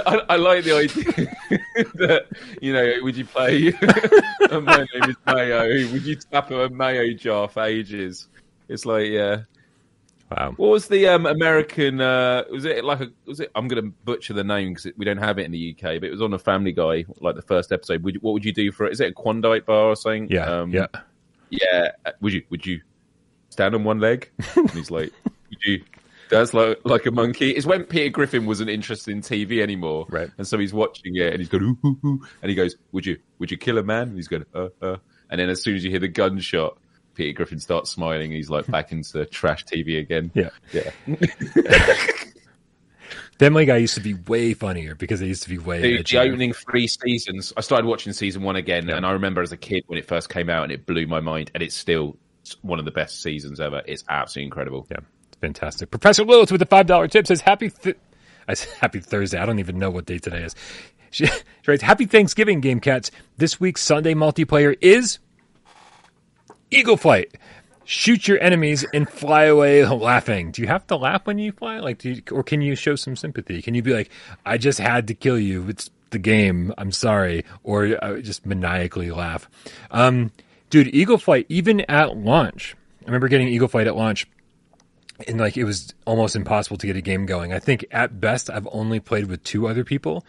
I, 0.06 0.22
I 0.30 0.36
like 0.38 0.64
the 0.64 0.76
idea 0.78 1.04
that 1.96 2.26
you 2.62 2.74
know, 2.74 2.94
would 3.04 3.16
you 3.16 3.26
play? 3.26 3.74
my 4.50 4.78
name 4.94 5.10
is 5.10 5.16
Mayo. 5.28 5.92
Would 5.92 6.04
you 6.04 6.16
tap 6.16 6.50
a 6.52 6.70
mayo 6.70 7.14
jar 7.14 7.48
for 7.48 7.64
ages? 7.64 8.28
It's 8.70 8.86
like, 8.86 9.08
yeah. 9.08 9.42
Wow. 10.32 10.54
What 10.58 10.70
was 10.70 10.88
the 10.88 11.08
um, 11.08 11.26
American? 11.26 12.02
Uh, 12.02 12.44
was 12.52 12.66
it 12.66 12.84
like 12.84 13.02
a? 13.02 13.12
Was 13.26 13.40
it? 13.40 13.52
I'm 13.56 13.68
going 13.68 13.84
to 13.84 13.92
butcher 14.04 14.34
the 14.34 14.44
name 14.44 14.74
because 14.74 14.92
we 14.98 15.06
don't 15.06 15.18
have 15.18 15.38
it 15.40 15.44
in 15.44 15.52
the 15.52 15.76
UK, 15.76 16.00
but 16.00 16.06
it 16.06 16.12
was 16.12 16.22
on 16.22 16.34
a 16.34 16.40
Family 16.40 16.72
Guy, 16.72 17.06
like 17.20 17.36
the 17.36 17.42
first 17.42 17.72
episode. 17.72 18.04
Would 18.04 18.22
what 18.22 18.34
would 18.34 18.46
you 18.46 18.54
do 18.54 18.72
for 18.72 18.86
it? 18.86 18.94
Is 18.94 19.02
it 19.02 19.10
a 19.10 19.14
Klondike 19.14 19.66
bar 19.66 19.90
or 19.90 19.96
something? 19.96 20.28
Yeah, 20.30 20.46
um, 20.46 20.72
yeah. 20.72 20.88
yeah. 21.50 21.90
Uh, 22.06 22.12
Would 22.22 22.34
you? 22.34 22.44
Would 22.50 22.66
you 22.66 22.82
stand 23.50 23.76
on 23.76 23.84
one 23.84 24.00
leg? 24.00 24.30
And 24.56 24.70
he's 24.72 24.92
like, 24.92 25.12
would 25.24 25.60
you? 25.64 25.84
That's 26.30 26.54
like 26.54 26.80
like 26.86 27.06
a 27.06 27.12
monkey. 27.12 27.52
It's 27.52 27.66
when 27.66 27.84
Peter 27.84 28.10
Griffin 28.10 28.46
wasn't 28.46 28.70
interested 28.70 29.12
in 29.12 29.22
TV 29.22 29.62
anymore, 29.62 30.06
Right. 30.10 30.30
And 30.38 30.48
so 30.48 30.58
he's 30.58 30.74
watching 30.74 31.18
it, 31.18 31.34
and 31.34 31.40
he's 31.40 31.50
going, 31.50 31.64
ooh, 31.64 31.78
ooh, 31.86 32.00
ooh, 32.06 32.28
and 32.42 32.50
he 32.50 32.56
goes, 32.56 32.78
"Would 32.94 33.06
you? 33.06 33.18
Would 33.40 33.52
you 33.52 33.58
kill 33.58 33.78
a 33.78 33.84
man?" 33.84 34.10
And 34.10 34.16
he's 34.16 34.30
going, 34.30 34.46
uh, 34.56 34.70
uh. 34.82 34.98
And 35.30 35.40
then 35.40 35.50
as 35.50 35.62
soon 35.62 35.76
as 35.76 35.84
you 35.84 35.92
hear 35.92 36.00
the 36.00 36.08
gunshot, 36.08 36.78
Peter 37.22 37.34
Griffin 37.34 37.60
starts 37.60 37.92
smiling. 37.92 38.32
He's 38.32 38.50
like 38.50 38.66
back 38.66 38.92
into 38.92 39.28
trash 39.28 39.64
TV 39.66 40.00
again. 40.00 40.32
Yeah. 40.34 40.50
yeah. 40.74 40.90
Family 43.38 43.66
Guy 43.66 43.78
used 43.78 43.94
to 43.94 44.02
be 44.02 44.16
way 44.16 44.56
funnier 44.56 44.96
because 44.96 45.20
they 45.20 45.28
used 45.28 45.44
to 45.44 45.50
be 45.50 45.60
way 45.60 45.98
The, 45.98 46.02
the 46.02 46.18
opening 46.18 46.52
three 46.52 46.88
seasons, 46.88 47.54
I 47.56 47.62
started 47.62 47.86
watching 47.86 48.12
season 48.12 48.42
one 48.42 48.56
again, 48.56 48.90
and 48.90 49.06
I 49.06 49.12
remember 49.12 49.44
as 49.44 49.52
a 49.52 49.58
kid 49.58 49.84
when 49.86 50.00
it 50.00 50.08
first 50.08 50.30
came 50.30 50.50
out, 50.50 50.64
and 50.64 50.72
it 50.72 50.88
blew 50.88 51.06
my 51.06 51.20
mind, 51.20 51.52
and 51.54 51.62
it's 51.62 51.76
still 51.76 52.18
one 52.64 52.80
of 52.80 52.86
the 52.86 52.92
best 52.92 53.22
seasons 53.22 53.60
ever. 53.60 53.84
It's 53.86 54.04
absolutely 54.10 54.48
incredible. 54.48 54.88
Yeah, 54.90 54.98
it's 55.28 55.38
fantastic. 55.40 55.92
Professor 55.92 56.24
Lilith 56.24 56.52
with 56.52 56.60
the 56.60 56.66
five 56.66 56.88
dollar 56.88 57.08
tip 57.08 57.28
says 57.28 57.42
happy. 57.42 57.70
Th- 57.70 57.98
I 58.48 58.56
said 58.56 58.74
happy 58.80 59.00
Thursday. 59.00 59.38
I 59.38 59.46
don't 59.46 59.60
even 59.60 59.78
know 59.78 59.92
what 59.92 60.08
day 60.08 60.18
today 60.18 60.42
is. 60.42 60.56
She, 61.12 61.28
she 61.28 61.34
writes, 61.68 61.84
"Happy 61.84 62.06
Thanksgiving, 62.06 62.62
Game 62.62 62.80
Cats. 62.80 63.12
This 63.38 63.60
week's 63.60 63.84
Sunday 63.84 64.16
multiplayer 64.16 64.76
is 64.82 65.20
Eagle 66.72 66.98
Flight. 66.98 67.36
Shoot 67.84 68.28
your 68.28 68.40
enemies 68.40 68.86
and 68.94 69.10
fly 69.10 69.46
away 69.46 69.86
laughing. 69.86 70.52
Do 70.52 70.62
you 70.62 70.68
have 70.68 70.88
to 70.88 70.96
laugh 70.96 71.26
when 71.26 71.40
you 71.40 71.52
fly? 71.52 71.80
Like, 71.80 72.04
you, 72.06 72.22
or 72.32 72.44
can 72.44 72.62
you 72.62 72.76
show 72.76 72.96
some 72.96 73.16
sympathy? 73.16 73.62
Can 73.62 73.74
you 73.74 73.82
be 73.82 73.94
like, 73.94 74.10
I 74.46 74.58
just 74.58 74.80
had 74.80 75.08
to 75.08 75.14
kill 75.14 75.38
you. 75.38 75.68
It's 75.68 75.90
the 76.12 76.20
game. 76.20 76.74
I'm 76.78 76.92
sorry. 76.92 77.44
Or 77.64 77.98
uh, 78.04 78.20
just 78.22 78.46
maniacally 78.46 79.12
laugh. 79.12 79.50
Um, 79.90 80.32
dude, 80.70 80.94
Eagle 80.94 81.18
Flight, 81.18 81.46
even 81.50 81.82
at 81.82 82.18
launch, 82.18 82.76
I 83.02 83.06
remember 83.06 83.28
getting 83.28 83.48
Eagle 83.48 83.68
Flight 83.68 83.88
at 83.88 83.96
launch 83.96 84.28
and 85.28 85.40
like 85.40 85.58
it 85.58 85.64
was 85.64 85.94
almost 86.06 86.36
impossible 86.36 86.78
to 86.78 86.88
get 86.88 86.96
a 86.96 87.02
game 87.02 87.26
going. 87.26 87.54
I 87.54 87.60
think 87.60 87.86
at 87.92 88.20
best 88.20 88.50
I've 88.50 88.68
only 88.72 89.00
played 89.00 89.28
with 89.28 89.44
two 89.44 89.68
other 89.68 89.84
people, 89.84 90.26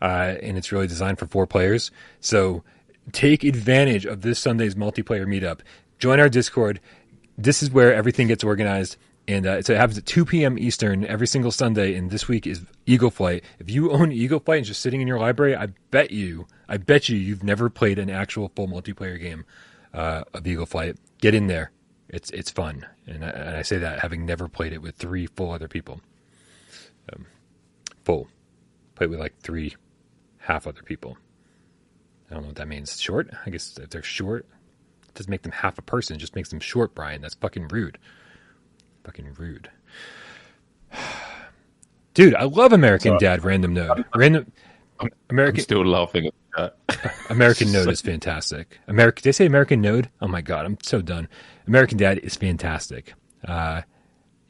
uh, 0.00 0.34
and 0.42 0.56
it's 0.56 0.72
really 0.72 0.86
designed 0.86 1.18
for 1.18 1.26
four 1.26 1.46
players. 1.46 1.90
So 2.20 2.62
take 3.10 3.44
advantage 3.44 4.06
of 4.06 4.22
this 4.22 4.38
Sunday's 4.38 4.74
multiplayer 4.74 5.26
meetup. 5.26 5.60
Join 6.02 6.18
our 6.18 6.28
Discord. 6.28 6.80
This 7.38 7.62
is 7.62 7.70
where 7.70 7.94
everything 7.94 8.26
gets 8.26 8.42
organized. 8.42 8.96
And 9.28 9.46
uh, 9.46 9.62
so 9.62 9.72
it 9.72 9.76
happens 9.76 9.98
at 9.98 10.04
2 10.04 10.24
p.m. 10.24 10.58
Eastern 10.58 11.06
every 11.06 11.28
single 11.28 11.52
Sunday. 11.52 11.94
And 11.94 12.10
this 12.10 12.26
week 12.26 12.44
is 12.44 12.64
Eagle 12.86 13.12
Flight. 13.12 13.44
If 13.60 13.70
you 13.70 13.92
own 13.92 14.10
Eagle 14.10 14.40
Flight 14.40 14.56
and 14.58 14.66
just 14.66 14.82
sitting 14.82 15.00
in 15.00 15.06
your 15.06 15.20
library, 15.20 15.54
I 15.54 15.68
bet 15.92 16.10
you, 16.10 16.48
I 16.68 16.78
bet 16.78 17.08
you, 17.08 17.16
you've 17.16 17.44
never 17.44 17.70
played 17.70 18.00
an 18.00 18.10
actual 18.10 18.50
full 18.56 18.66
multiplayer 18.66 19.20
game 19.20 19.44
uh, 19.94 20.24
of 20.34 20.44
Eagle 20.44 20.66
Flight. 20.66 20.96
Get 21.20 21.36
in 21.36 21.46
there. 21.46 21.70
It's 22.08 22.30
it's 22.30 22.50
fun, 22.50 22.84
and 23.06 23.24
I, 23.24 23.28
and 23.28 23.56
I 23.56 23.62
say 23.62 23.78
that 23.78 24.00
having 24.00 24.26
never 24.26 24.48
played 24.48 24.72
it 24.72 24.82
with 24.82 24.96
three 24.96 25.28
full 25.28 25.52
other 25.52 25.68
people. 25.68 26.00
Um, 27.12 27.26
full, 28.04 28.26
played 28.96 29.10
with 29.10 29.20
like 29.20 29.38
three 29.38 29.76
half 30.38 30.66
other 30.66 30.82
people. 30.82 31.16
I 32.28 32.34
don't 32.34 32.42
know 32.42 32.48
what 32.48 32.56
that 32.56 32.66
means. 32.66 33.00
Short? 33.00 33.30
I 33.46 33.50
guess 33.50 33.78
if 33.78 33.90
they're 33.90 34.02
short, 34.02 34.46
doesn't 35.14 35.30
make 35.30 35.42
them 35.42 35.52
half 35.52 35.78
a 35.78 35.82
person. 35.82 36.16
It 36.16 36.20
just 36.20 36.36
makes 36.36 36.50
them 36.50 36.60
short, 36.60 36.94
Brian. 36.94 37.22
That's 37.22 37.34
fucking 37.34 37.68
rude. 37.68 37.98
Fucking 39.04 39.34
rude. 39.38 39.70
Dude, 42.14 42.34
I 42.34 42.44
love 42.44 42.72
American 42.72 43.16
Dad 43.18 43.42
Random 43.42 43.72
Node. 43.72 44.04
Random 44.14 44.52
I'm 45.02 45.10
American 45.30 45.60
still 45.62 45.84
laughing 45.84 46.26
at 46.26 46.76
that. 46.90 47.14
American 47.30 47.72
Node 47.72 47.88
is 47.88 48.00
fantastic. 48.00 48.78
American, 48.86 49.22
did 49.22 49.28
they 49.28 49.32
say 49.32 49.46
American 49.46 49.80
Node? 49.80 50.08
Oh 50.20 50.28
my 50.28 50.40
god, 50.40 50.64
I'm 50.64 50.78
so 50.82 51.02
done. 51.02 51.28
American 51.66 51.98
Dad 51.98 52.18
is 52.18 52.36
fantastic. 52.36 53.14
Uh, 53.46 53.82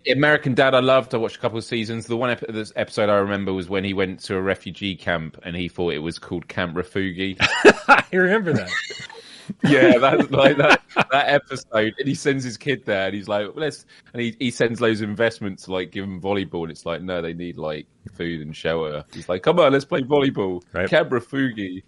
American 0.06 0.54
Dad, 0.54 0.74
I 0.74 0.80
loved. 0.80 1.14
I 1.14 1.18
watched 1.18 1.36
a 1.36 1.38
couple 1.38 1.58
of 1.58 1.64
seasons. 1.64 2.06
The 2.06 2.16
one 2.16 2.30
ep- 2.30 2.46
this 2.48 2.72
episode 2.76 3.08
I 3.08 3.14
remember 3.14 3.52
was 3.52 3.68
when 3.68 3.84
he 3.84 3.94
went 3.94 4.20
to 4.24 4.36
a 4.36 4.42
refugee 4.42 4.96
camp 4.96 5.38
and 5.44 5.56
he 5.56 5.68
thought 5.68 5.94
it 5.94 6.00
was 6.00 6.18
called 6.18 6.48
Camp 6.48 6.76
Refugi. 6.76 7.36
I 7.88 8.04
remember 8.12 8.52
that. 8.52 8.70
yeah, 9.64 9.98
that's 9.98 10.30
like 10.30 10.56
that 10.58 10.82
that 11.10 11.28
episode. 11.28 11.94
And 11.98 12.08
he 12.08 12.14
sends 12.14 12.44
his 12.44 12.56
kid 12.56 12.84
there, 12.84 13.06
and 13.06 13.14
he's 13.14 13.28
like, 13.28 13.46
well, 13.46 13.54
"Let's." 13.56 13.86
And 14.12 14.22
he, 14.22 14.36
he 14.38 14.50
sends 14.50 14.80
loads 14.80 15.00
of 15.00 15.08
investments 15.08 15.64
to 15.64 15.72
like 15.72 15.90
give 15.90 16.04
them 16.04 16.20
volleyball. 16.20 16.62
And 16.62 16.70
it's 16.70 16.86
like, 16.86 17.02
no, 17.02 17.22
they 17.22 17.32
need 17.34 17.56
like 17.56 17.86
food 18.14 18.40
and 18.40 18.54
shower. 18.56 19.04
He's 19.12 19.28
like, 19.28 19.42
"Come 19.42 19.58
on, 19.58 19.72
let's 19.72 19.84
play 19.84 20.02
volleyball." 20.02 20.62
Right. 20.72 20.88
Camp 20.88 21.10
Refugi. 21.10 21.82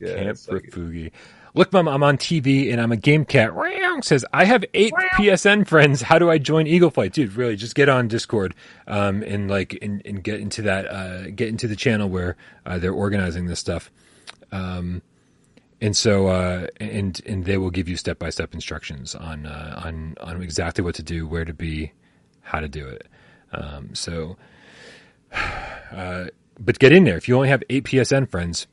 Yeah, 0.00 0.14
Camp 0.16 0.38
like- 0.48 0.62
Refugi. 0.64 1.12
Look, 1.54 1.72
Mom, 1.72 1.88
I'm 1.88 2.02
on 2.02 2.18
TV 2.18 2.70
and 2.70 2.82
I'm 2.82 2.92
a 2.92 2.98
game 2.98 3.24
cat. 3.24 3.50
Says 4.02 4.26
I 4.30 4.44
have 4.44 4.62
eight 4.74 4.92
PSN 5.14 5.66
friends. 5.66 6.02
How 6.02 6.18
do 6.18 6.30
I 6.30 6.36
join 6.36 6.66
Eagle 6.66 6.90
Flight, 6.90 7.14
dude? 7.14 7.32
Really, 7.32 7.56
just 7.56 7.74
get 7.74 7.88
on 7.88 8.08
Discord 8.08 8.54
um, 8.86 9.22
and 9.22 9.48
like 9.48 9.78
and, 9.80 10.02
and 10.04 10.22
get 10.22 10.40
into 10.40 10.60
that 10.62 10.86
uh, 10.86 11.30
get 11.30 11.48
into 11.48 11.66
the 11.66 11.74
channel 11.74 12.10
where 12.10 12.36
uh, 12.66 12.78
they're 12.78 12.92
organizing 12.92 13.46
this 13.46 13.58
stuff. 13.58 13.90
Um, 14.52 15.00
and 15.80 15.96
so 15.96 16.28
uh, 16.28 16.66
and 16.80 17.20
and 17.26 17.44
they 17.44 17.58
will 17.58 17.70
give 17.70 17.88
you 17.88 17.96
step 17.96 18.18
by 18.18 18.30
step 18.30 18.54
instructions 18.54 19.14
on 19.14 19.46
uh, 19.46 19.80
on 19.84 20.14
on 20.20 20.42
exactly 20.42 20.82
what 20.82 20.94
to 20.96 21.02
do, 21.02 21.26
where 21.26 21.44
to 21.44 21.54
be, 21.54 21.92
how 22.42 22.60
to 22.60 22.68
do 22.68 22.86
it. 22.86 23.06
Um, 23.52 23.94
so, 23.94 24.36
uh, 25.32 26.26
but 26.58 26.78
get 26.78 26.92
in 26.92 27.04
there. 27.04 27.16
If 27.16 27.28
you 27.28 27.36
only 27.36 27.48
have 27.48 27.62
eight 27.68 27.84
PSN 27.84 28.30
friends, 28.30 28.66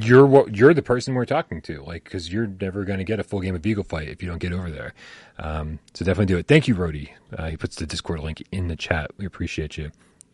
you're 0.00 0.26
what 0.26 0.54
you're 0.54 0.74
the 0.74 0.82
person 0.82 1.14
we're 1.14 1.24
talking 1.24 1.60
to, 1.62 1.82
like 1.82 2.04
because 2.04 2.32
you're 2.32 2.46
never 2.46 2.84
going 2.84 2.98
to 2.98 3.04
get 3.04 3.18
a 3.18 3.24
full 3.24 3.40
game 3.40 3.54
of 3.54 3.66
Eagle 3.66 3.84
Flight 3.84 4.08
if 4.08 4.22
you 4.22 4.28
don't 4.28 4.38
get 4.38 4.52
over 4.52 4.70
there. 4.70 4.94
Um, 5.38 5.78
so 5.94 6.04
definitely 6.04 6.26
do 6.26 6.38
it. 6.38 6.46
Thank 6.46 6.68
you, 6.68 6.74
Rody. 6.74 7.12
Uh, 7.36 7.48
he 7.48 7.56
puts 7.56 7.76
the 7.76 7.86
Discord 7.86 8.20
link 8.20 8.42
in 8.52 8.68
the 8.68 8.76
chat. 8.76 9.10
We 9.16 9.26
appreciate 9.26 9.76
you. 9.76 9.90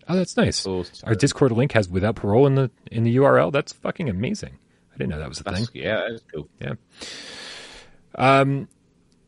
Oh, 0.08 0.16
that's 0.16 0.36
nice. 0.36 0.66
Our 1.04 1.14
Discord 1.14 1.52
link 1.52 1.72
has 1.72 1.88
without 1.88 2.16
parole 2.16 2.46
in 2.46 2.54
the 2.54 2.70
in 2.90 3.04
the 3.04 3.16
URL. 3.16 3.52
That's 3.52 3.72
fucking 3.72 4.08
amazing. 4.08 4.58
I 5.02 5.04
didn't 5.04 5.10
know 5.10 5.18
that 5.18 5.28
was 5.28 5.40
a 5.40 5.44
thing. 5.44 5.66
Yeah, 5.74 6.06
that's 6.08 6.22
cool. 6.32 6.48
Yeah. 6.60 6.74
Um, 8.14 8.68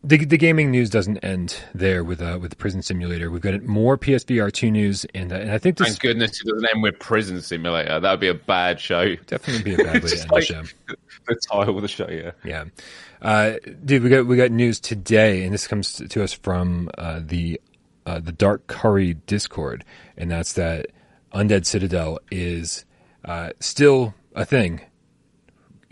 the 0.05 0.25
the 0.25 0.37
gaming 0.37 0.71
news 0.71 0.89
doesn't 0.89 1.19
end 1.19 1.57
there 1.75 2.05
with 2.05 2.23
uh, 2.23 2.39
with 2.41 2.57
Prison 2.59 2.81
Simulator. 2.81 3.29
We've 3.29 3.41
got 3.43 3.61
more 3.65 3.99
PSVR 3.99 4.53
two 4.53 4.71
news, 4.71 5.05
and 5.15 5.33
uh, 5.33 5.37
and 5.37 5.51
I 5.51 5.59
think 5.59 5.79
this 5.79 5.89
Thank 5.89 6.01
goodness 6.01 6.41
it 6.41 6.47
doesn't 6.49 6.69
end 6.73 6.83
with 6.83 6.99
Prison 7.01 7.41
Simulator. 7.41 7.99
That 7.99 8.11
would 8.11 8.21
be 8.21 8.29
a 8.29 8.35
bad 8.35 8.79
show. 8.79 9.17
definitely 9.27 9.65
be 9.65 9.75
a 9.75 9.85
bad 9.85 9.95
way 10.05 10.11
to 10.11 10.21
end 10.21 10.31
like- 10.31 10.47
the 10.47 10.55
show. 10.55 10.63
The 11.27 11.41
title 11.51 11.77
of 11.77 11.81
the 11.81 11.89
show, 11.89 12.07
yeah. 12.11 12.33
Yeah, 12.45 12.65
uh, 13.23 13.55
dude, 13.83 14.03
we 14.03 14.11
got 14.11 14.27
we 14.27 14.37
got 14.37 14.51
news 14.51 14.79
today, 14.79 15.43
and 15.45 15.55
this 15.55 15.67
comes 15.67 15.95
to 16.07 16.23
us 16.23 16.35
from 16.35 16.91
uh, 16.99 17.21
the 17.25 17.59
uh, 18.05 18.21
the 18.21 18.33
Dark 18.33 18.67
Curry 18.67 19.15
Discord, 19.15 19.87
and 20.19 20.31
that's 20.31 20.53
that 20.53 20.89
Undead 21.33 21.65
Citadel 21.65 22.19
is 22.31 22.85
uh, 23.25 23.51
still 23.59 24.13
a 24.35 24.45
thing. 24.45 24.83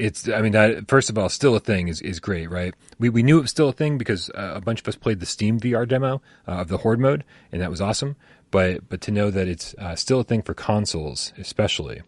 It's, 0.02 0.28
I 0.28 0.42
mean, 0.42 0.50
that 0.50 0.88
first 0.88 1.10
of 1.10 1.16
all, 1.16 1.28
still 1.28 1.54
a 1.54 1.60
thing 1.60 1.86
is, 1.86 2.00
is 2.00 2.18
great, 2.18 2.50
right? 2.50 2.74
We 2.98 3.08
we 3.08 3.22
knew 3.22 3.38
it 3.38 3.42
was 3.42 3.50
still 3.50 3.68
a 3.68 3.72
thing 3.72 3.98
because 3.98 4.30
uh, 4.30 4.54
a 4.56 4.60
bunch 4.60 4.80
of 4.80 4.88
us 4.88 4.96
played 4.96 5.20
the 5.20 5.26
Steam 5.26 5.60
VR 5.60 5.86
demo 5.86 6.20
uh, 6.48 6.62
of 6.62 6.66
the 6.66 6.78
Horde 6.78 6.98
mode, 6.98 7.22
and 7.52 7.62
that 7.62 7.70
was 7.70 7.80
awesome. 7.80 8.16
But 8.50 8.88
but 8.88 9.00
to 9.02 9.12
know 9.12 9.30
that 9.30 9.46
it's 9.46 9.76
uh, 9.78 9.94
still 9.94 10.18
a 10.18 10.24
thing 10.24 10.42
for 10.42 10.54
consoles, 10.54 11.32
especially, 11.38 12.02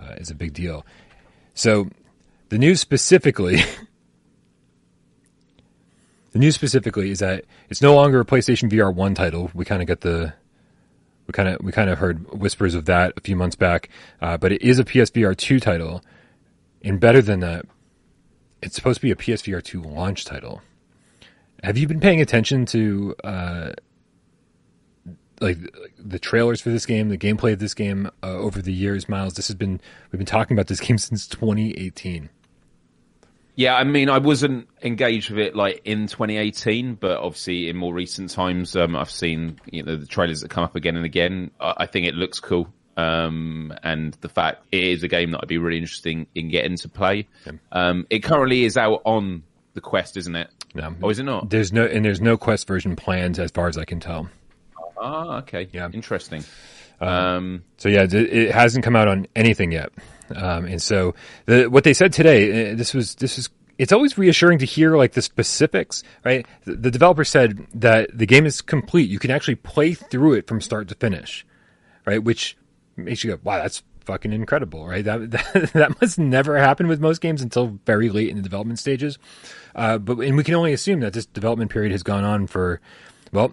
uh, 0.00 0.12
is 0.12 0.30
a 0.30 0.36
big 0.36 0.52
deal. 0.52 0.86
So 1.54 1.88
the 2.50 2.58
news 2.58 2.80
specifically 2.80 3.56
the 6.32 6.38
news 6.38 6.54
specifically 6.54 7.10
is 7.10 7.18
that 7.18 7.46
it's 7.68 7.82
no 7.82 7.96
longer 7.96 8.20
a 8.20 8.24
PlayStation 8.24 8.70
VR 8.70 8.94
one 8.94 9.16
title. 9.16 9.50
We 9.54 9.64
kind 9.64 9.82
of 9.82 9.88
got 9.88 10.02
the 10.02 10.34
we 11.26 11.32
kind 11.32 11.48
of 11.48 11.58
we 11.62 11.72
kind 11.72 11.90
of 11.90 11.98
heard 11.98 12.30
whispers 12.30 12.76
of 12.76 12.84
that 12.84 13.14
a 13.16 13.20
few 13.20 13.34
months 13.34 13.56
back, 13.56 13.88
uh, 14.22 14.36
but 14.36 14.52
it 14.52 14.62
is 14.62 14.78
a 14.78 14.84
PSVR 14.84 15.36
two 15.36 15.58
title, 15.58 16.00
and 16.82 17.00
better 17.00 17.22
than 17.22 17.40
that, 17.40 17.66
it's 18.62 18.74
supposed 18.74 19.00
to 19.00 19.02
be 19.02 19.10
a 19.10 19.16
PSVR 19.16 19.62
two 19.62 19.82
launch 19.82 20.24
title. 20.24 20.62
Have 21.62 21.76
you 21.76 21.86
been 21.86 22.00
paying 22.00 22.20
attention 22.20 22.64
to 22.66 23.14
uh, 23.22 23.72
like 25.40 25.58
the 25.98 26.18
trailers 26.18 26.60
for 26.60 26.70
this 26.70 26.86
game, 26.86 27.08
the 27.08 27.18
gameplay 27.18 27.52
of 27.52 27.58
this 27.58 27.74
game 27.74 28.10
uh, 28.22 28.28
over 28.28 28.62
the 28.62 28.72
years, 28.72 29.08
Miles? 29.08 29.34
This 29.34 29.48
has 29.48 29.56
been 29.56 29.80
we've 30.10 30.18
been 30.18 30.26
talking 30.26 30.56
about 30.56 30.68
this 30.68 30.80
game 30.86 30.98
since 30.98 31.26
2018. 31.26 32.30
Yeah, 33.56 33.74
I 33.74 33.84
mean, 33.84 34.08
I 34.08 34.18
wasn't 34.18 34.68
engaged 34.82 35.30
with 35.30 35.40
it 35.40 35.54
like 35.54 35.82
in 35.84 36.06
2018, 36.06 36.94
but 36.94 37.18
obviously 37.18 37.68
in 37.68 37.76
more 37.76 37.92
recent 37.92 38.30
times, 38.30 38.74
um, 38.74 38.96
I've 38.96 39.10
seen 39.10 39.58
you 39.70 39.82
know 39.82 39.96
the 39.96 40.06
trailers 40.06 40.40
that 40.40 40.50
come 40.50 40.64
up 40.64 40.76
again 40.76 40.96
and 40.96 41.04
again. 41.04 41.50
I, 41.60 41.74
I 41.78 41.86
think 41.86 42.06
it 42.06 42.14
looks 42.14 42.40
cool, 42.40 42.72
um, 42.96 43.72
and 43.82 44.14
the 44.20 44.28
fact 44.28 44.64
it 44.72 44.82
is 44.84 45.02
a 45.02 45.08
game 45.08 45.30
that 45.32 45.40
I'd 45.42 45.48
be 45.48 45.58
really 45.58 45.78
interesting 45.78 46.26
in 46.34 46.48
getting 46.48 46.76
to 46.78 46.88
play. 46.88 47.26
Um, 47.72 48.06
it 48.10 48.20
currently 48.20 48.64
is 48.64 48.76
out 48.76 49.02
on 49.04 49.42
the 49.74 49.80
Quest, 49.80 50.16
isn't 50.16 50.34
it? 50.36 50.48
No, 50.74 50.94
Oh, 51.02 51.10
is 51.10 51.18
it 51.18 51.24
not? 51.24 51.50
There's 51.50 51.72
no 51.72 51.84
and 51.86 52.04
there's 52.04 52.20
no 52.20 52.36
Quest 52.36 52.66
version 52.66 52.96
planned 52.96 53.38
as 53.38 53.50
far 53.50 53.68
as 53.68 53.76
I 53.78 53.84
can 53.84 54.00
tell. 54.00 54.28
Ah, 55.00 55.38
okay, 55.38 55.68
Yeah. 55.72 55.88
interesting. 55.92 56.44
Um, 57.00 57.64
So 57.78 57.88
yeah, 57.88 58.02
it, 58.02 58.12
it 58.14 58.50
hasn't 58.52 58.84
come 58.84 58.96
out 58.96 59.08
on 59.08 59.26
anything 59.34 59.72
yet. 59.72 59.90
Um, 60.34 60.66
and 60.66 60.80
so 60.80 61.14
the, 61.46 61.66
what 61.66 61.82
they 61.84 61.94
said 61.94 62.12
today, 62.12 62.72
uh, 62.72 62.74
this 62.76 62.94
was 62.94 63.14
this 63.16 63.38
is 63.38 63.48
it's 63.78 63.92
always 63.92 64.18
reassuring 64.18 64.58
to 64.58 64.66
hear 64.66 64.96
like 64.96 65.12
the 65.12 65.22
specifics, 65.22 66.02
right? 66.24 66.46
The, 66.64 66.76
the 66.76 66.90
developer 66.90 67.24
said 67.24 67.66
that 67.74 68.10
the 68.16 68.26
game 68.26 68.44
is 68.44 68.60
complete. 68.60 69.08
You 69.08 69.18
can 69.18 69.30
actually 69.30 69.54
play 69.54 69.94
through 69.94 70.34
it 70.34 70.46
from 70.46 70.60
start 70.60 70.88
to 70.88 70.94
finish, 70.94 71.46
right? 72.04 72.22
Which 72.22 72.56
makes 73.04 73.24
you 73.24 73.32
go, 73.32 73.40
wow, 73.42 73.58
that's 73.58 73.82
fucking 74.04 74.32
incredible, 74.32 74.86
right? 74.86 75.04
That 75.04 75.30
that, 75.30 75.70
that 75.72 76.00
must 76.00 76.18
never 76.18 76.58
happen 76.58 76.88
with 76.88 77.00
most 77.00 77.20
games 77.20 77.42
until 77.42 77.78
very 77.86 78.10
late 78.10 78.28
in 78.28 78.36
the 78.36 78.42
development 78.42 78.78
stages. 78.78 79.18
Uh, 79.74 79.98
but 79.98 80.18
and 80.18 80.36
we 80.36 80.44
can 80.44 80.54
only 80.54 80.72
assume 80.72 81.00
that 81.00 81.12
this 81.12 81.26
development 81.26 81.70
period 81.70 81.92
has 81.92 82.02
gone 82.02 82.24
on 82.24 82.46
for, 82.46 82.80
well, 83.32 83.52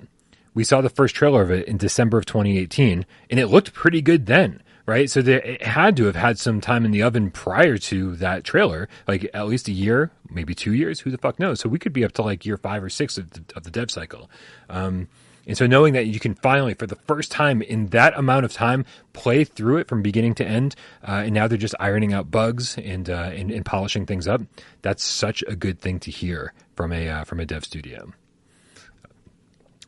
we 0.53 0.63
saw 0.63 0.81
the 0.81 0.89
first 0.89 1.15
trailer 1.15 1.43
of 1.43 1.51
it 1.51 1.67
in 1.67 1.77
December 1.77 2.17
of 2.17 2.25
2018, 2.25 3.05
and 3.29 3.39
it 3.39 3.47
looked 3.47 3.73
pretty 3.73 4.01
good 4.01 4.25
then, 4.25 4.63
right? 4.87 5.07
So 5.07 5.21
there, 5.21 5.39
it 5.39 5.61
had 5.61 5.95
to 5.97 6.05
have 6.05 6.15
had 6.15 6.39
some 6.39 6.59
time 6.61 6.83
in 6.83 6.89
the 6.89 7.03
oven 7.03 7.29
prior 7.29 7.77
to 7.77 8.15
that 8.15 8.43
trailer, 8.43 8.89
like 9.07 9.29
at 9.35 9.47
least 9.47 9.67
a 9.67 9.71
year, 9.71 10.11
maybe 10.31 10.55
two 10.55 10.73
years. 10.73 11.01
Who 11.01 11.11
the 11.11 11.19
fuck 11.19 11.37
knows? 11.37 11.59
So 11.59 11.69
we 11.69 11.77
could 11.77 11.93
be 11.93 12.03
up 12.03 12.13
to 12.13 12.23
like 12.23 12.43
year 12.45 12.57
five 12.57 12.83
or 12.83 12.89
six 12.89 13.19
of 13.19 13.29
the, 13.31 13.43
of 13.55 13.63
the 13.63 13.69
dev 13.69 13.91
cycle. 13.91 14.31
Um, 14.67 15.07
and 15.47 15.57
so 15.57 15.65
knowing 15.65 15.93
that 15.93 16.07
you 16.07 16.19
can 16.19 16.35
finally, 16.35 16.73
for 16.73 16.85
the 16.85 16.95
first 16.95 17.31
time 17.31 17.61
in 17.61 17.87
that 17.87 18.17
amount 18.17 18.45
of 18.45 18.51
time, 18.51 18.85
play 19.13 19.45
through 19.45 19.77
it 19.77 19.87
from 19.87 20.01
beginning 20.01 20.35
to 20.35 20.45
end, 20.45 20.75
uh, 21.07 21.23
and 21.25 21.33
now 21.33 21.47
they're 21.47 21.57
just 21.57 21.75
ironing 21.79 22.13
out 22.13 22.29
bugs 22.29 22.77
and, 22.77 23.09
uh, 23.09 23.31
and 23.33 23.49
and 23.49 23.65
polishing 23.65 24.05
things 24.05 24.27
up. 24.27 24.41
That's 24.81 25.03
such 25.03 25.43
a 25.47 25.55
good 25.55 25.79
thing 25.79 25.99
to 26.01 26.11
hear 26.11 26.53
from 26.75 26.91
a 26.91 27.07
uh, 27.07 27.23
from 27.23 27.39
a 27.39 27.45
dev 27.45 27.63
studio. 27.63 28.13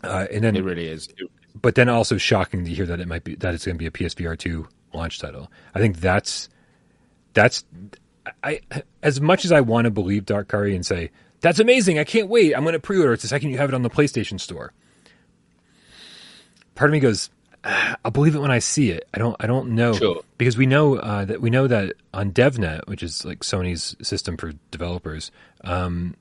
Uh, 0.02 0.28
and 0.32 0.44
then 0.44 0.56
it 0.56 0.64
really 0.64 0.88
is. 0.88 1.10
but 1.62 1.76
then 1.76 1.90
also 1.90 2.18
shocking 2.18 2.64
to 2.64 2.74
hear 2.74 2.86
that 2.86 3.02
it 3.02 3.08
might 3.08 3.26
be 3.26 3.36
that 3.36 3.54
it's 3.54 3.66
going 3.66 3.76
to 3.76 3.80
be 3.80 3.86
a 3.86 3.92
PSVR 3.92 4.38
two 4.38 4.68
launch 4.94 5.20
title. 5.20 5.52
I 5.76 5.80
think 5.80 5.98
that's 5.98 6.48
that's 7.34 7.66
I 8.44 8.62
as 9.04 9.20
much 9.20 9.44
as 9.44 9.52
I 9.52 9.62
want 9.62 9.86
to 9.86 9.92
believe 9.92 10.26
Dark 10.26 10.48
Curry 10.48 10.74
and 10.74 10.86
say 10.86 11.12
that's 11.42 11.60
amazing, 11.60 12.00
I 12.00 12.04
can't 12.04 12.28
wait, 12.28 12.56
I'm 12.56 12.64
going 12.64 12.74
to 12.74 12.80
pre-order 12.80 13.14
it 13.14 13.22
the 13.22 13.28
second 13.28 13.50
you 13.50 13.58
have 13.58 13.70
it 13.70 13.76
on 13.76 13.82
the 13.82 13.90
PlayStation 13.90 14.40
Store. 14.40 14.74
Part 16.80 16.92
of 16.92 16.94
me 16.94 17.02
goes, 17.02 17.30
"Ah, 17.66 17.98
I'll 18.06 18.12
believe 18.12 18.36
it 18.36 18.40
when 18.40 18.52
I 18.52 18.60
see 18.60 18.90
it. 18.92 19.06
I 19.14 19.18
don't. 19.18 19.36
I 19.38 19.48
don't 19.48 19.72
know 19.72 19.92
Sure. 19.92 20.22
because 20.38 20.56
we 20.56 20.66
know 20.66 20.96
uh, 20.96 21.26
that 21.26 21.42
we 21.42 21.50
know 21.50 21.68
that 21.68 21.96
on 22.14 22.32
DevNet, 22.32 22.88
which 22.88 23.04
is 23.04 23.26
like 23.26 23.40
Sony's 23.40 23.98
system 24.02 24.38
for 24.38 24.54
developers, 24.72 25.30
um, 25.66 26.16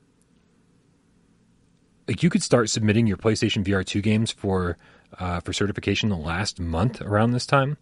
like 2.09 2.23
you 2.23 2.29
could 2.29 2.43
start 2.43 2.69
submitting 2.69 3.07
your 3.07 3.15
PlayStation 3.15 3.63
VR 3.63 3.85
two 3.85 4.01
games 4.01 4.33
for 4.33 4.77
uh, 5.17 5.39
for 5.39 5.53
certification 5.53 6.09
the 6.09 6.17
last 6.17 6.59
month 6.59 7.01
around 7.01 7.31
this 7.31 7.45
time. 7.45 7.77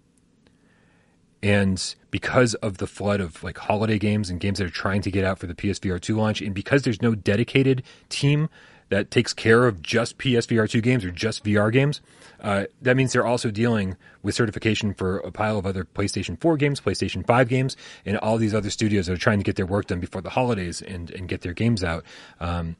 And 1.41 1.95
because 2.11 2.53
of 2.53 2.77
the 2.77 2.85
flood 2.85 3.21
of 3.21 3.43
like 3.43 3.57
holiday 3.57 3.97
games 3.97 4.29
and 4.29 4.39
games 4.39 4.59
that 4.59 4.65
are 4.65 4.69
trying 4.69 5.01
to 5.01 5.09
get 5.09 5.23
out 5.25 5.39
for 5.39 5.47
the 5.47 5.55
PSVR 5.55 5.99
2 5.99 6.15
launch, 6.15 6.41
and 6.41 6.53
because 6.53 6.83
there's 6.83 7.01
no 7.01 7.15
dedicated 7.15 7.81
team 8.09 8.49
that 8.89 9.11
takes 9.11 9.33
care 9.33 9.67
of 9.67 9.81
just 9.81 10.17
PSVR 10.19 10.69
2 10.69 10.81
games 10.81 11.03
or 11.05 11.11
just 11.11 11.43
VR 11.43 11.71
games, 11.71 12.01
uh, 12.41 12.65
that 12.81 12.95
means 12.95 13.13
they're 13.13 13.25
also 13.25 13.51
dealing 13.51 13.97
with 14.23 14.35
certification 14.35 14.93
for 14.93 15.17
a 15.19 15.31
pile 15.31 15.57
of 15.57 15.65
other 15.65 15.85
PlayStation 15.85 16.39
4 16.39 16.57
games, 16.57 16.79
PlayStation 16.79 17.25
5 17.25 17.49
games, 17.49 17.77
and 18.05 18.17
all 18.17 18.37
these 18.37 18.53
other 18.53 18.69
studios 18.69 19.07
that 19.07 19.13
are 19.13 19.17
trying 19.17 19.39
to 19.39 19.43
get 19.43 19.55
their 19.55 19.65
work 19.65 19.87
done 19.87 19.99
before 19.99 20.21
the 20.21 20.29
holidays 20.29 20.81
and, 20.81 21.11
and 21.11 21.27
get 21.27 21.41
their 21.41 21.53
games 21.53 21.83
out. 21.83 22.03
Um, 22.39 22.75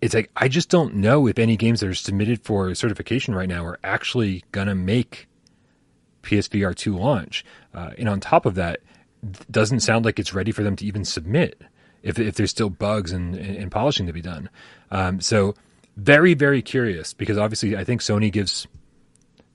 it's 0.00 0.14
like 0.14 0.30
I 0.36 0.48
just 0.48 0.68
don't 0.68 0.94
know 0.94 1.26
if 1.26 1.38
any 1.38 1.56
games 1.56 1.80
that 1.80 1.88
are 1.88 1.94
submitted 1.94 2.42
for 2.42 2.74
certification 2.74 3.34
right 3.34 3.48
now 3.48 3.64
are 3.64 3.78
actually 3.82 4.44
gonna 4.52 4.74
make 4.74 5.28
PSVR 6.22 6.74
two 6.74 6.96
launch. 6.96 7.44
Uh, 7.74 7.90
and 7.98 8.08
on 8.08 8.20
top 8.20 8.46
of 8.46 8.54
that, 8.56 8.80
doesn't 9.50 9.80
sound 9.80 10.04
like 10.04 10.18
it's 10.18 10.32
ready 10.32 10.52
for 10.52 10.62
them 10.62 10.76
to 10.76 10.84
even 10.86 11.04
submit 11.04 11.62
if 12.02 12.18
if 12.18 12.36
there's 12.36 12.50
still 12.50 12.70
bugs 12.70 13.12
and, 13.12 13.34
and 13.34 13.70
polishing 13.72 14.06
to 14.06 14.12
be 14.12 14.20
done. 14.20 14.48
Um, 14.90 15.20
so 15.20 15.54
very 15.96 16.34
very 16.34 16.62
curious 16.62 17.12
because 17.12 17.36
obviously 17.36 17.76
I 17.76 17.82
think 17.82 18.00
Sony 18.00 18.30
gives 18.30 18.68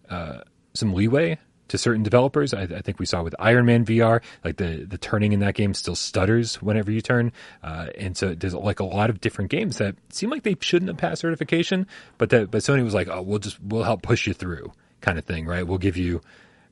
uh, 0.09 0.39
some 0.73 0.93
leeway 0.93 1.37
to 1.69 1.77
certain 1.77 2.03
developers. 2.03 2.53
I, 2.53 2.63
I 2.63 2.81
think 2.81 2.99
we 2.99 3.05
saw 3.05 3.23
with 3.23 3.35
Iron 3.39 3.65
Man 3.65 3.85
VR, 3.85 4.21
like 4.43 4.57
the 4.57 4.85
the 4.87 4.97
turning 4.97 5.33
in 5.33 5.39
that 5.39 5.55
game 5.55 5.73
still 5.73 5.95
stutters 5.95 6.61
whenever 6.61 6.91
you 6.91 7.01
turn, 7.01 7.31
uh, 7.63 7.87
and 7.97 8.15
so 8.15 8.35
there's 8.35 8.53
like 8.53 8.79
a 8.79 8.85
lot 8.85 9.09
of 9.09 9.21
different 9.21 9.49
games 9.49 9.77
that 9.77 9.95
seem 10.09 10.29
like 10.29 10.43
they 10.43 10.55
shouldn't 10.59 10.89
have 10.89 10.97
passed 10.97 11.21
certification, 11.21 11.87
but 12.17 12.29
that 12.29 12.51
but 12.51 12.61
Sony 12.61 12.83
was 12.83 12.93
like, 12.93 13.07
oh, 13.07 13.21
we'll 13.21 13.39
just 13.39 13.59
we'll 13.61 13.83
help 13.83 14.01
push 14.01 14.27
you 14.27 14.33
through, 14.33 14.71
kind 15.01 15.17
of 15.17 15.25
thing, 15.25 15.45
right? 15.45 15.65
We'll 15.65 15.77
give 15.79 15.97
you, 15.97 16.21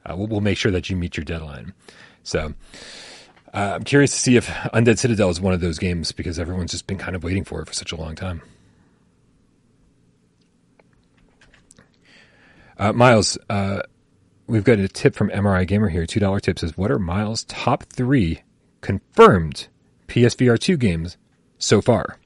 uh, 0.06 0.16
we'll, 0.16 0.28
we'll 0.28 0.42
make 0.42 0.58
sure 0.58 0.72
that 0.72 0.90
you 0.90 0.96
meet 0.96 1.18
your 1.18 1.26
deadline. 1.26 1.74
So. 2.24 2.54
Uh, 3.54 3.74
I'm 3.76 3.84
curious 3.84 4.12
to 4.12 4.18
see 4.18 4.38
if 4.38 4.48
Undead 4.48 4.98
Citadel 4.98 5.30
is 5.30 5.42
one 5.42 5.54
of 5.54 5.60
those 5.60 5.78
games 5.78 6.14
because 6.14 6.40
everyone's 6.40 6.72
just 6.72 6.88
been 6.88 6.98
kind 6.98 7.18
of 7.18 7.24
waiting 7.26 7.44
for 7.44 7.62
it 7.62 7.68
for 7.68 7.74
such 7.74 7.92
a 7.92 7.98
long 7.98 8.16
time. 8.16 8.42
Uh, 12.82 12.92
Miles, 12.92 13.38
uh, 13.48 13.84
we've 14.48 14.64
got 14.64 14.80
a 14.80 14.88
tip 14.88 15.14
from 15.16 15.30
MRI 15.30 15.68
Gamer 15.68 15.88
here. 15.90 16.08
Two 16.08 16.20
dollar 16.20 16.40
tip 16.40 16.58
says, 16.58 16.76
"What 16.76 16.90
are 16.90 16.98
Miles' 16.98 17.44
top 17.44 17.84
three 17.84 18.42
confirmed 18.82 19.68
PSVR 20.08 20.58
two 20.60 20.78
games 20.78 21.16
so 21.60 21.80
far?" 21.80 22.18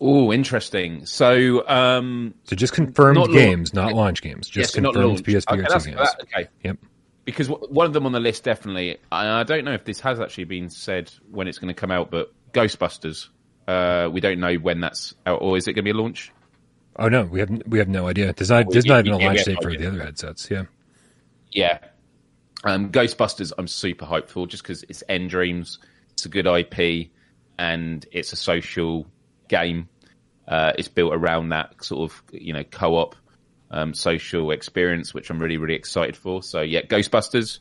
Oh, 0.00 0.32
interesting. 0.32 1.06
So, 1.06 1.66
um, 1.68 2.34
So 2.44 2.54
just 2.54 2.72
confirmed 2.72 3.16
Not 3.18 3.30
launch- 3.30 3.32
games, 3.32 3.74
not 3.74 3.92
launch 3.94 4.22
games. 4.22 4.48
Just 4.48 4.74
yes, 4.76 4.84
confirmed. 4.84 5.24
PSVR 5.24 5.64
Okay, 5.64 5.78
two 5.78 5.84
games. 5.86 5.96
that- 5.96 6.20
okay. 6.22 6.48
Yep. 6.64 6.78
because 7.24 7.46
w- 7.48 7.68
one 7.72 7.86
of 7.86 7.92
them 7.92 8.04
on 8.06 8.10
the 8.12 8.18
list 8.20 8.42
definitely. 8.44 8.96
I, 9.12 9.40
I 9.40 9.42
don't 9.44 9.64
know 9.64 9.72
if 9.74 9.84
this 9.84 10.00
has 10.00 10.20
actually 10.20 10.44
been 10.44 10.70
said 10.70 11.10
when 11.30 11.46
it's 11.48 11.58
going 11.58 11.68
to 11.68 11.80
come 11.80 11.90
out, 11.92 12.10
but 12.12 12.32
Ghostbusters. 12.52 13.28
Uh, 13.68 14.08
we 14.12 14.20
don't 14.20 14.38
know 14.40 14.54
when 14.54 14.80
that's 14.80 15.14
out, 15.26 15.40
or 15.42 15.56
is 15.56 15.66
it 15.68 15.72
going 15.74 15.84
to 15.84 15.92
be 15.92 15.96
a 15.96 16.00
launch? 16.00 16.32
Oh 16.96 17.08
no, 17.08 17.24
we 17.24 17.40
have 17.40 17.50
we 17.66 17.78
have 17.78 17.88
no 17.88 18.06
idea. 18.08 18.32
There's 18.32 18.50
not 18.50 18.70
there's 18.70 18.84
not 18.86 19.06
even 19.06 19.20
a 19.20 19.24
launch 19.24 19.44
date 19.44 19.62
for 19.62 19.70
the 19.70 19.86
other 19.86 20.02
headsets. 20.02 20.50
Yeah. 20.50 20.64
Yeah. 21.50 21.78
Um, 22.64 22.92
Ghostbusters, 22.92 23.52
I'm 23.58 23.66
super 23.66 24.06
hyped 24.06 24.28
for 24.28 24.46
just 24.46 24.62
because 24.62 24.84
it's 24.84 25.02
nDreams, 25.08 25.78
it's 26.12 26.26
a 26.26 26.28
good 26.28 26.46
IP, 26.46 27.10
and 27.58 28.06
it's 28.12 28.32
a 28.32 28.36
social 28.36 29.06
game. 29.48 29.88
uh, 30.46 30.72
it's 30.78 30.88
built 30.88 31.14
around 31.14 31.50
that 31.50 31.82
sort 31.82 32.10
of 32.10 32.22
you 32.32 32.52
know 32.52 32.64
co-op 32.64 33.16
um, 33.70 33.94
social 33.94 34.50
experience, 34.50 35.14
which 35.14 35.30
I'm 35.30 35.38
really 35.38 35.56
really 35.56 35.74
excited 35.74 36.16
for. 36.16 36.42
So 36.42 36.60
yeah, 36.60 36.82
Ghostbusters, 36.82 37.58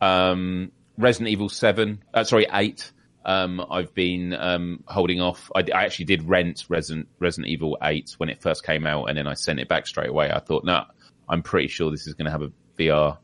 um, 0.00 0.72
Resident 0.96 1.28
Evil 1.28 1.48
Seven, 1.48 2.02
uh, 2.14 2.24
sorry 2.24 2.46
Eight. 2.52 2.90
Um, 3.24 3.64
I've 3.70 3.92
been 3.94 4.32
um, 4.34 4.82
holding 4.86 5.20
off. 5.20 5.50
I, 5.54 5.60
I, 5.74 5.84
actually 5.84 6.06
did 6.06 6.22
rent 6.26 6.64
Resident 6.68 7.06
Resident 7.18 7.48
Evil 7.48 7.76
Eight 7.82 8.14
when 8.16 8.30
it 8.30 8.40
first 8.40 8.64
came 8.64 8.86
out, 8.86 9.06
and 9.06 9.18
then 9.18 9.26
I 9.26 9.34
sent 9.34 9.60
it 9.60 9.68
back 9.68 9.86
straight 9.86 10.08
away. 10.08 10.30
I 10.30 10.38
thought, 10.38 10.64
no, 10.64 10.84
I'm 11.28 11.42
pretty 11.42 11.68
sure 11.68 11.90
this 11.90 12.06
is 12.06 12.14
going 12.14 12.24
to 12.26 12.30
have 12.30 12.42
a 12.42 12.52
VR 12.78 13.18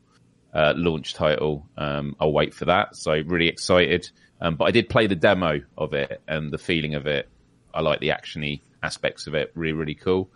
uh, 0.52 0.74
launch 0.76 1.14
title. 1.14 1.66
Um, 1.78 2.14
I'll 2.20 2.32
wait 2.32 2.52
for 2.52 2.66
that. 2.66 2.94
So 2.96 3.12
really 3.26 3.48
excited. 3.48 4.10
Um, 4.40 4.56
but 4.56 4.66
I 4.66 4.70
did 4.70 4.90
play 4.90 5.06
the 5.06 5.16
demo 5.16 5.60
of 5.78 5.94
it, 5.94 6.20
and 6.28 6.50
the 6.50 6.58
feeling 6.58 6.94
of 6.94 7.06
it. 7.06 7.28
I 7.72 7.80
like 7.80 8.00
the 8.00 8.08
actiony 8.08 8.60
aspects 8.82 9.26
of 9.26 9.34
it. 9.34 9.50
Really, 9.54 9.72
really 9.72 9.94
cool. 9.94 10.30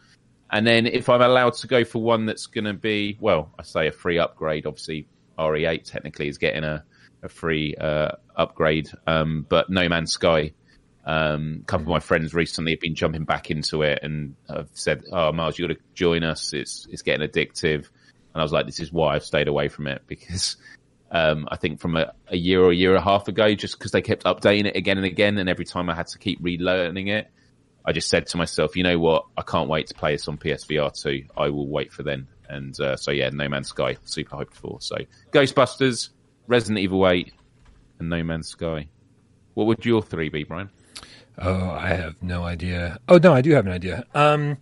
And 0.51 0.67
then 0.67 0.87
if 0.87 1.09
I'm 1.09 1.23
allowed 1.23 1.55
to 1.55 1.67
go 1.67 1.85
for 1.85 2.03
one 2.03 2.27
that's 2.27 2.47
going 2.47 2.65
to 2.65 2.75
be, 2.75 3.17
well, 3.21 3.53
I 3.59 3.63
say 3.63 3.87
a 3.87 3.93
free 3.93 4.19
upgrade. 4.19 4.67
Obviously, 4.67 5.07
RE8 5.39 5.85
technically 5.85 6.29
is 6.29 6.39
getting 6.39 6.65
a, 6.65 6.85
a 7.23 7.29
free 7.29 7.75
uh, 7.75 8.13
upgrade, 8.37 8.91
um, 9.07 9.47
but 9.49 9.71
No 9.71 9.89
Man's 9.89 10.13
Sky. 10.13 10.53
Um, 11.05 11.61
a 11.63 11.65
couple 11.65 11.87
of 11.87 11.89
my 11.89 12.01
friends 12.01 12.35
recently 12.35 12.73
have 12.73 12.81
been 12.81 12.95
jumping 12.95 13.25
back 13.25 13.51
into 13.51 13.83
it 13.83 14.01
and 14.03 14.35
have 14.49 14.69
said, 14.75 15.03
"Oh, 15.11 15.33
Miles, 15.33 15.59
you 15.59 15.67
got 15.67 15.75
to 15.75 15.81
join 15.95 16.23
us. 16.23 16.53
It's 16.53 16.87
it's 16.91 17.03
getting 17.03 17.27
addictive." 17.27 17.89
And 18.33 18.41
I 18.41 18.43
was 18.43 18.53
like, 18.53 18.67
"This 18.67 18.81
is 18.81 18.93
why 18.93 19.15
I've 19.15 19.25
stayed 19.25 19.49
away 19.49 19.69
from 19.69 19.87
it 19.87 20.03
because 20.07 20.57
um, 21.11 21.49
I 21.51 21.57
think 21.57 21.81
from 21.81 21.97
a, 21.97 22.13
a, 22.29 22.37
year 22.37 22.63
or 22.63 22.71
a 22.71 22.75
year 22.75 22.91
and 22.91 22.99
a 22.99 23.05
half 23.05 23.29
ago, 23.29 23.55
just 23.55 23.79
because 23.79 23.91
they 23.93 24.03
kept 24.03 24.25
updating 24.25 24.67
it 24.67 24.77
again 24.77 24.97
and 24.97 25.07
again, 25.07 25.39
and 25.39 25.49
every 25.49 25.65
time 25.65 25.91
I 25.91 25.95
had 25.95 26.07
to 26.09 26.19
keep 26.19 26.41
relearning 26.43 27.09
it, 27.09 27.29
I 27.85 27.93
just 27.93 28.09
said 28.09 28.27
to 28.29 28.37
myself, 28.37 28.77
you 28.77 28.83
know 28.83 28.99
what? 28.99 29.25
I 29.37 29.43
can't 29.43 29.69
wait 29.69 29.89
to 29.89 29.95
play 29.95 30.13
this 30.13 30.29
on 30.29 30.37
PSVR 30.39 30.93
2. 31.03 31.25
I 31.37 31.49
will 31.49 31.67
wait 31.67 31.93
for 31.93 32.03
then. 32.03 32.29
And 32.49 32.79
uh, 32.81 32.97
so, 32.97 33.11
yeah, 33.11 33.31
No 33.31 33.49
Man's 33.49 33.69
Sky, 33.69 33.97
super 34.05 34.37
hyped 34.37 34.55
for. 34.55 34.81
So, 34.81 34.97
Ghostbusters, 35.33 36.11
Resident 36.51 36.81
Evil 36.81 37.09
8, 37.09 37.33
and 38.01 38.09
No 38.09 38.25
Man's 38.25 38.49
Sky. 38.49 38.89
What 39.55 39.69
would 39.69 39.87
your 39.87 40.03
three 40.03 40.29
be, 40.31 40.43
Brian? 40.43 40.69
Oh, 41.39 41.71
I 41.71 41.91
have 41.91 42.21
no 42.25 42.43
idea. 42.43 42.99
Oh, 43.09 43.19
no, 43.19 43.33
I 43.33 43.41
do 43.41 43.53
have 43.53 43.67
an 43.67 43.73
idea. 43.73 44.05
Um, 44.15 44.59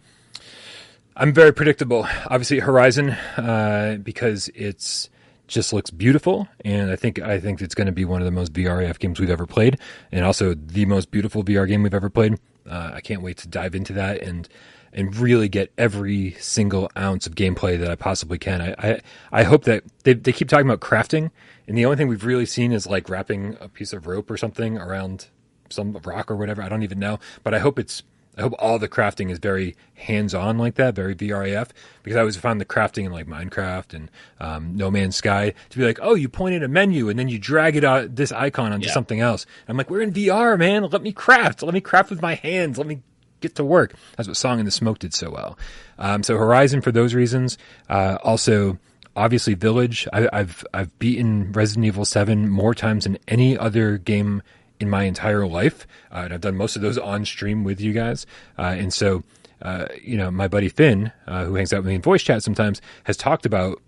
I'm 1.17 1.33
very 1.33 1.51
predictable. 1.51 2.07
Obviously, 2.27 2.59
Horizon, 2.59 3.13
uh, 3.39 3.97
because 4.03 4.51
it's 4.55 5.09
just 5.47 5.73
looks 5.73 5.91
beautiful, 5.91 6.47
and 6.63 6.91
I 6.91 6.97
think 6.97 7.21
I 7.21 7.41
think 7.41 7.63
it's 7.63 7.75
going 7.75 7.87
to 7.87 7.93
be 7.93 8.05
one 8.05 8.21
of 8.21 8.27
the 8.27 8.33
most 8.33 8.53
VRAF 8.53 8.99
games 8.99 9.19
we've 9.19 9.31
ever 9.31 9.47
played, 9.47 9.79
and 10.13 10.27
also 10.27 10.53
the 10.53 10.85
most 10.85 11.11
beautiful 11.11 11.43
VR 11.43 11.67
game 11.67 11.83
we've 11.83 11.95
ever 11.95 12.11
played. 12.11 12.39
Uh, 12.69 12.91
I 12.93 13.01
can't 13.01 13.23
wait 13.23 13.39
to 13.39 13.49
dive 13.49 13.75
into 13.75 13.95
that 13.95 14.21
and 14.21 14.47
and 14.93 15.17
really 15.17 15.49
get 15.49 15.73
every 15.79 16.33
single 16.33 16.91
ounce 16.97 17.27
of 17.27 17.35
gameplay 17.35 17.79
that 17.79 17.91
I 17.91 17.95
possibly 17.95 18.39
can. 18.39 18.61
I 18.61 18.75
I, 18.79 19.01
I 19.33 19.43
hope 19.45 19.65
that 19.65 19.85
they 20.05 20.15
they 20.15 20.33
keep 20.33 20.49
talking 20.49 20.67
about 20.67 20.81
crafting, 20.81 21.31
and 21.67 21.77
the 21.77 21.85
only 21.85 21.97
thing 21.97 22.09
we've 22.09 22.25
really 22.25 22.47
seen 22.47 22.73
is 22.73 22.87
like 22.87 23.09
wrapping 23.09 23.57
a 23.61 23.69
piece 23.69 23.93
of 23.93 24.07
rope 24.07 24.31
or 24.31 24.37
something 24.37 24.79
around 24.79 25.29
some 25.71 25.93
rock 26.05 26.31
or 26.31 26.37
whatever. 26.37 26.63
I 26.63 26.69
don't 26.69 26.83
even 26.83 26.99
know, 26.99 27.19
but 27.43 27.55
I 27.55 27.59
hope 27.59 27.79
it's 27.79 28.03
I 28.39 28.43
hope 28.43 28.55
all 28.61 28.79
the 28.79 28.89
crafting 28.89 29.31
is 29.31 29.41
very 29.41 29.75
hands 29.95 30.33
on 30.33 30.59
like 30.59 30.77
that, 30.77 30.95
very 30.95 31.15
VRAF, 31.15 31.71
because 32.05 32.17
I 32.17 32.21
always 32.21 32.37
found 32.37 32.61
the 32.61 32.65
crafting 32.65 33.05
in 33.05 33.11
like 33.11 33.27
Minecraft 33.27 33.95
and 33.95 34.11
um, 34.39 34.77
No 34.77 34.93
Man's 34.93 35.17
Sky 35.17 35.55
to 35.71 35.79
be 35.79 35.85
like, 35.85 35.99
oh, 36.01 36.15
you 36.15 36.29
point 36.29 36.55
in 36.55 36.63
a 36.63 36.69
menu 36.69 37.09
and 37.09 37.19
then 37.19 37.29
you 37.29 37.39
drag 37.39 37.75
it 37.75 37.83
out 37.83 38.15
this 38.15 38.31
icon 38.31 38.73
onto 38.73 38.87
yeah. 38.87 38.93
something 38.93 39.19
else. 39.19 39.45
I'm 39.67 39.77
like, 39.77 39.91
we're 39.91 40.03
in 40.03 40.13
VR, 40.13 40.57
man. 40.57 40.85
Let 40.85 41.03
me 41.03 41.13
craft. 41.13 41.65
Let 41.65 41.75
me 41.75 41.81
craft 41.81 42.11
with 42.11 42.23
my 42.23 42.35
hands. 42.37 42.79
Let 42.79 42.87
me 42.87 43.03
get 43.41 43.55
to 43.57 43.65
work. 43.65 43.95
That's 44.17 44.29
what 44.29 44.37
Song 44.37 44.59
in 44.59 44.65
the 44.65 44.71
Smoke 44.71 44.99
did 44.99 45.15
so 45.15 45.31
well. 45.31 45.59
Um, 45.99 46.23
so 46.23 46.37
Horizon 46.37 46.81
for 46.81 46.93
those 46.93 47.15
reasons. 47.15 47.59
Uh, 47.89 48.19
also, 48.23 48.79
obviously 49.17 49.55
Village. 49.55 50.07
I, 50.13 50.29
have 50.33 50.65
I've 50.73 50.99
beaten 50.99 51.53
Resident 51.53 51.87
Evil 51.87 52.05
Seven 52.05 52.49
more 52.49 52.75
times 52.75 53.05
than 53.05 53.19
any 53.27 53.59
other 53.59 53.99
game 53.99 54.43
in 54.81 54.89
my 54.89 55.05
entire 55.05 55.47
life. 55.47 55.87
Uh, 56.13 56.23
and 56.25 56.35
I've 56.35 56.41
done 56.41 56.57
most 56.57 56.77
of 56.77 56.83
those 56.83 56.99
on 56.99 57.25
stream 57.25 57.65
with 57.65 57.81
you 57.81 57.93
guys. 57.93 58.27
Uh, 58.59 58.75
and 58.79 58.93
so, 58.93 59.25
uh, 59.61 59.87
you 60.01 60.17
know, 60.17 60.31
my 60.31 60.47
buddy 60.47 60.69
Finn, 60.69 61.13
uh, 61.27 61.45
who 61.45 61.57
hangs 61.57 61.73
out 61.73 61.79
with 61.79 61.87
me 61.87 61.97
in 61.97 62.03
voice 62.03 62.23
chat 62.23 62.43
sometimes, 62.43 62.81
has 63.05 63.17
talked 63.17 63.45
about 63.45 63.83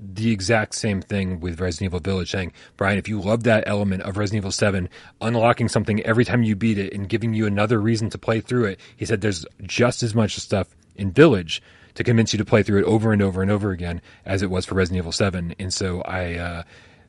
the 0.00 0.30
exact 0.30 0.74
same 0.74 1.02
thing 1.02 1.40
with 1.40 1.60
Resident 1.60 1.90
Evil 1.90 2.00
Village, 2.00 2.30
saying, 2.30 2.52
Brian, 2.76 2.98
if 2.98 3.08
you 3.08 3.20
love 3.20 3.42
that 3.44 3.64
element 3.66 4.02
of 4.02 4.16
Resident 4.16 4.42
Evil 4.42 4.52
7, 4.52 4.88
unlocking 5.20 5.68
something 5.68 6.00
every 6.02 6.24
time 6.24 6.42
you 6.42 6.54
beat 6.54 6.78
it 6.78 6.92
and 6.92 7.08
giving 7.08 7.34
you 7.34 7.46
another 7.46 7.80
reason 7.80 8.08
to 8.10 8.18
play 8.18 8.40
through 8.40 8.66
it, 8.66 8.80
he 8.96 9.04
said 9.04 9.20
there's 9.20 9.44
just 9.62 10.02
as 10.02 10.14
much 10.14 10.36
stuff 10.36 10.76
in 10.94 11.10
Village 11.10 11.62
to 11.94 12.04
convince 12.04 12.32
you 12.32 12.38
to 12.38 12.44
play 12.44 12.62
through 12.62 12.80
it 12.80 12.84
over 12.84 13.12
and 13.12 13.20
over 13.20 13.42
and 13.42 13.50
over 13.50 13.72
again 13.72 14.00
as 14.24 14.42
it 14.42 14.50
was 14.50 14.64
for 14.64 14.76
Resident 14.76 14.98
Evil 14.98 15.12
7. 15.12 15.54
And 15.58 15.74
so 15.74 16.00
I, 16.02 16.34
uh, 16.34 16.62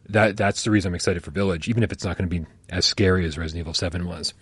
that 0.10 0.36
that's 0.36 0.64
the 0.64 0.72
reason 0.72 0.90
I'm 0.90 0.96
excited 0.96 1.24
for 1.24 1.32
Village, 1.32 1.70
even 1.70 1.84
if 1.84 1.92
it's 1.92 2.04
not 2.04 2.18
going 2.18 2.30
to 2.30 2.40
be 2.40 2.46
as 2.70 2.86
scary 2.86 3.26
as 3.26 3.38
Resident 3.38 3.62
Evil 3.62 3.74
Seven 3.74 4.08
was. 4.08 4.34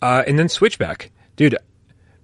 Uh, 0.00 0.22
and 0.26 0.38
then 0.38 0.48
Switchback, 0.48 1.10
dude. 1.36 1.56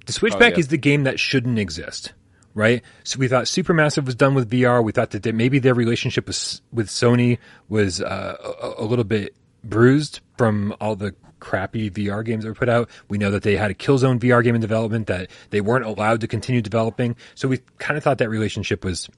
The 0.06 0.12
Switchback 0.12 0.52
oh, 0.52 0.56
yeah. 0.56 0.60
is 0.60 0.68
the 0.68 0.78
game 0.78 1.04
that 1.04 1.20
shouldn't 1.20 1.58
exist, 1.58 2.14
right? 2.54 2.82
So 3.04 3.18
we 3.18 3.28
thought 3.28 3.44
Supermassive 3.44 4.04
was 4.04 4.14
done 4.14 4.34
with 4.34 4.50
VR. 4.50 4.82
We 4.82 4.92
thought 4.92 5.10
that 5.10 5.34
maybe 5.34 5.58
their 5.58 5.74
relationship 5.74 6.26
with 6.26 6.60
with 6.72 6.88
Sony 6.88 7.38
was 7.68 8.00
uh, 8.00 8.36
a, 8.62 8.82
a 8.82 8.84
little 8.84 9.04
bit 9.04 9.34
bruised 9.64 10.20
from 10.36 10.74
all 10.80 10.96
the 10.96 11.14
crappy 11.40 11.90
VR 11.90 12.24
games 12.24 12.44
that 12.44 12.50
were 12.50 12.54
put 12.54 12.68
out. 12.68 12.88
We 13.08 13.18
know 13.18 13.30
that 13.30 13.42
they 13.42 13.56
had 13.56 13.70
a 13.70 13.74
Killzone 13.74 14.18
VR 14.18 14.42
game 14.42 14.54
in 14.54 14.60
development 14.60 15.06
that 15.06 15.30
they 15.50 15.60
weren't 15.60 15.84
allowed 15.84 16.20
to 16.22 16.28
continue 16.28 16.62
developing. 16.62 17.16
So 17.34 17.48
we 17.48 17.58
kind 17.78 17.96
of 17.96 18.04
thought 18.04 18.18
that 18.18 18.28
relationship 18.28 18.84
was 18.84 19.08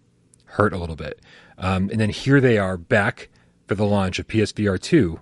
hurt 0.45 0.73
a 0.73 0.79
little 0.79 0.97
bit. 0.97 1.21
Um, 1.59 1.89
and 1.91 2.01
then 2.01 2.11
here 2.11 2.41
they 2.41 2.59
are 2.59 2.77
back 2.77 3.29
for 3.67 3.75
the 3.75 3.85
launch 3.85 4.19
of 4.19 4.27
PSVR 4.27 4.81
2 4.81 5.21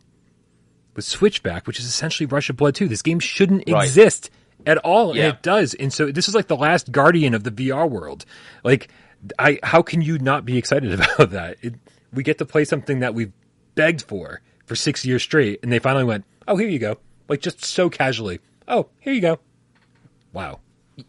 with 0.94 1.05
Switchback, 1.05 1.66
which 1.66 1.78
is 1.78 1.86
essentially 1.86 2.26
Rush 2.26 2.51
of 2.51 2.56
Blood 2.56 2.74
2. 2.74 2.89
This 2.89 3.02
game 3.02 3.20
shouldn't 3.20 3.64
right. 3.68 3.85
exist 3.85 4.30
at 4.66 4.78
all, 4.78 5.16
yeah. 5.16 5.24
and 5.24 5.35
it 5.35 5.43
does. 5.43 5.74
And 5.74 5.93
so 5.93 6.10
this 6.10 6.28
is 6.28 6.35
like 6.35 6.48
the 6.48 6.56
last 6.56 6.93
guardian 6.93 7.35
of 7.35 7.44
the 7.44 7.51
VR 7.51 7.89
world. 7.89 8.24
Like, 8.64 8.89
I 9.39 9.59
how 9.62 9.82
can 9.82 10.02
you 10.02 10.18
not 10.18 10.44
be 10.44 10.56
excited 10.56 10.93
about 11.01 11.30
that? 11.30 11.56
It, 11.62 11.74
we 12.12 12.22
get 12.22 12.39
to 12.39 12.44
play 12.44 12.64
something 12.64 13.01
that 13.01 13.14
we've 13.14 13.32
begged 13.74 14.02
for 14.02 14.40
for 14.66 14.74
six 14.74 15.05
years 15.05 15.22
straight, 15.22 15.60
and 15.62 15.72
they 15.72 15.78
finally 15.78 16.05
went, 16.05 16.24
"Oh, 16.47 16.56
here 16.56 16.68
you 16.68 16.78
go!" 16.78 16.98
Like 17.28 17.40
just 17.40 17.64
so 17.64 17.90
casually. 17.90 18.40
Oh, 18.66 18.89
here 19.01 19.14
you 19.14 19.20
go. 19.20 19.39
Wow. 20.32 20.60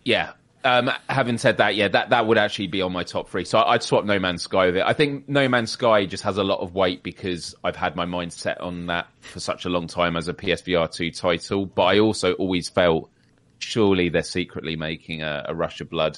Yeah, 0.03 0.31
um, 0.63 0.91
having 1.09 1.37
said 1.37 1.57
that, 1.57 1.75
yeah, 1.75 1.87
that, 1.87 2.09
that 2.09 2.27
would 2.27 2.37
actually 2.37 2.67
be 2.67 2.81
on 2.81 2.91
my 2.91 3.03
top 3.03 3.29
three. 3.29 3.45
So 3.45 3.59
I'd 3.59 3.81
swap 3.81 4.03
No 4.03 4.19
Man's 4.19 4.43
Sky 4.43 4.65
with 4.67 4.77
it. 4.77 4.83
I 4.85 4.93
think 4.93 5.29
No 5.29 5.47
Man's 5.47 5.71
Sky 5.71 6.05
just 6.05 6.23
has 6.23 6.37
a 6.37 6.43
lot 6.43 6.59
of 6.59 6.75
weight 6.75 7.01
because 7.01 7.55
I've 7.63 7.77
had 7.77 7.95
my 7.95 8.05
mind 8.05 8.33
set 8.33 8.59
on 8.59 8.87
that 8.87 9.07
for 9.21 9.39
such 9.39 9.65
a 9.65 9.69
long 9.69 9.87
time 9.87 10.17
as 10.17 10.27
a 10.27 10.33
PSVR 10.33 10.91
2 10.91 11.11
title. 11.11 11.65
But 11.65 11.83
I 11.83 11.99
also 11.99 12.33
always 12.33 12.67
felt 12.67 13.09
surely 13.59 14.09
they're 14.09 14.23
secretly 14.23 14.75
making 14.75 15.21
a, 15.21 15.45
a 15.49 15.55
Rush 15.55 15.81
of 15.81 15.89
Blood 15.89 16.17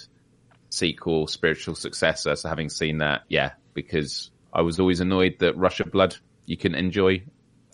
sequel, 0.70 1.28
spiritual 1.28 1.76
successor. 1.76 2.36
So 2.36 2.48
having 2.50 2.70
seen 2.70 3.00
that, 3.00 3.24
yeah, 3.28 3.52
because 3.74 4.32
I 4.54 4.62
was 4.62 4.80
always 4.80 5.00
annoyed 5.00 5.38
that 5.40 5.58
Rush 5.58 5.80
of 5.80 5.92
Blood 5.92 6.16
you 6.46 6.58
can 6.58 6.76
enjoy 6.76 7.24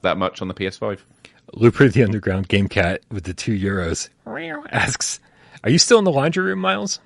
that 0.01 0.17
much 0.17 0.41
on 0.41 0.47
the 0.47 0.53
PS5. 0.53 0.99
Looper 1.53 1.87
the 1.87 2.03
Underground 2.03 2.47
Game 2.47 2.67
Cat 2.67 3.01
with 3.09 3.23
the 3.23 3.33
two 3.33 3.57
euros 3.57 4.09
asks 4.71 5.19
are 5.63 5.69
you 5.69 5.77
still 5.77 5.99
in 5.99 6.05
the 6.05 6.11
laundry 6.11 6.43
room, 6.43 6.59
Miles? 6.59 6.99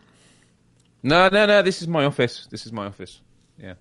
No, 1.04 1.30
no, 1.30 1.46
no. 1.46 1.62
This 1.62 1.82
is 1.82 1.88
my 1.88 2.06
office. 2.06 2.48
This 2.52 2.66
is 2.66 2.72
my 2.72 2.86
office. 2.86 3.22
Yeah. 3.58 3.76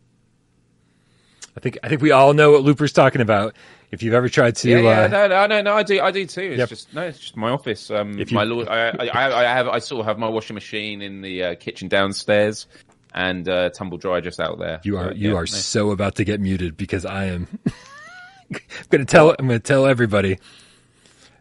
I 1.57 1.61
think 1.61 1.78
I 1.82 1.89
think 1.89 2.01
we 2.01 2.12
all 2.12 2.32
know 2.32 2.52
what 2.52 2.62
Looper's 2.62 2.93
talking 2.93 3.20
about. 3.20 3.55
If 3.90 4.04
you've 4.04 4.14
ever 4.14 4.28
tried 4.28 4.54
to, 4.56 4.70
yeah, 4.70 4.78
yeah 4.78 5.00
uh, 5.02 5.08
no, 5.08 5.26
no, 5.26 5.46
no, 5.46 5.62
no, 5.62 5.74
I 5.74 5.82
do, 5.82 6.00
I 6.00 6.12
do 6.12 6.24
too. 6.24 6.42
It's 6.42 6.58
yep. 6.58 6.68
just 6.68 6.94
no, 6.94 7.02
it's 7.02 7.18
just 7.18 7.36
my 7.36 7.50
office. 7.50 7.90
Um, 7.90 8.16
you, 8.16 8.24
my 8.30 8.44
lord, 8.44 8.68
I, 8.68 8.90
I, 8.90 9.40
I, 9.40 9.42
have, 9.42 9.66
I 9.66 9.80
sort 9.80 10.00
of 10.00 10.06
have 10.06 10.18
my 10.18 10.28
washing 10.28 10.54
machine 10.54 11.02
in 11.02 11.22
the 11.22 11.42
uh, 11.42 11.54
kitchen 11.56 11.88
downstairs, 11.88 12.68
and 13.14 13.48
uh, 13.48 13.70
tumble 13.70 13.98
dryer 13.98 14.20
just 14.20 14.38
out 14.38 14.60
there. 14.60 14.80
You 14.84 14.96
are, 14.96 15.12
you 15.12 15.30
yeah, 15.30 15.36
are 15.36 15.42
no. 15.42 15.46
so 15.46 15.90
about 15.90 16.14
to 16.16 16.24
get 16.24 16.40
muted 16.40 16.76
because 16.76 17.04
I 17.04 17.26
am. 17.26 17.48
I'm 17.66 18.60
gonna 18.90 19.04
tell. 19.04 19.30
I'm 19.36 19.48
gonna 19.48 19.58
tell 19.58 19.86
everybody. 19.86 20.38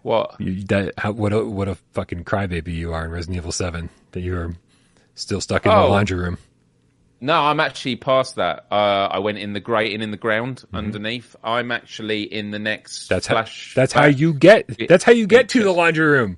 What? 0.01 0.39
You, 0.39 0.63
that, 0.63 0.93
how, 0.97 1.11
what 1.11 1.33
a 1.33 1.45
what 1.45 1.67
a 1.67 1.75
fucking 1.93 2.23
crybaby 2.23 2.73
you 2.73 2.93
are 2.93 3.05
in 3.05 3.11
Resident 3.11 3.37
Evil 3.37 3.51
Seven 3.51 3.89
that 4.13 4.21
you're 4.21 4.55
still 5.13 5.41
stuck 5.41 5.67
in 5.67 5.71
oh. 5.71 5.83
the 5.83 5.89
laundry 5.89 6.17
room. 6.17 6.39
No, 7.21 7.33
I'm 7.33 7.59
actually 7.59 7.97
past 7.97 8.35
that. 8.35 8.65
Uh, 8.71 9.09
I 9.11 9.19
went 9.19 9.39
in 9.39 9.53
the 9.53 9.59
grating 9.59 10.01
in 10.01 10.11
the 10.11 10.17
ground 10.17 10.63
mm-hmm. 10.65 10.75
underneath. 10.75 11.35
I'm 11.43 11.71
actually 11.71 12.23
in 12.23 12.51
the 12.51 12.59
next. 12.59 13.09
That's 13.09 13.27
how. 13.27 13.45
That's 13.75 13.91
how 13.91 14.05
you 14.05 14.33
get. 14.33 14.87
That's 14.87 15.03
how 15.03 15.11
you 15.11 15.27
get 15.27 15.49
to 15.49 15.63
the 15.63 15.71
laundry 15.71 16.05
room. 16.05 16.37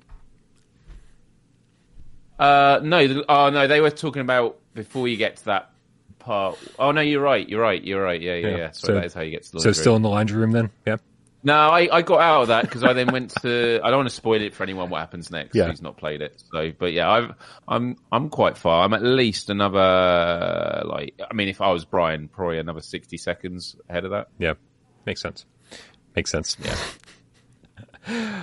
Uh, 2.38 2.80
no, 2.82 3.22
oh 3.28 3.50
no, 3.50 3.68
they 3.68 3.80
were 3.80 3.90
talking 3.90 4.22
about 4.22 4.58
before 4.74 5.06
you 5.06 5.16
get 5.16 5.36
to 5.36 5.44
that 5.44 5.70
part. 6.18 6.58
Oh 6.78 6.90
no, 6.90 7.00
you're 7.00 7.22
right. 7.22 7.48
You're 7.48 7.62
right. 7.62 7.82
You're 7.82 8.02
right. 8.02 8.20
Yeah, 8.20 8.34
yeah, 8.34 8.48
yeah. 8.48 8.56
yeah. 8.56 8.70
So, 8.72 8.88
so 8.88 8.94
that 8.94 9.04
is 9.04 9.14
how 9.14 9.20
you 9.20 9.30
get 9.30 9.44
to 9.44 9.52
the. 9.52 9.58
Laundry 9.58 9.74
so 9.74 9.80
still 9.80 9.96
in 9.96 10.02
the 10.02 10.08
laundry 10.08 10.38
room 10.38 10.50
then? 10.50 10.70
Yeah. 10.84 10.96
No, 11.44 11.54
I, 11.54 11.88
I 11.90 12.02
got 12.02 12.20
out 12.20 12.42
of 12.42 12.48
that 12.48 12.62
because 12.62 12.84
I 12.84 12.92
then 12.92 13.08
went 13.12 13.30
to. 13.42 13.80
I 13.82 13.90
don't 13.90 13.98
want 13.98 14.08
to 14.08 14.14
spoil 14.14 14.40
it 14.40 14.54
for 14.54 14.62
anyone 14.62 14.90
what 14.90 15.00
happens 15.00 15.30
next 15.30 15.56
Yeah. 15.56 15.66
who's 15.68 15.82
not 15.82 15.96
played 15.96 16.22
it. 16.22 16.40
So, 16.52 16.70
but 16.78 16.92
yeah, 16.92 17.10
I've, 17.10 17.32
I'm 17.66 17.96
I'm 18.12 18.28
quite 18.28 18.56
far. 18.56 18.84
I'm 18.84 18.94
at 18.94 19.02
least 19.02 19.50
another 19.50 20.82
like. 20.84 21.20
I 21.28 21.34
mean, 21.34 21.48
if 21.48 21.60
I 21.60 21.70
was 21.72 21.84
Brian, 21.84 22.28
probably 22.28 22.58
another 22.58 22.80
sixty 22.80 23.16
seconds 23.16 23.74
ahead 23.88 24.04
of 24.04 24.12
that. 24.12 24.28
Yeah, 24.38 24.54
makes 25.04 25.20
sense. 25.20 25.44
Makes 26.14 26.30
sense. 26.30 26.56
Yeah. 26.62 26.76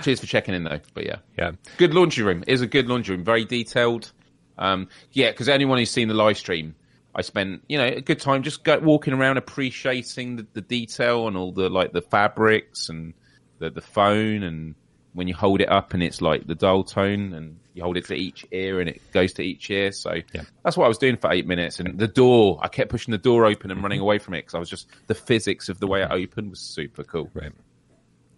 Cheers 0.02 0.20
for 0.20 0.26
checking 0.26 0.54
in 0.54 0.64
though. 0.64 0.80
But 0.94 1.06
yeah, 1.06 1.16
Yeah. 1.38 1.52
good 1.78 1.94
laundry 1.94 2.24
room. 2.24 2.44
Is 2.46 2.60
a 2.62 2.66
good 2.66 2.88
laundry 2.88 3.16
room. 3.16 3.24
Very 3.24 3.44
detailed. 3.44 4.12
Um, 4.58 4.88
yeah, 5.12 5.30
because 5.30 5.48
anyone 5.48 5.78
who's 5.78 5.90
seen 5.90 6.08
the 6.08 6.14
live 6.14 6.36
stream, 6.36 6.74
I 7.14 7.22
spent 7.22 7.62
you 7.68 7.78
know 7.78 7.86
a 7.86 8.00
good 8.00 8.20
time 8.20 8.42
just 8.42 8.62
go, 8.64 8.78
walking 8.78 9.12
around 9.14 9.36
appreciating 9.36 10.36
the, 10.36 10.46
the 10.52 10.60
detail 10.60 11.26
and 11.28 11.36
all 11.36 11.52
the 11.52 11.68
like 11.68 11.92
the 11.92 12.02
fabrics 12.02 12.88
and 12.88 13.14
the 13.58 13.70
the 13.70 13.80
phone 13.80 14.42
and 14.42 14.74
when 15.12 15.26
you 15.26 15.34
hold 15.34 15.60
it 15.60 15.68
up 15.68 15.92
and 15.92 16.02
it's 16.04 16.20
like 16.20 16.46
the 16.46 16.54
dial 16.54 16.84
tone 16.84 17.32
and 17.32 17.58
you 17.74 17.82
hold 17.82 17.96
it 17.96 18.04
to 18.04 18.14
each 18.14 18.46
ear 18.52 18.78
and 18.78 18.88
it 18.88 19.02
goes 19.12 19.32
to 19.32 19.42
each 19.42 19.68
ear. 19.70 19.90
So 19.90 20.14
Yeah. 20.32 20.42
that's 20.62 20.76
what 20.76 20.84
I 20.84 20.88
was 20.88 20.98
doing 20.98 21.16
for 21.16 21.32
eight 21.32 21.48
minutes. 21.48 21.80
And 21.80 21.98
the 21.98 22.06
door, 22.06 22.60
I 22.62 22.68
kept 22.68 22.90
pushing 22.90 23.10
the 23.10 23.18
door 23.18 23.44
open 23.44 23.72
and 23.72 23.82
running 23.82 23.98
away 24.06 24.18
from 24.18 24.34
it 24.34 24.42
because 24.42 24.54
I 24.54 24.60
was 24.60 24.70
just 24.70 24.86
the 25.08 25.14
physics 25.16 25.68
of 25.68 25.80
the 25.80 25.88
way 25.88 26.02
it 26.02 26.10
opened 26.12 26.50
was 26.50 26.60
super 26.60 27.02
cool. 27.02 27.28
Right. 27.34 27.50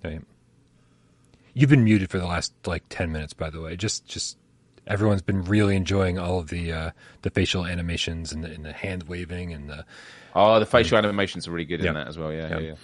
Right. 0.03 0.23
You've 1.53 1.69
been 1.71 1.85
muted 1.85 2.09
for 2.11 2.19
the 2.19 2.27
last 2.27 2.55
like 2.67 2.85
ten 2.89 3.13
minutes, 3.13 3.35
by 3.35 3.51
the 3.51 3.61
way. 3.61 3.77
Just, 3.77 4.07
just 4.07 4.39
everyone's 4.87 5.23
been 5.23 5.43
really 5.45 5.77
enjoying 5.77 6.19
all 6.19 6.39
of 6.39 6.49
the 6.49 6.73
uh, 6.73 6.91
the 7.23 7.31
facial 7.31 7.65
animations 7.67 8.33
and 8.33 8.43
the, 8.45 8.49
and 8.53 8.65
the 8.65 8.73
hand 8.73 9.05
waving 9.05 9.53
and 9.53 9.69
the. 9.71 9.85
Oh, 10.35 10.59
the 10.59 10.65
facial 10.65 10.97
animations 10.97 11.47
are 11.47 11.51
really 11.51 11.67
good 11.67 11.81
Yeah. 11.83 11.89
in 11.89 11.95
that 11.95 12.09
as 12.09 12.17
well. 12.17 12.33
Yeah, 12.33 12.49
Yeah. 12.49 12.59
yeah, 12.59 12.69
yeah. 12.69 12.75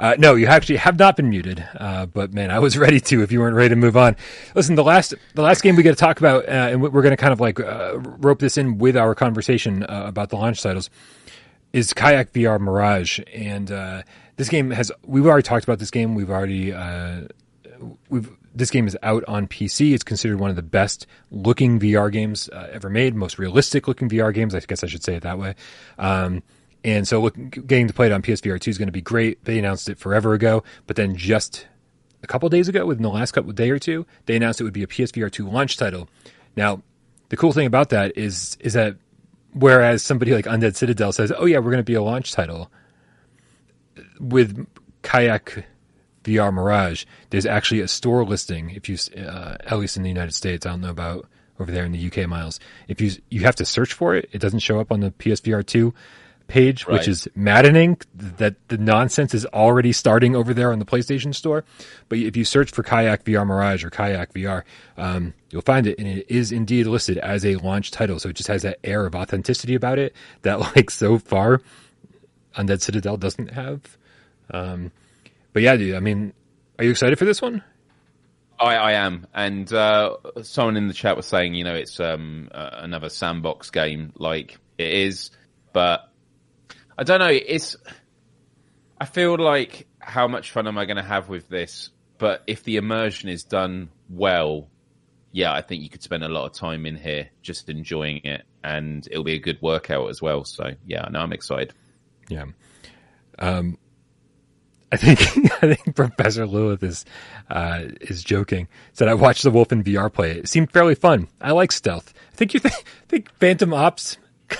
Uh, 0.00 0.14
no, 0.18 0.34
you 0.34 0.46
actually 0.48 0.78
have 0.78 0.98
not 0.98 1.16
been 1.16 1.30
muted. 1.30 1.64
Uh, 1.76 2.06
but 2.06 2.34
man, 2.34 2.50
I 2.50 2.58
was 2.58 2.76
ready 2.86 2.98
to. 2.98 3.22
If 3.22 3.30
you 3.30 3.38
weren't 3.38 3.54
ready 3.54 3.68
to 3.68 3.76
move 3.76 3.96
on, 3.96 4.16
listen. 4.56 4.74
The 4.74 4.82
last 4.82 5.14
the 5.34 5.42
last 5.42 5.62
game 5.62 5.76
we 5.76 5.84
got 5.84 5.90
to 5.90 5.96
talk 5.96 6.18
about, 6.18 6.48
uh, 6.48 6.52
and 6.72 6.82
we're 6.82 7.02
going 7.02 7.10
to 7.12 7.16
kind 7.16 7.32
of 7.32 7.38
like 7.40 7.60
uh, 7.60 7.98
rope 8.00 8.40
this 8.40 8.58
in 8.58 8.78
with 8.78 8.96
our 8.96 9.14
conversation 9.14 9.84
uh, 9.84 10.04
about 10.06 10.30
the 10.30 10.36
launch 10.36 10.60
titles. 10.60 10.90
is 11.72 11.92
Kayak 11.92 12.32
VR 12.32 12.58
Mirage, 12.58 13.20
and 13.32 13.70
uh, 13.70 14.02
this 14.34 14.48
game 14.48 14.70
has 14.72 14.90
we've 15.06 15.26
already 15.26 15.44
talked 15.44 15.62
about 15.62 15.78
this 15.78 15.92
game. 15.92 16.16
We've 16.16 16.30
already 16.30 16.72
uh, 16.72 17.28
we've 18.08 18.28
this 18.58 18.70
game 18.70 18.86
is 18.86 18.96
out 19.02 19.24
on 19.28 19.46
PC. 19.46 19.94
It's 19.94 20.02
considered 20.02 20.40
one 20.40 20.50
of 20.50 20.56
the 20.56 20.62
best 20.62 21.06
looking 21.30 21.78
VR 21.78 22.10
games 22.12 22.48
uh, 22.50 22.68
ever 22.72 22.90
made, 22.90 23.14
most 23.14 23.38
realistic 23.38 23.86
looking 23.86 24.08
VR 24.08 24.34
games. 24.34 24.54
I 24.54 24.60
guess 24.60 24.82
I 24.82 24.88
should 24.88 25.04
say 25.04 25.14
it 25.14 25.22
that 25.22 25.38
way. 25.38 25.54
Um, 25.98 26.42
and 26.84 27.06
so, 27.06 27.20
look, 27.20 27.34
getting 27.50 27.88
to 27.88 27.94
play 27.94 28.06
it 28.06 28.12
on 28.12 28.22
PSVR 28.22 28.60
two 28.60 28.70
is 28.70 28.78
going 28.78 28.88
to 28.88 28.92
be 28.92 29.00
great. 29.00 29.44
They 29.44 29.58
announced 29.58 29.88
it 29.88 29.98
forever 29.98 30.34
ago, 30.34 30.64
but 30.86 30.96
then 30.96 31.16
just 31.16 31.66
a 32.22 32.26
couple 32.26 32.48
days 32.48 32.68
ago, 32.68 32.84
within 32.86 33.02
the 33.02 33.10
last 33.10 33.32
couple 33.32 33.52
day 33.52 33.70
or 33.70 33.78
two, 33.78 34.06
they 34.26 34.36
announced 34.36 34.60
it 34.60 34.64
would 34.64 34.72
be 34.72 34.82
a 34.82 34.88
PSVR 34.88 35.30
two 35.30 35.48
launch 35.48 35.76
title. 35.76 36.08
Now, 36.56 36.82
the 37.28 37.36
cool 37.36 37.52
thing 37.52 37.66
about 37.66 37.90
that 37.90 38.16
is 38.16 38.56
is 38.60 38.72
that 38.72 38.96
whereas 39.52 40.02
somebody 40.02 40.34
like 40.34 40.46
Undead 40.46 40.76
Citadel 40.76 41.12
says, 41.12 41.32
"Oh 41.36 41.46
yeah, 41.46 41.58
we're 41.58 41.70
going 41.70 41.78
to 41.78 41.84
be 41.84 41.94
a 41.94 42.02
launch 42.02 42.32
title," 42.32 42.70
with 44.18 44.66
Kayak 45.02 45.64
VR 46.24 46.52
Mirage, 46.52 47.04
there's 47.30 47.46
actually 47.46 47.80
a 47.80 47.88
store 47.88 48.24
listing. 48.24 48.70
If 48.70 48.88
you, 48.88 48.96
uh, 49.16 49.56
at 49.60 49.78
least 49.78 49.96
in 49.96 50.02
the 50.02 50.08
United 50.08 50.34
States, 50.34 50.66
I 50.66 50.70
don't 50.70 50.80
know 50.80 50.90
about 50.90 51.28
over 51.60 51.72
there 51.72 51.84
in 51.84 51.92
the 51.92 52.06
UK, 52.06 52.28
Miles. 52.28 52.60
If 52.86 53.00
you 53.00 53.12
you 53.30 53.40
have 53.40 53.56
to 53.56 53.64
search 53.64 53.92
for 53.92 54.14
it, 54.14 54.28
it 54.32 54.40
doesn't 54.40 54.60
show 54.60 54.80
up 54.80 54.92
on 54.92 55.00
the 55.00 55.10
PSVR 55.10 55.64
two 55.64 55.94
page, 56.48 56.86
which 56.86 57.06
is 57.06 57.28
maddening. 57.34 57.98
That 58.14 58.56
the 58.68 58.78
nonsense 58.78 59.34
is 59.34 59.46
already 59.46 59.92
starting 59.92 60.34
over 60.34 60.52
there 60.52 60.72
on 60.72 60.78
the 60.78 60.84
PlayStation 60.84 61.34
Store. 61.34 61.64
But 62.08 62.18
if 62.18 62.36
you 62.36 62.44
search 62.44 62.70
for 62.70 62.82
Kayak 62.82 63.24
VR 63.24 63.46
Mirage 63.46 63.84
or 63.84 63.90
Kayak 63.90 64.32
VR, 64.32 64.64
um, 64.96 65.34
you'll 65.50 65.62
find 65.62 65.86
it, 65.86 65.98
and 65.98 66.08
it 66.08 66.26
is 66.28 66.50
indeed 66.50 66.86
listed 66.86 67.18
as 67.18 67.44
a 67.44 67.56
launch 67.56 67.90
title. 67.90 68.18
So 68.18 68.30
it 68.30 68.36
just 68.36 68.48
has 68.48 68.62
that 68.62 68.78
air 68.82 69.06
of 69.06 69.14
authenticity 69.14 69.74
about 69.74 69.98
it 69.98 70.14
that, 70.42 70.58
like, 70.76 70.90
so 70.90 71.18
far, 71.18 71.60
Undead 72.56 72.80
Citadel 72.80 73.16
doesn't 73.16 73.52
have. 73.52 73.96
Um, 74.50 74.90
but 75.58 75.64
yeah, 75.64 75.76
dude. 75.76 75.96
I 75.96 75.98
mean, 75.98 76.32
are 76.78 76.84
you 76.84 76.92
excited 76.92 77.18
for 77.18 77.24
this 77.24 77.42
one? 77.42 77.64
I, 78.60 78.76
I 78.76 78.92
am, 78.92 79.26
and 79.34 79.72
uh, 79.72 80.14
someone 80.42 80.76
in 80.76 80.86
the 80.86 80.94
chat 80.94 81.16
was 81.16 81.26
saying, 81.26 81.54
you 81.54 81.64
know, 81.64 81.74
it's 81.74 81.98
um, 81.98 82.48
uh, 82.52 82.70
another 82.74 83.08
sandbox 83.08 83.70
game. 83.70 84.12
Like 84.14 84.56
it 84.78 84.92
is, 84.92 85.32
but 85.72 86.12
I 86.96 87.02
don't 87.02 87.18
know. 87.18 87.26
It's. 87.26 87.74
I 89.00 89.06
feel 89.06 89.36
like 89.36 89.88
how 89.98 90.28
much 90.28 90.52
fun 90.52 90.68
am 90.68 90.78
I 90.78 90.84
going 90.84 90.96
to 90.96 91.02
have 91.02 91.28
with 91.28 91.48
this? 91.48 91.90
But 92.18 92.44
if 92.46 92.62
the 92.62 92.76
immersion 92.76 93.28
is 93.28 93.42
done 93.42 93.90
well, 94.08 94.68
yeah, 95.32 95.52
I 95.52 95.60
think 95.60 95.82
you 95.82 95.88
could 95.88 96.04
spend 96.04 96.22
a 96.22 96.28
lot 96.28 96.46
of 96.46 96.52
time 96.52 96.86
in 96.86 96.94
here 96.94 97.30
just 97.42 97.68
enjoying 97.68 98.20
it, 98.22 98.44
and 98.62 99.04
it'll 99.10 99.24
be 99.24 99.34
a 99.34 99.40
good 99.40 99.60
workout 99.60 100.08
as 100.08 100.22
well. 100.22 100.44
So 100.44 100.70
yeah, 100.86 101.08
no, 101.10 101.18
I'm 101.18 101.32
excited. 101.32 101.74
Yeah. 102.28 102.44
Um, 103.40 103.76
I 104.90 104.96
think 104.96 105.20
I 105.62 105.74
think 105.74 105.94
Professor 105.94 106.46
Lilith 106.46 106.82
is 106.82 107.04
uh, 107.50 107.82
is 108.00 108.24
joking. 108.24 108.68
Said 108.92 109.08
I 109.08 109.14
watched 109.14 109.42
the 109.42 109.50
Wolf 109.50 109.72
in 109.72 109.84
VR 109.84 110.12
play. 110.12 110.32
It 110.32 110.48
seemed 110.48 110.70
fairly 110.70 110.94
fun. 110.94 111.28
I 111.40 111.52
like 111.52 111.72
stealth. 111.72 112.14
I 112.32 112.36
think 112.36 112.54
you 112.54 112.60
think, 112.60 112.84
think 113.08 113.30
Phantom 113.34 113.72
Ops. 113.74 114.18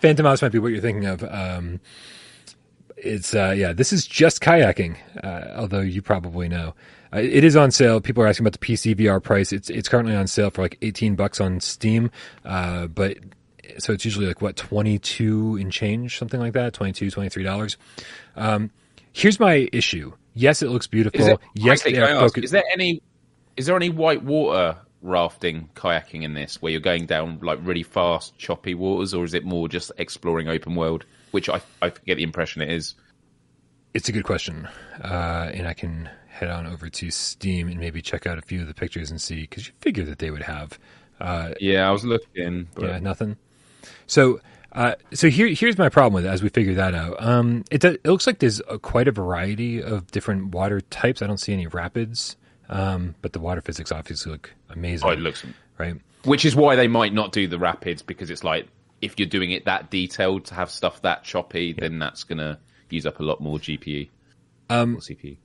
Phantom 0.00 0.26
Ops 0.26 0.42
might 0.42 0.52
be 0.52 0.58
what 0.58 0.72
you're 0.72 0.80
thinking 0.80 1.06
of. 1.06 1.22
Um, 1.24 1.80
it's 2.96 3.34
uh, 3.34 3.54
yeah. 3.56 3.72
This 3.72 3.92
is 3.92 4.06
just 4.06 4.40
kayaking. 4.40 4.96
Uh, 5.22 5.54
although 5.56 5.80
you 5.80 6.02
probably 6.02 6.48
know, 6.48 6.74
uh, 7.12 7.18
it 7.18 7.44
is 7.44 7.56
on 7.56 7.70
sale. 7.70 8.00
People 8.00 8.22
are 8.22 8.26
asking 8.26 8.46
about 8.46 8.58
the 8.58 8.66
PC 8.66 8.96
VR 8.96 9.22
price. 9.22 9.52
It's 9.52 9.70
it's 9.70 9.88
currently 9.88 10.14
on 10.14 10.26
sale 10.26 10.50
for 10.50 10.62
like 10.62 10.78
18 10.82 11.14
bucks 11.14 11.40
on 11.40 11.60
Steam. 11.60 12.10
Uh, 12.44 12.86
but 12.86 13.18
so 13.78 13.92
it's 13.92 14.04
usually 14.04 14.26
like 14.26 14.40
what 14.42 14.56
22 14.56 15.56
and 15.60 15.70
change, 15.72 16.18
something 16.18 16.40
like 16.40 16.52
that. 16.54 16.72
22, 16.72 17.10
23 17.10 17.42
dollars. 17.44 17.76
Um, 18.36 18.70
here's 19.12 19.38
my 19.40 19.68
issue. 19.72 20.12
Yes, 20.34 20.62
it 20.62 20.68
looks 20.70 20.86
beautiful. 20.86 21.20
Is 21.20 21.28
it, 21.28 21.38
yes, 21.54 21.82
they 21.82 21.96
are 21.98 22.04
I 22.06 22.10
ask, 22.10 22.20
focused. 22.20 22.44
is 22.44 22.50
there 22.50 22.64
any 22.72 23.02
is 23.56 23.66
there 23.66 23.76
any 23.76 23.90
white 23.90 24.22
water 24.22 24.76
rafting 25.02 25.68
kayaking 25.74 26.22
in 26.22 26.32
this 26.34 26.62
where 26.62 26.70
you're 26.70 26.80
going 26.80 27.06
down 27.06 27.38
like 27.42 27.58
really 27.62 27.82
fast 27.82 28.38
choppy 28.38 28.72
waters 28.72 29.12
or 29.12 29.24
is 29.24 29.34
it 29.34 29.44
more 29.44 29.68
just 29.68 29.90
exploring 29.98 30.48
open 30.48 30.76
world 30.76 31.04
which 31.32 31.48
i 31.48 31.60
i 31.82 31.90
get 32.06 32.14
the 32.14 32.22
impression 32.22 32.62
it 32.62 32.70
is 32.70 32.94
It's 33.94 34.08
a 34.08 34.12
good 34.12 34.22
question, 34.24 34.68
uh, 35.02 35.50
and 35.52 35.66
I 35.66 35.74
can 35.74 36.08
head 36.28 36.48
on 36.48 36.66
over 36.66 36.88
to 36.88 37.10
Steam 37.10 37.68
and 37.68 37.78
maybe 37.80 38.00
check 38.00 38.26
out 38.28 38.38
a 38.38 38.42
few 38.42 38.60
of 38.62 38.68
the 38.68 38.74
pictures 38.74 39.10
and 39.10 39.20
see 39.20 39.40
because 39.42 39.66
you 39.66 39.74
figure 39.80 40.04
that 40.04 40.18
they 40.20 40.30
would 40.30 40.44
have. 40.44 40.78
Uh, 41.20 41.50
yeah 41.60 41.86
i 41.88 41.90
was 41.92 42.04
looking 42.04 42.68
but 42.74 42.84
yeah, 42.84 42.98
nothing. 43.00 43.36
So, 44.06 44.40
uh, 44.72 44.94
so 45.12 45.28
here, 45.28 45.48
here's 45.48 45.78
my 45.78 45.88
problem 45.88 46.14
with 46.14 46.24
it 46.24 46.28
as 46.28 46.42
we 46.42 46.48
figure 46.48 46.74
that 46.74 46.94
out. 46.94 47.16
Um, 47.22 47.64
it, 47.70 47.84
it 47.84 48.04
looks 48.04 48.26
like 48.26 48.38
there's 48.38 48.60
a, 48.68 48.78
quite 48.78 49.08
a 49.08 49.12
variety 49.12 49.82
of 49.82 50.10
different 50.10 50.54
water 50.54 50.80
types. 50.80 51.22
I 51.22 51.26
don't 51.26 51.38
see 51.38 51.52
any 51.52 51.66
rapids, 51.66 52.36
um, 52.68 53.14
but 53.22 53.32
the 53.32 53.40
water 53.40 53.60
physics 53.60 53.92
obviously 53.92 54.32
look 54.32 54.50
amazing, 54.70 55.08
oh, 55.08 55.12
it 55.12 55.18
looks 55.18 55.44
right? 55.78 55.96
which 56.24 56.44
is 56.44 56.54
why 56.54 56.76
they 56.76 56.88
might 56.88 57.12
not 57.12 57.32
do 57.32 57.48
the 57.48 57.58
rapids 57.58 58.02
because 58.02 58.30
it's 58.30 58.44
like 58.44 58.68
if 59.00 59.18
you're 59.18 59.28
doing 59.28 59.50
it 59.50 59.64
that 59.64 59.90
detailed 59.90 60.44
to 60.44 60.54
have 60.54 60.70
stuff 60.70 61.02
that 61.02 61.24
choppy 61.24 61.72
then 61.72 61.98
that's 61.98 62.22
gonna 62.24 62.58
use 62.90 63.04
up 63.04 63.18
a 63.18 63.22
lot 63.22 63.40
more 63.40 63.58
gpu 63.58 64.08
Um, 64.70 64.98
cpu 64.98 65.36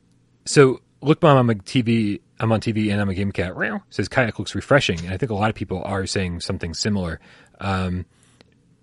So, 0.46 0.82
look, 1.02 1.22
mom, 1.22 1.38
I'm 1.38 1.50
a 1.50 1.56
TV. 1.56 2.22
I'm 2.40 2.52
on 2.52 2.62
TV 2.62 2.92
and 2.92 3.02
I'm 3.02 3.10
a 3.10 3.14
game 3.14 3.32
cat. 3.32 3.54
Says 3.90 4.08
kayak 4.08 4.38
looks 4.40 4.54
refreshing, 4.56 5.00
and 5.00 5.10
I 5.10 5.18
think 5.18 5.32
a 5.32 5.36
lot 5.36 5.50
of 5.50 5.56
people 5.56 5.82
are 5.84 6.06
saying 6.06 6.42
something 6.42 6.74
similar. 6.74 7.20
Um, 7.60 8.06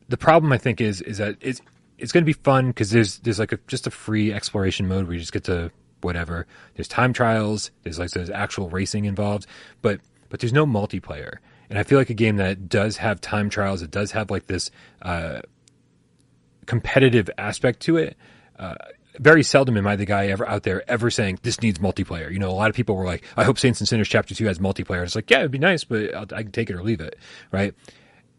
the 0.09 0.17
problem 0.17 0.53
I 0.53 0.59
think 0.59 0.81
is 0.81 1.01
is 1.01 1.19
that 1.19 1.37
it's 1.41 1.61
it's 1.99 2.13
going 2.13 2.23
to 2.23 2.27
be 2.27 2.33
fun 2.33 2.69
because 2.69 2.91
there's 2.91 3.19
there's 3.21 3.39
like 3.39 3.53
a 3.53 3.59
just 3.67 3.87
a 3.87 3.91
free 3.91 4.33
exploration 4.33 4.89
mode 4.89 5.07
where 5.07 5.15
you 5.15 5.21
just 5.21 5.33
get 5.33 5.45
to 5.45 5.71
whatever. 6.01 6.47
There's 6.75 6.89
time 6.89 7.13
trials. 7.13 7.71
There's 7.83 7.99
like 7.99 8.11
there's 8.11 8.31
actual 8.31 8.69
racing 8.69 9.05
involved, 9.07 9.47
but 9.83 10.01
but 10.29 10.41
there's 10.41 10.53
no 10.53 10.67
multiplayer. 10.67 11.39
And 11.71 11.79
I 11.79 11.83
feel 11.83 11.99
like 11.99 12.11
a 12.11 12.15
game 12.15 12.37
that 12.37 12.69
does 12.69 12.99
have 12.99 13.21
time 13.21 13.49
trials, 13.49 13.83
it 13.83 13.91
does 13.91 14.13
have 14.13 14.31
like 14.31 14.47
this 14.47 14.71
uh, 15.03 15.41
competitive 16.67 17.31
aspect 17.39 17.81
to 17.81 17.97
it. 17.97 18.17
Uh, 18.59 18.75
very 19.19 19.43
seldom 19.43 19.77
am 19.77 19.87
I 19.87 19.97
the 19.97 20.05
guy 20.05 20.27
ever 20.27 20.47
out 20.47 20.65
there 20.65 20.89
ever 20.91 21.09
saying 21.09 21.39
this 21.43 21.63
needs 21.63 21.79
multiplayer. 21.79 22.33
You 22.33 22.39
know, 22.39 22.51
a 22.51 22.53
lot 22.53 22.69
of 22.69 22.77
people 22.77 22.97
were 22.97 23.05
like, 23.05 23.25
"I 23.37 23.45
hope 23.45 23.59
Saints 23.59 23.81
and 23.81 23.89
Sinners 23.89 24.09
Chapter 24.09 24.35
Two 24.35 24.47
has 24.47 24.59
multiplayer." 24.59 25.05
It's 25.05 25.15
like, 25.15 25.31
yeah, 25.31 25.39
it'd 25.39 25.51
be 25.51 25.59
nice, 25.59 25.85
but 25.85 26.15
I'll, 26.15 26.27
I 26.35 26.43
can 26.43 26.53
take 26.53 26.69
it 26.69 26.75
or 26.75 26.83
leave 26.83 27.01
it, 27.01 27.17
right? 27.53 27.75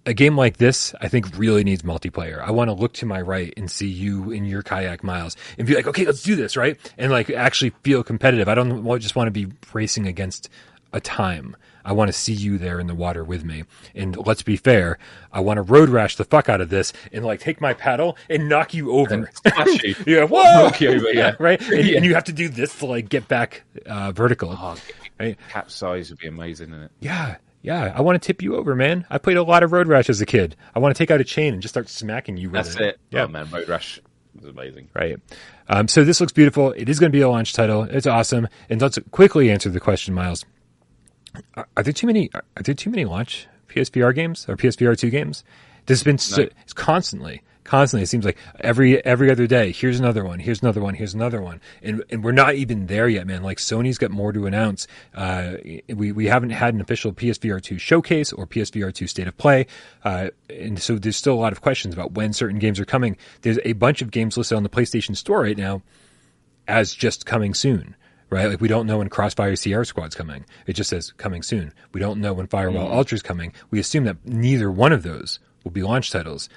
A 0.08 0.14
game 0.14 0.38
like 0.38 0.58
this, 0.58 0.94
I 1.02 1.08
think, 1.08 1.36
really 1.38 1.64
needs 1.64 1.82
multiplayer. 1.82 2.40
I 2.40 2.52
want 2.52 2.70
to 2.70 2.74
look 2.74 2.94
to 2.94 3.06
my 3.08 3.22
right 3.22 3.52
and 3.58 3.70
see 3.72 3.88
you 3.88 4.30
in 4.32 4.46
your 4.46 4.62
kayak 4.62 5.04
miles 5.04 5.36
and 5.58 5.66
be 5.68 5.74
like, 5.76 5.88
"Okay, 5.88 6.06
let's 6.06 6.22
do 6.22 6.36
this," 6.36 6.56
right? 6.56 6.78
And 6.98 7.12
like 7.12 7.30
actually 7.32 7.72
feel 7.84 8.04
competitive. 8.04 8.48
I 8.48 8.54
don't 8.56 9.00
just 9.00 9.16
want 9.16 9.28
to 9.28 9.32
be 9.32 9.48
racing 9.74 10.06
against 10.06 10.48
a 10.94 11.00
time. 11.00 11.56
I 11.84 11.92
want 11.94 12.08
to 12.10 12.14
see 12.14 12.34
you 12.34 12.58
there 12.58 12.80
in 12.80 12.88
the 12.88 12.96
water 12.96 13.24
with 13.24 13.44
me. 13.44 13.64
And 13.94 14.16
let's 14.26 14.42
be 14.42 14.58
fair, 14.58 14.98
I 15.32 15.40
want 15.40 15.58
to 15.58 15.62
road 15.62 15.90
rash 15.90 16.16
the 16.16 16.24
fuck 16.24 16.50
out 16.50 16.60
of 16.62 16.70
this 16.70 16.94
and 17.12 17.24
like 17.24 17.40
take 17.40 17.62
my 17.62 17.74
paddle 17.74 18.18
and 18.30 18.50
knock 18.50 18.74
you 18.74 18.92
over. 18.92 19.30
You. 19.84 19.96
yeah, 20.08 20.24
whoa, 20.26 20.72
you 20.80 21.12
yeah. 21.14 21.36
right. 21.40 21.62
And, 21.62 21.86
Yeah. 21.88 21.98
and 21.98 22.06
you 22.06 22.14
have 22.16 22.24
to 22.26 22.34
do 22.34 22.50
this 22.50 22.78
to 22.80 22.86
like 22.88 23.10
get 23.10 23.28
back 23.28 23.64
uh, 23.86 24.12
vertical. 24.12 24.56
Oh, 24.58 24.76
Right. 25.20 25.38
capsize 25.50 26.10
would 26.10 26.20
be 26.20 26.28
amazing, 26.28 26.70
isn't 26.72 26.84
it? 26.84 26.92
Yeah, 27.00 27.36
yeah. 27.66 27.94
I 27.96 28.02
want 28.02 28.22
to 28.22 28.26
tip 28.26 28.42
you 28.42 28.56
over, 28.56 28.76
man. 28.76 29.06
I 29.10 29.18
played 29.18 29.38
a 29.38 29.44
lot 29.44 29.64
of 29.64 29.72
road 29.72 29.88
rash 29.88 30.10
as 30.10 30.22
a 30.22 30.26
kid. 30.26 30.56
I 30.76 30.80
want 30.80 30.96
to 30.96 30.98
take 30.98 31.12
out 31.12 31.20
a 31.20 31.24
chain 31.24 31.54
and 31.54 31.62
just 31.62 31.74
start 31.74 31.90
smacking 31.90 32.38
you 32.38 32.50
with 32.50 32.66
That's 32.66 32.76
it. 32.76 33.00
Yeah. 33.10 33.24
Oh 33.24 33.28
man, 33.28 33.50
Road 33.52 33.68
Rash 33.68 34.00
was 34.36 34.46
amazing. 34.46 34.90
Right. 34.94 35.18
Um, 35.68 35.88
so 35.88 36.04
this 36.04 36.20
looks 36.22 36.32
beautiful. 36.34 36.72
It 36.74 36.90
is 36.90 37.00
going 37.00 37.12
to 37.12 37.16
be 37.16 37.22
a 37.22 37.30
launch 37.30 37.54
title. 37.54 37.84
It's 37.84 38.06
awesome. 38.08 38.48
And 38.70 38.82
let's 38.82 39.00
quickly 39.12 39.50
answer 39.50 39.70
the 39.70 39.80
question, 39.80 40.14
Miles. 40.14 40.46
Are, 41.56 41.68
are 41.76 41.84
there 41.84 41.94
too 41.94 42.08
many? 42.08 42.30
Are, 42.34 42.44
there 42.64 42.76
too 42.76 42.90
many 42.90 43.06
launch 43.06 43.48
PSVR 43.68 44.14
games 44.14 44.48
or 44.48 44.56
PSVR 44.56 44.98
two 44.98 45.10
games? 45.10 45.44
There's 45.88 46.04
been 46.04 46.18
so, 46.18 46.44
No. 46.44 46.50
it's 46.62 46.74
constantly, 46.74 47.42
constantly. 47.66 48.04
It 48.04 48.08
seems 48.08 48.24
like 48.24 48.38
every 48.62 49.04
every 49.04 49.30
other 49.30 49.48
day. 49.48 49.74
Here's 49.74 50.00
another 50.00 50.24
one. 50.24 50.40
Here's 50.40 50.62
another 50.62 50.82
one. 50.82 50.94
Here's 50.94 51.14
another 51.14 51.42
one. 51.42 51.60
And 51.84 52.02
and 52.10 52.24
we're 52.24 52.32
not 52.32 52.56
even 52.56 52.88
there 52.88 53.10
yet, 53.10 53.28
man. 53.28 53.44
Like 53.44 53.58
Sony's 53.58 53.98
got 53.98 54.12
more 54.12 54.32
to 54.32 54.46
announce. 54.46 54.88
Uh, 55.14 55.56
we 55.90 56.14
we 56.14 56.28
haven't 56.28 56.52
had 56.52 56.74
an 56.74 56.80
official 56.80 57.12
PSVR 57.12 57.62
two 57.62 57.78
showcase 57.78 58.32
or 58.32 58.48
PSVR 58.48 58.94
two 58.94 59.08
state 59.08 59.28
of 59.28 59.36
play. 59.38 59.68
Uh, 60.04 60.30
and 60.50 60.82
so 60.82 60.96
there's 60.96 61.18
still 61.18 61.34
a 61.34 61.42
lot 61.42 61.52
of 61.52 61.62
questions 61.62 61.94
about 61.94 62.14
when 62.14 62.32
certain 62.32 62.60
games 62.60 62.80
are 62.80 62.86
coming. 62.86 63.18
There's 63.42 63.60
a 63.66 63.74
bunch 63.74 64.02
of 64.02 64.12
games 64.12 64.38
listed 64.38 64.56
on 64.56 64.64
the 64.64 64.70
PlayStation 64.70 65.18
Store 65.18 65.42
right 65.42 65.58
now 65.58 65.82
as 66.68 66.94
just 66.94 67.26
coming 67.26 67.54
soon, 67.54 67.96
right? 68.30 68.48
Like 68.48 68.62
we 68.62 68.68
don't 68.68 68.88
know 68.88 69.00
when 69.00 69.10
Crossfire 69.10 69.56
Sierra 69.56 69.86
Squad's 69.86 70.16
coming. 70.16 70.46
It 70.68 70.74
just 70.74 70.90
says 70.90 71.12
coming 71.14 71.44
soon. 71.44 71.74
We 71.94 72.00
don't 72.00 72.22
know 72.22 72.34
when 72.34 72.48
Firewall 72.48 72.92
Ultra's 72.92 73.22
coming. 73.22 73.54
We 73.72 73.80
assume 73.80 74.06
that 74.06 74.26
neither 74.26 74.72
one 74.72 74.94
of 74.94 75.04
those 75.04 75.40
will 75.64 75.72
be 75.72 75.84
launch 75.84 76.12
titles. 76.12 76.48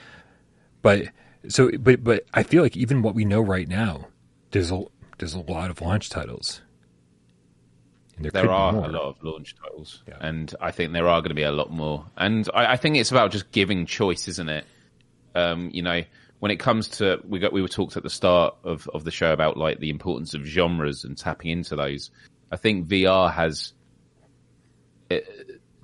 But 0.82 1.06
so, 1.48 1.70
but 1.78 2.02
but 2.04 2.24
I 2.34 2.42
feel 2.42 2.62
like 2.62 2.76
even 2.76 3.02
what 3.02 3.14
we 3.14 3.24
know 3.24 3.40
right 3.40 3.68
now, 3.68 4.08
there's 4.50 4.70
a 4.70 4.84
there's 5.18 5.34
a 5.34 5.40
lot 5.40 5.70
of 5.70 5.80
launch 5.80 6.10
titles. 6.10 6.60
And 8.16 8.24
there, 8.24 8.32
There 8.42 8.50
are 8.50 8.74
a 8.74 8.88
lot 8.88 8.94
of 8.94 9.22
launch 9.22 9.54
titles, 9.62 10.02
Yeah. 10.08 10.16
and 10.20 10.52
I 10.60 10.72
think 10.72 10.92
there 10.92 11.06
are 11.08 11.20
going 11.20 11.28
to 11.30 11.34
be 11.36 11.44
a 11.44 11.52
lot 11.52 11.70
more. 11.70 12.04
And 12.16 12.48
I, 12.52 12.72
I 12.72 12.76
think 12.76 12.96
it's 12.96 13.12
about 13.12 13.30
just 13.30 13.52
giving 13.52 13.86
choice, 13.86 14.26
isn't 14.26 14.48
it? 14.48 14.64
Um, 15.36 15.70
you 15.72 15.82
know, 15.82 16.02
when 16.40 16.50
it 16.50 16.56
comes 16.56 16.88
to 16.98 17.20
we 17.28 17.38
got 17.38 17.52
we 17.52 17.62
were 17.62 17.68
talked 17.68 17.96
at 17.96 18.02
the 18.02 18.10
start 18.10 18.56
of 18.64 18.88
of 18.92 19.04
the 19.04 19.10
show 19.12 19.32
about 19.32 19.56
like 19.56 19.78
the 19.78 19.90
importance 19.90 20.34
of 20.34 20.42
genres 20.44 21.04
and 21.04 21.16
tapping 21.16 21.50
into 21.50 21.76
those. 21.76 22.10
I 22.50 22.56
think 22.56 22.88
VR 22.88 23.32
has 23.32 23.72
uh, 25.10 25.16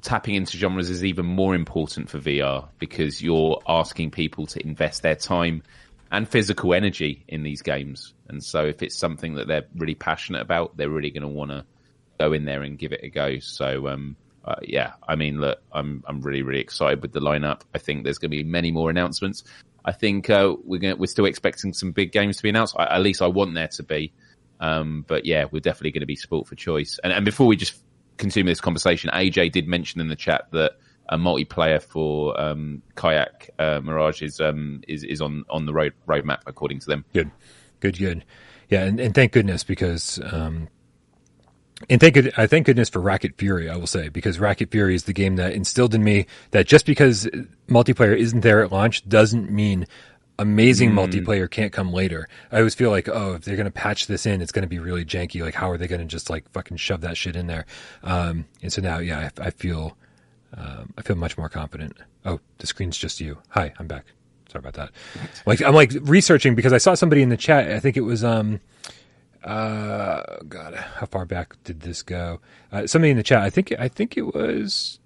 tapping 0.04 0.34
into 0.34 0.56
genres 0.58 0.90
is 0.90 1.02
even 1.02 1.24
more 1.24 1.54
important 1.54 2.10
for 2.10 2.18
VR 2.18 2.68
because 2.78 3.22
you're 3.22 3.60
asking 3.66 4.10
people 4.10 4.46
to 4.46 4.62
invest 4.64 5.02
their 5.02 5.16
time 5.16 5.62
and 6.12 6.28
physical 6.28 6.74
energy 6.74 7.24
in 7.26 7.42
these 7.42 7.62
games. 7.62 8.12
And 8.28 8.44
so 8.44 8.66
if 8.66 8.82
it's 8.82 8.96
something 8.96 9.34
that 9.34 9.48
they're 9.48 9.64
really 9.74 9.94
passionate 9.94 10.42
about, 10.42 10.76
they're 10.76 10.90
really 10.90 11.10
going 11.10 11.22
to 11.22 11.28
want 11.28 11.50
to 11.50 11.64
go 12.20 12.32
in 12.34 12.44
there 12.44 12.62
and 12.62 12.78
give 12.78 12.92
it 12.92 13.00
a 13.02 13.08
go. 13.08 13.38
So, 13.38 13.88
um, 13.88 14.16
uh, 14.44 14.56
yeah, 14.62 14.92
I 15.08 15.16
mean, 15.16 15.40
look, 15.40 15.58
I'm, 15.72 16.04
I'm 16.06 16.20
really, 16.20 16.42
really 16.42 16.60
excited 16.60 17.00
with 17.00 17.12
the 17.12 17.20
lineup. 17.20 17.62
I 17.74 17.78
think 17.78 18.04
there's 18.04 18.18
going 18.18 18.30
to 18.30 18.36
be 18.36 18.44
many 18.44 18.70
more 18.70 18.90
announcements. 18.90 19.42
I 19.86 19.92
think, 19.92 20.28
uh, 20.28 20.54
we're 20.64 20.80
going 20.80 20.98
we're 20.98 21.06
still 21.06 21.24
expecting 21.24 21.72
some 21.72 21.92
big 21.92 22.12
games 22.12 22.36
to 22.36 22.42
be 22.42 22.50
announced. 22.50 22.76
I, 22.78 22.96
at 22.96 23.02
least 23.02 23.22
I 23.22 23.26
want 23.26 23.54
there 23.54 23.68
to 23.68 23.82
be. 23.82 24.12
Um, 24.60 25.04
but 25.08 25.24
yeah, 25.24 25.46
we're 25.50 25.60
definitely 25.60 25.92
going 25.92 26.00
to 26.00 26.06
be 26.06 26.16
sport 26.16 26.46
for 26.46 26.54
choice. 26.54 27.00
And, 27.02 27.12
and 27.12 27.24
before 27.24 27.46
we 27.46 27.56
just 27.56 27.80
continue 28.16 28.50
this 28.50 28.60
conversation, 28.60 29.10
AJ 29.10 29.52
did 29.52 29.68
mention 29.68 30.00
in 30.00 30.08
the 30.08 30.16
chat 30.16 30.48
that 30.52 30.72
a 31.08 31.18
multiplayer 31.18 31.82
for 31.82 32.38
um, 32.40 32.82
kayak 32.96 33.50
uh, 33.58 33.80
Mirage 33.82 34.22
is 34.22 34.40
um, 34.40 34.80
is 34.88 35.04
is 35.04 35.20
on 35.20 35.44
on 35.50 35.66
the 35.66 35.72
road 35.72 35.92
roadmap 36.06 36.40
according 36.46 36.80
to 36.80 36.86
them. 36.86 37.04
Good, 37.12 37.30
good, 37.80 37.98
good. 37.98 38.24
Yeah, 38.68 38.84
and, 38.84 38.98
and 38.98 39.14
thank 39.14 39.32
goodness 39.32 39.62
because, 39.62 40.18
um, 40.32 40.68
and 41.90 42.00
thank 42.00 42.16
I 42.38 42.46
thank 42.46 42.66
goodness 42.66 42.88
for 42.88 43.00
Racket 43.00 43.36
Fury. 43.36 43.68
I 43.68 43.76
will 43.76 43.86
say 43.86 44.08
because 44.08 44.38
Racket 44.38 44.70
Fury 44.70 44.94
is 44.94 45.04
the 45.04 45.12
game 45.12 45.36
that 45.36 45.52
instilled 45.52 45.94
in 45.94 46.02
me 46.02 46.26
that 46.52 46.66
just 46.66 46.86
because 46.86 47.28
multiplayer 47.68 48.16
isn't 48.16 48.40
there 48.40 48.62
at 48.62 48.72
launch 48.72 49.06
doesn't 49.08 49.50
mean 49.50 49.86
amazing 50.38 50.90
multiplayer 50.90 51.50
can't 51.50 51.72
come 51.72 51.92
later. 51.92 52.28
I 52.50 52.58
always 52.58 52.74
feel 52.74 52.90
like, 52.90 53.08
oh, 53.08 53.34
if 53.34 53.44
they're 53.44 53.56
going 53.56 53.66
to 53.66 53.70
patch 53.70 54.06
this 54.06 54.26
in, 54.26 54.42
it's 54.42 54.52
going 54.52 54.62
to 54.62 54.68
be 54.68 54.78
really 54.78 55.04
janky. 55.04 55.42
Like, 55.42 55.54
how 55.54 55.70
are 55.70 55.78
they 55.78 55.86
going 55.86 56.00
to 56.00 56.06
just 56.06 56.30
like 56.30 56.50
fucking 56.52 56.76
shove 56.76 57.02
that 57.02 57.16
shit 57.16 57.36
in 57.36 57.46
there? 57.46 57.66
Um, 58.02 58.46
and 58.62 58.72
so 58.72 58.82
now, 58.82 58.98
yeah, 58.98 59.30
I, 59.38 59.46
I 59.46 59.50
feel, 59.50 59.96
um, 60.56 60.92
I 60.98 61.02
feel 61.02 61.16
much 61.16 61.38
more 61.38 61.48
confident. 61.48 61.96
Oh, 62.24 62.40
the 62.58 62.66
screen's 62.66 62.96
just 62.96 63.20
you. 63.20 63.38
Hi, 63.50 63.72
I'm 63.78 63.86
back. 63.86 64.06
Sorry 64.50 64.60
about 64.60 64.74
that. 64.74 64.90
Like, 65.46 65.62
I'm 65.62 65.74
like 65.74 65.92
researching 66.02 66.54
because 66.54 66.72
I 66.72 66.78
saw 66.78 66.94
somebody 66.94 67.22
in 67.22 67.28
the 67.28 67.36
chat. 67.36 67.70
I 67.70 67.80
think 67.80 67.96
it 67.96 68.02
was, 68.02 68.24
um, 68.24 68.60
uh, 69.42 70.22
God, 70.48 70.74
how 70.74 71.06
far 71.06 71.26
back 71.26 71.56
did 71.64 71.80
this 71.80 72.02
go? 72.02 72.40
Uh, 72.72 72.86
somebody 72.86 73.10
in 73.10 73.16
the 73.16 73.22
chat. 73.22 73.42
I 73.42 73.50
think, 73.50 73.72
I 73.78 73.88
think 73.88 74.16
it 74.16 74.22
was, 74.34 74.98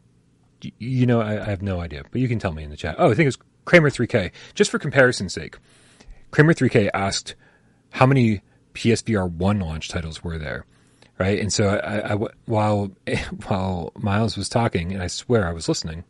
you 0.78 1.06
know, 1.06 1.20
I, 1.20 1.40
I 1.40 1.44
have 1.50 1.62
no 1.62 1.80
idea, 1.80 2.04
but 2.10 2.20
you 2.20 2.28
can 2.28 2.38
tell 2.38 2.52
me 2.52 2.62
in 2.62 2.70
the 2.70 2.76
chat. 2.76 2.96
Oh, 2.98 3.06
I 3.06 3.14
think 3.14 3.20
it 3.20 3.26
was 3.26 3.38
Kramer 3.68 3.90
3K. 3.90 4.30
Just 4.54 4.70
for 4.70 4.78
comparison's 4.78 5.34
sake, 5.34 5.58
Kramer 6.30 6.54
3K 6.54 6.88
asked 6.94 7.34
how 7.90 8.06
many 8.06 8.40
PSVR 8.72 9.30
one 9.30 9.60
launch 9.60 9.90
titles 9.90 10.24
were 10.24 10.38
there, 10.38 10.64
right? 11.18 11.38
And 11.38 11.52
so 11.52 11.68
I, 11.68 12.14
I- 12.14 12.28
while 12.46 12.92
while 13.46 13.92
Miles 13.98 14.38
was 14.38 14.48
talking, 14.48 14.92
and 14.94 15.02
I 15.02 15.06
swear 15.06 15.46
I 15.46 15.52
was 15.52 15.68
listening, 15.68 16.04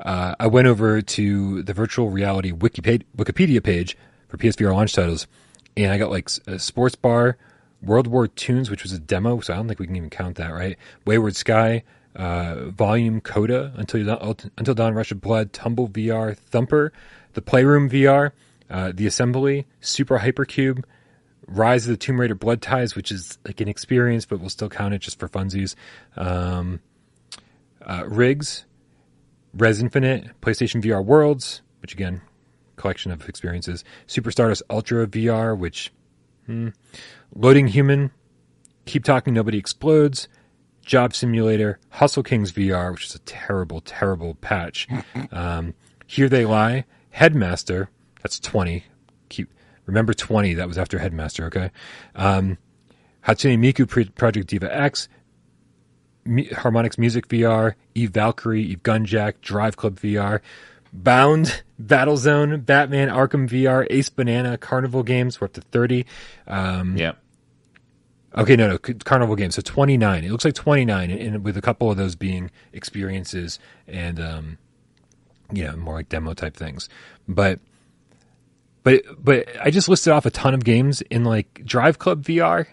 uh, 0.00 0.34
I 0.38 0.46
went 0.46 0.66
over 0.68 1.00
to 1.00 1.62
the 1.62 1.72
virtual 1.72 2.10
reality 2.10 2.52
Wikipedia, 2.52 3.62
page 3.62 3.96
for 4.28 4.36
PSVR 4.36 4.74
launch 4.74 4.92
titles, 4.92 5.26
and 5.76 5.90
I 5.90 5.96
got 5.96 6.10
like 6.10 6.28
a 6.46 6.58
Sports 6.58 6.96
Bar, 6.96 7.38
World 7.82 8.06
War 8.06 8.28
Toons, 8.28 8.68
which 8.70 8.82
was 8.82 8.92
a 8.92 8.98
demo, 8.98 9.40
so 9.40 9.54
I 9.54 9.56
don't 9.56 9.68
think 9.68 9.80
we 9.80 9.86
can 9.86 9.96
even 9.96 10.10
count 10.10 10.36
that, 10.36 10.48
right? 10.52 10.76
Wayward 11.06 11.34
Sky, 11.34 11.82
uh, 12.16 12.70
Volume 12.70 13.20
Coda, 13.20 13.72
Until 13.76 14.36
Until 14.58 14.74
Dawn 14.74 14.94
Rush 14.94 15.12
of 15.12 15.20
Blood, 15.20 15.52
Tumble 15.52 15.88
VR, 15.88 16.36
Thumper, 16.36 16.92
the 17.34 17.42
Playroom 17.42 17.88
VR, 17.88 18.32
uh, 18.68 18.92
the 18.94 19.06
Assembly, 19.06 19.66
Super 19.80 20.18
Hypercube, 20.18 20.84
Rise 21.46 21.86
of 21.86 21.90
the 21.90 21.96
Tomb 21.96 22.20
Raider 22.20 22.34
Blood 22.34 22.62
Ties, 22.62 22.94
which 22.94 23.10
is 23.10 23.38
like 23.44 23.60
an 23.60 23.68
experience, 23.68 24.26
but 24.26 24.40
we'll 24.40 24.50
still 24.50 24.68
count 24.68 24.94
it 24.94 25.00
just 25.00 25.18
for 25.18 25.28
funsies. 25.28 25.74
Um, 26.16 26.80
uh, 27.82 28.04
Rigs, 28.06 28.66
Rez 29.54 29.80
Infinite, 29.80 30.40
PlayStation 30.40 30.82
VR 30.82 31.04
Worlds, 31.04 31.62
which 31.82 31.92
again, 31.92 32.20
collection 32.76 33.10
of 33.10 33.28
experiences. 33.28 33.84
Super 34.06 34.30
Stardust 34.30 34.62
Ultra 34.70 35.06
VR, 35.06 35.56
which 35.58 35.92
hmm, 36.46 36.68
Loading 37.34 37.66
Human, 37.66 38.12
Keep 38.86 39.04
Talking 39.04 39.34
Nobody 39.34 39.58
Explodes, 39.58 40.28
Job 40.90 41.14
Simulator, 41.14 41.78
Hustle 41.90 42.24
Kings 42.24 42.50
VR, 42.50 42.90
which 42.90 43.04
is 43.06 43.14
a 43.14 43.20
terrible, 43.20 43.80
terrible 43.80 44.34
patch. 44.34 44.88
Um, 45.30 45.74
Here 46.08 46.28
They 46.28 46.44
Lie, 46.44 46.84
Headmaster, 47.10 47.88
that's 48.22 48.40
20. 48.40 48.82
Keep 49.28 49.52
remember 49.86 50.12
20, 50.12 50.54
that 50.54 50.66
was 50.66 50.76
after 50.78 50.98
Headmaster, 50.98 51.44
okay? 51.46 51.70
Um, 52.16 52.58
Hatsune 53.24 53.60
Miku 53.60 53.88
Pro- 53.88 54.06
Project 54.16 54.48
Diva 54.48 54.76
X, 54.76 55.08
Harmonix 56.26 56.98
Music 56.98 57.28
VR, 57.28 57.74
Eve 57.94 58.10
Valkyrie, 58.10 58.64
Eve 58.64 58.82
Gunjack, 58.82 59.34
Drive 59.42 59.76
Club 59.76 60.00
VR, 60.00 60.40
Bound, 60.92 61.62
Battlezone, 61.80 62.66
Batman, 62.66 63.10
Arkham 63.10 63.48
VR, 63.48 63.86
Ace 63.90 64.08
Banana, 64.08 64.58
Carnival 64.58 65.04
Games. 65.04 65.40
We're 65.40 65.44
up 65.44 65.52
to 65.52 65.60
30. 65.60 66.04
Um, 66.48 66.96
Yeah. 66.96 67.12
Okay, 68.36 68.54
no, 68.54 68.68
no, 68.68 68.78
Carnival 68.78 69.34
Games. 69.34 69.56
So 69.56 69.62
29. 69.62 70.24
It 70.24 70.30
looks 70.30 70.44
like 70.44 70.54
29, 70.54 71.10
and, 71.10 71.20
and 71.20 71.44
with 71.44 71.56
a 71.56 71.60
couple 71.60 71.90
of 71.90 71.96
those 71.96 72.14
being 72.14 72.50
experiences 72.72 73.58
and, 73.88 74.20
um, 74.20 74.58
you 75.52 75.64
know, 75.64 75.76
more 75.76 75.94
like 75.94 76.08
demo 76.08 76.34
type 76.34 76.56
things. 76.56 76.88
But, 77.26 77.58
but, 78.84 79.02
but 79.18 79.48
I 79.60 79.70
just 79.70 79.88
listed 79.88 80.12
off 80.12 80.26
a 80.26 80.30
ton 80.30 80.54
of 80.54 80.64
games 80.64 81.00
in 81.02 81.24
like 81.24 81.62
Drive 81.64 81.98
Club 81.98 82.24
VR 82.24 82.66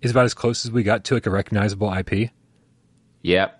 is 0.00 0.10
about 0.10 0.24
as 0.24 0.34
close 0.34 0.64
as 0.64 0.70
we 0.70 0.82
got 0.82 1.04
to 1.04 1.14
like 1.14 1.26
a 1.26 1.30
recognizable 1.30 1.92
IP. 1.92 2.30
Yep. 3.22 3.58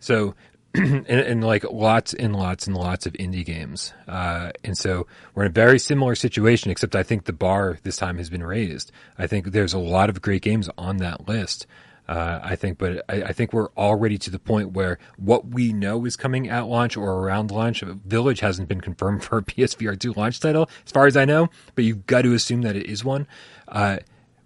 So, 0.00 0.34
and, 0.74 1.06
and 1.08 1.44
like 1.44 1.64
lots 1.64 2.14
and 2.14 2.34
lots 2.36 2.66
and 2.66 2.76
lots 2.76 3.04
of 3.04 3.12
indie 3.14 3.44
games. 3.44 3.92
Uh, 4.06 4.52
and 4.62 4.78
so 4.78 5.06
we're 5.34 5.44
in 5.44 5.50
a 5.50 5.52
very 5.52 5.78
similar 5.78 6.14
situation, 6.14 6.70
except 6.70 6.94
I 6.94 7.02
think 7.02 7.24
the 7.24 7.32
bar 7.32 7.78
this 7.82 7.96
time 7.96 8.18
has 8.18 8.30
been 8.30 8.44
raised. 8.44 8.92
I 9.18 9.26
think 9.26 9.46
there's 9.46 9.74
a 9.74 9.78
lot 9.78 10.08
of 10.08 10.22
great 10.22 10.42
games 10.42 10.68
on 10.78 10.98
that 10.98 11.26
list. 11.26 11.66
Uh, 12.08 12.40
I 12.42 12.56
think, 12.56 12.78
but 12.78 13.04
I, 13.08 13.22
I 13.22 13.32
think 13.32 13.52
we're 13.52 13.70
already 13.76 14.18
to 14.18 14.30
the 14.30 14.38
point 14.38 14.72
where 14.72 14.98
what 15.16 15.46
we 15.46 15.72
know 15.72 16.04
is 16.04 16.16
coming 16.16 16.48
at 16.48 16.66
launch 16.66 16.96
or 16.96 17.08
around 17.08 17.50
launch. 17.50 17.82
Village 17.82 18.40
hasn't 18.40 18.68
been 18.68 18.80
confirmed 18.80 19.24
for 19.24 19.38
a 19.38 19.42
PSVR 19.42 19.98
2 19.98 20.12
launch 20.14 20.40
title, 20.40 20.68
as 20.84 20.92
far 20.92 21.06
as 21.06 21.16
I 21.16 21.24
know, 21.24 21.48
but 21.74 21.84
you've 21.84 22.06
got 22.06 22.22
to 22.22 22.34
assume 22.34 22.62
that 22.62 22.76
it 22.76 22.86
is 22.86 23.04
one. 23.04 23.26
Uh, 23.66 23.98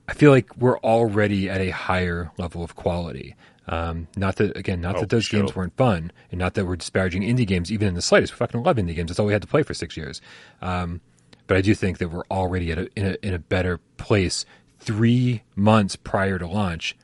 I 0.06 0.12
feel 0.12 0.30
like 0.30 0.54
we're 0.56 0.78
already 0.78 1.48
at 1.48 1.60
a 1.60 1.70
higher 1.70 2.30
level 2.36 2.62
of 2.62 2.76
quality. 2.76 3.34
Um, 3.66 4.08
not 4.16 4.36
that 4.36 4.56
again, 4.56 4.80
not 4.82 4.96
Oh, 4.96 5.00
that 5.00 5.08
those 5.10 5.24
sure. 5.24 5.40
games 5.40 5.56
weren't 5.56 5.76
fun, 5.76 6.12
and 6.30 6.38
not 6.38 6.54
that 6.54 6.66
we're 6.66 6.76
disparaging 6.76 7.22
indie 7.22 7.46
games 7.46 7.72
even 7.72 7.88
in 7.88 7.94
the 7.94 8.02
slightest. 8.02 8.32
We 8.34 8.36
fucking 8.38 8.62
love 8.62 8.76
indie 8.76 8.94
games. 8.94 9.08
That's 9.08 9.18
all 9.18 9.26
we 9.26 9.32
had 9.32 9.42
to 9.42 9.48
play 9.48 9.62
for 9.62 9.72
six 9.74 9.96
years. 9.96 10.20
Um, 10.60 11.00
but 11.46 11.56
I 11.56 11.60
do 11.62 11.74
think 11.74 11.98
that 11.98 12.08
we're 12.08 12.24
already 12.30 12.72
at 12.72 12.78
a, 12.78 12.88
in 12.96 13.06
a 13.06 13.16
in 13.26 13.34
a 13.34 13.38
better 13.38 13.78
place 13.96 14.44
three 14.80 15.42
months 15.56 15.96
prior 15.96 16.38
to 16.38 16.46
launch 16.46 16.94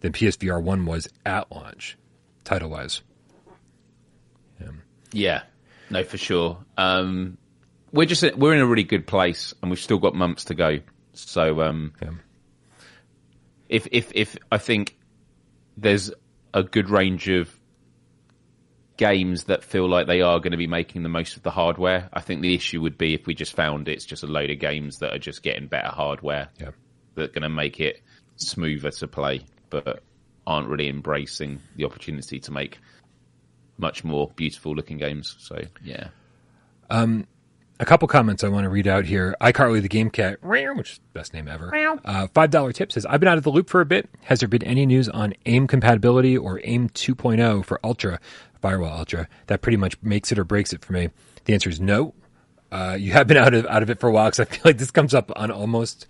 than 0.00 0.12
PSVR 0.12 0.62
one 0.62 0.86
was 0.86 1.08
at 1.26 1.50
launch, 1.50 1.96
title 2.44 2.70
wise. 2.70 3.02
Yeah, 5.12 5.42
no, 5.90 6.02
for 6.02 6.16
sure. 6.16 6.58
Um, 6.76 7.38
we're 7.92 8.06
just 8.06 8.24
we're 8.36 8.54
in 8.54 8.60
a 8.60 8.66
really 8.66 8.82
good 8.82 9.06
place, 9.06 9.54
and 9.62 9.70
we've 9.70 9.78
still 9.80 9.98
got 9.98 10.14
months 10.14 10.44
to 10.46 10.54
go. 10.54 10.80
So, 11.12 11.62
um, 11.62 11.92
Yeah. 12.02 12.10
if 13.68 13.86
if 13.92 14.10
if 14.14 14.36
I 14.50 14.58
think 14.58 14.96
there's 15.76 16.12
a 16.52 16.62
good 16.62 16.90
range 16.90 17.28
of 17.28 17.58
games 18.96 19.44
that 19.44 19.64
feel 19.64 19.88
like 19.88 20.06
they 20.06 20.20
are 20.20 20.38
going 20.38 20.52
to 20.52 20.56
be 20.56 20.68
making 20.68 21.02
the 21.02 21.08
most 21.08 21.36
of 21.36 21.42
the 21.42 21.50
hardware. 21.50 22.08
I 22.12 22.20
think 22.20 22.42
the 22.42 22.54
issue 22.54 22.80
would 22.82 22.96
be 22.96 23.14
if 23.14 23.26
we 23.26 23.34
just 23.34 23.54
found 23.56 23.88
it's 23.88 24.04
just 24.04 24.22
a 24.22 24.26
load 24.28 24.50
of 24.50 24.60
games 24.60 24.98
that 24.98 25.12
are 25.12 25.18
just 25.18 25.42
getting 25.42 25.66
better 25.66 25.88
hardware 25.88 26.48
Yeah. 26.60 26.70
that 27.16 27.22
are 27.24 27.32
going 27.32 27.42
to 27.42 27.48
make 27.48 27.80
it 27.80 28.00
smoother 28.36 28.90
to 28.92 29.08
play, 29.08 29.44
but 29.70 30.02
aren't 30.46 30.68
really 30.68 30.88
embracing 30.88 31.60
the 31.76 31.84
opportunity 31.84 32.38
to 32.38 32.52
make 32.52 32.78
much 33.78 34.04
more 34.04 34.30
beautiful 34.36 34.74
looking 34.76 34.98
games. 34.98 35.34
So 35.40 35.60
yeah, 35.82 36.08
um, 36.88 37.26
A 37.80 37.84
couple 37.84 38.06
comments 38.06 38.44
I 38.44 38.48
want 38.48 38.64
to 38.64 38.68
read 38.68 38.86
out 38.86 39.04
here. 39.04 39.34
iCarly 39.40 39.82
the 39.82 39.88
Game 39.88 40.08
Cat, 40.08 40.38
which 40.76 40.92
is 40.92 40.98
the 41.12 41.18
best 41.18 41.34
name 41.34 41.48
ever. 41.48 41.70
Uh, 42.04 42.28
Five 42.28 42.50
dollar 42.50 42.72
tip 42.72 42.92
says, 42.92 43.04
"I've 43.04 43.18
been 43.18 43.28
out 43.28 43.36
of 43.36 43.42
the 43.44 43.50
loop 43.50 43.68
for 43.68 43.80
a 43.80 43.86
bit. 43.86 44.08
Has 44.24 44.38
there 44.38 44.48
been 44.48 44.62
any 44.62 44.86
news 44.86 45.08
on 45.08 45.34
AIM 45.46 45.66
compatibility 45.66 46.36
or 46.38 46.60
AIM 46.62 46.88
2.0 46.90 47.64
for 47.64 47.80
Ultra 47.84 48.20
Firewall 48.62 48.96
Ultra? 48.98 49.28
That 49.48 49.60
pretty 49.60 49.76
much 49.76 50.00
makes 50.02 50.30
it 50.30 50.38
or 50.38 50.44
breaks 50.44 50.72
it 50.72 50.84
for 50.84 50.92
me." 50.92 51.10
The 51.46 51.52
answer 51.52 51.68
is 51.68 51.80
no. 51.80 52.14
Uh, 52.70 52.96
you 52.98 53.12
have 53.12 53.26
been 53.26 53.36
out 53.44 53.54
of 53.54 53.66
out 53.66 53.82
of 53.82 53.90
it 53.90 53.98
for 53.98 54.08
a 54.08 54.12
while 54.12 54.26
because 54.26 54.40
I 54.40 54.44
feel 54.44 54.62
like 54.64 54.78
this 54.78 54.92
comes 54.92 55.12
up 55.12 55.32
on 55.34 55.50
almost 55.50 56.06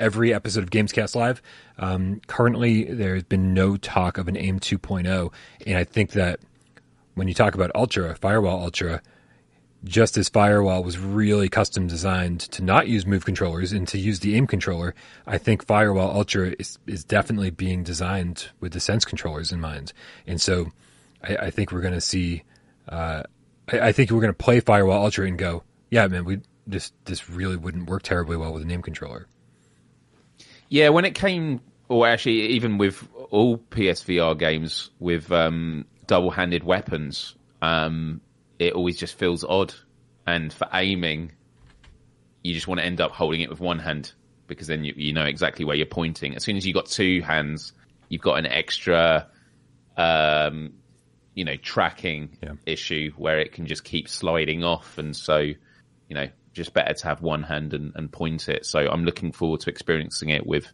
every 0.00 0.32
episode 0.32 0.62
of 0.64 0.70
Gamescast 0.70 1.14
Live. 1.14 1.42
Um, 1.78 2.22
currently, 2.26 2.84
there's 2.84 3.22
been 3.22 3.52
no 3.52 3.76
talk 3.76 4.16
of 4.16 4.28
an 4.28 4.36
AIM 4.38 4.60
2.0, 4.60 5.30
and 5.66 5.76
I 5.76 5.84
think 5.84 6.12
that 6.12 6.40
when 7.14 7.28
you 7.28 7.34
talk 7.34 7.54
about 7.54 7.70
Ultra 7.74 8.14
Firewall 8.16 8.62
Ultra 8.64 9.02
just 9.84 10.16
as 10.16 10.28
Firewall 10.28 10.84
was 10.84 10.98
really 10.98 11.48
custom 11.48 11.86
designed 11.86 12.40
to 12.40 12.62
not 12.62 12.86
use 12.86 13.04
move 13.04 13.24
controllers 13.24 13.72
and 13.72 13.86
to 13.88 13.98
use 13.98 14.20
the 14.20 14.36
aim 14.36 14.46
controller, 14.46 14.94
I 15.26 15.38
think 15.38 15.66
Firewall 15.66 16.16
Ultra 16.16 16.54
is, 16.58 16.78
is 16.86 17.04
definitely 17.04 17.50
being 17.50 17.82
designed 17.82 18.48
with 18.60 18.72
the 18.72 18.80
sense 18.80 19.04
controllers 19.04 19.50
in 19.50 19.60
mind. 19.60 19.92
And 20.26 20.40
so 20.40 20.70
I, 21.22 21.36
I 21.36 21.50
think 21.50 21.72
we're 21.72 21.80
going 21.80 21.94
to 21.94 22.00
see, 22.00 22.44
uh, 22.88 23.24
I, 23.72 23.80
I 23.80 23.92
think 23.92 24.10
we're 24.10 24.20
going 24.20 24.32
to 24.32 24.44
play 24.44 24.60
Firewall 24.60 25.04
Ultra 25.04 25.26
and 25.26 25.36
go, 25.36 25.64
yeah, 25.90 26.06
man, 26.06 26.24
we 26.24 26.40
this, 26.64 26.92
this 27.06 27.28
really 27.28 27.56
wouldn't 27.56 27.90
work 27.90 28.02
terribly 28.02 28.36
well 28.36 28.52
with 28.52 28.64
a 28.64 28.72
aim 28.72 28.82
controller. 28.82 29.26
yeah. 30.68 30.90
When 30.90 31.04
it 31.04 31.16
came, 31.16 31.60
or 31.88 32.06
actually 32.06 32.46
even 32.50 32.78
with 32.78 33.08
all 33.30 33.58
PSVR 33.58 34.38
games 34.38 34.90
with 35.00 35.32
um, 35.32 35.86
double-handed 36.06 36.62
weapons, 36.62 37.34
um, 37.60 38.20
it 38.62 38.74
always 38.74 38.96
just 38.96 39.18
feels 39.18 39.44
odd. 39.44 39.74
And 40.26 40.52
for 40.52 40.68
aiming, 40.72 41.32
you 42.42 42.54
just 42.54 42.68
want 42.68 42.80
to 42.80 42.86
end 42.86 43.00
up 43.00 43.10
holding 43.12 43.40
it 43.40 43.50
with 43.50 43.60
one 43.60 43.78
hand 43.78 44.12
because 44.46 44.66
then 44.66 44.84
you, 44.84 44.94
you 44.96 45.12
know 45.12 45.24
exactly 45.24 45.64
where 45.64 45.76
you're 45.76 45.86
pointing. 45.86 46.36
As 46.36 46.44
soon 46.44 46.56
as 46.56 46.66
you've 46.66 46.74
got 46.74 46.86
two 46.86 47.20
hands, 47.22 47.72
you've 48.08 48.22
got 48.22 48.38
an 48.38 48.46
extra, 48.46 49.26
um, 49.96 50.74
you 51.34 51.44
know, 51.44 51.56
tracking 51.56 52.36
Yeah. 52.42 52.54
issue 52.66 53.12
where 53.16 53.38
it 53.40 53.52
can 53.52 53.66
just 53.66 53.84
keep 53.84 54.08
sliding 54.08 54.62
off. 54.64 54.98
And 54.98 55.16
so, 55.16 55.38
you 55.38 55.56
know, 56.14 56.28
just 56.52 56.74
better 56.74 56.92
to 56.92 57.06
have 57.06 57.22
one 57.22 57.42
hand 57.42 57.72
and, 57.74 57.92
and 57.96 58.12
point 58.12 58.48
it. 58.48 58.66
So 58.66 58.80
I'm 58.80 59.04
looking 59.04 59.32
forward 59.32 59.60
to 59.60 59.70
experiencing 59.70 60.28
it 60.30 60.46
with 60.46 60.66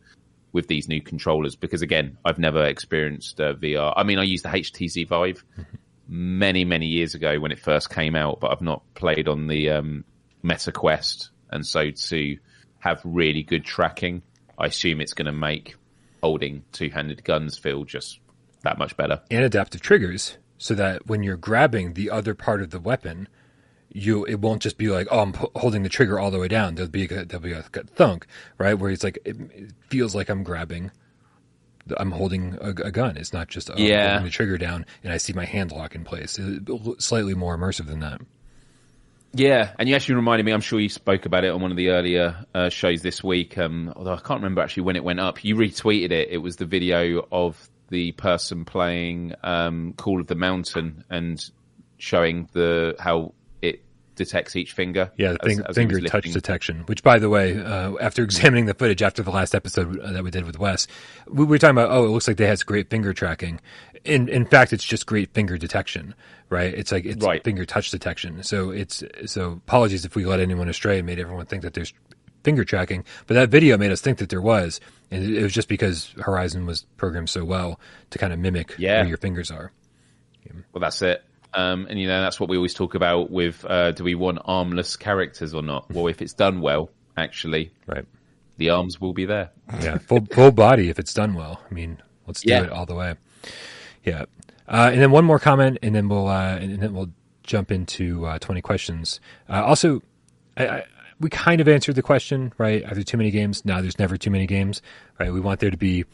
with 0.50 0.66
these 0.66 0.88
new 0.88 1.00
controllers 1.02 1.56
because 1.56 1.82
again, 1.82 2.16
I've 2.24 2.38
never 2.38 2.64
experienced 2.64 3.38
uh, 3.38 3.52
VR. 3.54 3.92
I 3.94 4.02
mean, 4.02 4.18
I 4.18 4.22
used 4.22 4.44
the 4.44 4.48
HTC 4.48 5.06
Vive 5.06 5.44
many 6.08 6.64
many 6.64 6.86
years 6.86 7.14
ago 7.14 7.38
when 7.38 7.52
it 7.52 7.58
first 7.58 7.90
came 7.90 8.14
out, 8.14 8.40
but 8.40 8.50
I've 8.50 8.62
not 8.62 8.82
played 8.94 9.28
on 9.28 9.46
the 9.46 9.70
um, 9.70 10.04
Meta 10.42 10.72
Quest, 10.72 11.30
and 11.50 11.64
so 11.64 11.90
to 11.90 12.38
have 12.80 13.00
really 13.04 13.42
good 13.42 13.64
tracking, 13.64 14.22
I 14.58 14.66
assume 14.66 15.00
it's 15.00 15.14
going 15.14 15.26
to 15.26 15.32
make 15.32 15.76
holding 16.22 16.64
two 16.72 16.90
handed 16.90 17.24
guns 17.24 17.58
feel 17.58 17.84
just 17.84 18.20
that 18.62 18.78
much 18.78 18.96
better. 18.96 19.20
and 19.30 19.44
adaptive 19.44 19.80
triggers 19.80 20.38
so 20.58 20.74
that 20.74 21.06
when 21.06 21.22
you're 21.22 21.36
grabbing 21.36 21.94
the 21.94 22.10
other 22.10 22.34
part 22.34 22.60
of 22.60 22.70
the 22.70 22.80
weapon, 22.80 23.28
you 23.90 24.24
it 24.24 24.40
won't 24.40 24.60
just 24.60 24.76
be 24.76 24.88
like 24.88 25.06
oh 25.10 25.20
I'm 25.20 25.32
pu- 25.32 25.50
holding 25.56 25.82
the 25.82 25.88
trigger 25.88 26.18
all 26.18 26.30
the 26.30 26.38
way 26.38 26.48
down. 26.48 26.74
There'll 26.74 26.90
be 26.90 27.04
a, 27.04 27.24
there'll 27.24 27.40
be 27.40 27.52
a, 27.52 27.62
thunk 27.62 28.26
right 28.58 28.74
where 28.74 28.90
it's 28.90 29.04
like 29.04 29.18
it, 29.24 29.36
it 29.54 29.72
feels 29.88 30.14
like 30.14 30.28
I'm 30.28 30.42
grabbing. 30.42 30.90
I'm 31.98 32.10
holding 32.10 32.56
a, 32.60 32.70
a 32.70 32.90
gun. 32.90 33.16
It's 33.16 33.32
not 33.32 33.48
just 33.48 33.70
oh, 33.70 33.74
I'm 33.74 33.80
Yeah. 33.80 34.08
holding 34.10 34.24
the 34.26 34.30
trigger 34.30 34.58
down 34.58 34.86
and 35.02 35.12
I 35.12 35.16
see 35.16 35.32
my 35.32 35.44
hand 35.44 35.72
lock 35.72 35.94
in 35.94 36.04
place. 36.04 36.38
It's 36.38 37.04
slightly 37.04 37.34
more 37.34 37.56
immersive 37.56 37.86
than 37.86 38.00
that. 38.00 38.20
Yeah, 39.34 39.72
and 39.78 39.88
you 39.88 39.94
actually 39.94 40.14
reminded 40.16 40.46
me. 40.46 40.52
I'm 40.52 40.62
sure 40.62 40.80
you 40.80 40.88
spoke 40.88 41.26
about 41.26 41.44
it 41.44 41.48
on 41.52 41.60
one 41.60 41.70
of 41.70 41.76
the 41.76 41.90
earlier 41.90 42.46
uh, 42.54 42.70
shows 42.70 43.02
this 43.02 43.22
week. 43.22 43.58
Um, 43.58 43.92
although 43.94 44.14
I 44.14 44.20
can't 44.20 44.40
remember 44.40 44.62
actually 44.62 44.84
when 44.84 44.96
it 44.96 45.04
went 45.04 45.20
up. 45.20 45.44
You 45.44 45.54
retweeted 45.56 46.12
it. 46.12 46.28
It 46.30 46.38
was 46.38 46.56
the 46.56 46.64
video 46.64 47.26
of 47.30 47.68
the 47.90 48.12
person 48.12 48.64
playing 48.64 49.34
um, 49.42 49.92
Call 49.94 50.20
of 50.20 50.26
the 50.28 50.34
Mountain 50.34 51.04
and 51.10 51.38
showing 51.98 52.48
the 52.52 52.96
how 52.98 53.34
detects 54.18 54.54
each 54.54 54.72
finger. 54.72 55.10
Yeah, 55.16 55.32
the 55.32 55.38
thing, 55.38 55.60
as 55.60 55.68
was 55.68 55.76
finger 55.76 56.00
touch 56.02 56.30
detection. 56.30 56.80
Which, 56.80 57.02
by 57.02 57.18
the 57.18 57.30
way, 57.30 57.58
uh, 57.58 57.94
after 58.00 58.22
examining 58.24 58.66
the 58.66 58.74
footage 58.74 59.00
after 59.02 59.22
the 59.22 59.30
last 59.30 59.54
episode 59.54 59.98
uh, 60.00 60.12
that 60.12 60.22
we 60.22 60.30
did 60.30 60.44
with 60.44 60.58
Wes, 60.58 60.86
we 61.26 61.44
were 61.46 61.56
talking 61.58 61.76
about. 61.78 61.90
Oh, 61.90 62.04
it 62.04 62.08
looks 62.08 62.28
like 62.28 62.36
they 62.36 62.46
has 62.46 62.62
great 62.62 62.90
finger 62.90 63.14
tracking. 63.14 63.60
In 64.04 64.28
in 64.28 64.44
fact, 64.44 64.72
it's 64.74 64.84
just 64.84 65.06
great 65.06 65.32
finger 65.32 65.56
detection, 65.56 66.14
right? 66.50 66.72
It's 66.74 66.92
like 66.92 67.04
it's 67.06 67.24
Right. 67.24 67.42
finger 67.42 67.64
touch 67.64 67.90
detection. 67.90 68.42
So 68.42 68.70
it's 68.70 69.02
so 69.26 69.52
apologies 69.52 70.04
if 70.04 70.14
we 70.14 70.26
let 70.26 70.40
anyone 70.40 70.68
astray 70.68 70.98
and 70.98 71.06
made 71.06 71.18
everyone 71.18 71.46
think 71.46 71.62
that 71.62 71.72
there's 71.74 71.94
finger 72.44 72.64
tracking, 72.64 73.04
but 73.26 73.34
that 73.34 73.48
video 73.48 73.76
made 73.76 73.90
us 73.90 74.00
think 74.00 74.18
that 74.18 74.28
there 74.28 74.40
was, 74.40 74.80
and 75.10 75.24
it 75.36 75.42
was 75.42 75.52
just 75.52 75.68
because 75.68 76.14
Horizon 76.20 76.66
was 76.66 76.86
programmed 76.96 77.28
so 77.28 77.44
well 77.44 77.80
to 78.10 78.18
kind 78.18 78.32
of 78.32 78.38
mimic 78.38 78.74
Yeah. 78.78 79.00
where 79.00 79.08
your 79.08 79.16
fingers 79.18 79.50
are. 79.50 79.72
Well, 80.72 80.80
that's 80.80 81.02
it. 81.02 81.22
Um, 81.54 81.86
and 81.88 81.98
you 81.98 82.06
know 82.06 82.20
that's 82.20 82.38
what 82.38 82.48
we 82.48 82.56
always 82.56 82.74
talk 82.74 82.94
about 82.94 83.30
with 83.30 83.64
uh, 83.64 83.92
do 83.92 84.04
we 84.04 84.14
want 84.14 84.38
armless 84.44 84.96
characters 84.96 85.54
or 85.54 85.62
not? 85.62 85.90
Well, 85.90 86.06
if 86.08 86.20
it's 86.20 86.34
done 86.34 86.60
well, 86.60 86.90
actually, 87.16 87.72
Right. 87.86 88.04
the 88.58 88.70
arms 88.70 89.00
will 89.00 89.12
be 89.14 89.24
there. 89.24 89.50
Yeah, 89.82 89.98
full 89.98 90.26
full 90.30 90.50
body 90.52 90.88
if 90.90 90.98
it's 90.98 91.14
done 91.14 91.34
well. 91.34 91.60
I 91.70 91.74
mean, 91.74 92.02
let's 92.26 92.42
do 92.42 92.50
Yeah. 92.50 92.64
it 92.64 92.70
all 92.70 92.84
the 92.86 92.94
way. 92.94 93.14
Yeah, 94.04 94.24
uh, 94.68 94.90
and 94.92 95.00
then 95.00 95.10
one 95.10 95.24
more 95.24 95.38
comment, 95.38 95.78
and 95.82 95.94
then 95.94 96.08
we'll 96.08 96.28
uh, 96.28 96.56
and 96.56 96.80
then 96.80 96.92
we'll 96.94 97.10
jump 97.44 97.72
into 97.72 98.26
uh, 98.26 98.38
twenty 98.38 98.60
questions. 98.60 99.20
Uh, 99.48 99.64
also, 99.64 100.02
I, 100.56 100.68
I, 100.68 100.84
we 101.18 101.30
kind 101.30 101.60
of 101.60 101.68
answered 101.68 101.94
the 101.94 102.02
question, 102.02 102.52
right? 102.58 102.84
Are 102.84 102.94
there 102.94 103.02
too 103.02 103.16
many 103.16 103.30
games? 103.30 103.64
No, 103.64 103.80
there's 103.82 103.98
never 103.98 104.16
too 104.16 104.30
many 104.30 104.46
games, 104.46 104.82
right? 105.18 105.32
We 105.32 105.40
want 105.40 105.60
there 105.60 105.70
to 105.70 105.76
be 105.78 106.04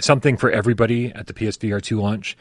something 0.00 0.36
for 0.36 0.50
everybody 0.50 1.12
at 1.12 1.26
the 1.26 1.32
PSVR 1.34 1.82
two 1.82 2.00
launch. 2.00 2.36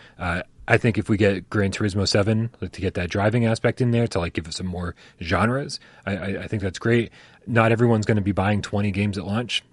I 0.68 0.78
think 0.78 0.98
if 0.98 1.10
we 1.10 1.18
get 1.18 1.50
Gran 1.50 1.72
Turismo 1.72 2.08
seven, 2.08 2.50
like 2.60 2.74
to 2.74 2.82
get 2.82 2.96
that 2.96 3.10
driving 3.10 3.46
aspect 3.46 3.80
in 3.80 3.92
there 3.92 4.08
to 4.08 4.20
like 4.20 4.34
give 4.34 4.48
us 4.48 4.58
some 4.58 4.68
more 4.68 4.96
genres, 5.22 5.80
I, 6.06 6.18
I, 6.18 6.26
I 6.44 6.48
think 6.48 6.62
that's 6.62 6.80
great. 6.80 7.12
Not 7.46 7.72
everyone's 7.72 8.06
going 8.06 8.18
to 8.18 8.22
be 8.22 8.34
buying 8.34 8.62
twenty 8.62 8.92
games 8.92 9.18
at 9.18 9.26
launch. 9.26 9.64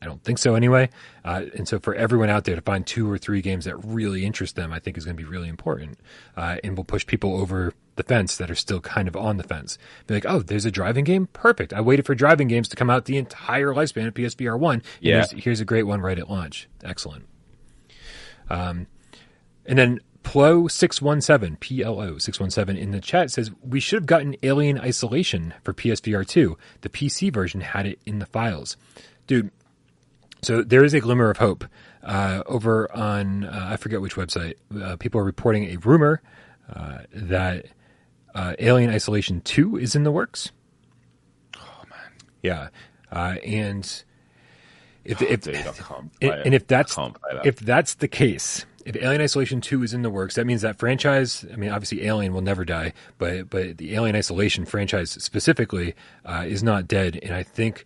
I 0.00 0.04
don't 0.04 0.22
think 0.22 0.38
so 0.38 0.54
anyway. 0.54 0.90
Uh, 1.24 1.44
and 1.54 1.66
so 1.66 1.78
for 1.78 1.94
everyone 1.94 2.28
out 2.28 2.44
there 2.44 2.54
to 2.54 2.60
find 2.60 2.86
two 2.86 3.10
or 3.10 3.18
three 3.18 3.40
games 3.40 3.64
that 3.64 3.76
really 3.76 4.24
interest 4.24 4.56
them, 4.56 4.72
I 4.72 4.78
think 4.78 4.98
is 4.98 5.04
going 5.04 5.16
to 5.16 5.22
be 5.22 5.28
really 5.28 5.48
important. 5.48 5.98
Uh, 6.36 6.56
and 6.62 6.76
will 6.76 6.84
push 6.84 7.06
people 7.06 7.40
over 7.40 7.72
the 7.96 8.02
fence 8.02 8.36
that 8.36 8.50
are 8.50 8.54
still 8.54 8.80
kind 8.80 9.08
of 9.08 9.16
on 9.16 9.36
the 9.36 9.42
fence. 9.42 9.78
Be 10.06 10.14
like, 10.14 10.26
oh, 10.26 10.40
there's 10.40 10.64
a 10.64 10.70
driving 10.70 11.04
game? 11.04 11.28
Perfect. 11.32 11.72
I 11.72 11.80
waited 11.80 12.04
for 12.04 12.14
driving 12.14 12.48
games 12.48 12.68
to 12.68 12.76
come 12.76 12.90
out 12.90 13.06
the 13.06 13.16
entire 13.16 13.68
lifespan 13.68 14.06
of 14.06 14.14
PSVR 14.14 14.58
1. 14.58 14.82
Yeah. 15.00 15.16
Here's, 15.16 15.44
here's 15.44 15.60
a 15.60 15.64
great 15.64 15.84
one 15.84 16.00
right 16.00 16.18
at 16.18 16.28
launch. 16.28 16.68
Excellent. 16.84 17.26
Um, 18.50 18.86
and 19.64 19.78
then 19.78 20.00
Plo617, 20.26 21.56
PLO 21.60 22.20
617 22.20 22.76
in 22.82 22.90
the 22.90 23.00
chat 23.00 23.30
says, 23.30 23.52
We 23.62 23.78
should 23.78 23.98
have 23.98 24.06
gotten 24.06 24.34
Alien 24.42 24.76
Isolation 24.80 25.54
for 25.62 25.72
PSVR 25.72 26.26
2. 26.26 26.58
The 26.80 26.88
PC 26.88 27.32
version 27.32 27.60
had 27.60 27.86
it 27.86 28.00
in 28.04 28.18
the 28.18 28.26
files. 28.26 28.76
Dude, 29.28 29.52
so 30.42 30.62
there 30.62 30.84
is 30.84 30.94
a 30.94 31.00
glimmer 31.00 31.30
of 31.30 31.36
hope. 31.36 31.64
Uh, 32.02 32.42
over 32.46 32.92
on, 32.94 33.44
uh, 33.44 33.68
I 33.70 33.76
forget 33.76 34.00
which 34.00 34.16
website, 34.16 34.54
uh, 34.82 34.96
people 34.96 35.20
are 35.20 35.24
reporting 35.24 35.70
a 35.70 35.76
rumor 35.76 36.20
uh, 36.74 36.98
that 37.12 37.66
uh, 38.34 38.54
Alien 38.58 38.90
Isolation 38.90 39.40
2 39.42 39.76
is 39.76 39.94
in 39.94 40.02
the 40.02 40.10
works. 40.10 40.50
Oh, 41.56 41.84
man. 41.88 41.98
Yeah. 42.42 42.68
Uh, 43.12 43.36
and 43.44 44.02
if, 45.04 45.22
if, 45.22 45.42
Dude, 45.42 45.54
I 45.54 45.62
can't 45.62 45.78
and, 46.00 46.10
play 46.20 46.28
it. 46.30 46.46
and 46.46 46.54
if 46.54 46.66
that's 46.66 46.98
I 46.98 47.02
can't 47.02 47.20
play 47.20 47.34
that. 47.34 47.46
if 47.46 47.60
that's 47.60 47.94
the 47.94 48.08
case, 48.08 48.66
if 48.86 48.94
Alien 48.94 49.20
Isolation 49.20 49.60
Two 49.60 49.82
is 49.82 49.92
in 49.92 50.02
the 50.02 50.10
works, 50.10 50.36
that 50.36 50.46
means 50.46 50.62
that 50.62 50.78
franchise. 50.78 51.44
I 51.52 51.56
mean, 51.56 51.70
obviously, 51.70 52.06
Alien 52.06 52.32
will 52.32 52.40
never 52.40 52.64
die, 52.64 52.92
but 53.18 53.50
but 53.50 53.78
the 53.78 53.94
Alien 53.94 54.14
Isolation 54.14 54.64
franchise 54.64 55.10
specifically 55.10 55.94
uh, 56.24 56.44
is 56.46 56.62
not 56.62 56.86
dead. 56.86 57.18
And 57.20 57.34
I 57.34 57.42
think, 57.42 57.84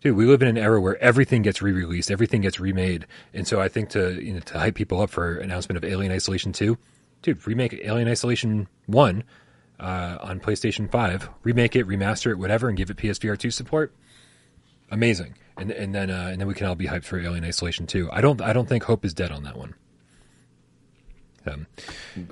dude, 0.00 0.16
we 0.16 0.26
live 0.26 0.40
in 0.40 0.46
an 0.46 0.56
era 0.56 0.80
where 0.80 0.96
everything 1.02 1.42
gets 1.42 1.60
re-released, 1.60 2.08
everything 2.08 2.40
gets 2.42 2.60
remade, 2.60 3.04
and 3.34 3.48
so 3.48 3.60
I 3.60 3.66
think 3.66 3.88
to 3.90 4.24
you 4.24 4.34
know 4.34 4.38
to 4.38 4.58
hype 4.60 4.76
people 4.76 5.00
up 5.00 5.10
for 5.10 5.38
announcement 5.38 5.76
of 5.76 5.84
Alien 5.84 6.12
Isolation 6.12 6.52
Two, 6.52 6.78
dude, 7.22 7.44
remake 7.44 7.74
Alien 7.82 8.06
Isolation 8.06 8.68
One 8.86 9.24
uh, 9.80 10.18
on 10.20 10.38
PlayStation 10.38 10.88
Five, 10.88 11.28
remake 11.42 11.74
it, 11.74 11.84
remaster 11.84 12.30
it, 12.30 12.38
whatever, 12.38 12.68
and 12.68 12.78
give 12.78 12.90
it 12.90 12.96
PSVR 12.96 13.36
two 13.36 13.50
support. 13.50 13.92
Amazing, 14.88 15.34
and 15.56 15.72
and 15.72 15.92
then 15.92 16.12
uh, 16.12 16.28
and 16.30 16.40
then 16.40 16.46
we 16.46 16.54
can 16.54 16.68
all 16.68 16.76
be 16.76 16.86
hyped 16.86 17.04
for 17.06 17.18
Alien 17.18 17.44
Isolation 17.44 17.88
Two. 17.88 18.08
I 18.12 18.20
don't 18.20 18.40
I 18.40 18.52
don't 18.52 18.68
think 18.68 18.84
hope 18.84 19.04
is 19.04 19.12
dead 19.12 19.32
on 19.32 19.42
that 19.42 19.56
one. 19.56 19.74
Um, 21.52 21.66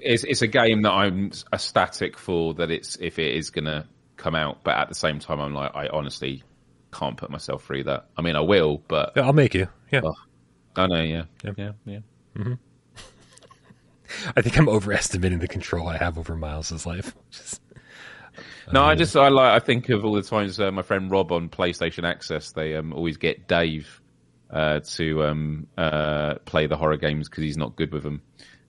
It's 0.02 0.24
it's 0.24 0.42
a 0.42 0.46
game 0.46 0.82
that 0.82 0.92
I'm 0.92 1.32
ecstatic 1.52 2.18
for 2.18 2.54
that 2.54 2.70
it's 2.70 2.96
if 2.96 3.18
it 3.18 3.34
is 3.34 3.50
gonna 3.50 3.86
come 4.16 4.34
out, 4.34 4.64
but 4.64 4.76
at 4.76 4.88
the 4.88 4.94
same 4.94 5.18
time, 5.18 5.40
I'm 5.40 5.54
like 5.54 5.72
I 5.74 5.88
honestly 5.88 6.42
can't 6.92 7.16
put 7.16 7.30
myself 7.30 7.64
through 7.64 7.84
that. 7.84 8.06
I 8.16 8.22
mean, 8.22 8.36
I 8.36 8.40
will, 8.40 8.82
but 8.88 9.12
yeah, 9.16 9.22
I'll 9.24 9.32
make 9.32 9.54
you. 9.54 9.68
Yeah, 9.92 10.00
Oh. 10.04 10.14
I 10.76 10.86
know, 10.86 11.02
yeah, 11.02 11.24
Yep. 11.44 11.54
yeah, 11.58 11.72
yeah. 11.84 11.98
I 14.36 14.42
think 14.42 14.56
I'm 14.58 14.68
overestimating 14.68 15.38
the 15.40 15.48
control 15.48 15.88
I 15.88 15.96
have 15.96 16.18
over 16.18 16.36
Miles's 16.36 16.86
life. 16.86 17.14
Just- 17.30 17.60
No, 18.72 18.82
I 18.82 18.94
just 18.96 19.16
I 19.16 19.28
like 19.28 19.62
I 19.62 19.64
think 19.64 19.88
of 19.90 20.04
all 20.04 20.12
the 20.14 20.22
times 20.22 20.58
uh, 20.60 20.70
my 20.72 20.82
friend 20.82 21.10
Rob 21.10 21.30
on 21.32 21.48
PlayStation 21.48 22.04
Access 22.04 22.50
they 22.52 22.74
um, 22.74 22.92
always 22.92 23.16
get 23.16 23.46
Dave 23.48 24.00
uh, 24.50 24.80
to 24.80 25.24
um, 25.24 25.66
uh, 25.78 26.34
play 26.44 26.66
the 26.66 26.76
horror 26.76 26.96
games 26.96 27.28
because 27.28 27.42
he's 27.44 27.56
not 27.56 27.76
good 27.76 27.92
with 27.92 28.02
them, 28.02 28.22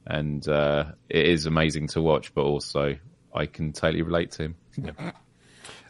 and 0.08 0.48
uh, 0.48 0.86
it 1.10 1.26
is 1.26 1.46
amazing 1.46 1.88
to 1.90 2.02
watch. 2.02 2.34
But 2.34 2.44
also, 2.44 2.96
I 3.34 3.46
can 3.46 3.74
totally 3.74 4.02
relate 4.02 4.32
to 4.32 4.44
him. 4.44 4.56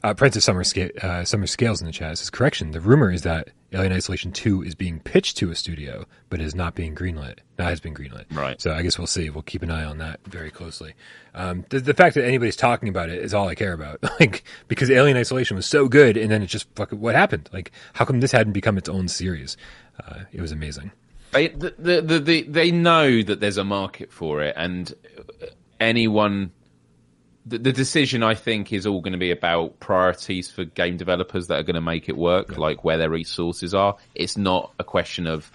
Uh, 0.03 0.13
Prentice 0.13 0.45
Summer, 0.45 0.63
Sca- 0.63 1.05
uh, 1.05 1.23
Summer 1.23 1.47
Scales 1.47 1.81
in 1.81 1.87
the 1.87 1.91
chat 1.91 2.17
says, 2.17 2.29
correction, 2.29 2.71
the 2.71 2.79
rumor 2.79 3.11
is 3.11 3.23
that 3.23 3.49
Alien 3.73 3.91
Isolation 3.91 4.31
2 4.31 4.63
is 4.63 4.75
being 4.75 4.99
pitched 4.99 5.37
to 5.37 5.49
a 5.49 5.55
studio, 5.55 6.05
but 6.29 6.39
is 6.39 6.55
not 6.55 6.75
being 6.75 6.95
greenlit. 6.95 7.39
That 7.57 7.65
has 7.65 7.79
been 7.79 7.93
greenlit. 7.93 8.25
Right. 8.31 8.61
So 8.61 8.73
I 8.73 8.83
guess 8.83 8.97
we'll 8.97 9.07
see. 9.07 9.29
We'll 9.29 9.41
keep 9.41 9.63
an 9.63 9.71
eye 9.71 9.83
on 9.83 9.97
that 9.97 10.19
very 10.25 10.51
closely. 10.51 10.93
Um, 11.33 11.65
the, 11.69 11.79
the 11.79 11.93
fact 11.93 12.15
that 12.15 12.25
anybody's 12.25 12.55
talking 12.55 12.89
about 12.89 13.09
it 13.09 13.21
is 13.21 13.33
all 13.33 13.47
I 13.47 13.55
care 13.55 13.73
about. 13.73 13.99
like, 14.19 14.43
because 14.67 14.89
Alien 14.91 15.17
Isolation 15.17 15.57
was 15.57 15.65
so 15.65 15.87
good, 15.87 16.15
and 16.15 16.31
then 16.31 16.41
it 16.41 16.47
just 16.47 16.67
fucking, 16.75 16.99
what 16.99 17.15
happened? 17.15 17.49
Like, 17.51 17.71
how 17.93 18.05
come 18.05 18.19
this 18.19 18.31
hadn't 18.31 18.53
become 18.53 18.77
its 18.77 18.87
own 18.87 19.07
series? 19.07 19.57
Uh, 19.99 20.21
it 20.31 20.41
was 20.41 20.51
amazing. 20.51 20.91
They 21.37 21.47
the, 21.49 21.75
the, 21.77 22.01
the, 22.01 22.19
the, 22.19 22.41
they 22.43 22.71
know 22.71 23.21
that 23.21 23.39
there's 23.39 23.57
a 23.57 23.63
market 23.63 24.11
for 24.11 24.41
it, 24.41 24.55
and 24.57 24.91
anyone. 25.79 26.51
The, 27.45 27.59
the 27.59 27.71
decision, 27.71 28.23
I 28.23 28.33
think, 28.35 28.73
is 28.73 28.85
all 28.85 28.99
going 29.01 29.13
to 29.13 29.17
be 29.19 29.31
about 29.31 29.79
priorities 29.79 30.51
for 30.51 30.65
game 30.65 30.97
developers 30.97 31.47
that 31.47 31.57
are 31.59 31.63
going 31.63 31.75
to 31.75 31.81
make 31.81 32.09
it 32.09 32.17
work, 32.17 32.57
like 32.57 32.83
where 32.83 32.97
their 32.97 33.09
resources 33.09 33.73
are. 33.73 33.95
It's 34.15 34.35
not 34.35 34.73
a 34.79 34.83
question 34.83 35.27
of 35.27 35.49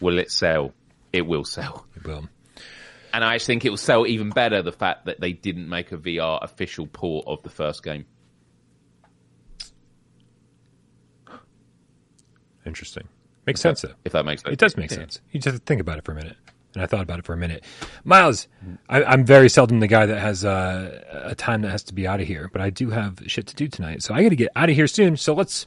will 0.00 0.18
it 0.18 0.32
sell. 0.32 0.72
It 1.12 1.26
will 1.26 1.44
sell, 1.44 1.86
It 1.94 2.04
will. 2.04 2.28
and 3.14 3.22
I 3.24 3.38
think 3.38 3.64
it 3.64 3.70
will 3.70 3.76
sell 3.76 4.04
even 4.06 4.30
better. 4.30 4.62
The 4.62 4.72
fact 4.72 5.06
that 5.06 5.20
they 5.20 5.32
didn't 5.32 5.68
make 5.68 5.92
a 5.92 5.96
VR 5.96 6.42
official 6.42 6.86
port 6.88 7.26
of 7.28 7.42
the 7.44 7.50
first 7.50 7.84
game. 7.84 8.04
Interesting. 12.66 13.08
Makes 13.48 13.60
sense, 13.62 13.80
though. 13.80 13.94
If 14.04 14.12
that 14.12 14.26
makes 14.26 14.42
sense, 14.42 14.52
It 14.52 14.58
does 14.58 14.76
make 14.76 14.90
sense. 14.90 15.22
You 15.32 15.40
just 15.40 15.62
think 15.64 15.80
about 15.80 15.96
it 15.96 16.04
for 16.04 16.12
a 16.12 16.14
minute. 16.14 16.36
And 16.74 16.82
I 16.82 16.86
thought 16.86 17.00
about 17.00 17.18
it 17.18 17.24
for 17.24 17.32
a 17.32 17.36
minute. 17.38 17.64
Miles, 18.04 18.46
I, 18.90 19.02
I'm 19.02 19.24
very 19.24 19.48
seldom 19.48 19.80
the 19.80 19.86
guy 19.86 20.04
that 20.04 20.20
has 20.20 20.44
uh, 20.44 21.02
a 21.24 21.34
time 21.34 21.62
that 21.62 21.70
has 21.70 21.82
to 21.84 21.94
be 21.94 22.06
out 22.06 22.20
of 22.20 22.26
here, 22.26 22.50
but 22.52 22.60
I 22.60 22.68
do 22.68 22.90
have 22.90 23.20
shit 23.26 23.46
to 23.46 23.54
do 23.54 23.66
tonight. 23.66 24.02
So 24.02 24.12
I 24.12 24.22
got 24.22 24.28
to 24.28 24.36
get 24.36 24.50
out 24.54 24.68
of 24.68 24.74
here 24.76 24.86
soon. 24.86 25.16
So 25.16 25.32
let's 25.32 25.66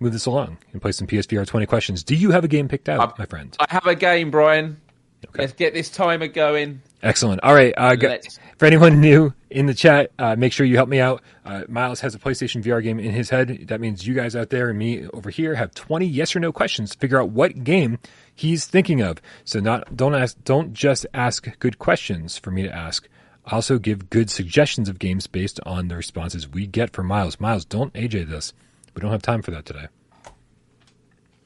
move 0.00 0.12
this 0.12 0.26
along 0.26 0.58
and 0.72 0.82
play 0.82 0.90
some 0.90 1.06
PSVR 1.06 1.46
20 1.46 1.64
questions. 1.66 2.02
Do 2.02 2.16
you 2.16 2.32
have 2.32 2.42
a 2.42 2.48
game 2.48 2.66
picked 2.66 2.88
out, 2.88 3.16
my 3.20 3.24
friend? 3.26 3.56
I 3.60 3.66
have 3.68 3.86
a 3.86 3.94
game, 3.94 4.32
Brian. 4.32 4.80
Okay. 5.28 5.42
Let's 5.42 5.52
get 5.52 5.74
this 5.74 5.90
timer 5.90 6.26
going. 6.26 6.82
Excellent. 7.02 7.42
All 7.42 7.52
right. 7.52 7.74
Uh, 7.76 7.96
go- 7.96 8.16
for 8.58 8.66
anyone 8.66 9.00
new 9.00 9.34
in 9.50 9.66
the 9.66 9.74
chat, 9.74 10.12
uh, 10.20 10.36
make 10.36 10.52
sure 10.52 10.64
you 10.64 10.76
help 10.76 10.88
me 10.88 11.00
out. 11.00 11.20
Uh, 11.44 11.62
Miles 11.68 12.00
has 12.00 12.14
a 12.14 12.18
PlayStation 12.18 12.62
VR 12.62 12.80
game 12.80 13.00
in 13.00 13.10
his 13.10 13.28
head. 13.28 13.66
That 13.68 13.80
means 13.80 14.06
you 14.06 14.14
guys 14.14 14.36
out 14.36 14.50
there 14.50 14.70
and 14.70 14.78
me 14.78 15.08
over 15.12 15.28
here 15.28 15.56
have 15.56 15.74
20 15.74 16.06
yes 16.06 16.36
or 16.36 16.40
no 16.40 16.52
questions 16.52 16.92
to 16.92 16.98
figure 16.98 17.20
out 17.20 17.30
what 17.30 17.64
game 17.64 17.98
he's 18.32 18.66
thinking 18.66 19.00
of. 19.00 19.20
So 19.44 19.58
not 19.58 19.96
don't 19.96 20.14
ask 20.14 20.36
don't 20.44 20.72
just 20.72 21.04
ask 21.12 21.58
good 21.58 21.80
questions 21.80 22.38
for 22.38 22.52
me 22.52 22.62
to 22.62 22.72
ask. 22.72 23.08
Also 23.46 23.80
give 23.80 24.08
good 24.08 24.30
suggestions 24.30 24.88
of 24.88 25.00
games 25.00 25.26
based 25.26 25.58
on 25.66 25.88
the 25.88 25.96
responses 25.96 26.48
we 26.48 26.68
get 26.68 26.92
from 26.92 27.08
Miles. 27.08 27.40
Miles, 27.40 27.64
don't 27.64 27.92
AJ 27.94 28.28
this. 28.30 28.52
We 28.94 29.00
don't 29.00 29.10
have 29.10 29.22
time 29.22 29.42
for 29.42 29.50
that 29.50 29.64
today. 29.64 29.88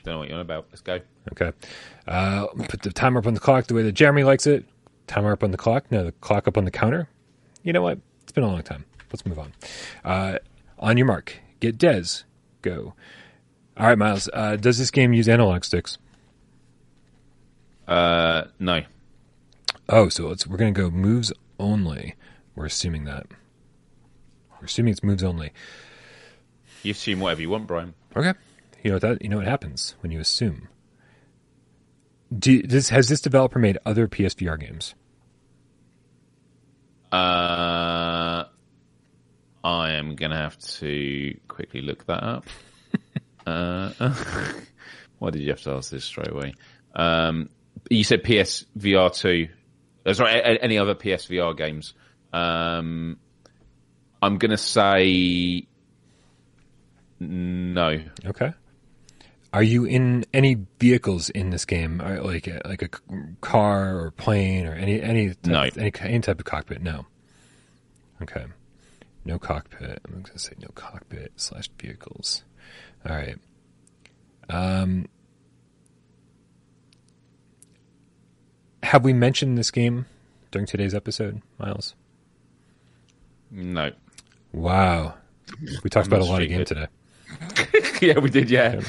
Don't 0.04 0.14
know 0.14 0.18
what 0.18 0.28
you're 0.28 0.36
on 0.36 0.42
about. 0.42 0.66
Let's 0.70 0.82
go. 0.82 1.00
Okay. 1.32 1.52
Uh, 2.06 2.46
put 2.68 2.82
the 2.82 2.92
timer 2.92 3.20
up 3.20 3.26
on 3.26 3.34
the 3.34 3.40
clock 3.40 3.66
the 3.66 3.74
way 3.74 3.82
that 3.82 3.92
Jeremy 3.92 4.22
likes 4.22 4.46
it. 4.46 4.66
Timer 5.06 5.32
up 5.32 5.44
on 5.44 5.50
the 5.50 5.56
clock. 5.56 5.90
No, 5.90 6.04
the 6.04 6.12
clock 6.12 6.48
up 6.48 6.56
on 6.56 6.64
the 6.64 6.70
counter. 6.70 7.08
You 7.62 7.72
know 7.72 7.82
what? 7.82 7.98
It's 8.22 8.32
been 8.32 8.44
a 8.44 8.48
long 8.48 8.62
time. 8.62 8.84
Let's 9.12 9.24
move 9.24 9.38
on. 9.38 9.52
Uh, 10.04 10.38
on 10.78 10.96
your 10.96 11.06
mark. 11.06 11.36
Get 11.60 11.78
Des. 11.78 12.22
Go. 12.62 12.94
All 13.76 13.86
right, 13.86 13.98
Miles. 13.98 14.28
Uh, 14.32 14.56
does 14.56 14.78
this 14.78 14.90
game 14.90 15.12
use 15.12 15.28
analog 15.28 15.64
sticks? 15.64 15.98
Uh, 17.86 18.44
no. 18.58 18.82
Oh, 19.88 20.08
so 20.08 20.30
it's, 20.30 20.46
we're 20.46 20.56
going 20.56 20.74
to 20.74 20.80
go 20.80 20.90
moves 20.90 21.32
only. 21.60 22.14
We're 22.54 22.66
assuming 22.66 23.04
that. 23.04 23.26
We're 24.60 24.66
assuming 24.66 24.92
it's 24.92 25.04
moves 25.04 25.22
only. 25.22 25.52
You 26.82 26.92
assume 26.92 27.20
whatever 27.20 27.42
you 27.42 27.50
want, 27.50 27.66
Brian. 27.66 27.94
Okay. 28.16 28.32
You 28.82 28.90
know 28.90 28.94
what 28.96 29.02
that 29.02 29.22
you 29.22 29.28
know 29.28 29.38
what 29.38 29.46
happens 29.46 29.94
when 30.00 30.12
you 30.12 30.20
assume. 30.20 30.68
Do, 32.36 32.62
does, 32.62 32.88
has 32.88 33.08
this 33.08 33.20
developer 33.20 33.58
made 33.58 33.78
other 33.86 34.08
PSVR 34.08 34.58
games? 34.58 34.94
Uh, 37.12 38.44
I 39.62 39.92
am 39.92 40.16
gonna 40.16 40.36
have 40.36 40.58
to 40.58 41.36
quickly 41.48 41.80
look 41.82 42.06
that 42.06 42.22
up. 42.22 42.46
uh, 43.46 43.90
why 45.18 45.30
did 45.30 45.42
you 45.42 45.50
have 45.50 45.60
to 45.62 45.70
ask 45.72 45.90
this 45.90 46.04
straight 46.04 46.30
away? 46.30 46.54
Um, 46.94 47.48
you 47.90 48.04
said 48.04 48.22
PSVR 48.24 49.14
two. 49.14 49.48
Uh, 50.04 50.12
sorry, 50.14 50.58
any 50.60 50.78
other 50.78 50.94
PSVR 50.94 51.56
games? 51.56 51.94
Um, 52.32 53.18
I'm 54.20 54.38
gonna 54.38 54.56
say 54.56 55.66
no. 57.20 58.00
Okay. 58.24 58.52
Are 59.56 59.62
you 59.62 59.86
in 59.86 60.26
any 60.34 60.66
vehicles 60.78 61.30
in 61.30 61.48
this 61.48 61.64
game, 61.64 62.02
Or 62.02 62.20
like 62.20 62.46
a, 62.46 62.60
like 62.66 62.82
a 62.82 62.90
car 63.40 63.98
or 63.98 64.10
plane 64.10 64.66
or 64.66 64.74
any 64.74 65.00
any 65.00 65.28
type, 65.30 65.46
No. 65.46 65.62
any 65.62 65.90
any 65.98 66.20
type 66.20 66.38
of 66.38 66.44
cockpit? 66.44 66.82
No. 66.82 67.06
Okay. 68.20 68.44
No 69.24 69.38
cockpit. 69.38 69.98
I'm 70.04 70.12
going 70.12 70.24
to 70.24 70.38
say 70.38 70.52
no 70.60 70.68
cockpit 70.74 71.32
slash 71.36 71.70
vehicles. 71.80 72.44
All 73.08 73.16
right. 73.16 73.38
Um. 74.50 75.06
Have 78.82 79.04
we 79.04 79.14
mentioned 79.14 79.56
this 79.56 79.70
game 79.70 80.04
during 80.50 80.66
today's 80.66 80.94
episode, 80.94 81.40
Miles? 81.58 81.94
No. 83.50 83.90
Wow. 84.52 85.14
We 85.82 85.88
talked 85.88 86.08
I'm 86.08 86.12
about 86.12 86.20
a 86.28 86.30
lot 86.30 86.42
of 86.42 86.48
game 86.50 86.66
today. 86.66 86.88
yeah, 88.02 88.18
we 88.18 88.28
did. 88.28 88.50
Yeah. 88.50 88.82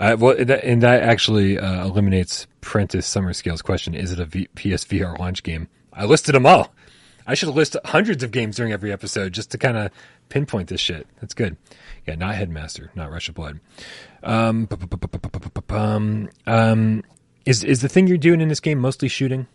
Uh, 0.00 0.16
well, 0.18 0.34
that, 0.44 0.64
and 0.64 0.82
that 0.82 1.02
actually 1.02 1.58
uh, 1.58 1.84
eliminates 1.84 2.46
Prentice 2.62 3.06
Summerscale's 3.06 3.62
question: 3.62 3.94
Is 3.94 4.10
it 4.12 4.18
a 4.18 4.24
v- 4.24 4.48
PSVR 4.56 5.18
launch 5.18 5.42
game? 5.42 5.68
I 5.92 6.06
listed 6.06 6.34
them 6.34 6.46
all. 6.46 6.72
I 7.26 7.34
should 7.34 7.50
list 7.50 7.76
hundreds 7.84 8.22
of 8.24 8.30
games 8.32 8.56
during 8.56 8.72
every 8.72 8.92
episode 8.92 9.32
just 9.32 9.50
to 9.52 9.58
kind 9.58 9.76
of 9.76 9.90
pinpoint 10.30 10.68
this 10.68 10.80
shit. 10.80 11.06
That's 11.20 11.34
good. 11.34 11.56
Yeah, 12.06 12.14
not 12.14 12.34
Headmaster, 12.34 12.90
not 12.94 13.10
Rush 13.12 13.28
of 13.28 13.34
Blood. 13.34 13.60
Um, 14.22 14.66
um, 16.46 17.02
is 17.46 17.62
is 17.62 17.82
the 17.82 17.88
thing 17.88 18.06
you're 18.06 18.16
doing 18.18 18.40
in 18.40 18.48
this 18.48 18.60
game 18.60 18.78
mostly 18.78 19.08
shooting? 19.08 19.46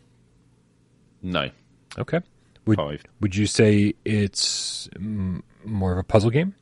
No. 1.22 1.50
Okay. 1.98 2.20
Would 2.68 2.78
Five. 2.78 3.04
would 3.22 3.36
you 3.36 3.48
say 3.48 3.94
it's 4.06 4.90
m- 4.96 5.44
more 5.64 5.92
of 5.92 5.98
a 5.98 6.04
puzzle 6.04 6.30
game? 6.30 6.54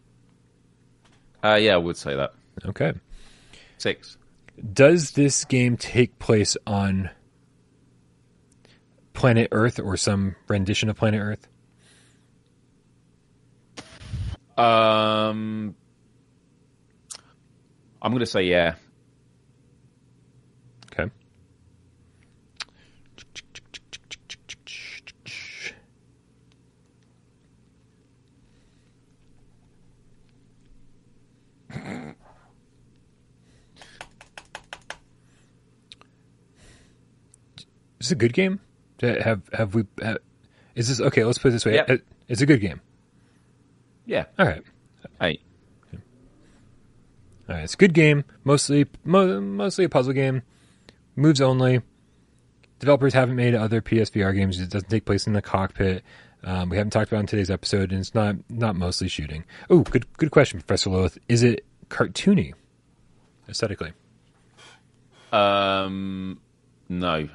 Uh, 1.43 1.55
yeah, 1.55 1.73
I 1.73 1.77
would 1.77 1.97
say 1.97 2.15
that. 2.15 2.33
Okay. 2.65 2.93
Six. 3.77 4.17
Does 4.73 5.11
this 5.11 5.45
game 5.45 5.77
take 5.77 6.19
place 6.19 6.55
on 6.67 7.09
planet 9.13 9.49
Earth 9.51 9.79
or 9.79 9.97
some 9.97 10.35
rendition 10.47 10.89
of 10.89 10.95
planet 10.95 11.19
Earth? 11.21 11.47
Um, 14.57 15.75
I'm 18.01 18.11
going 18.11 18.19
to 18.19 18.25
say 18.25 18.43
yeah. 18.43 18.75
Is 38.03 38.09
this 38.09 38.11
a 38.11 38.15
good 38.15 38.33
game? 38.33 38.59
Have 39.01 39.41
have 39.53 39.73
we? 39.75 39.85
Have, 40.01 40.17
is 40.75 40.89
this 40.89 40.99
okay? 40.99 41.23
Let's 41.23 41.37
put 41.37 41.47
it 41.47 41.51
this 41.51 41.65
way. 41.65 41.75
Yep. 41.75 41.89
It- 41.89 42.05
It's 42.27 42.41
a 42.41 42.45
good 42.45 42.59
game. 42.59 42.81
Yeah. 44.05 44.25
All 44.37 44.45
right. 44.45 44.61
Hey. 45.21 45.39
All 47.49 47.55
right, 47.55 47.63
it's 47.63 47.73
a 47.73 47.77
good 47.77 47.93
game. 47.93 48.23
Mostly, 48.45 48.85
mo- 49.03 49.39
mostly 49.41 49.83
a 49.85 49.89
puzzle 49.89 50.13
game. 50.13 50.41
Moves 51.15 51.41
only. 51.41 51.81
Developers 52.79 53.13
haven't 53.13 53.35
made 53.35 53.55
other 53.55 53.81
PSVR 53.81 54.33
games. 54.35 54.59
It 54.59 54.69
doesn't 54.69 54.89
take 54.89 55.05
place 55.05 55.27
in 55.27 55.33
the 55.33 55.41
cockpit. 55.41 56.03
Um, 56.43 56.69
we 56.69 56.77
haven't 56.77 56.91
talked 56.91 57.09
about 57.11 57.19
it 57.19 57.21
in 57.21 57.27
today's 57.27 57.51
episode, 57.51 57.91
and 57.91 57.99
it's 58.01 58.13
not 58.15 58.35
not 58.49 58.75
mostly 58.75 59.07
shooting. 59.07 59.43
Oh, 59.69 59.79
good 59.81 60.05
good 60.17 60.31
question, 60.31 60.59
Professor 60.59 60.89
Lilith. 60.89 61.17
Is 61.29 61.43
it 61.43 61.65
cartoony 61.89 62.53
aesthetically? 63.49 63.93
Um. 65.31 66.39
No. 66.89 67.29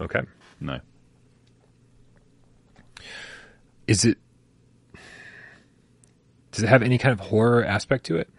Okay. 0.00 0.20
No. 0.60 0.80
Is 3.86 4.04
it? 4.04 4.18
Does 6.50 6.64
it 6.64 6.68
have 6.68 6.82
any 6.82 6.98
kind 6.98 7.12
of 7.12 7.20
horror 7.20 7.64
aspect 7.64 8.06
to 8.06 8.16
it? 8.16 8.30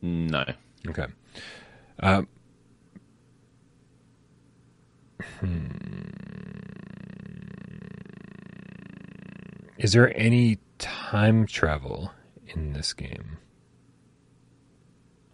No. 0.00 0.44
Okay. 0.88 1.06
Um, 2.00 2.28
hmm. 5.40 5.66
Is 9.78 9.92
there 9.92 10.16
any 10.16 10.58
time 10.78 11.46
travel 11.46 12.12
in 12.46 12.72
this 12.72 12.92
game? 12.92 13.38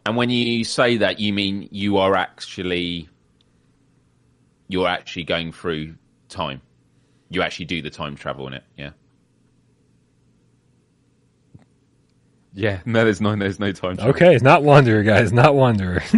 And 0.07 0.17
when 0.17 0.31
you 0.31 0.65
say 0.65 0.97
that, 0.97 1.21
you 1.21 1.35
mean 1.35 1.69
you 1.71 1.99
are 1.99 2.17
actually 2.17 3.11
you're 4.69 4.89
actually 4.89 5.25
going 5.25 5.53
through 5.53 5.97
time. 6.29 6.61
You 7.31 7.43
actually 7.43 7.67
do 7.67 7.83
the 7.83 7.91
time 7.91 8.17
travel 8.17 8.47
in 8.47 8.55
it. 8.55 8.65
Yeah. 8.77 8.91
Yeah. 12.53 12.81
No, 12.87 13.05
there's 13.05 13.21
no 13.21 13.37
there's 13.37 13.59
no 13.59 13.73
time 13.73 13.97
travel. 13.97 14.15
Okay, 14.15 14.35
it's 14.35 14.43
not 14.43 14.63
Wanderer, 14.63 15.03
guys. 15.03 15.33
Not 15.33 15.55
Wanderer. 15.55 16.03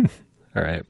All 0.57 0.63
right. 0.63 0.85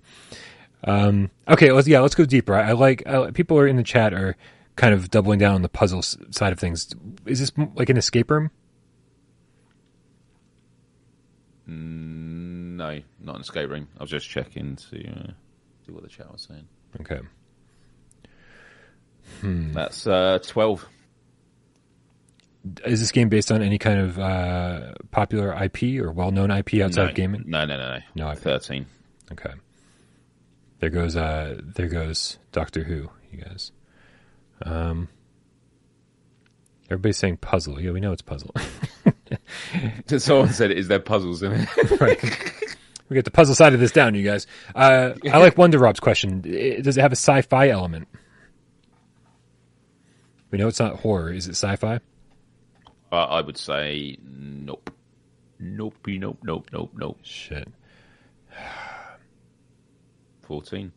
Um, 0.85 1.31
okay, 1.47 1.73
let's 1.73 1.87
yeah, 1.87 2.01
let's 2.01 2.15
go 2.15 2.25
deeper. 2.25 2.55
I, 2.55 2.71
I 2.71 2.73
like 2.73 3.07
I, 3.07 3.31
people 3.31 3.59
are 3.59 3.67
in 3.67 3.77
the 3.77 3.83
chat 3.83 4.15
are 4.15 4.37
kind 4.77 4.95
of 4.95 5.11
doubling 5.11 5.39
down 5.39 5.55
on 5.55 5.63
the 5.63 5.69
puzzle 5.69 6.03
side 6.03 6.53
of 6.53 6.59
things. 6.59 6.95
Is 7.27 7.41
this 7.41 7.53
like 7.75 7.91
an 7.91 7.97
escape 7.97 8.31
room? 8.31 8.51
No, 11.67 13.01
not 13.21 13.35
an 13.37 13.41
escape 13.43 13.69
room. 13.69 13.89
I 13.99 14.03
was 14.03 14.11
just 14.11 14.29
checking 14.29 14.77
to 14.77 15.09
uh, 15.11 15.31
see 15.87 15.93
what 15.93 16.03
the 16.03 16.09
chat 16.09 16.33
was 16.33 16.49
saying. 16.49 16.67
Okay. 17.01 17.21
That's 19.43 20.07
uh, 20.07 20.39
twelve. 20.47 20.87
Is 22.85 23.01
this 23.01 23.11
game 23.11 23.31
based 23.31 23.51
on 23.51 23.63
any 23.63 23.79
kind 23.79 24.01
of 24.01 24.19
uh, 24.19 24.93
popular 25.11 25.51
IP 25.65 26.03
or 26.03 26.13
well-known 26.13 26.51
IP 26.51 26.75
outside 26.83 27.05
no. 27.05 27.09
of 27.09 27.15
gaming? 27.15 27.45
No, 27.47 27.65
no, 27.65 27.79
no, 27.79 27.95
no. 27.95 28.01
No, 28.15 28.29
I- 28.29 28.35
thirteen. 28.35 28.87
Okay. 29.33 29.53
There 30.81 30.91
goes 30.91 31.15
uh 31.15 31.61
there 31.63 31.89
goes 31.89 32.39
Doctor 32.53 32.83
Who, 32.83 33.11
you 33.31 33.45
guys. 33.45 33.71
Um 34.63 35.09
Everybody's 36.91 37.19
saying 37.19 37.37
puzzle. 37.37 37.81
Yeah, 37.81 37.93
we 37.93 38.01
know 38.01 38.11
it's 38.13 38.23
puzzle. 38.23 38.53
Someone 40.19 40.53
said, 40.53 40.73
"Is 40.73 40.89
there 40.89 40.99
puzzles 40.99 41.41
in 41.43 41.53
it?" 41.53 41.69
right. 42.01 42.21
We 43.09 43.15
get 43.15 43.25
the 43.25 43.31
puzzle 43.31 43.55
side 43.55 43.75
of 43.75 43.81
this 43.81 43.93
down, 43.93 44.17
you 44.17 44.25
guys. 44.25 44.49
Uh, 44.75 45.13
I 45.31 45.39
like 45.39 45.57
Wonder 45.59 45.79
Rob's 45.79 46.01
question. 46.01 46.41
Does 46.41 46.99
it 46.99 47.01
have 47.01 47.13
a 47.13 47.17
sci-fi 47.17 47.69
element? 47.69 48.09
We 50.51 50.59
know 50.59 50.69
it's 50.69 50.81
not 50.81 50.97
horror. 51.01 51.33
Is 51.33 51.47
it 51.47 51.53
sci-fi? 51.53 52.01
uh, 53.13 53.17
I 53.17 53.41
would 53.41 53.57
say 53.57 54.17
nope. 54.23 54.91
Nope. 55.59 55.95
Nope. 56.07 56.39
Nope. 56.43 56.71
Nope. 56.73 56.93
Nope. 56.95 57.19
Shit. 57.23 57.69
Fourteen. 60.43 60.93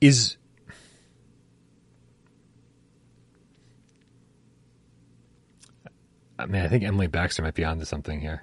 Is 0.00 0.36
I 6.38 6.46
mean, 6.46 6.62
I 6.62 6.68
think 6.68 6.84
Emily 6.84 7.06
Baxter 7.06 7.42
might 7.42 7.54
be 7.54 7.64
onto 7.64 7.84
something 7.84 8.20
here. 8.20 8.42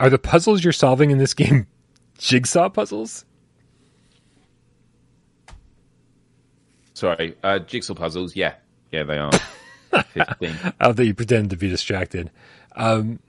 Are 0.00 0.08
the 0.10 0.18
puzzles 0.18 0.64
you're 0.64 0.72
solving 0.72 1.10
in 1.10 1.18
this 1.18 1.34
game 1.34 1.66
jigsaw 2.18 2.70
puzzles? 2.70 3.26
Sorry, 6.94 7.36
uh, 7.42 7.60
jigsaw 7.60 7.94
puzzles. 7.94 8.34
Yeah, 8.34 8.54
yeah, 8.90 9.04
they 9.04 9.18
are. 9.18 9.30
Fifteen. 10.12 10.56
I 10.80 10.86
love 10.86 10.96
that 10.96 11.06
you 11.06 11.14
pretend 11.14 11.50
to 11.50 11.56
be 11.56 11.68
distracted. 11.68 12.30
Um, 12.74 13.20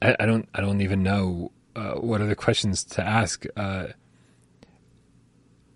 I, 0.00 0.16
I 0.20 0.26
don't. 0.26 0.48
I 0.54 0.60
don't 0.60 0.80
even 0.82 1.02
know 1.02 1.50
uh, 1.74 1.94
what 1.94 2.20
other 2.20 2.34
questions 2.34 2.84
to 2.84 3.02
ask. 3.02 3.44
Uh, 3.56 3.88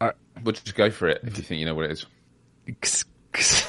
Well, 0.00 0.52
just 0.52 0.74
go 0.74 0.90
for 0.90 1.08
it 1.08 1.22
if 1.24 1.36
you 1.38 1.42
think 1.42 1.60
you 1.60 1.66
know 1.66 1.74
what 1.74 1.86
it 1.86 1.92
is. 1.92 2.06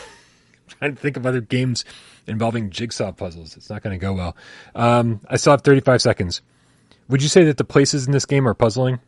trying 0.68 0.96
to 0.96 1.02
think 1.02 1.18
of 1.18 1.26
other 1.26 1.42
games 1.42 1.86
involving 2.28 2.70
jigsaw 2.70 3.12
puzzles. 3.12 3.56
It's 3.58 3.70
not 3.70 3.82
going 3.82 3.98
to 3.98 4.02
go 4.04 4.14
well. 4.14 4.36
Um, 4.76 5.22
I 5.30 5.38
still 5.38 5.52
have 5.52 5.62
35 5.62 6.02
seconds. 6.02 6.42
Would 7.10 7.22
you 7.24 7.30
say 7.30 7.44
that 7.46 7.58
the 7.58 7.64
places 7.64 8.06
in 8.06 8.12
this 8.12 8.26
game 8.26 8.48
are 8.48 8.54
puzzling? 8.54 9.00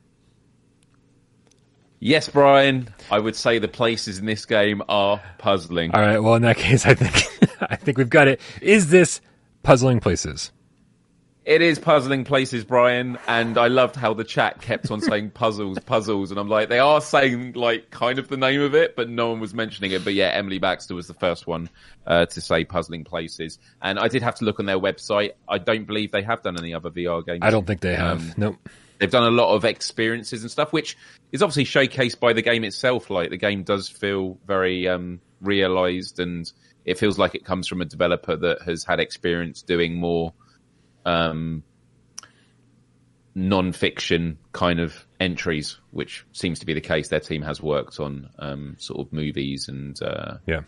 Yes, 2.00 2.30
Brian. 2.30 2.90
I 3.12 3.20
would 3.20 3.36
say 3.36 3.60
the 3.60 3.68
places 3.68 4.20
in 4.20 4.26
this 4.26 4.46
game 4.46 4.82
are 4.88 5.22
puzzling. 5.38 5.91
All 5.91 6.02
right. 6.02 6.20
Well, 6.20 6.36
in 6.36 6.44
that 6.44 6.58
case, 6.68 6.86
I 6.86 6.94
think 6.94 7.52
I 7.62 7.76
think 7.76 7.98
we've 7.98 8.10
got 8.10 8.28
it. 8.28 8.40
Is 8.62 8.90
this 8.90 9.20
puzzling 9.64 10.00
places? 10.00 10.52
It 11.49 11.63
is 11.63 11.80
puzzling 11.80 12.26
places, 12.26 12.63
Brian, 12.63 13.17
and 13.27 13.57
I 13.57 13.69
loved 13.69 13.95
how 13.95 14.13
the 14.13 14.23
chat 14.23 14.61
kept 14.61 14.91
on 14.91 15.01
saying 15.01 15.30
puzzles, 15.34 15.80
puzzles, 15.80 16.30
and 16.30 16.39
I'm 16.39 16.47
like, 16.47 16.69
they 16.69 16.77
are 16.77 17.01
saying 17.01 17.53
like 17.53 17.89
kind 17.89 18.19
of 18.19 18.27
the 18.27 18.38
name 18.38 18.61
of 18.61 18.76
it, 18.76 18.95
but 18.95 19.09
no 19.09 19.31
one 19.31 19.39
was 19.39 19.51
mentioning 19.55 19.91
it. 19.91 20.03
But 20.03 20.13
yeah, 20.13 20.27
Emily 20.27 20.59
Baxter 20.59 20.93
was 20.93 21.07
the 21.07 21.15
first 21.15 21.47
one 21.47 21.67
uh, 22.05 22.27
to 22.27 22.39
say 22.39 22.65
puzzling 22.65 23.03
places, 23.03 23.57
and 23.81 23.97
I 23.97 24.09
did 24.09 24.21
have 24.21 24.35
to 24.35 24.45
look 24.45 24.59
on 24.59 24.67
their 24.67 24.77
website. 24.77 25.31
I 25.47 25.57
don't 25.57 25.85
believe 25.85 26.11
they 26.11 26.21
have 26.21 26.43
done 26.43 26.55
any 26.55 26.71
other 26.71 26.91
VR 26.91 27.26
games. 27.26 27.39
I 27.41 27.49
don't 27.49 27.65
think 27.65 27.81
they 27.81 27.95
have. 27.95 28.19
Um, 28.19 28.34
nope. 28.38 28.69
they've 28.99 29.09
done 29.09 29.23
a 29.23 29.31
lot 29.31 29.55
of 29.55 29.65
experiences 29.65 30.43
and 30.43 30.51
stuff, 30.51 30.71
which 30.71 30.99
is 31.31 31.41
obviously 31.41 31.65
showcased 31.65 32.19
by 32.19 32.34
the 32.34 32.43
game 32.43 32.63
itself. 32.63 33.09
Like 33.09 33.31
the 33.31 33.38
game 33.38 33.63
does 33.63 33.89
feel 33.89 34.38
very 34.45 34.88
um, 34.88 35.19
realized, 35.41 36.19
and 36.19 36.45
it 36.85 36.99
feels 36.99 37.17
like 37.17 37.34
it 37.34 37.43
comes 37.43 37.67
from 37.67 37.81
a 37.81 37.85
developer 37.85 38.35
that 38.35 38.61
has 38.67 38.84
had 38.84 38.99
experience 38.99 39.63
doing 39.63 39.95
more 39.95 40.31
um, 41.05 41.63
non-fiction 43.35 44.38
kind 44.51 44.80
of 44.80 45.05
entries, 45.19 45.80
which 45.91 46.26
seems 46.31 46.59
to 46.59 46.65
be 46.65 46.73
the 46.73 46.81
case. 46.81 47.09
Their 47.09 47.19
team 47.19 47.41
has 47.43 47.61
worked 47.61 47.99
on 47.99 48.30
um, 48.39 48.76
sort 48.80 49.05
of 49.07 49.13
movies, 49.13 49.67
and 49.67 50.01
uh, 50.01 50.38
Yeah. 50.47 50.61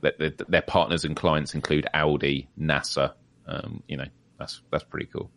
their, 0.00 0.12
their, 0.18 0.30
their 0.48 0.62
partners 0.62 1.04
and 1.04 1.16
clients 1.16 1.54
include 1.54 1.86
Audi, 1.94 2.48
NASA. 2.58 3.14
Um, 3.46 3.82
you 3.88 3.96
know, 3.96 4.06
that's 4.38 4.60
that's 4.70 4.84
pretty 4.84 5.06
cool. 5.06 5.30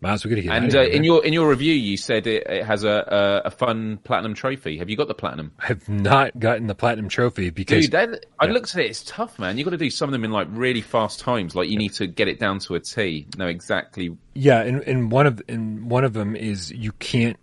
Miles, 0.00 0.24
we're 0.24 0.30
gonna 0.30 0.42
get 0.42 0.52
And 0.52 0.74
uh, 0.76 0.82
in 0.82 1.02
your 1.02 1.24
in 1.24 1.32
your 1.32 1.48
review, 1.48 1.74
you 1.74 1.96
said 1.96 2.28
it, 2.28 2.46
it 2.46 2.64
has 2.64 2.84
a, 2.84 3.42
a 3.44 3.48
a 3.48 3.50
fun 3.50 3.98
platinum 4.04 4.32
trophy. 4.32 4.78
Have 4.78 4.88
you 4.88 4.96
got 4.96 5.08
the 5.08 5.14
platinum? 5.14 5.50
I 5.58 5.66
have 5.66 5.88
not 5.88 6.38
gotten 6.38 6.68
the 6.68 6.74
platinum 6.76 7.08
trophy 7.08 7.50
because 7.50 7.86
Dude, 7.86 7.92
that, 7.92 8.26
I 8.38 8.46
Yeah. 8.46 8.52
looked 8.52 8.74
at 8.76 8.80
it. 8.80 8.90
It's 8.90 9.02
tough, 9.02 9.40
man. 9.40 9.58
You 9.58 9.64
got 9.64 9.70
to 9.70 9.76
do 9.76 9.90
some 9.90 10.08
of 10.08 10.12
them 10.12 10.24
in 10.24 10.30
like 10.30 10.46
really 10.50 10.82
fast 10.82 11.18
times. 11.18 11.56
Like 11.56 11.68
you 11.68 11.76
need 11.76 11.94
to 11.94 12.06
get 12.06 12.28
it 12.28 12.38
down 12.38 12.60
to 12.60 12.76
a 12.76 12.80
T. 12.80 13.26
Know 13.36 13.48
exactly. 13.48 14.16
Yeah, 14.34 14.60
and, 14.62 14.82
and 14.82 15.10
one 15.10 15.26
of 15.26 15.42
and 15.48 15.90
one 15.90 16.04
of 16.04 16.12
them 16.12 16.36
is 16.36 16.70
you 16.70 16.92
can't. 16.92 17.36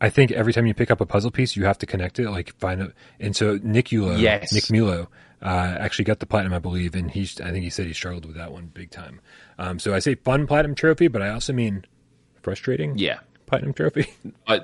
I 0.00 0.10
think 0.10 0.30
every 0.30 0.52
time 0.52 0.64
you 0.66 0.74
pick 0.74 0.92
up 0.92 1.00
a 1.00 1.06
puzzle 1.06 1.32
piece, 1.32 1.56
you 1.56 1.64
have 1.64 1.78
to 1.78 1.86
connect 1.86 2.20
it, 2.20 2.30
like 2.30 2.54
find 2.60 2.80
it. 2.82 2.92
And 3.18 3.34
so 3.34 3.58
Nick 3.64 3.86
Ulo, 3.86 4.16
Yes. 4.16 4.52
Nick 4.52 4.70
Mulo, 4.70 5.08
uh, 5.42 5.76
actually 5.78 6.04
got 6.06 6.18
the 6.20 6.26
platinum, 6.26 6.52
I 6.54 6.58
believe, 6.58 6.94
and 6.94 7.10
he's. 7.10 7.40
I 7.40 7.50
think 7.50 7.64
he 7.64 7.70
said 7.70 7.86
he 7.86 7.92
struggled 7.92 8.26
with 8.26 8.36
that 8.36 8.52
one 8.52 8.66
big 8.66 8.90
time. 8.90 9.20
Um, 9.58 9.78
so 9.78 9.94
I 9.94 9.98
say 10.00 10.14
fun 10.14 10.46
platinum 10.46 10.74
trophy, 10.74 11.08
but 11.08 11.22
I 11.22 11.30
also 11.30 11.52
mean 11.52 11.84
frustrating. 12.42 12.98
Yeah, 12.98 13.20
platinum 13.46 13.74
trophy. 13.74 14.12
I 14.46 14.60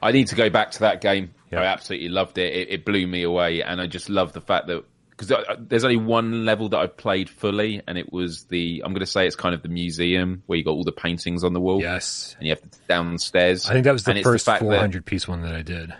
I 0.00 0.12
need 0.12 0.28
to 0.28 0.34
go 0.36 0.50
back 0.50 0.72
to 0.72 0.80
that 0.80 1.00
game. 1.00 1.34
Yeah. 1.50 1.60
I 1.60 1.64
absolutely 1.66 2.08
loved 2.08 2.38
it. 2.38 2.54
it. 2.54 2.70
It 2.70 2.84
blew 2.84 3.06
me 3.06 3.22
away, 3.24 3.62
and 3.62 3.80
I 3.80 3.86
just 3.86 4.08
love 4.08 4.32
the 4.32 4.40
fact 4.40 4.66
that 4.68 4.84
because 5.10 5.44
there's 5.58 5.84
only 5.84 5.98
one 5.98 6.44
level 6.46 6.70
that 6.70 6.78
I've 6.78 6.96
played 6.96 7.28
fully, 7.28 7.82
and 7.86 7.98
it 7.98 8.12
was 8.12 8.44
the 8.44 8.82
I'm 8.84 8.92
going 8.92 9.00
to 9.00 9.06
say 9.06 9.26
it's 9.26 9.36
kind 9.36 9.54
of 9.54 9.62
the 9.62 9.68
museum 9.68 10.42
where 10.46 10.56
you 10.58 10.64
got 10.64 10.72
all 10.72 10.84
the 10.84 10.92
paintings 10.92 11.44
on 11.44 11.52
the 11.52 11.60
wall. 11.60 11.80
yes, 11.80 12.34
and 12.38 12.46
you 12.46 12.52
have 12.54 12.62
to 12.62 12.78
downstairs. 12.88 13.68
I 13.68 13.72
think 13.74 13.84
that 13.84 13.92
was 13.92 14.04
the 14.04 14.12
And 14.12 14.22
first 14.24 14.46
that- 14.46 14.60
400 14.60 15.04
piece 15.04 15.28
one 15.28 15.42
that 15.42 15.54
I 15.54 15.62
did. 15.62 15.94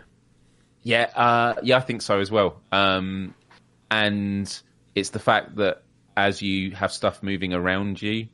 Yeah, 0.85 1.03
uh, 1.15 1.55
yeah, 1.63 1.77
I 1.77 1.81
think 1.81 2.03
so 2.03 2.19
as 2.19 2.29
well. 2.31 2.61
Um, 2.73 3.35
and 3.93 4.63
it's 4.95 5.11
the 5.11 5.19
fact 5.19 5.57
that 5.57 5.83
as 6.17 6.41
you 6.41 6.71
have 6.71 6.91
stuff 6.91 7.23
moving 7.23 7.53
around 7.53 8.01
you, 8.01 8.27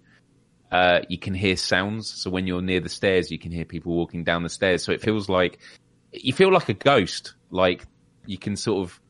uh, 0.70 1.01
you 1.09 1.18
can 1.18 1.35
hear 1.35 1.56
sounds. 1.56 2.09
So 2.09 2.30
when 2.30 2.47
you're 2.47 2.62
near 2.62 2.78
the 2.78 2.89
stairs, 2.89 3.32
you 3.32 3.40
can 3.40 3.51
hear 3.51 3.64
people 3.64 3.93
walking 3.93 4.22
down 4.22 4.44
the 4.44 4.48
stairs. 4.48 4.85
So 4.85 4.93
it 4.93 5.02
feels 5.02 5.28
like 5.28 5.59
you 6.12 6.32
feel 6.32 6.52
like 6.52 6.68
a 6.68 6.74
ghost. 6.74 7.35
Like 7.51 7.86
you 8.24 8.39
can 8.39 8.55
sort 8.55 8.85
of, 8.85 9.01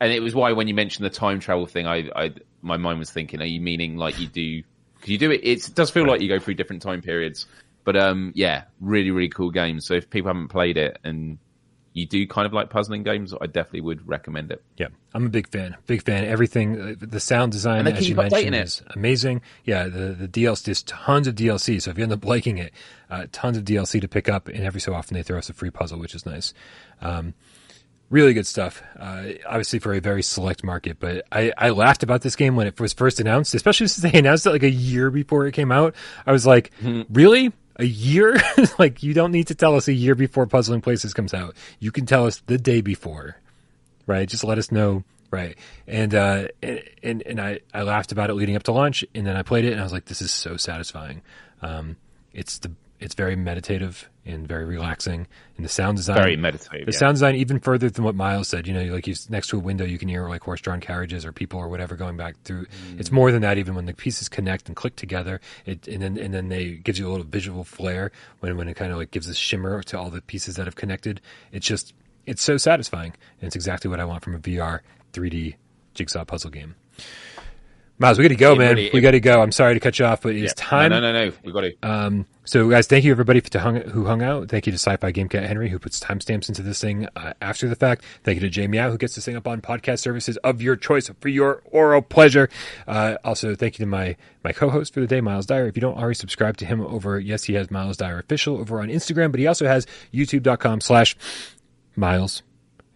and 0.00 0.10
it 0.10 0.20
was 0.20 0.34
why 0.34 0.52
when 0.52 0.68
you 0.68 0.74
mentioned 0.74 1.04
the 1.04 1.10
time 1.10 1.38
travel 1.38 1.66
thing, 1.66 1.86
I, 1.86 2.08
I 2.16 2.32
my 2.62 2.78
mind 2.78 2.98
was 2.98 3.10
thinking, 3.10 3.42
are 3.42 3.46
you 3.46 3.60
meaning 3.60 3.98
like 3.98 4.18
you 4.18 4.26
do? 4.26 4.62
Because 4.94 5.10
you 5.10 5.18
do 5.18 5.32
it, 5.32 5.42
it 5.44 5.70
does 5.74 5.90
feel 5.90 6.06
like 6.06 6.22
you 6.22 6.28
go 6.28 6.38
through 6.38 6.54
different 6.54 6.80
time 6.80 7.02
periods. 7.02 7.46
But 7.84 7.96
um, 7.96 8.32
yeah, 8.34 8.64
really, 8.80 9.10
really 9.10 9.28
cool 9.28 9.50
game. 9.50 9.80
So 9.80 9.92
if 9.92 10.08
people 10.08 10.30
haven't 10.30 10.48
played 10.48 10.78
it 10.78 10.98
and 11.04 11.38
you 11.94 12.06
do 12.06 12.26
kind 12.26 12.44
of 12.44 12.52
like 12.52 12.70
puzzling 12.70 13.04
games, 13.04 13.32
I 13.40 13.46
definitely 13.46 13.82
would 13.82 14.06
recommend 14.06 14.50
it. 14.50 14.62
Yeah, 14.76 14.88
I'm 15.14 15.26
a 15.26 15.28
big 15.28 15.48
fan. 15.48 15.76
Big 15.86 16.02
fan. 16.02 16.24
Everything, 16.24 16.80
uh, 16.80 16.94
the 16.98 17.20
sound 17.20 17.52
design, 17.52 17.86
as 17.86 18.08
you 18.08 18.16
mentioned, 18.16 18.54
is 18.54 18.82
amazing. 18.94 19.42
Yeah, 19.64 19.84
the 19.84 20.12
the 20.12 20.28
DLC, 20.28 20.64
there's 20.64 20.82
tons 20.82 21.28
of 21.28 21.36
DLC. 21.36 21.80
So 21.80 21.92
if 21.92 21.96
you 21.96 22.02
end 22.02 22.12
up 22.12 22.24
liking 22.24 22.58
it, 22.58 22.72
uh, 23.08 23.26
tons 23.30 23.56
of 23.56 23.64
DLC 23.64 24.00
to 24.00 24.08
pick 24.08 24.28
up, 24.28 24.48
and 24.48 24.64
every 24.64 24.80
so 24.80 24.92
often 24.92 25.14
they 25.14 25.22
throw 25.22 25.38
us 25.38 25.48
a 25.48 25.54
free 25.54 25.70
puzzle, 25.70 26.00
which 26.00 26.16
is 26.16 26.26
nice. 26.26 26.52
Um, 27.00 27.32
really 28.10 28.34
good 28.34 28.46
stuff. 28.46 28.82
Uh, 28.98 29.26
obviously 29.46 29.78
for 29.78 29.94
a 29.94 30.00
very 30.00 30.22
select 30.22 30.64
market, 30.64 30.98
but 30.98 31.24
I, 31.30 31.52
I 31.56 31.70
laughed 31.70 32.02
about 32.02 32.22
this 32.22 32.36
game 32.36 32.56
when 32.56 32.66
it 32.66 32.78
was 32.80 32.92
first 32.92 33.20
announced, 33.20 33.54
especially 33.54 33.86
since 33.86 34.10
they 34.10 34.18
announced 34.18 34.46
it 34.46 34.50
like 34.50 34.62
a 34.62 34.70
year 34.70 35.10
before 35.10 35.46
it 35.46 35.52
came 35.52 35.70
out. 35.70 35.94
I 36.26 36.32
was 36.32 36.44
like, 36.44 36.72
mm-hmm. 36.80 37.12
really? 37.12 37.52
A 37.76 37.84
year? 37.84 38.36
like 38.78 39.02
you 39.02 39.14
don't 39.14 39.32
need 39.32 39.48
to 39.48 39.54
tell 39.54 39.76
us 39.76 39.88
a 39.88 39.92
year 39.92 40.14
before 40.14 40.46
Puzzling 40.46 40.80
Places 40.80 41.14
comes 41.14 41.34
out. 41.34 41.56
You 41.78 41.90
can 41.90 42.06
tell 42.06 42.26
us 42.26 42.42
the 42.46 42.58
day 42.58 42.80
before, 42.80 43.36
right? 44.06 44.28
Just 44.28 44.44
let 44.44 44.58
us 44.58 44.70
know, 44.72 45.04
right? 45.30 45.56
And 45.86 46.14
uh, 46.14 46.48
and 47.02 47.22
and 47.22 47.40
I 47.40 47.60
I 47.72 47.82
laughed 47.82 48.12
about 48.12 48.30
it 48.30 48.34
leading 48.34 48.56
up 48.56 48.62
to 48.64 48.72
launch, 48.72 49.04
and 49.14 49.26
then 49.26 49.36
I 49.36 49.42
played 49.42 49.64
it, 49.64 49.72
and 49.72 49.80
I 49.80 49.84
was 49.84 49.92
like, 49.92 50.06
this 50.06 50.22
is 50.22 50.30
so 50.30 50.56
satisfying. 50.56 51.22
Um, 51.62 51.96
it's 52.32 52.58
the 52.58 52.72
it's 53.00 53.14
very 53.14 53.36
meditative 53.36 54.08
and 54.26 54.46
very 54.46 54.64
relaxing. 54.64 55.26
And 55.56 55.64
the 55.64 55.68
sound 55.68 55.96
design, 55.96 56.16
very 56.16 56.36
meditative. 56.36 56.86
The 56.86 56.92
yeah. 56.92 56.98
sound 56.98 57.14
design 57.14 57.36
even 57.36 57.60
further 57.60 57.90
than 57.90 58.04
what 58.04 58.14
Miles 58.14 58.48
said. 58.48 58.66
You 58.66 58.74
know, 58.74 58.92
like 58.92 59.06
you 59.06 59.14
next 59.28 59.48
to 59.48 59.56
a 59.56 59.60
window, 59.60 59.84
you 59.84 59.98
can 59.98 60.08
hear 60.08 60.28
like 60.28 60.42
horse-drawn 60.42 60.80
carriages 60.80 61.24
or 61.24 61.32
people 61.32 61.60
or 61.60 61.68
whatever 61.68 61.96
going 61.96 62.16
back 62.16 62.36
through. 62.44 62.66
Mm. 62.66 63.00
It's 63.00 63.10
more 63.10 63.30
than 63.30 63.42
that. 63.42 63.58
Even 63.58 63.74
when 63.74 63.86
the 63.86 63.94
pieces 63.94 64.28
connect 64.28 64.68
and 64.68 64.76
click 64.76 64.96
together, 64.96 65.40
it 65.66 65.86
and 65.88 66.02
then 66.02 66.18
and 66.18 66.34
then 66.34 66.48
they 66.48 66.72
gives 66.72 66.98
you 66.98 67.08
a 67.08 67.10
little 67.10 67.26
visual 67.26 67.64
flair 67.64 68.10
when 68.40 68.56
when 68.56 68.68
it 68.68 68.74
kind 68.74 68.92
of 68.92 68.98
like 68.98 69.10
gives 69.10 69.28
a 69.28 69.34
shimmer 69.34 69.82
to 69.84 69.98
all 69.98 70.10
the 70.10 70.22
pieces 70.22 70.56
that 70.56 70.66
have 70.66 70.76
connected. 70.76 71.20
It's 71.52 71.66
just 71.66 71.94
it's 72.26 72.42
so 72.42 72.56
satisfying, 72.56 73.12
and 73.40 73.46
it's 73.46 73.56
exactly 73.56 73.90
what 73.90 74.00
I 74.00 74.04
want 74.04 74.22
from 74.22 74.34
a 74.34 74.38
VR 74.38 74.80
3D 75.12 75.54
jigsaw 75.94 76.24
puzzle 76.24 76.50
game. 76.50 76.74
Miles, 77.96 78.18
we 78.18 78.24
got 78.24 78.30
to 78.30 78.36
go, 78.36 78.56
man. 78.56 78.74
Really, 78.74 78.90
we 78.92 79.00
got 79.00 79.12
to 79.12 79.20
go. 79.20 79.40
I'm 79.40 79.52
sorry 79.52 79.74
to 79.74 79.80
cut 79.80 80.00
you 80.00 80.04
off, 80.04 80.22
but 80.22 80.34
it's 80.34 80.52
yeah. 80.56 80.64
time. 80.64 80.90
No, 80.90 81.00
no, 81.00 81.12
no, 81.12 81.26
no. 81.26 81.32
We 81.44 81.52
got 81.52 81.60
to. 81.60 81.76
Um, 81.82 82.26
so, 82.44 82.68
guys, 82.68 82.88
thank 82.88 83.04
you 83.04 83.12
everybody 83.12 83.38
for 83.38 83.56
hung, 83.56 83.76
who 83.82 84.04
hung 84.04 84.20
out. 84.20 84.48
Thank 84.48 84.66
you 84.66 84.72
to 84.72 84.78
Sci-Fi 84.78 85.12
Game 85.12 85.28
Cat 85.28 85.44
Henry 85.44 85.68
who 85.68 85.78
puts 85.78 86.00
timestamps 86.00 86.48
into 86.48 86.62
this 86.62 86.80
thing 86.80 87.08
uh, 87.14 87.34
after 87.40 87.68
the 87.68 87.76
fact. 87.76 88.04
Thank 88.24 88.34
you 88.34 88.40
to 88.40 88.48
Jamie 88.48 88.80
Out 88.80 88.90
who 88.90 88.98
gets 88.98 89.14
this 89.14 89.24
thing 89.24 89.36
up 89.36 89.46
on 89.46 89.60
podcast 89.60 90.00
services 90.00 90.36
of 90.38 90.60
your 90.60 90.74
choice 90.74 91.08
for 91.20 91.28
your 91.28 91.62
oral 91.66 92.02
pleasure. 92.02 92.50
Uh, 92.88 93.16
also, 93.22 93.54
thank 93.54 93.78
you 93.78 93.84
to 93.84 93.88
my 93.88 94.16
my 94.42 94.50
co-host 94.50 94.92
for 94.92 95.00
the 95.00 95.06
day, 95.06 95.20
Miles 95.20 95.46
Dyer. 95.46 95.68
If 95.68 95.76
you 95.76 95.80
don't 95.80 95.96
already 95.96 96.16
subscribe 96.16 96.56
to 96.56 96.66
him 96.66 96.80
over, 96.80 97.20
yes, 97.20 97.44
he 97.44 97.54
has 97.54 97.70
Miles 97.70 97.96
Dyer 97.96 98.18
official 98.18 98.58
over 98.58 98.80
on 98.80 98.88
Instagram, 98.88 99.30
but 99.30 99.38
he 99.38 99.46
also 99.46 99.66
has 99.66 99.86
YouTube.com/slash 100.12 101.16
Miles, 101.94 102.42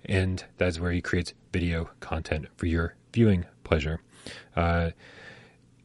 and 0.05 0.45
that's 0.57 0.81
where 0.81 0.91
he 0.91 1.01
creates 1.01 1.35
video 1.53 1.89
content 2.01 2.47
for 2.57 2.67
your 2.67 2.97
viewing 3.13 3.47
pleasure. 3.63 4.01
Uh, 4.59 4.91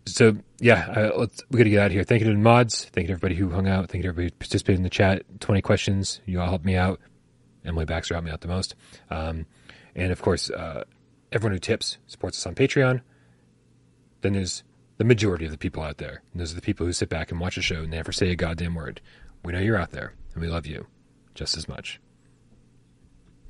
so 0.06 0.36
yeah, 0.60 0.88
uh, 0.90 1.18
let's 1.18 1.44
we 1.50 1.58
got 1.58 1.64
to 1.64 1.70
get 1.70 1.80
out 1.80 1.86
of 1.88 1.92
here. 1.94 2.04
Thank 2.04 2.22
you 2.22 2.28
to 2.28 2.34
the 2.34 2.40
mods. 2.40 2.86
Thank 2.86 3.04
you 3.04 3.08
to 3.10 3.14
everybody 3.14 3.36
who 3.36 3.50
hung 3.50 3.68
out. 3.68 3.90
Thank 3.90 4.04
you 4.04 4.04
to 4.04 4.08
everybody 4.10 4.34
who 4.34 4.40
participated 4.40 4.80
in 4.80 4.84
the 4.84 4.90
chat. 4.90 5.24
Twenty 5.40 5.62
questions. 5.62 6.20
You 6.26 6.42
all 6.42 6.50
helped 6.50 6.66
me 6.66 6.76
out. 6.76 7.00
Emily 7.64 7.86
Baxter 7.86 8.16
helped 8.16 8.26
me 8.26 8.32
out 8.32 8.42
the 8.42 8.48
most. 8.48 8.76
Um, 9.10 9.46
and 9.96 10.12
of 10.12 10.22
course, 10.22 10.50
uh, 10.50 10.84
everyone 11.32 11.54
who 11.54 11.60
tips 11.60 11.98
supports 12.08 12.38
us 12.38 12.48
on 12.48 12.56
Patreon. 12.56 13.02
Then 14.22 14.34
there's 14.34 14.64
the 14.98 15.06
majority 15.06 15.46
of 15.46 15.52
the 15.52 15.58
people 15.58 15.84
out 15.84 15.98
there. 15.98 16.22
And 16.32 16.42
those 16.42 16.52
are 16.52 16.56
the 16.56 16.62
people 16.62 16.86
who 16.86 16.94
sit 16.94 17.10
back 17.10 17.32
and 17.32 17.40
watch 17.40 17.58
a 17.58 17.62
show 17.62 17.82
and 17.82 17.92
never 17.92 18.12
say 18.12 18.32
a 18.32 18.36
goddamn 18.36 18.76
word. 18.76 19.02
We 19.44 19.54
know 19.54 19.60
you're 19.60 19.78
out 19.78 19.92
there, 19.92 20.14
and 20.34 20.42
we 20.42 20.48
love 20.48 20.66
you 20.66 20.88
just 21.36 21.58
as 21.58 21.68
much. 21.68 22.00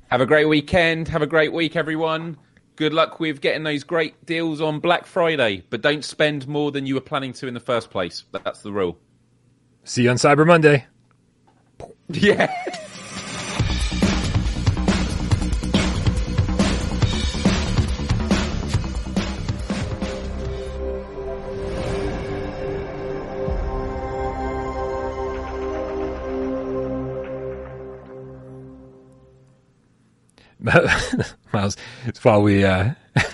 Have 0.08 0.20
a 0.20 0.26
great 0.26 0.48
weekend. 0.48 1.08
Have 1.08 1.22
a 1.22 1.26
great 1.26 1.52
week, 1.52 1.76
everyone. 1.76 2.36
Good 2.76 2.92
luck 2.92 3.20
with 3.20 3.40
getting 3.40 3.62
those 3.62 3.84
great 3.84 4.26
deals 4.26 4.60
on 4.60 4.80
Black 4.80 5.06
Friday, 5.06 5.62
but 5.70 5.80
don't 5.80 6.04
spend 6.04 6.48
more 6.48 6.72
than 6.72 6.86
you 6.86 6.94
were 6.94 7.00
planning 7.00 7.32
to 7.34 7.46
in 7.46 7.54
the 7.54 7.60
first 7.60 7.90
place. 7.90 8.24
That's 8.32 8.62
the 8.62 8.72
rule. 8.72 8.98
See 9.84 10.02
you 10.02 10.10
on 10.10 10.16
Cyber 10.16 10.46
Monday. 10.46 10.86
Yeah. 12.08 12.52
Miles, 31.52 31.76
while 32.22 32.42
we 32.42 32.64
uh, 32.64 32.92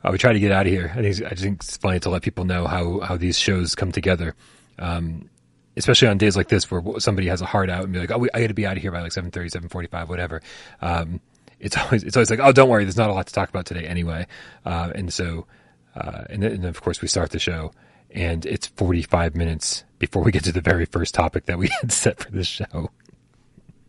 while 0.00 0.12
we 0.12 0.18
try 0.18 0.32
to 0.32 0.40
get 0.40 0.52
out 0.52 0.66
of 0.66 0.72
here, 0.72 0.92
I 0.94 1.02
think 1.02 1.22
I 1.22 1.34
think 1.34 1.62
it's 1.62 1.76
funny 1.76 2.00
to 2.00 2.10
let 2.10 2.22
people 2.22 2.44
know 2.44 2.66
how 2.66 3.00
how 3.00 3.16
these 3.16 3.38
shows 3.38 3.74
come 3.74 3.92
together. 3.92 4.34
Um, 4.78 5.30
especially 5.76 6.08
on 6.08 6.18
days 6.18 6.36
like 6.36 6.48
this 6.48 6.70
where 6.70 6.82
somebody 7.00 7.28
has 7.28 7.40
a 7.40 7.46
heart 7.46 7.68
out 7.68 7.84
and 7.84 7.92
be 7.92 7.98
like, 7.98 8.10
"Oh, 8.10 8.26
I 8.34 8.40
got 8.40 8.48
to 8.48 8.54
be 8.54 8.66
out 8.66 8.76
of 8.76 8.82
here 8.82 8.90
by 8.90 9.00
like 9.02 9.12
7.30, 9.12 9.68
7.45, 9.68 10.08
whatever." 10.08 10.42
Um, 10.80 11.20
it's 11.60 11.76
always 11.82 12.02
it's 12.02 12.16
always 12.16 12.30
like, 12.30 12.40
"Oh, 12.42 12.52
don't 12.52 12.68
worry, 12.68 12.84
there's 12.84 12.96
not 12.96 13.10
a 13.10 13.12
lot 13.12 13.26
to 13.26 13.32
talk 13.32 13.48
about 13.48 13.66
today 13.66 13.86
anyway." 13.86 14.26
Uh, 14.64 14.92
and 14.94 15.12
so, 15.12 15.46
uh, 15.94 16.24
and, 16.30 16.42
then, 16.42 16.52
and 16.52 16.64
of 16.64 16.80
course 16.80 17.02
we 17.02 17.08
start 17.08 17.30
the 17.30 17.38
show, 17.38 17.72
and 18.10 18.46
it's 18.46 18.66
45 18.66 19.36
minutes 19.36 19.84
before 19.98 20.22
we 20.22 20.32
get 20.32 20.44
to 20.44 20.52
the 20.52 20.60
very 20.60 20.86
first 20.86 21.14
topic 21.14 21.46
that 21.46 21.58
we 21.58 21.68
had 21.80 21.92
set 21.92 22.18
for 22.18 22.30
this 22.30 22.46
show. 22.46 22.90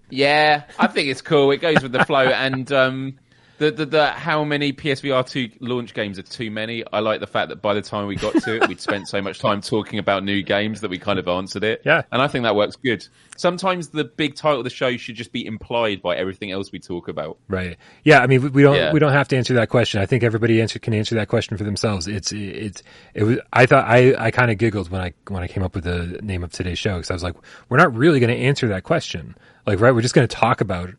Yeah, 0.09 0.63
I 0.79 0.87
think 0.87 1.09
it's 1.09 1.21
cool. 1.21 1.51
It 1.51 1.57
goes 1.57 1.83
with 1.83 1.91
the 1.91 2.05
flow, 2.05 2.25
and 2.25 2.71
um, 2.71 3.19
the, 3.57 3.71
the 3.71 3.85
the 3.85 4.07
how 4.07 4.43
many 4.43 4.71
PSVR 4.71 5.27
two 5.27 5.49
launch 5.59 5.93
games 5.93 6.19
are 6.19 6.23
too 6.23 6.51
many. 6.51 6.83
I 6.93 6.99
like 6.99 7.19
the 7.19 7.27
fact 7.27 7.49
that 7.49 7.61
by 7.61 7.73
the 7.73 7.81
time 7.81 8.07
we 8.07 8.15
got 8.15 8.33
to 8.43 8.55
it, 8.55 8.67
we'd 8.67 8.79
spent 8.79 9.07
so 9.07 9.21
much 9.21 9.39
time 9.39 9.61
talking 9.61 9.99
about 9.99 10.23
new 10.23 10.43
games 10.43 10.81
that 10.81 10.89
we 10.89 10.99
kind 10.99 11.17
of 11.19 11.27
answered 11.27 11.63
it. 11.63 11.81
Yeah, 11.83 12.03
and 12.11 12.21
I 12.21 12.27
think 12.27 12.43
that 12.43 12.55
works 12.55 12.75
good. 12.75 13.07
Sometimes 13.35 13.89
the 13.89 14.03
big 14.03 14.35
title 14.35 14.59
of 14.59 14.63
the 14.63 14.69
show 14.69 14.95
should 14.97 15.15
just 15.15 15.31
be 15.31 15.45
implied 15.45 16.01
by 16.01 16.15
everything 16.15 16.51
else 16.51 16.71
we 16.71 16.79
talk 16.79 17.07
about. 17.07 17.37
Right. 17.47 17.77
Yeah. 18.03 18.19
I 18.19 18.27
mean, 18.27 18.51
we 18.51 18.61
don't 18.61 18.75
yeah. 18.75 18.91
we 18.91 18.99
don't 18.99 19.13
have 19.13 19.27
to 19.29 19.37
answer 19.37 19.53
that 19.55 19.69
question. 19.69 20.01
I 20.01 20.05
think 20.05 20.23
everybody 20.23 20.61
answer 20.61 20.79
can 20.79 20.93
answer 20.93 21.15
that 21.15 21.27
question 21.27 21.57
for 21.57 21.63
themselves. 21.63 22.07
It's 22.07 22.31
it's 22.31 22.83
it 23.13 23.23
was. 23.23 23.39
I 23.53 23.65
thought 23.65 23.85
I 23.85 24.15
I 24.17 24.31
kind 24.31 24.51
of 24.51 24.57
giggled 24.57 24.89
when 24.89 25.01
I 25.01 25.13
when 25.27 25.43
I 25.43 25.47
came 25.47 25.63
up 25.63 25.75
with 25.75 25.83
the 25.83 26.19
name 26.21 26.43
of 26.43 26.51
today's 26.51 26.79
show 26.79 26.95
because 26.95 27.11
I 27.11 27.13
was 27.13 27.23
like, 27.23 27.35
we're 27.69 27.77
not 27.77 27.93
really 27.95 28.19
going 28.19 28.35
to 28.35 28.41
answer 28.43 28.67
that 28.69 28.83
question. 28.83 29.35
Like, 29.65 29.79
right? 29.79 29.91
We're 29.91 30.01
just 30.01 30.15
going 30.15 30.27
to 30.27 30.35
talk 30.35 30.61
about 30.61 30.91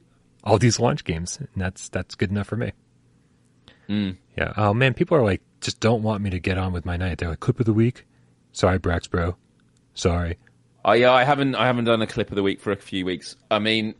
all 0.48 0.58
these 0.58 0.80
launch 0.80 1.04
games, 1.04 1.38
and 1.38 1.48
that's 1.56 1.88
that's 1.88 2.14
good 2.14 2.30
enough 2.30 2.46
for 2.46 2.56
me. 2.56 2.72
Mm. 3.88 4.16
Yeah. 4.36 4.52
Oh 4.56 4.74
man, 4.74 4.94
people 4.94 5.16
are 5.16 5.24
like, 5.24 5.42
just 5.60 5.80
don't 5.80 6.02
want 6.02 6.22
me 6.22 6.30
to 6.30 6.38
get 6.38 6.58
on 6.58 6.72
with 6.72 6.84
my 6.84 6.96
night. 6.96 7.18
They're 7.18 7.30
like, 7.30 7.40
clip 7.40 7.60
of 7.60 7.66
the 7.66 7.72
week. 7.72 8.06
Sorry, 8.52 8.78
Brax, 8.78 9.08
bro. 9.08 9.36
Sorry. 9.94 10.38
Oh 10.84 10.92
yeah, 10.92 11.12
I 11.12 11.24
haven't 11.24 11.54
I 11.54 11.66
haven't 11.66 11.84
done 11.84 12.02
a 12.02 12.06
clip 12.06 12.30
of 12.30 12.36
the 12.36 12.42
week 12.42 12.60
for 12.60 12.72
a 12.72 12.76
few 12.76 13.04
weeks. 13.04 13.36
I 13.50 13.58
mean, 13.58 13.94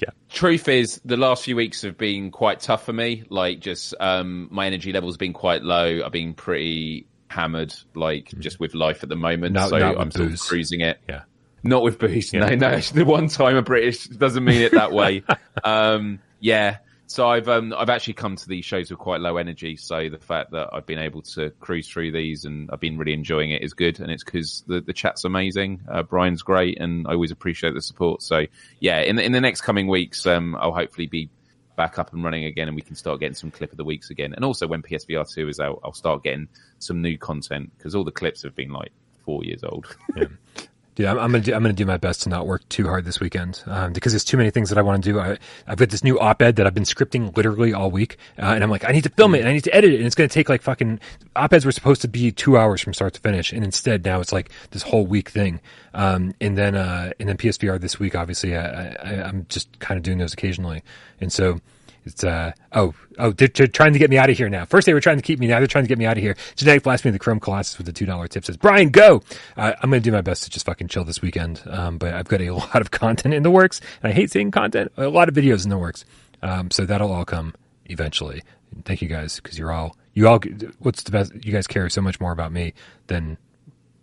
yeah. 0.00 0.10
Truth 0.28 0.68
is, 0.68 1.00
the 1.04 1.16
last 1.16 1.44
few 1.44 1.56
weeks 1.56 1.82
have 1.82 1.98
been 1.98 2.30
quite 2.30 2.60
tough 2.60 2.84
for 2.84 2.92
me. 2.92 3.24
Like, 3.30 3.60
just 3.60 3.94
um, 3.98 4.48
my 4.50 4.66
energy 4.66 4.92
levels 4.92 5.14
have 5.14 5.18
been 5.18 5.32
quite 5.32 5.62
low. 5.62 6.02
I've 6.04 6.12
been 6.12 6.34
pretty 6.34 7.06
hammered, 7.28 7.74
like 7.94 8.30
mm. 8.30 8.38
just 8.38 8.60
with 8.60 8.74
life 8.74 9.02
at 9.02 9.08
the 9.08 9.16
moment. 9.16 9.54
Not, 9.54 9.70
so 9.70 9.76
I'm 9.76 10.10
sort 10.10 10.32
of 10.32 10.40
cruising 10.40 10.82
it. 10.82 10.98
Yeah. 11.08 11.22
Not 11.62 11.82
with 11.82 11.98
booze. 11.98 12.32
Yeah. 12.32 12.40
No, 12.40 12.54
no. 12.54 12.68
It's 12.70 12.90
the 12.90 13.04
one 13.04 13.28
time 13.28 13.56
a 13.56 13.62
British 13.62 14.06
doesn't 14.06 14.44
mean 14.44 14.62
it 14.62 14.72
that 14.72 14.92
way. 14.92 15.22
um, 15.64 16.20
yeah. 16.40 16.78
So 17.06 17.26
I've 17.26 17.48
um, 17.48 17.74
I've 17.76 17.88
actually 17.88 18.14
come 18.14 18.36
to 18.36 18.48
these 18.48 18.66
shows 18.66 18.90
with 18.90 18.98
quite 18.98 19.22
low 19.22 19.38
energy. 19.38 19.76
So 19.76 20.10
the 20.10 20.18
fact 20.18 20.50
that 20.50 20.68
I've 20.74 20.84
been 20.84 20.98
able 20.98 21.22
to 21.22 21.50
cruise 21.58 21.88
through 21.88 22.12
these 22.12 22.44
and 22.44 22.70
I've 22.70 22.80
been 22.80 22.98
really 22.98 23.14
enjoying 23.14 23.50
it 23.50 23.62
is 23.62 23.72
good. 23.72 23.98
And 23.98 24.10
it's 24.10 24.22
because 24.22 24.62
the, 24.66 24.82
the 24.82 24.92
chat's 24.92 25.24
amazing. 25.24 25.80
Uh, 25.90 26.02
Brian's 26.02 26.42
great, 26.42 26.78
and 26.78 27.06
I 27.08 27.12
always 27.12 27.30
appreciate 27.30 27.72
the 27.72 27.80
support. 27.80 28.22
So 28.22 28.44
yeah, 28.78 29.00
in 29.00 29.16
the, 29.16 29.22
in 29.22 29.32
the 29.32 29.40
next 29.40 29.62
coming 29.62 29.88
weeks, 29.88 30.26
um, 30.26 30.54
I'll 30.60 30.74
hopefully 30.74 31.06
be 31.06 31.30
back 31.76 31.98
up 31.98 32.12
and 32.12 32.22
running 32.22 32.44
again, 32.44 32.68
and 32.68 32.74
we 32.74 32.82
can 32.82 32.96
start 32.96 33.20
getting 33.20 33.34
some 33.34 33.50
clip 33.50 33.70
of 33.70 33.78
the 33.78 33.84
weeks 33.84 34.10
again. 34.10 34.34
And 34.34 34.44
also 34.44 34.66
when 34.66 34.82
PSVR 34.82 35.32
two 35.32 35.48
is 35.48 35.60
out, 35.60 35.80
I'll 35.82 35.94
start 35.94 36.24
getting 36.24 36.48
some 36.78 37.00
new 37.00 37.16
content 37.16 37.72
because 37.78 37.94
all 37.94 38.04
the 38.04 38.12
clips 38.12 38.42
have 38.42 38.54
been 38.54 38.70
like 38.70 38.92
four 39.24 39.44
years 39.44 39.64
old. 39.64 39.86
yeah. 40.16 40.26
Dude, 40.98 41.06
I'm, 41.06 41.16
I'm, 41.16 41.30
gonna 41.30 41.44
do, 41.44 41.54
I'm 41.54 41.62
gonna 41.62 41.74
do 41.74 41.86
my 41.86 41.96
best 41.96 42.22
to 42.22 42.28
not 42.28 42.48
work 42.48 42.68
too 42.70 42.88
hard 42.88 43.04
this 43.04 43.20
weekend 43.20 43.62
um, 43.66 43.92
because 43.92 44.10
there's 44.10 44.24
too 44.24 44.36
many 44.36 44.50
things 44.50 44.68
that 44.68 44.78
I 44.78 44.82
want 44.82 45.04
to 45.04 45.12
do. 45.12 45.20
I, 45.20 45.38
I've 45.68 45.78
got 45.78 45.90
this 45.90 46.02
new 46.02 46.18
op-ed 46.18 46.56
that 46.56 46.66
I've 46.66 46.74
been 46.74 46.82
scripting 46.82 47.36
literally 47.36 47.72
all 47.72 47.88
week, 47.88 48.16
uh, 48.36 48.46
and 48.46 48.64
I'm 48.64 48.70
like, 48.70 48.84
I 48.84 48.90
need 48.90 49.04
to 49.04 49.08
film 49.10 49.36
it 49.36 49.38
and 49.38 49.48
I 49.48 49.52
need 49.52 49.62
to 49.62 49.72
edit 49.72 49.92
it, 49.92 49.98
and 49.98 50.06
it's 50.06 50.16
gonna 50.16 50.26
take 50.26 50.48
like 50.48 50.60
fucking 50.60 50.98
op-eds 51.36 51.64
were 51.64 51.70
supposed 51.70 52.00
to 52.02 52.08
be 52.08 52.32
two 52.32 52.58
hours 52.58 52.80
from 52.80 52.94
start 52.94 53.14
to 53.14 53.20
finish, 53.20 53.52
and 53.52 53.62
instead 53.62 54.04
now 54.04 54.18
it's 54.18 54.32
like 54.32 54.50
this 54.72 54.82
whole 54.82 55.06
week 55.06 55.28
thing. 55.28 55.60
Um, 55.94 56.34
and 56.40 56.58
then 56.58 56.74
uh, 56.74 57.12
and 57.20 57.28
then 57.28 57.36
PSVR 57.36 57.80
this 57.80 58.00
week, 58.00 58.16
obviously, 58.16 58.56
I, 58.56 58.88
I, 58.94 59.22
I'm 59.22 59.46
just 59.48 59.78
kind 59.78 59.98
of 59.98 60.02
doing 60.02 60.18
those 60.18 60.32
occasionally, 60.32 60.82
and 61.20 61.32
so. 61.32 61.60
It's 62.08 62.24
uh 62.24 62.52
oh 62.72 62.94
oh 63.18 63.32
they're, 63.32 63.48
they're 63.48 63.66
trying 63.66 63.92
to 63.92 63.98
get 63.98 64.10
me 64.10 64.16
out 64.18 64.30
of 64.30 64.36
here 64.36 64.48
now. 64.48 64.64
First 64.64 64.86
they 64.86 64.94
were 64.94 65.00
trying 65.00 65.16
to 65.16 65.22
keep 65.22 65.38
me, 65.38 65.46
now 65.46 65.58
they're 65.58 65.66
trying 65.66 65.84
to 65.84 65.88
get 65.88 65.98
me 65.98 66.06
out 66.06 66.16
of 66.16 66.22
here. 66.22 66.36
Genetic 66.56 66.82
Blasphemy, 66.82 67.12
the 67.12 67.18
Chrome 67.18 67.38
Colossus 67.38 67.76
with 67.76 67.86
the 67.86 67.92
two 67.92 68.06
dollar 68.06 68.26
tip 68.26 68.44
says, 68.44 68.56
Brian, 68.56 68.88
go. 68.90 69.22
Uh, 69.56 69.74
I'm 69.82 69.90
going 69.90 70.02
to 70.02 70.10
do 70.10 70.12
my 70.12 70.22
best 70.22 70.44
to 70.44 70.50
just 70.50 70.66
fucking 70.66 70.88
chill 70.88 71.04
this 71.04 71.20
weekend. 71.20 71.62
Um, 71.66 71.98
but 71.98 72.14
I've 72.14 72.28
got 72.28 72.40
a 72.40 72.50
lot 72.54 72.80
of 72.80 72.90
content 72.90 73.34
in 73.34 73.42
the 73.42 73.50
works, 73.50 73.80
and 74.02 74.10
I 74.10 74.14
hate 74.14 74.30
seeing 74.30 74.50
content. 74.50 74.90
A 74.96 75.08
lot 75.08 75.28
of 75.28 75.34
videos 75.34 75.64
in 75.64 75.70
the 75.70 75.78
works. 75.78 76.04
Um, 76.42 76.70
so 76.70 76.86
that'll 76.86 77.12
all 77.12 77.24
come 77.24 77.54
eventually. 77.86 78.42
Thank 78.84 79.02
you 79.02 79.08
guys 79.08 79.36
because 79.36 79.58
you're 79.58 79.72
all 79.72 79.96
you 80.14 80.28
all. 80.28 80.40
What's 80.78 81.02
the 81.02 81.10
best? 81.10 81.32
You 81.34 81.52
guys 81.52 81.66
care 81.66 81.88
so 81.88 82.00
much 82.00 82.20
more 82.20 82.32
about 82.32 82.52
me 82.52 82.74
than 83.08 83.38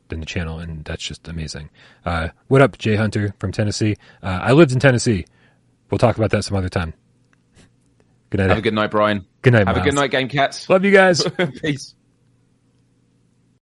than 0.10 0.19
the 0.19 0.26
channel, 0.26 0.60
and 0.60 0.84
that's 0.86 1.03
just 1.03 1.27
amazing. 1.27 1.69
Uh, 2.06 2.30
what 2.48 2.61
up, 2.61 2.77
Jay 2.77 2.95
Hunter 2.95 3.34
from 3.40 3.52
Tennessee? 3.52 3.95
Uh, 4.22 4.40
I 4.41 4.52
lived 4.52 4.72
in 4.72 4.80
Tennessee. 4.80 5.26
We'll 5.90 5.98
talk 5.98 6.18
about 6.18 6.32
that 6.32 6.44
some 6.44 6.57
other 6.57 6.69
time. 6.69 6.94
Good 8.30 8.39
night. 8.39 8.49
Have 8.49 8.57
a 8.57 8.61
good 8.61 8.73
night, 8.73 8.91
Brian. 8.91 9.26
Good 9.41 9.53
night. 9.53 9.68
Have 9.68 9.76
Miles. 9.76 9.88
a 9.88 9.89
good 9.89 9.95
night, 9.95 10.11
Game 10.11 10.27
Cats. 10.30 10.69
Love 10.69 10.84
you 10.84 10.91
guys. 10.91 11.23
Peace. 11.61 11.95